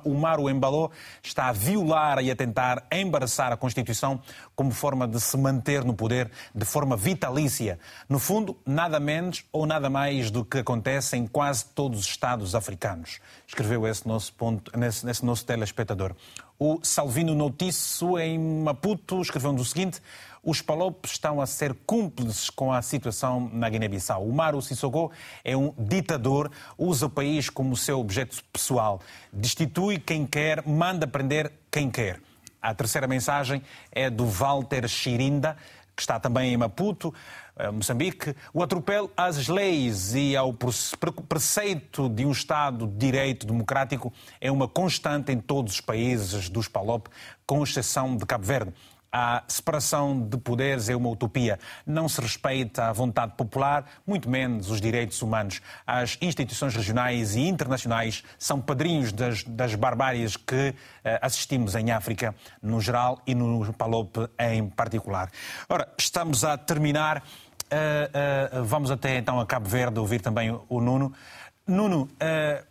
o 0.04 0.14
Mário 0.14 0.48
Embaló 0.48 0.90
está 1.20 1.48
a 1.48 1.52
violar 1.52 2.22
e 2.22 2.30
a 2.30 2.36
tentar 2.36 2.86
embaraçar 2.92 3.50
a 3.50 3.56
Constituição 3.56 4.22
como 4.54 4.70
forma 4.70 5.08
de 5.08 5.18
se 5.20 5.36
manter 5.36 5.84
no 5.84 5.94
poder 5.94 6.30
de 6.54 6.64
forma 6.64 6.96
vitalícia. 6.96 7.80
No 8.08 8.20
fundo, 8.20 8.56
nada 8.64 9.00
menos 9.00 9.44
ou 9.50 9.66
nada 9.66 9.90
mais 9.90 10.30
do 10.30 10.44
que 10.44 10.58
acontece 10.58 11.16
em 11.16 11.26
quase 11.26 11.64
todos 11.74 11.98
os 11.98 12.06
Estados 12.06 12.54
africanos. 12.54 13.18
Escreveu 13.48 13.86
esse 13.86 14.06
nosso, 14.06 14.34
ponto, 14.34 14.70
nesse, 14.78 15.06
nesse 15.06 15.24
nosso 15.24 15.44
telespectador. 15.46 16.14
O 16.58 16.80
Salvino 16.82 17.34
Notício, 17.34 18.18
em 18.18 18.38
Maputo, 18.38 19.22
escreveu 19.22 19.54
o 19.54 19.64
seguinte: 19.64 20.02
os 20.44 20.60
palopes 20.60 21.12
estão 21.12 21.40
a 21.40 21.46
ser 21.46 21.72
cúmplices 21.86 22.50
com 22.50 22.70
a 22.70 22.82
situação 22.82 23.50
na 23.50 23.70
Guiné-Bissau. 23.70 24.22
O 24.22 24.34
Maru 24.34 24.60
Sissoko 24.60 25.10
é 25.42 25.56
um 25.56 25.72
ditador, 25.78 26.52
usa 26.76 27.06
o 27.06 27.10
país 27.10 27.48
como 27.48 27.74
seu 27.74 27.98
objeto 27.98 28.36
pessoal, 28.52 29.00
destitui 29.32 29.98
quem 29.98 30.26
quer, 30.26 30.62
manda 30.66 31.06
prender 31.06 31.50
quem 31.70 31.90
quer. 31.90 32.20
A 32.60 32.74
terceira 32.74 33.06
mensagem 33.06 33.62
é 33.90 34.10
do 34.10 34.26
Walter 34.26 34.86
Chirinda, 34.88 35.56
que 35.96 36.02
está 36.02 36.20
também 36.20 36.52
em 36.52 36.56
Maputo. 36.56 37.14
Eh, 37.58 37.70
Moçambique, 37.72 38.36
o 38.54 38.62
atropelo 38.62 39.10
às 39.16 39.48
leis 39.48 40.14
e 40.14 40.36
ao 40.36 40.54
preceito 41.28 42.08
de 42.08 42.24
um 42.24 42.30
Estado 42.30 42.86
de 42.86 42.96
direito 42.96 43.46
democrático 43.46 44.12
é 44.40 44.50
uma 44.50 44.68
constante 44.68 45.32
em 45.32 45.40
todos 45.40 45.74
os 45.74 45.80
países 45.80 46.48
dos 46.48 46.68
PALOP, 46.68 47.08
com 47.44 47.62
exceção 47.64 48.16
de 48.16 48.24
Cabo 48.24 48.44
Verde. 48.44 48.72
A 49.10 49.42
separação 49.48 50.20
de 50.20 50.36
poderes 50.36 50.90
é 50.90 50.94
uma 50.94 51.08
utopia. 51.08 51.58
Não 51.86 52.10
se 52.10 52.20
respeita 52.20 52.84
a 52.84 52.92
vontade 52.92 53.32
popular, 53.36 53.86
muito 54.06 54.28
menos 54.28 54.70
os 54.70 54.82
direitos 54.82 55.22
humanos. 55.22 55.62
As 55.86 56.18
instituições 56.20 56.74
regionais 56.76 57.34
e 57.34 57.40
internacionais 57.40 58.22
são 58.38 58.60
padrinhos 58.60 59.10
das, 59.10 59.42
das 59.44 59.74
barbáries 59.74 60.36
que 60.36 60.70
uh, 60.70 60.74
assistimos 61.22 61.74
em 61.74 61.90
África, 61.90 62.34
no 62.62 62.82
geral, 62.82 63.22
e 63.26 63.34
no 63.34 63.72
Palop 63.72 64.14
em 64.38 64.68
particular. 64.68 65.30
Ora, 65.70 65.88
estamos 65.98 66.44
a 66.44 66.58
terminar. 66.58 67.24
Uh, 67.68 68.60
uh, 68.60 68.64
vamos 68.64 68.90
até 68.90 69.18
então 69.18 69.38
a 69.38 69.44
Cabo 69.44 69.68
Verde 69.68 70.00
ouvir 70.00 70.20
também 70.20 70.58
o 70.68 70.80
Nuno. 70.80 71.12
Nuno, 71.66 72.02
uh, 72.02 72.64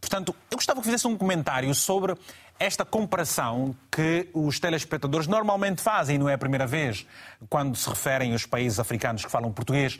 portanto, 0.00 0.34
eu 0.50 0.56
gostava 0.56 0.80
que 0.80 0.86
fizesse 0.86 1.08
um 1.08 1.16
comentário 1.16 1.74
sobre 1.74 2.14
esta 2.56 2.84
comparação 2.84 3.74
que 3.90 4.28
os 4.32 4.60
telespectadores 4.60 5.26
normalmente 5.26 5.82
fazem, 5.82 6.18
não 6.18 6.28
é 6.28 6.34
a 6.34 6.38
primeira 6.38 6.68
vez, 6.68 7.04
quando 7.50 7.76
se 7.76 7.88
referem 7.88 8.32
aos 8.32 8.46
países 8.46 8.78
africanos 8.78 9.24
que 9.24 9.30
falam 9.30 9.52
português, 9.52 9.98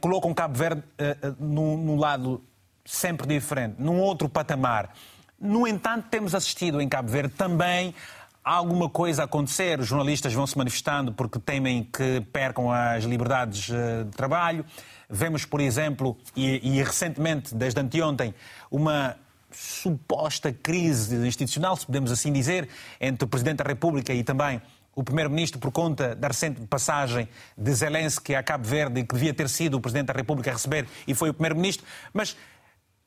colocam 0.00 0.32
Cabo 0.32 0.56
Verde 0.56 0.82
num, 1.38 1.76
num 1.76 1.98
lado 1.98 2.42
sempre 2.82 3.26
diferente, 3.26 3.74
num 3.78 4.00
outro 4.00 4.26
patamar. 4.26 4.94
No 5.38 5.66
entanto, 5.66 6.06
temos 6.08 6.34
assistido 6.34 6.80
em 6.80 6.88
Cabo 6.88 7.10
Verde 7.10 7.34
também 7.34 7.94
há 8.46 8.54
alguma 8.54 8.88
coisa 8.88 9.22
a 9.22 9.24
acontecer, 9.24 9.80
os 9.80 9.88
jornalistas 9.88 10.32
vão 10.32 10.46
se 10.46 10.56
manifestando 10.56 11.12
porque 11.12 11.36
temem 11.40 11.82
que 11.82 12.20
percam 12.32 12.70
as 12.70 13.02
liberdades 13.02 13.68
eh, 13.68 14.04
de 14.04 14.10
trabalho. 14.10 14.64
Vemos, 15.10 15.44
por 15.44 15.60
exemplo, 15.60 16.16
e, 16.36 16.78
e 16.78 16.82
recentemente, 16.82 17.52
desde 17.52 17.80
anteontem, 17.80 18.32
uma 18.70 19.16
suposta 19.50 20.52
crise 20.52 21.16
institucional, 21.26 21.76
se 21.76 21.86
podemos 21.86 22.12
assim 22.12 22.32
dizer, 22.32 22.68
entre 23.00 23.24
o 23.24 23.28
Presidente 23.28 23.58
da 23.58 23.64
República 23.64 24.14
e 24.14 24.22
também 24.22 24.62
o 24.94 25.02
Primeiro-Ministro 25.02 25.58
por 25.58 25.72
conta 25.72 26.14
da 26.14 26.28
recente 26.28 26.60
passagem 26.66 27.28
de 27.58 27.74
Zelensky 27.74 28.34
a 28.34 28.42
Cabo 28.44 28.66
Verde, 28.66 29.02
que 29.02 29.14
devia 29.14 29.34
ter 29.34 29.48
sido 29.48 29.76
o 29.76 29.80
Presidente 29.80 30.06
da 30.06 30.12
República 30.12 30.50
a 30.50 30.54
receber 30.54 30.86
e 31.06 31.14
foi 31.14 31.30
o 31.30 31.34
Primeiro-Ministro. 31.34 31.84
Mas 32.14 32.36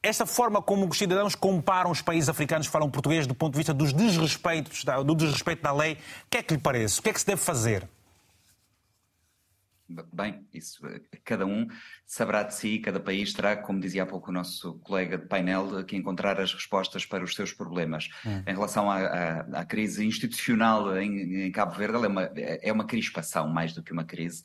esta 0.02 0.26
forma 0.26 0.62
como 0.62 0.88
os 0.88 0.98
cidadãos 0.98 1.36
comparam 1.36 1.92
os 1.92 2.02
países 2.02 2.30
africanos 2.30 2.68
que 2.68 2.74
falam 2.74 2.90
português 2.90 3.28
do 3.28 3.36
ponto 3.36 3.54
de 3.54 3.58
vista 3.58 3.74
dos 3.74 3.92
desrespeitos, 3.92 4.86
do 5.06 5.16
desrespeito 5.16 5.62
da 5.62 5.74
lei, 5.74 5.94
o 5.94 6.30
que 6.30 6.38
é 6.38 6.44
que 6.44 6.54
lhe 6.54 6.60
parece? 6.60 7.00
O 7.00 7.04
que 7.04 7.10
é 7.10 7.14
que 7.14 7.20
se 7.20 7.28
deve 7.28 7.42
fazer? 7.42 7.88
Bem, 10.14 10.48
isso 10.54 10.84
cada 11.26 11.48
um 11.48 11.68
saberá 12.06 12.44
de 12.44 12.54
si, 12.54 12.78
cada 12.78 13.00
país 13.00 13.34
terá, 13.34 13.58
como 13.58 13.80
dizia 13.80 14.04
há 14.04 14.06
pouco 14.06 14.30
o 14.30 14.34
nosso 14.34 14.76
colega 14.82 15.18
de 15.18 15.26
painel, 15.26 15.84
que 15.84 15.96
encontrar 15.96 16.40
as 16.40 16.54
respostas 16.54 17.08
para 17.08 17.24
os 17.24 17.34
seus 17.34 17.52
problemas. 17.52 18.08
Hum. 18.24 18.44
Em 18.46 18.54
relação 18.54 18.90
à, 18.90 19.00
à, 19.00 19.40
à, 19.62 19.66
crise 19.66 20.06
institucional 20.06 20.96
em, 20.96 21.48
em 21.48 21.52
Cabo 21.52 21.74
Verde, 21.74 21.96
ela 21.96 22.06
é 22.06 22.10
uma, 22.10 22.24
é 22.36 22.72
uma 22.72 22.86
crispação 22.86 23.48
mais 23.50 23.74
do 23.74 23.82
que 23.82 23.92
uma 23.92 24.04
crise, 24.04 24.44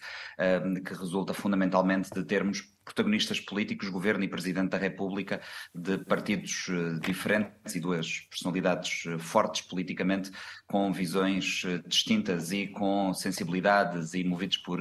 um, 0.64 0.82
que 0.82 0.94
resulta 0.94 1.34
fundamentalmente 1.34 2.08
de 2.10 2.24
termos 2.24 2.73
protagonistas 2.84 3.40
políticos, 3.40 3.88
governo 3.88 4.24
e 4.24 4.28
presidente 4.28 4.70
da 4.70 4.78
República, 4.78 5.40
de 5.74 5.98
partidos 5.98 6.68
uh, 6.68 7.00
diferentes 7.00 7.74
e 7.74 7.80
duas 7.80 8.20
personalidades 8.30 9.04
uh, 9.06 9.18
fortes 9.18 9.62
politicamente, 9.62 10.30
com 10.66 10.92
visões 10.92 11.62
uh, 11.64 11.82
distintas 11.88 12.52
e 12.52 12.66
com 12.66 13.12
sensibilidades 13.14 14.14
e 14.14 14.24
movidos 14.24 14.58
por 14.58 14.74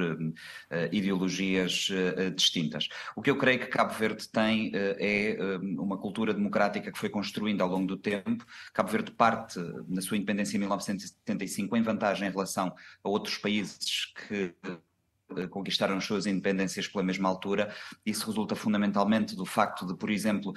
ideologias 0.91 1.89
distintas. 2.35 2.87
O 3.15 3.21
que 3.21 3.29
eu 3.29 3.37
creio 3.37 3.59
que 3.59 3.67
Cabo 3.67 3.93
Verde 3.93 4.27
tem 4.29 4.71
é 4.73 5.37
uma 5.77 5.97
cultura 5.97 6.33
democrática 6.33 6.91
que 6.91 6.97
foi 6.97 7.09
construindo 7.09 7.61
ao 7.61 7.69
longo 7.69 7.87
do 7.87 7.97
tempo. 7.97 8.45
Cabo 8.73 8.89
Verde 8.89 9.11
parte 9.11 9.59
na 9.87 10.01
sua 10.01 10.17
independência 10.17 10.57
em 10.57 10.59
1975 10.59 11.77
em 11.77 11.81
vantagem 11.81 12.27
em 12.27 12.31
relação 12.31 12.73
a 13.03 13.09
outros 13.09 13.37
países 13.37 14.13
que 14.27 14.53
eh, 14.63 14.77
conquistaram 15.49 15.97
as 15.97 16.05
suas 16.05 16.25
independências 16.25 16.87
pela 16.87 17.03
mesma 17.03 17.29
altura. 17.29 17.73
Isso 18.05 18.27
resulta 18.27 18.55
fundamentalmente 18.55 19.35
do 19.35 19.45
facto 19.45 19.85
de, 19.85 19.95
por 19.95 20.09
exemplo, 20.09 20.53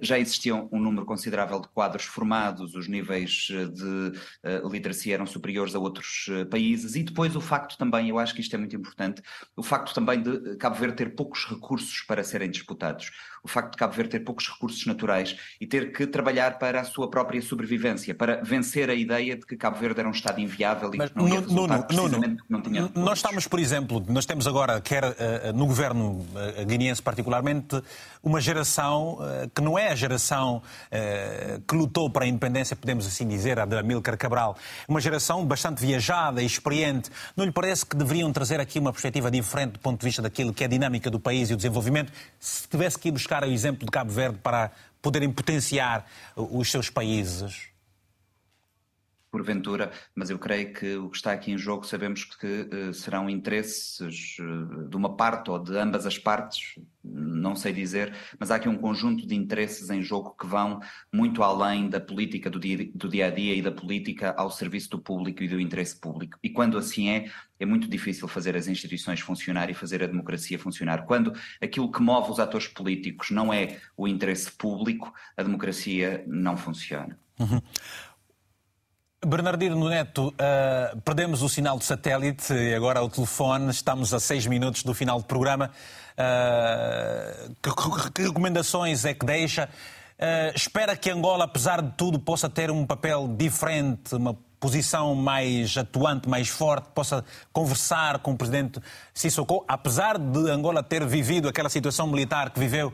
já 0.00 0.18
existiam 0.18 0.68
um 0.72 0.80
número 0.80 1.06
considerável 1.06 1.60
de 1.60 1.68
quadros 1.68 2.04
formados, 2.04 2.74
os 2.74 2.88
níveis 2.88 3.48
eh, 3.50 3.66
de 3.66 4.12
uh, 4.64 4.68
literacia 4.68 5.14
eram 5.14 5.26
superiores 5.26 5.74
a 5.74 5.78
outros 5.78 6.28
países, 6.50 6.94
e 6.94 7.02
depois 7.02 7.34
o 7.36 7.40
facto 7.40 7.76
também, 7.76 8.08
eu 8.08 8.18
acho 8.18 8.34
que 8.34 8.40
isto 8.40 8.54
é 8.54 8.58
muito 8.58 8.76
importante, 8.76 9.22
o 9.56 9.62
facto 9.62 9.94
também 9.94 10.22
de 10.22 10.56
Cabo 10.56 10.76
Verde 10.76 10.96
ter 10.96 11.14
poucos 11.14 11.44
recursos 11.46 12.02
para 12.02 12.24
serem 12.24 12.50
disputados 12.50 13.10
o 13.42 13.48
facto 13.48 13.72
de 13.72 13.78
Cabo 13.78 13.94
Verde 13.94 14.10
ter 14.10 14.20
poucos 14.20 14.48
recursos 14.48 14.84
naturais 14.86 15.36
e 15.60 15.66
ter 15.66 15.92
que 15.92 16.06
trabalhar 16.06 16.58
para 16.58 16.80
a 16.80 16.84
sua 16.84 17.10
própria 17.10 17.40
sobrevivência, 17.40 18.14
para 18.14 18.42
vencer 18.42 18.90
a 18.90 18.94
ideia 18.94 19.36
de 19.36 19.46
que 19.46 19.56
Cabo 19.56 19.78
Verde 19.78 20.00
era 20.00 20.08
um 20.08 20.12
Estado 20.12 20.40
inviável 20.40 20.92
e 20.94 20.98
Mas, 20.98 21.10
que 21.10 21.16
não 21.16 21.28
ia 21.28 21.40
Nuno, 21.40 21.86
Nuno, 21.90 22.36
não 22.48 22.60
tinha 22.60 22.82
recursos. 22.82 23.04
Nós 23.04 23.18
estamos, 23.18 23.46
por 23.46 23.58
exemplo, 23.58 24.04
nós 24.08 24.26
temos 24.26 24.46
agora, 24.46 24.80
quer 24.80 25.04
uh, 25.04 25.14
no 25.54 25.66
governo 25.66 26.20
uh, 26.20 26.66
guineense 26.66 27.02
particularmente, 27.02 27.80
uma 28.22 28.40
geração 28.40 29.18
que 29.54 29.62
não 29.62 29.78
é 29.78 29.88
a 29.88 29.94
geração 29.94 30.62
que 31.66 31.74
lutou 31.74 32.10
para 32.10 32.26
a 32.26 32.28
independência, 32.28 32.76
podemos 32.76 33.06
assim 33.06 33.26
dizer, 33.26 33.58
a 33.58 33.64
de 33.64 33.78
Amílcar 33.78 34.16
Cabral, 34.18 34.56
uma 34.86 35.00
geração 35.00 35.44
bastante 35.46 35.80
viajada 35.80 36.42
e 36.42 36.46
experiente. 36.46 37.10
Não 37.34 37.46
lhe 37.46 37.52
parece 37.52 37.86
que 37.86 37.96
deveriam 37.96 38.30
trazer 38.30 38.60
aqui 38.60 38.78
uma 38.78 38.92
perspectiva 38.92 39.30
diferente 39.30 39.72
do 39.72 39.78
ponto 39.78 40.00
de 40.00 40.04
vista 40.04 40.20
daquilo 40.20 40.52
que 40.52 40.62
é 40.62 40.66
a 40.66 40.68
dinâmica 40.68 41.10
do 41.10 41.18
país 41.18 41.48
e 41.48 41.54
o 41.54 41.56
desenvolvimento, 41.56 42.12
se 42.38 42.68
tivesse 42.68 42.98
que 42.98 43.08
ir 43.08 43.12
buscar 43.12 43.29
buscar 43.30 43.44
o 43.44 43.52
exemplo 43.52 43.86
de 43.86 43.92
Cabo 43.92 44.10
Verde 44.10 44.38
para 44.42 44.72
poderem 45.00 45.30
potenciar 45.30 46.04
os 46.34 46.68
seus 46.68 46.90
países? 46.90 47.68
Porventura, 49.30 49.92
mas 50.14 50.30
eu 50.30 50.38
creio 50.38 50.72
que 50.72 50.96
o 50.96 51.08
que 51.08 51.16
está 51.16 51.32
aqui 51.32 51.52
em 51.52 51.58
jogo 51.58 51.86
sabemos 51.86 52.24
que 52.24 52.46
uh, 52.46 52.92
serão 52.92 53.30
interesses 53.30 54.36
uh, 54.38 54.88
de 54.88 54.96
uma 54.96 55.16
parte 55.16 55.50
ou 55.50 55.58
de 55.58 55.76
ambas 55.76 56.06
as 56.06 56.18
partes, 56.18 56.78
não 57.02 57.54
sei 57.54 57.72
dizer, 57.72 58.12
mas 58.38 58.50
há 58.50 58.56
aqui 58.56 58.68
um 58.68 58.76
conjunto 58.76 59.26
de 59.26 59.34
interesses 59.34 59.88
em 59.90 60.02
jogo 60.02 60.34
que 60.38 60.46
vão 60.46 60.80
muito 61.12 61.42
além 61.42 61.88
da 61.88 62.00
política 62.00 62.50
do 62.50 62.58
dia, 62.58 62.90
do 62.94 63.08
dia 63.08 63.26
a 63.26 63.30
dia 63.30 63.54
e 63.54 63.62
da 63.62 63.70
política 63.70 64.34
ao 64.36 64.50
serviço 64.50 64.90
do 64.90 64.98
público 64.98 65.42
e 65.42 65.48
do 65.48 65.60
interesse 65.60 65.98
público. 65.98 66.38
E 66.42 66.50
quando 66.50 66.76
assim 66.76 67.08
é, 67.08 67.30
é 67.58 67.66
muito 67.66 67.88
difícil 67.88 68.26
fazer 68.26 68.56
as 68.56 68.66
instituições 68.66 69.20
funcionar 69.20 69.70
e 69.70 69.74
fazer 69.74 70.02
a 70.02 70.06
democracia 70.06 70.58
funcionar. 70.58 71.04
Quando 71.06 71.32
aquilo 71.60 71.90
que 71.90 72.02
move 72.02 72.30
os 72.30 72.40
atores 72.40 72.66
políticos 72.66 73.30
não 73.30 73.52
é 73.52 73.78
o 73.96 74.08
interesse 74.08 74.50
público, 74.50 75.12
a 75.36 75.42
democracia 75.42 76.24
não 76.26 76.56
funciona. 76.56 77.18
Uhum. 77.38 77.60
Bernardino 79.26 79.86
Neto, 79.86 80.28
uh, 80.28 80.98
perdemos 81.02 81.42
o 81.42 81.48
sinal 81.48 81.78
de 81.78 81.84
satélite 81.84 82.54
e 82.54 82.74
agora 82.74 83.02
o 83.02 83.08
telefone. 83.08 83.70
Estamos 83.70 84.14
a 84.14 84.18
seis 84.18 84.46
minutos 84.46 84.82
do 84.82 84.94
final 84.94 85.18
do 85.18 85.26
programa. 85.26 85.70
Uh, 86.16 87.54
que, 87.62 88.10
que, 88.14 88.22
recomendações 88.22 89.04
é 89.04 89.12
que 89.12 89.26
deixa? 89.26 89.68
Uh, 90.18 90.56
espera 90.56 90.96
que 90.96 91.10
Angola, 91.10 91.44
apesar 91.44 91.82
de 91.82 91.90
tudo, 91.98 92.18
possa 92.18 92.48
ter 92.48 92.70
um 92.70 92.86
papel 92.86 93.28
diferente, 93.36 94.14
uma 94.14 94.34
posição 94.58 95.14
mais 95.14 95.76
atuante, 95.76 96.26
mais 96.26 96.48
forte, 96.48 96.88
possa 96.94 97.22
conversar 97.52 98.20
com 98.20 98.32
o 98.32 98.36
presidente 98.38 98.80
Sissoko, 99.12 99.66
apesar 99.68 100.18
de 100.18 100.50
Angola 100.50 100.82
ter 100.82 101.04
vivido 101.06 101.46
aquela 101.46 101.68
situação 101.68 102.06
militar 102.06 102.48
que 102.50 102.58
viveu 102.58 102.90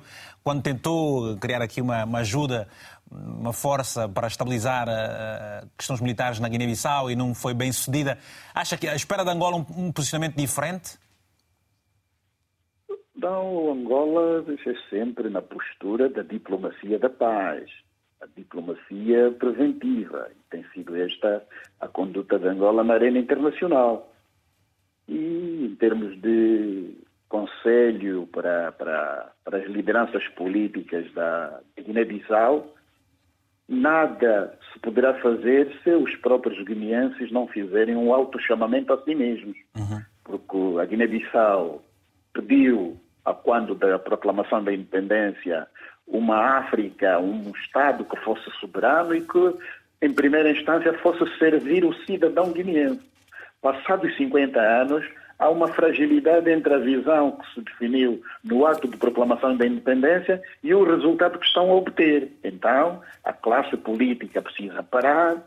quando 0.47 0.62
tentou 0.62 1.36
criar 1.39 1.61
aqui 1.61 1.81
uma, 1.81 2.05
uma 2.05 2.19
ajuda, 2.20 2.69
uma 3.10 3.52
força 3.52 4.08
para 4.08 4.26
estabilizar 4.26 4.88
uh, 4.88 5.68
questões 5.76 6.00
militares 6.00 6.40
na 6.40 6.48
Guiné-Bissau 6.48 7.10
e 7.10 7.16
não 7.16 7.34
foi 7.34 7.54
bem 7.54 7.70
sucedida, 7.72 8.18
acha 8.54 8.76
que 8.76 8.88
a 8.88 8.94
espera 8.94 9.24
de 9.24 9.30
Angola 9.30 9.56
um, 9.56 9.86
um 9.86 9.92
posicionamento 9.92 10.36
diferente? 10.36 10.98
Não, 13.16 13.72
Angola 13.72 14.44
é 14.48 14.90
sempre 14.90 15.30
na 15.30 15.40
postura 15.40 16.08
da 16.08 16.22
diplomacia 16.22 16.98
da 16.98 17.08
paz, 17.08 17.70
a 18.20 18.26
diplomacia 18.36 19.32
preventiva. 19.38 20.28
E 20.30 20.50
tem 20.50 20.64
sido 20.74 20.94
esta 20.96 21.42
a 21.80 21.88
conduta 21.88 22.38
de 22.38 22.46
Angola 22.46 22.84
na 22.84 22.94
arena 22.94 23.18
internacional. 23.18 24.12
E 25.08 25.66
em 25.66 25.76
termos 25.76 26.20
de 26.20 26.94
conselho 27.28 28.26
para, 28.28 28.72
para, 28.72 29.32
para 29.44 29.58
as 29.58 29.66
lideranças 29.66 30.26
políticas 30.28 31.10
da 31.14 31.60
Guiné-Bissau, 31.76 32.76
nada 33.68 34.56
se 34.72 34.78
poderá 34.78 35.14
fazer 35.14 35.76
se 35.82 35.90
os 35.90 36.14
próprios 36.16 36.62
guineenses 36.64 37.32
não 37.32 37.48
fizerem 37.48 37.97
um 37.97 38.12
auto-chamamento 38.12 38.93
a 38.93 39.02
si 39.02 39.14
mesmos. 39.14 39.56
Uhum. 39.76 40.01
Porque 40.24 40.80
a 40.80 40.84
Guiné-Bissau 40.84 41.82
pediu, 42.32 42.97
a 43.24 43.32
quando 43.32 43.74
da 43.74 43.98
proclamação 43.98 44.62
da 44.62 44.72
independência, 44.72 45.66
uma 46.06 46.59
África, 46.59 47.18
um 47.18 47.51
Estado 47.51 48.05
que 48.05 48.16
fosse 48.18 48.48
soberano 48.60 49.14
e 49.14 49.20
que, 49.20 49.55
em 50.02 50.12
primeira 50.12 50.51
instância, 50.51 50.93
fosse 50.98 51.26
servir 51.38 51.84
o 51.84 51.94
cidadão 52.05 52.52
guineense. 52.52 53.05
Passados 53.60 54.16
50 54.16 54.60
anos, 54.60 55.05
há 55.38 55.48
uma 55.48 55.68
fragilidade 55.68 56.50
entre 56.50 56.72
a 56.72 56.78
visão 56.78 57.32
que 57.32 57.54
se 57.54 57.60
definiu 57.60 58.22
no 58.44 58.66
ato 58.66 58.88
de 58.88 58.96
proclamação 58.96 59.56
da 59.56 59.66
independência 59.66 60.42
e 60.62 60.74
o 60.74 60.84
resultado 60.84 61.38
que 61.38 61.46
estão 61.46 61.70
a 61.70 61.74
obter. 61.74 62.32
Então, 62.42 63.00
a 63.24 63.32
classe 63.32 63.76
política 63.76 64.40
precisa 64.40 64.82
parar, 64.82 65.42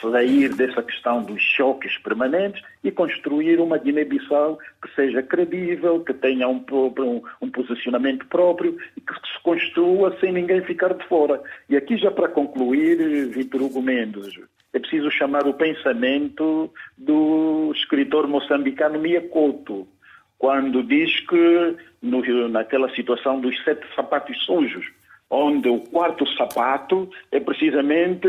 sair 0.00 0.54
dessa 0.54 0.82
questão 0.82 1.22
dos 1.22 1.40
choques 1.42 1.98
permanentes 1.98 2.62
e 2.82 2.90
construir 2.90 3.60
uma 3.60 3.78
Guiné-Bissau 3.78 4.58
que 4.82 4.94
seja 4.94 5.22
credível, 5.22 6.00
que 6.00 6.14
tenha 6.14 6.48
um, 6.48 6.64
um, 6.70 7.22
um, 7.42 7.50
posicionamento 7.50 8.26
próprio 8.26 8.76
e 8.96 9.00
que 9.00 9.14
se 9.14 9.42
construa 9.42 10.16
sem 10.20 10.32
ninguém 10.32 10.62
ficar 10.62 10.94
de 10.94 11.06
fora. 11.06 11.42
E 11.68 11.76
aqui, 11.76 11.96
já 11.96 12.10
para 12.10 12.28
concluir, 12.28 12.96
Vitor 13.28 13.62
Hugo 13.62 13.82
Mendes, 13.82 14.34
é 14.76 14.78
preciso 14.78 15.10
chamar 15.10 15.46
o 15.46 15.54
pensamento 15.54 16.70
do 16.98 17.72
escritor 17.74 18.28
moçambicano 18.28 18.98
Mia 18.98 19.22
Couto, 19.22 19.88
quando 20.38 20.82
diz 20.82 21.18
que 21.20 21.76
no, 22.02 22.48
naquela 22.48 22.94
situação 22.94 23.40
dos 23.40 23.56
sete 23.64 23.86
sapatos 23.94 24.36
sujos, 24.44 24.84
onde 25.30 25.70
o 25.70 25.80
quarto 25.80 26.26
sapato 26.36 27.08
é 27.32 27.40
precisamente 27.40 28.28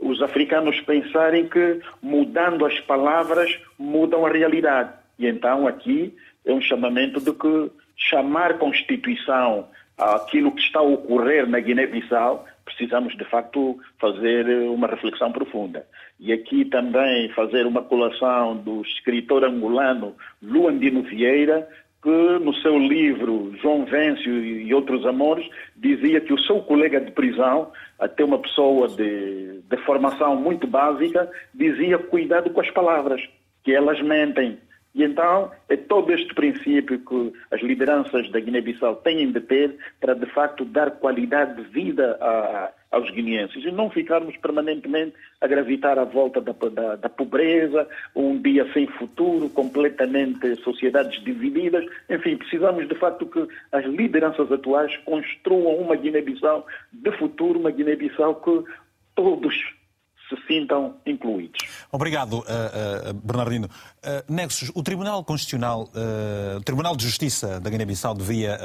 os 0.00 0.22
africanos 0.22 0.80
pensarem 0.80 1.46
que 1.46 1.80
mudando 2.00 2.64
as 2.64 2.80
palavras 2.80 3.60
mudam 3.78 4.24
a 4.24 4.30
realidade. 4.30 4.94
E 5.18 5.26
então 5.26 5.68
aqui 5.68 6.16
é 6.46 6.52
um 6.52 6.60
chamamento 6.62 7.20
de 7.20 7.32
que 7.34 7.70
chamar 7.96 8.58
Constituição 8.58 9.68
aquilo 9.98 10.52
que 10.52 10.62
está 10.62 10.80
a 10.80 10.82
ocorrer 10.82 11.46
na 11.46 11.60
Guiné-Bissau, 11.60 12.46
precisamos 12.64 13.16
de 13.16 13.24
facto 13.24 13.78
fazer 14.00 14.46
uma 14.68 14.86
reflexão 14.86 15.32
profunda. 15.32 15.86
E 16.18 16.32
aqui 16.32 16.64
também 16.64 17.28
fazer 17.30 17.66
uma 17.66 17.82
colação 17.82 18.56
do 18.56 18.82
escritor 18.82 19.44
angolano 19.44 20.14
Luandino 20.42 21.02
Vieira, 21.02 21.68
que 22.02 22.10
no 22.10 22.52
seu 22.54 22.76
livro 22.78 23.54
João 23.60 23.84
Vêncio 23.84 24.32
e 24.32 24.72
Outros 24.74 25.06
Amores 25.06 25.48
dizia 25.76 26.20
que 26.20 26.32
o 26.32 26.38
seu 26.40 26.60
colega 26.60 27.00
de 27.00 27.12
prisão, 27.12 27.70
até 27.98 28.24
uma 28.24 28.38
pessoa 28.38 28.88
de, 28.88 29.60
de 29.62 29.76
formação 29.84 30.34
muito 30.36 30.66
básica, 30.66 31.30
dizia 31.54 31.98
cuidado 31.98 32.50
com 32.50 32.60
as 32.60 32.70
palavras, 32.70 33.22
que 33.62 33.72
elas 33.72 34.00
mentem. 34.02 34.58
E 34.94 35.02
então 35.02 35.50
é 35.68 35.76
todo 35.76 36.12
este 36.12 36.34
princípio 36.34 36.98
que 36.98 37.32
as 37.50 37.62
lideranças 37.62 38.30
da 38.30 38.40
Guiné-Bissau 38.40 38.96
têm 38.96 39.32
de 39.32 39.40
ter 39.40 39.76
para 40.00 40.14
de 40.14 40.26
facto 40.26 40.64
dar 40.64 40.90
qualidade 40.90 41.56
de 41.56 41.68
vida 41.70 42.18
a, 42.20 42.70
aos 42.90 43.10
guineenses 43.10 43.64
e 43.64 43.70
não 43.70 43.88
ficarmos 43.88 44.36
permanentemente 44.36 45.14
a 45.40 45.46
gravitar 45.46 45.98
à 45.98 46.04
volta 46.04 46.42
da, 46.42 46.52
da, 46.52 46.96
da, 46.96 47.08
pobreza, 47.08 47.88
um 48.14 48.40
dia 48.40 48.70
sem 48.74 48.86
futuro, 48.86 49.48
completamente 49.48 50.56
sociedades 50.56 51.22
divididas. 51.24 51.86
Enfim, 52.10 52.36
precisamos 52.36 52.86
de 52.86 52.94
facto 52.94 53.24
que 53.24 53.48
as 53.72 53.86
lideranças 53.86 54.52
atuais 54.52 54.94
construam 54.98 55.76
uma 55.76 55.96
Guiné-Bissau 55.96 56.66
de 56.92 57.10
futuro, 57.12 57.58
uma 57.58 57.70
Guiné-Bissau 57.70 58.34
que 58.36 58.62
todos 59.14 59.54
se 60.36 60.46
sintam 60.46 60.96
incluídos. 61.06 61.58
Obrigado, 61.90 62.38
uh, 62.38 62.40
uh, 62.40 63.14
Bernardino. 63.14 63.66
Uh, 63.66 64.32
Nexus, 64.32 64.70
o 64.74 64.82
Tribunal 64.82 65.24
Constitucional, 65.24 65.88
uh, 65.94 66.58
o 66.58 66.60
Tribunal 66.62 66.96
de 66.96 67.04
Justiça 67.04 67.60
da 67.60 67.70
Guiné-Bissau 67.70 68.14
devia, 68.14 68.58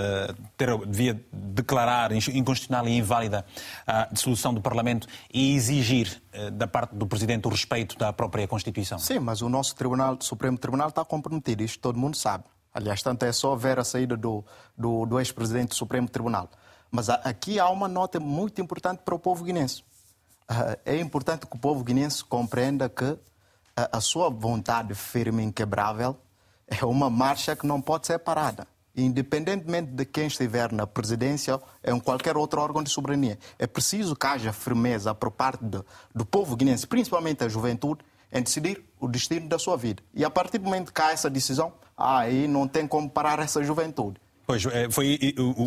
ter, 0.56 0.78
devia 0.86 1.22
declarar 1.32 2.12
inconstitucional 2.12 2.88
e 2.88 2.98
inválida 2.98 3.46
a 3.86 4.08
dissolução 4.12 4.54
do 4.54 4.62
Parlamento 4.62 5.08
e 5.34 5.56
exigir 5.56 6.22
da 6.54 6.68
parte 6.68 6.96
do 6.96 7.08
Presidente 7.08 7.48
o 7.48 7.50
respeito 7.50 7.98
da 7.98 8.14
própria 8.14 8.48
Constituição. 8.48 9.00
Sim, 9.00 9.20
mas 9.20 9.42
o 9.42 9.50
nosso 9.50 9.76
Tribunal, 9.76 10.18
Supremo 10.22 10.58
Tribunal 10.58 10.90
está 10.90 11.04
comprometido, 11.04 11.64
isto 11.64 11.80
todo 11.80 12.00
mundo 12.00 12.16
sabe. 12.16 12.44
Aliás, 12.74 13.02
tanto 13.02 13.24
é 13.24 13.32
só 13.32 13.56
ver 13.56 13.80
a 13.80 13.84
saída 13.84 14.16
do, 14.16 14.46
do, 14.78 15.06
do 15.06 15.20
ex-presidente 15.20 15.70
do 15.70 15.76
Supremo 15.76 16.08
Tribunal. 16.08 16.50
Mas 16.92 17.10
aqui 17.10 17.60
há 17.60 17.70
uma 17.70 17.88
nota 17.88 18.20
muito 18.20 18.62
importante 18.62 19.02
para 19.04 19.16
o 19.16 19.20
povo 19.20 19.44
guinense. 19.44 19.84
Ah, 20.48 20.78
é 20.86 20.98
importante 21.00 21.46
que 21.46 21.56
o 21.56 21.60
povo 21.60 21.84
guinense 21.84 22.24
compreenda 22.24 22.88
que 22.88 23.18
a 23.76 24.02
sua 24.02 24.30
vontade 24.30 24.96
firme 24.96 25.44
e 25.44 25.46
inquebrável 25.46 26.18
é 26.68 26.84
uma 26.86 27.10
marcha 27.10 27.56
que 27.56 27.68
não 27.68 27.82
pode 27.82 28.08
ser 28.08 28.18
parada. 28.20 28.68
Independentemente 28.96 29.92
de 29.92 30.06
quem 30.06 30.26
estiver 30.26 30.72
na 30.72 30.88
presidência 30.88 31.56
ou 31.56 31.62
em 31.96 32.00
qualquer 32.00 32.36
outro 32.36 32.60
órgão 32.60 32.82
de 32.82 32.90
soberania. 32.90 33.38
É 33.60 33.68
preciso 33.68 34.16
que 34.16 34.26
haja 34.26 34.52
firmeza 34.52 35.14
por 35.14 35.30
parte 35.30 35.64
do, 35.64 35.86
do 36.16 36.26
povo 36.26 36.56
guinense, 36.56 36.88
principalmente 36.88 37.44
a 37.44 37.50
juventude, 37.50 38.04
em 38.32 38.42
decidir 38.42 38.84
o 39.00 39.08
destino 39.08 39.48
da 39.48 39.60
sua 39.60 39.78
vida. 39.78 40.02
E 40.16 40.26
a 40.26 40.30
partir 40.30 40.58
do 40.58 40.64
momento 40.64 40.92
que 40.92 41.02
há 41.02 41.12
essa 41.12 41.30
decisão, 41.30 41.72
aí 41.96 42.48
não 42.48 42.68
tem 42.68 42.88
como 42.88 43.08
parar 43.08 43.38
essa 43.40 43.64
juventude. 43.64 44.20
Pois, 44.48 44.66
é, 44.66 44.90
foi, 44.90 45.20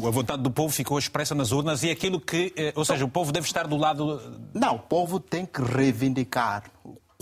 a 0.07 0.11
vontade 0.11 0.43
do 0.43 0.51
povo 0.51 0.73
ficou 0.73 0.99
expressa 0.99 1.35
nas 1.35 1.53
urnas 1.53 1.83
e 1.83 1.91
aquilo 1.91 2.19
que. 2.19 2.51
É, 2.57 2.73
ou 2.75 2.83
seja, 2.83 3.05
o 3.05 3.09
povo 3.09 3.31
deve 3.31 3.47
estar 3.47 3.67
do 3.67 3.77
lado. 3.77 4.41
Não, 4.55 4.77
o 4.77 4.79
povo 4.79 5.21
tem 5.21 5.45
que 5.45 5.61
reivindicar. 5.61 6.65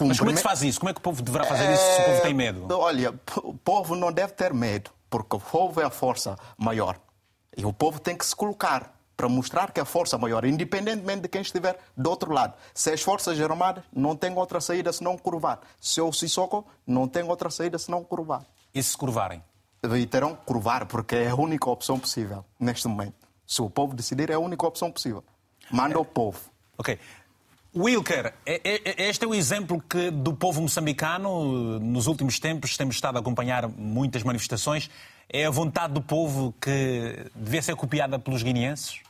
Mas 0.00 0.20
como 0.20 0.30
é 0.30 0.34
que 0.34 0.38
se 0.38 0.44
faz 0.44 0.62
isso? 0.62 0.78
Como 0.78 0.88
é 0.88 0.92
que 0.94 1.00
o 1.00 1.02
povo 1.02 1.20
deverá 1.20 1.42
fazer 1.42 1.72
isso 1.72 1.82
se 1.82 2.02
o 2.02 2.04
povo 2.04 2.22
tem 2.22 2.32
medo? 2.32 2.68
É, 2.70 2.74
olha, 2.74 3.20
o 3.42 3.54
povo 3.54 3.96
não 3.96 4.12
deve 4.12 4.34
ter 4.34 4.54
medo, 4.54 4.92
porque 5.10 5.34
o 5.34 5.40
povo 5.40 5.80
é 5.80 5.84
a 5.84 5.90
força 5.90 6.36
maior. 6.56 6.96
E 7.56 7.64
o 7.64 7.72
povo 7.72 7.98
tem 7.98 8.16
que 8.16 8.24
se 8.24 8.36
colocar 8.36 8.94
para 9.16 9.28
mostrar 9.28 9.72
que 9.72 9.80
é 9.80 9.82
a 9.82 9.86
força 9.86 10.16
maior, 10.16 10.44
independentemente 10.44 11.22
de 11.22 11.28
quem 11.28 11.40
estiver 11.40 11.76
do 11.96 12.08
outro 12.08 12.32
lado. 12.32 12.54
Se 12.72 12.92
as 12.92 13.02
forças 13.02 13.40
armadas 13.40 13.82
não 13.92 14.14
têm 14.14 14.32
outra 14.38 14.60
saída 14.60 14.92
senão 14.92 15.18
curvar. 15.18 15.58
Se 15.80 16.00
o 16.00 16.12
Sissoko 16.12 16.64
não 16.86 17.08
tem 17.08 17.24
outra 17.24 17.50
saída 17.50 17.76
senão 17.80 18.04
curvar. 18.04 18.46
E 18.72 18.80
se 18.80 18.96
curvarem? 18.96 19.42
E 19.82 20.06
terão 20.06 20.34
que 20.34 20.44
curvar, 20.44 20.86
porque 20.86 21.14
é 21.14 21.28
a 21.28 21.34
única 21.34 21.68
opção 21.70 21.98
possível 21.98 22.44
neste 22.58 22.88
momento. 22.88 23.14
Se 23.46 23.62
o 23.62 23.70
povo 23.70 23.94
decidir, 23.94 24.30
é 24.30 24.34
a 24.34 24.38
única 24.38 24.66
opção 24.66 24.90
possível. 24.90 25.24
Manda 25.70 25.94
é. 25.94 25.98
o 25.98 26.04
povo. 26.04 26.50
Ok. 26.76 26.98
Wilker, 27.76 28.34
é, 28.44 28.60
é, 28.64 29.08
este 29.08 29.24
é 29.24 29.28
o 29.28 29.34
exemplo 29.34 29.80
que 29.80 30.10
do 30.10 30.34
povo 30.34 30.60
moçambicano, 30.60 31.78
nos 31.78 32.06
últimos 32.06 32.38
tempos, 32.40 32.76
temos 32.76 32.96
estado 32.96 33.16
a 33.16 33.20
acompanhar 33.20 33.68
muitas 33.68 34.22
manifestações. 34.22 34.90
É 35.28 35.44
a 35.44 35.50
vontade 35.50 35.92
do 35.92 36.02
povo 36.02 36.54
que 36.60 37.30
devia 37.34 37.62
ser 37.62 37.76
copiada 37.76 38.18
pelos 38.18 38.42
guineenses? 38.42 39.00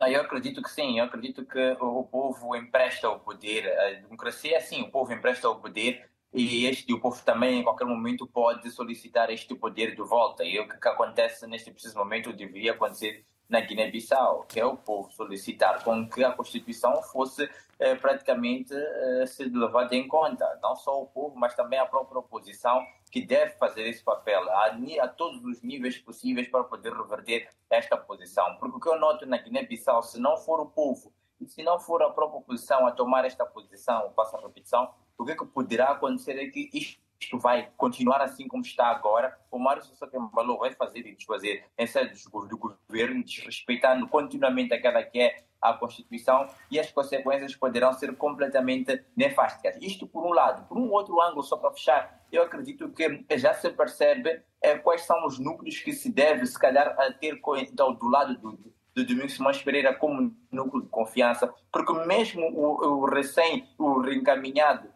Eu 0.00 0.22
acredito 0.22 0.62
que 0.62 0.70
sim, 0.70 0.98
eu 0.98 1.04
acredito 1.04 1.44
que 1.44 1.76
o 1.80 2.04
povo 2.04 2.56
empresta 2.56 3.10
o 3.10 3.18
poder. 3.18 3.66
A 3.66 4.00
democracia 4.00 4.54
é 4.54 4.58
assim, 4.58 4.80
o 4.82 4.90
povo 4.90 5.12
empresta 5.12 5.48
o 5.50 5.56
poder 5.56 6.08
e 6.32 6.66
este 6.66 6.92
o 6.92 7.00
povo 7.00 7.20
também 7.24 7.58
em 7.58 7.62
qualquer 7.62 7.86
momento 7.86 8.26
pode 8.26 8.70
solicitar 8.70 9.30
este 9.30 9.54
poder 9.54 9.96
de 9.96 10.02
volta. 10.02 10.44
E 10.44 10.58
o 10.60 10.68
que, 10.68 10.88
acontece 10.88 11.46
neste 11.46 11.70
preciso 11.72 11.98
momento 11.98 12.32
deveria 12.32 12.72
acontecer 12.72 13.24
na 13.48 13.60
Guiné-Bissau, 13.60 14.44
que 14.44 14.60
é 14.60 14.64
o 14.64 14.76
povo 14.76 15.10
solicitar 15.10 15.82
com 15.82 16.08
que 16.08 16.22
a 16.22 16.30
Constituição 16.30 17.02
fosse 17.02 17.50
eh, 17.80 17.96
praticamente 17.96 18.72
eh, 18.72 19.24
levada 19.52 19.96
em 19.96 20.06
conta, 20.06 20.46
não 20.62 20.76
só 20.76 21.02
o 21.02 21.06
povo, 21.06 21.34
mas 21.36 21.56
também 21.56 21.80
a 21.80 21.84
própria 21.86 22.20
oposição 22.20 22.80
que 23.10 23.20
deve 23.20 23.56
fazer 23.56 23.88
esse 23.88 24.04
papel 24.04 24.48
a, 24.50 24.76
a 25.02 25.08
todos 25.08 25.44
os 25.44 25.60
níveis 25.62 25.98
possíveis 25.98 26.46
para 26.46 26.62
poder 26.62 26.92
reverter 26.92 27.48
esta 27.68 27.96
posição, 27.96 28.56
porque 28.60 28.76
o 28.76 28.80
que 28.80 28.88
eu 28.88 29.00
noto 29.00 29.26
na 29.26 29.38
Guiné-Bissau, 29.38 30.00
se 30.04 30.20
não 30.20 30.36
for 30.36 30.60
o 30.60 30.66
povo 30.66 31.12
e 31.40 31.48
se 31.48 31.62
não 31.64 31.80
for 31.80 32.02
a 32.02 32.10
própria 32.10 32.38
oposição 32.38 32.86
a 32.86 32.92
tomar 32.92 33.24
esta 33.24 33.44
posição, 33.44 34.12
passo 34.12 34.36
a 34.36 34.40
repetição, 34.40 34.94
o 35.20 35.24
que, 35.24 35.36
que 35.36 35.44
poderá 35.46 35.90
acontecer 35.90 36.38
é 36.38 36.46
que 36.46 36.70
isto 36.72 37.38
vai 37.38 37.68
continuar 37.76 38.22
assim 38.22 38.48
como 38.48 38.62
está 38.62 38.86
agora, 38.86 39.36
o 39.50 39.58
Mário 39.58 39.84
Sousa 39.84 40.06
Cambalou 40.06 40.58
vai 40.58 40.72
fazer 40.72 41.00
e 41.00 41.14
desfazer 41.14 41.64
em 41.76 41.86
sede 41.86 42.22
do 42.24 42.56
governo, 42.56 43.22
desrespeitando 43.22 44.08
continuamente 44.08 44.72
aquela 44.72 45.02
que 45.02 45.20
é 45.20 45.44
a 45.60 45.74
Constituição 45.74 46.48
e 46.70 46.80
as 46.80 46.90
consequências 46.90 47.54
poderão 47.54 47.92
ser 47.92 48.16
completamente 48.16 49.04
nefásticas. 49.14 49.76
Isto 49.82 50.06
por 50.06 50.24
um 50.24 50.32
lado. 50.32 50.66
Por 50.66 50.78
um 50.78 50.90
outro 50.90 51.20
ângulo, 51.20 51.42
só 51.42 51.58
para 51.58 51.72
fechar, 51.72 52.24
eu 52.32 52.42
acredito 52.42 52.88
que 52.90 53.26
já 53.36 53.52
se 53.52 53.68
percebe 53.68 54.42
é, 54.62 54.78
quais 54.78 55.02
são 55.02 55.26
os 55.26 55.38
núcleos 55.38 55.78
que 55.80 55.92
se 55.92 56.10
deve, 56.10 56.46
se 56.46 56.58
calhar, 56.58 56.96
ter 57.20 57.38
então, 57.58 57.92
do 57.92 58.08
lado 58.08 58.38
do, 58.38 58.72
do 58.94 59.04
Domingos 59.04 59.34
Simões 59.34 59.62
Pereira 59.62 59.94
como 59.94 60.34
núcleo 60.50 60.82
de 60.82 60.88
confiança, 60.88 61.52
porque 61.70 61.92
mesmo 62.06 62.46
o, 62.46 63.02
o 63.02 63.04
recém, 63.04 63.68
o 63.76 64.00
reencaminhado 64.00 64.88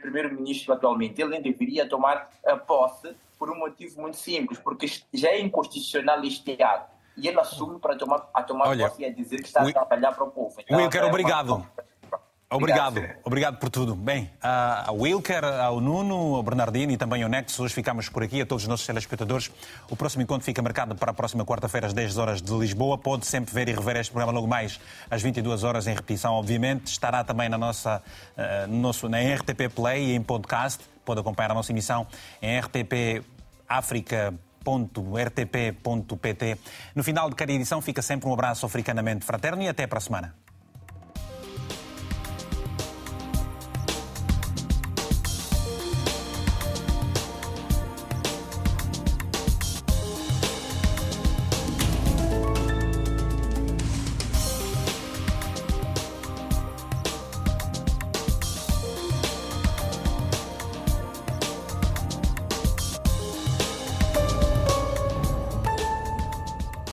primeiro-ministro 0.00 0.74
atualmente, 0.74 1.20
ele 1.20 1.30
nem 1.30 1.42
deveria 1.42 1.88
tomar 1.88 2.30
a 2.46 2.56
posse 2.56 3.14
por 3.38 3.50
um 3.50 3.58
motivo 3.58 4.00
muito 4.00 4.16
simples, 4.16 4.58
porque 4.58 4.86
já 5.12 5.28
é 5.28 5.40
inconstitucional 5.40 6.22
este 6.24 6.62
ato. 6.62 6.98
E 7.16 7.26
ele 7.26 7.40
assume 7.40 7.78
para 7.78 7.96
tomar, 7.96 8.28
a 8.32 8.42
tomar 8.42 8.68
Olha, 8.68 8.88
posse 8.88 9.02
e 9.02 9.04
a 9.06 9.12
dizer 9.12 9.38
que 9.38 9.46
está 9.46 9.62
a 9.62 9.72
trabalhar 9.72 10.12
para 10.12 10.24
o 10.24 10.30
povo. 10.30 10.54
Então, 10.60 10.78
Wilker, 10.78 11.02
é 11.02 11.06
obrigado. 11.06 11.56
Uma... 11.56 11.89
Obrigado, 12.52 13.00
obrigado 13.22 13.58
por 13.58 13.70
tudo. 13.70 13.94
Bem, 13.94 14.28
ao 14.42 14.96
Wilker, 14.96 15.44
ao 15.44 15.80
Nuno, 15.80 16.34
ao 16.34 16.42
Bernardino 16.42 16.90
e 16.90 16.96
também 16.96 17.22
ao 17.22 17.28
Nexo, 17.28 17.62
hoje 17.62 17.72
ficamos 17.72 18.08
por 18.08 18.24
aqui. 18.24 18.40
A 18.40 18.46
todos 18.46 18.64
os 18.64 18.68
nossos 18.68 18.84
telespectadores, 18.84 19.52
o 19.88 19.94
próximo 19.94 20.24
encontro 20.24 20.44
fica 20.44 20.60
marcado 20.60 20.96
para 20.96 21.12
a 21.12 21.14
próxima 21.14 21.46
quarta-feira, 21.46 21.86
às 21.86 21.92
10 21.92 22.18
horas 22.18 22.42
de 22.42 22.52
Lisboa. 22.52 22.98
Pode 22.98 23.24
sempre 23.24 23.54
ver 23.54 23.68
e 23.68 23.72
rever 23.72 23.98
este 23.98 24.10
programa 24.10 24.32
logo 24.32 24.48
mais 24.48 24.80
às 25.08 25.22
22 25.22 25.62
horas 25.62 25.86
em 25.86 25.94
repetição, 25.94 26.32
obviamente. 26.34 26.88
Estará 26.88 27.22
também 27.22 27.48
na 27.48 27.56
nossa, 27.56 28.02
uh, 28.36 28.66
nosso, 28.66 29.08
na 29.08 29.18
RTP 29.18 29.72
Play 29.72 30.06
e 30.06 30.16
em 30.16 30.20
podcast. 30.20 30.82
Pode 31.04 31.20
acompanhar 31.20 31.52
a 31.52 31.54
nossa 31.54 31.70
emissão 31.70 32.04
em 32.42 32.58
RTP 32.58 33.24
África 33.68 34.34
rtp.pt. 35.24 36.58
No 36.96 37.04
final 37.04 37.30
de 37.30 37.36
cada 37.36 37.52
edição 37.52 37.80
fica 37.80 38.02
sempre 38.02 38.28
um 38.28 38.32
abraço 38.32 38.66
africanamente 38.66 39.24
fraterno 39.24 39.62
e 39.62 39.68
até 39.68 39.86
para 39.86 39.98
a 39.98 40.00
semana. 40.00 40.34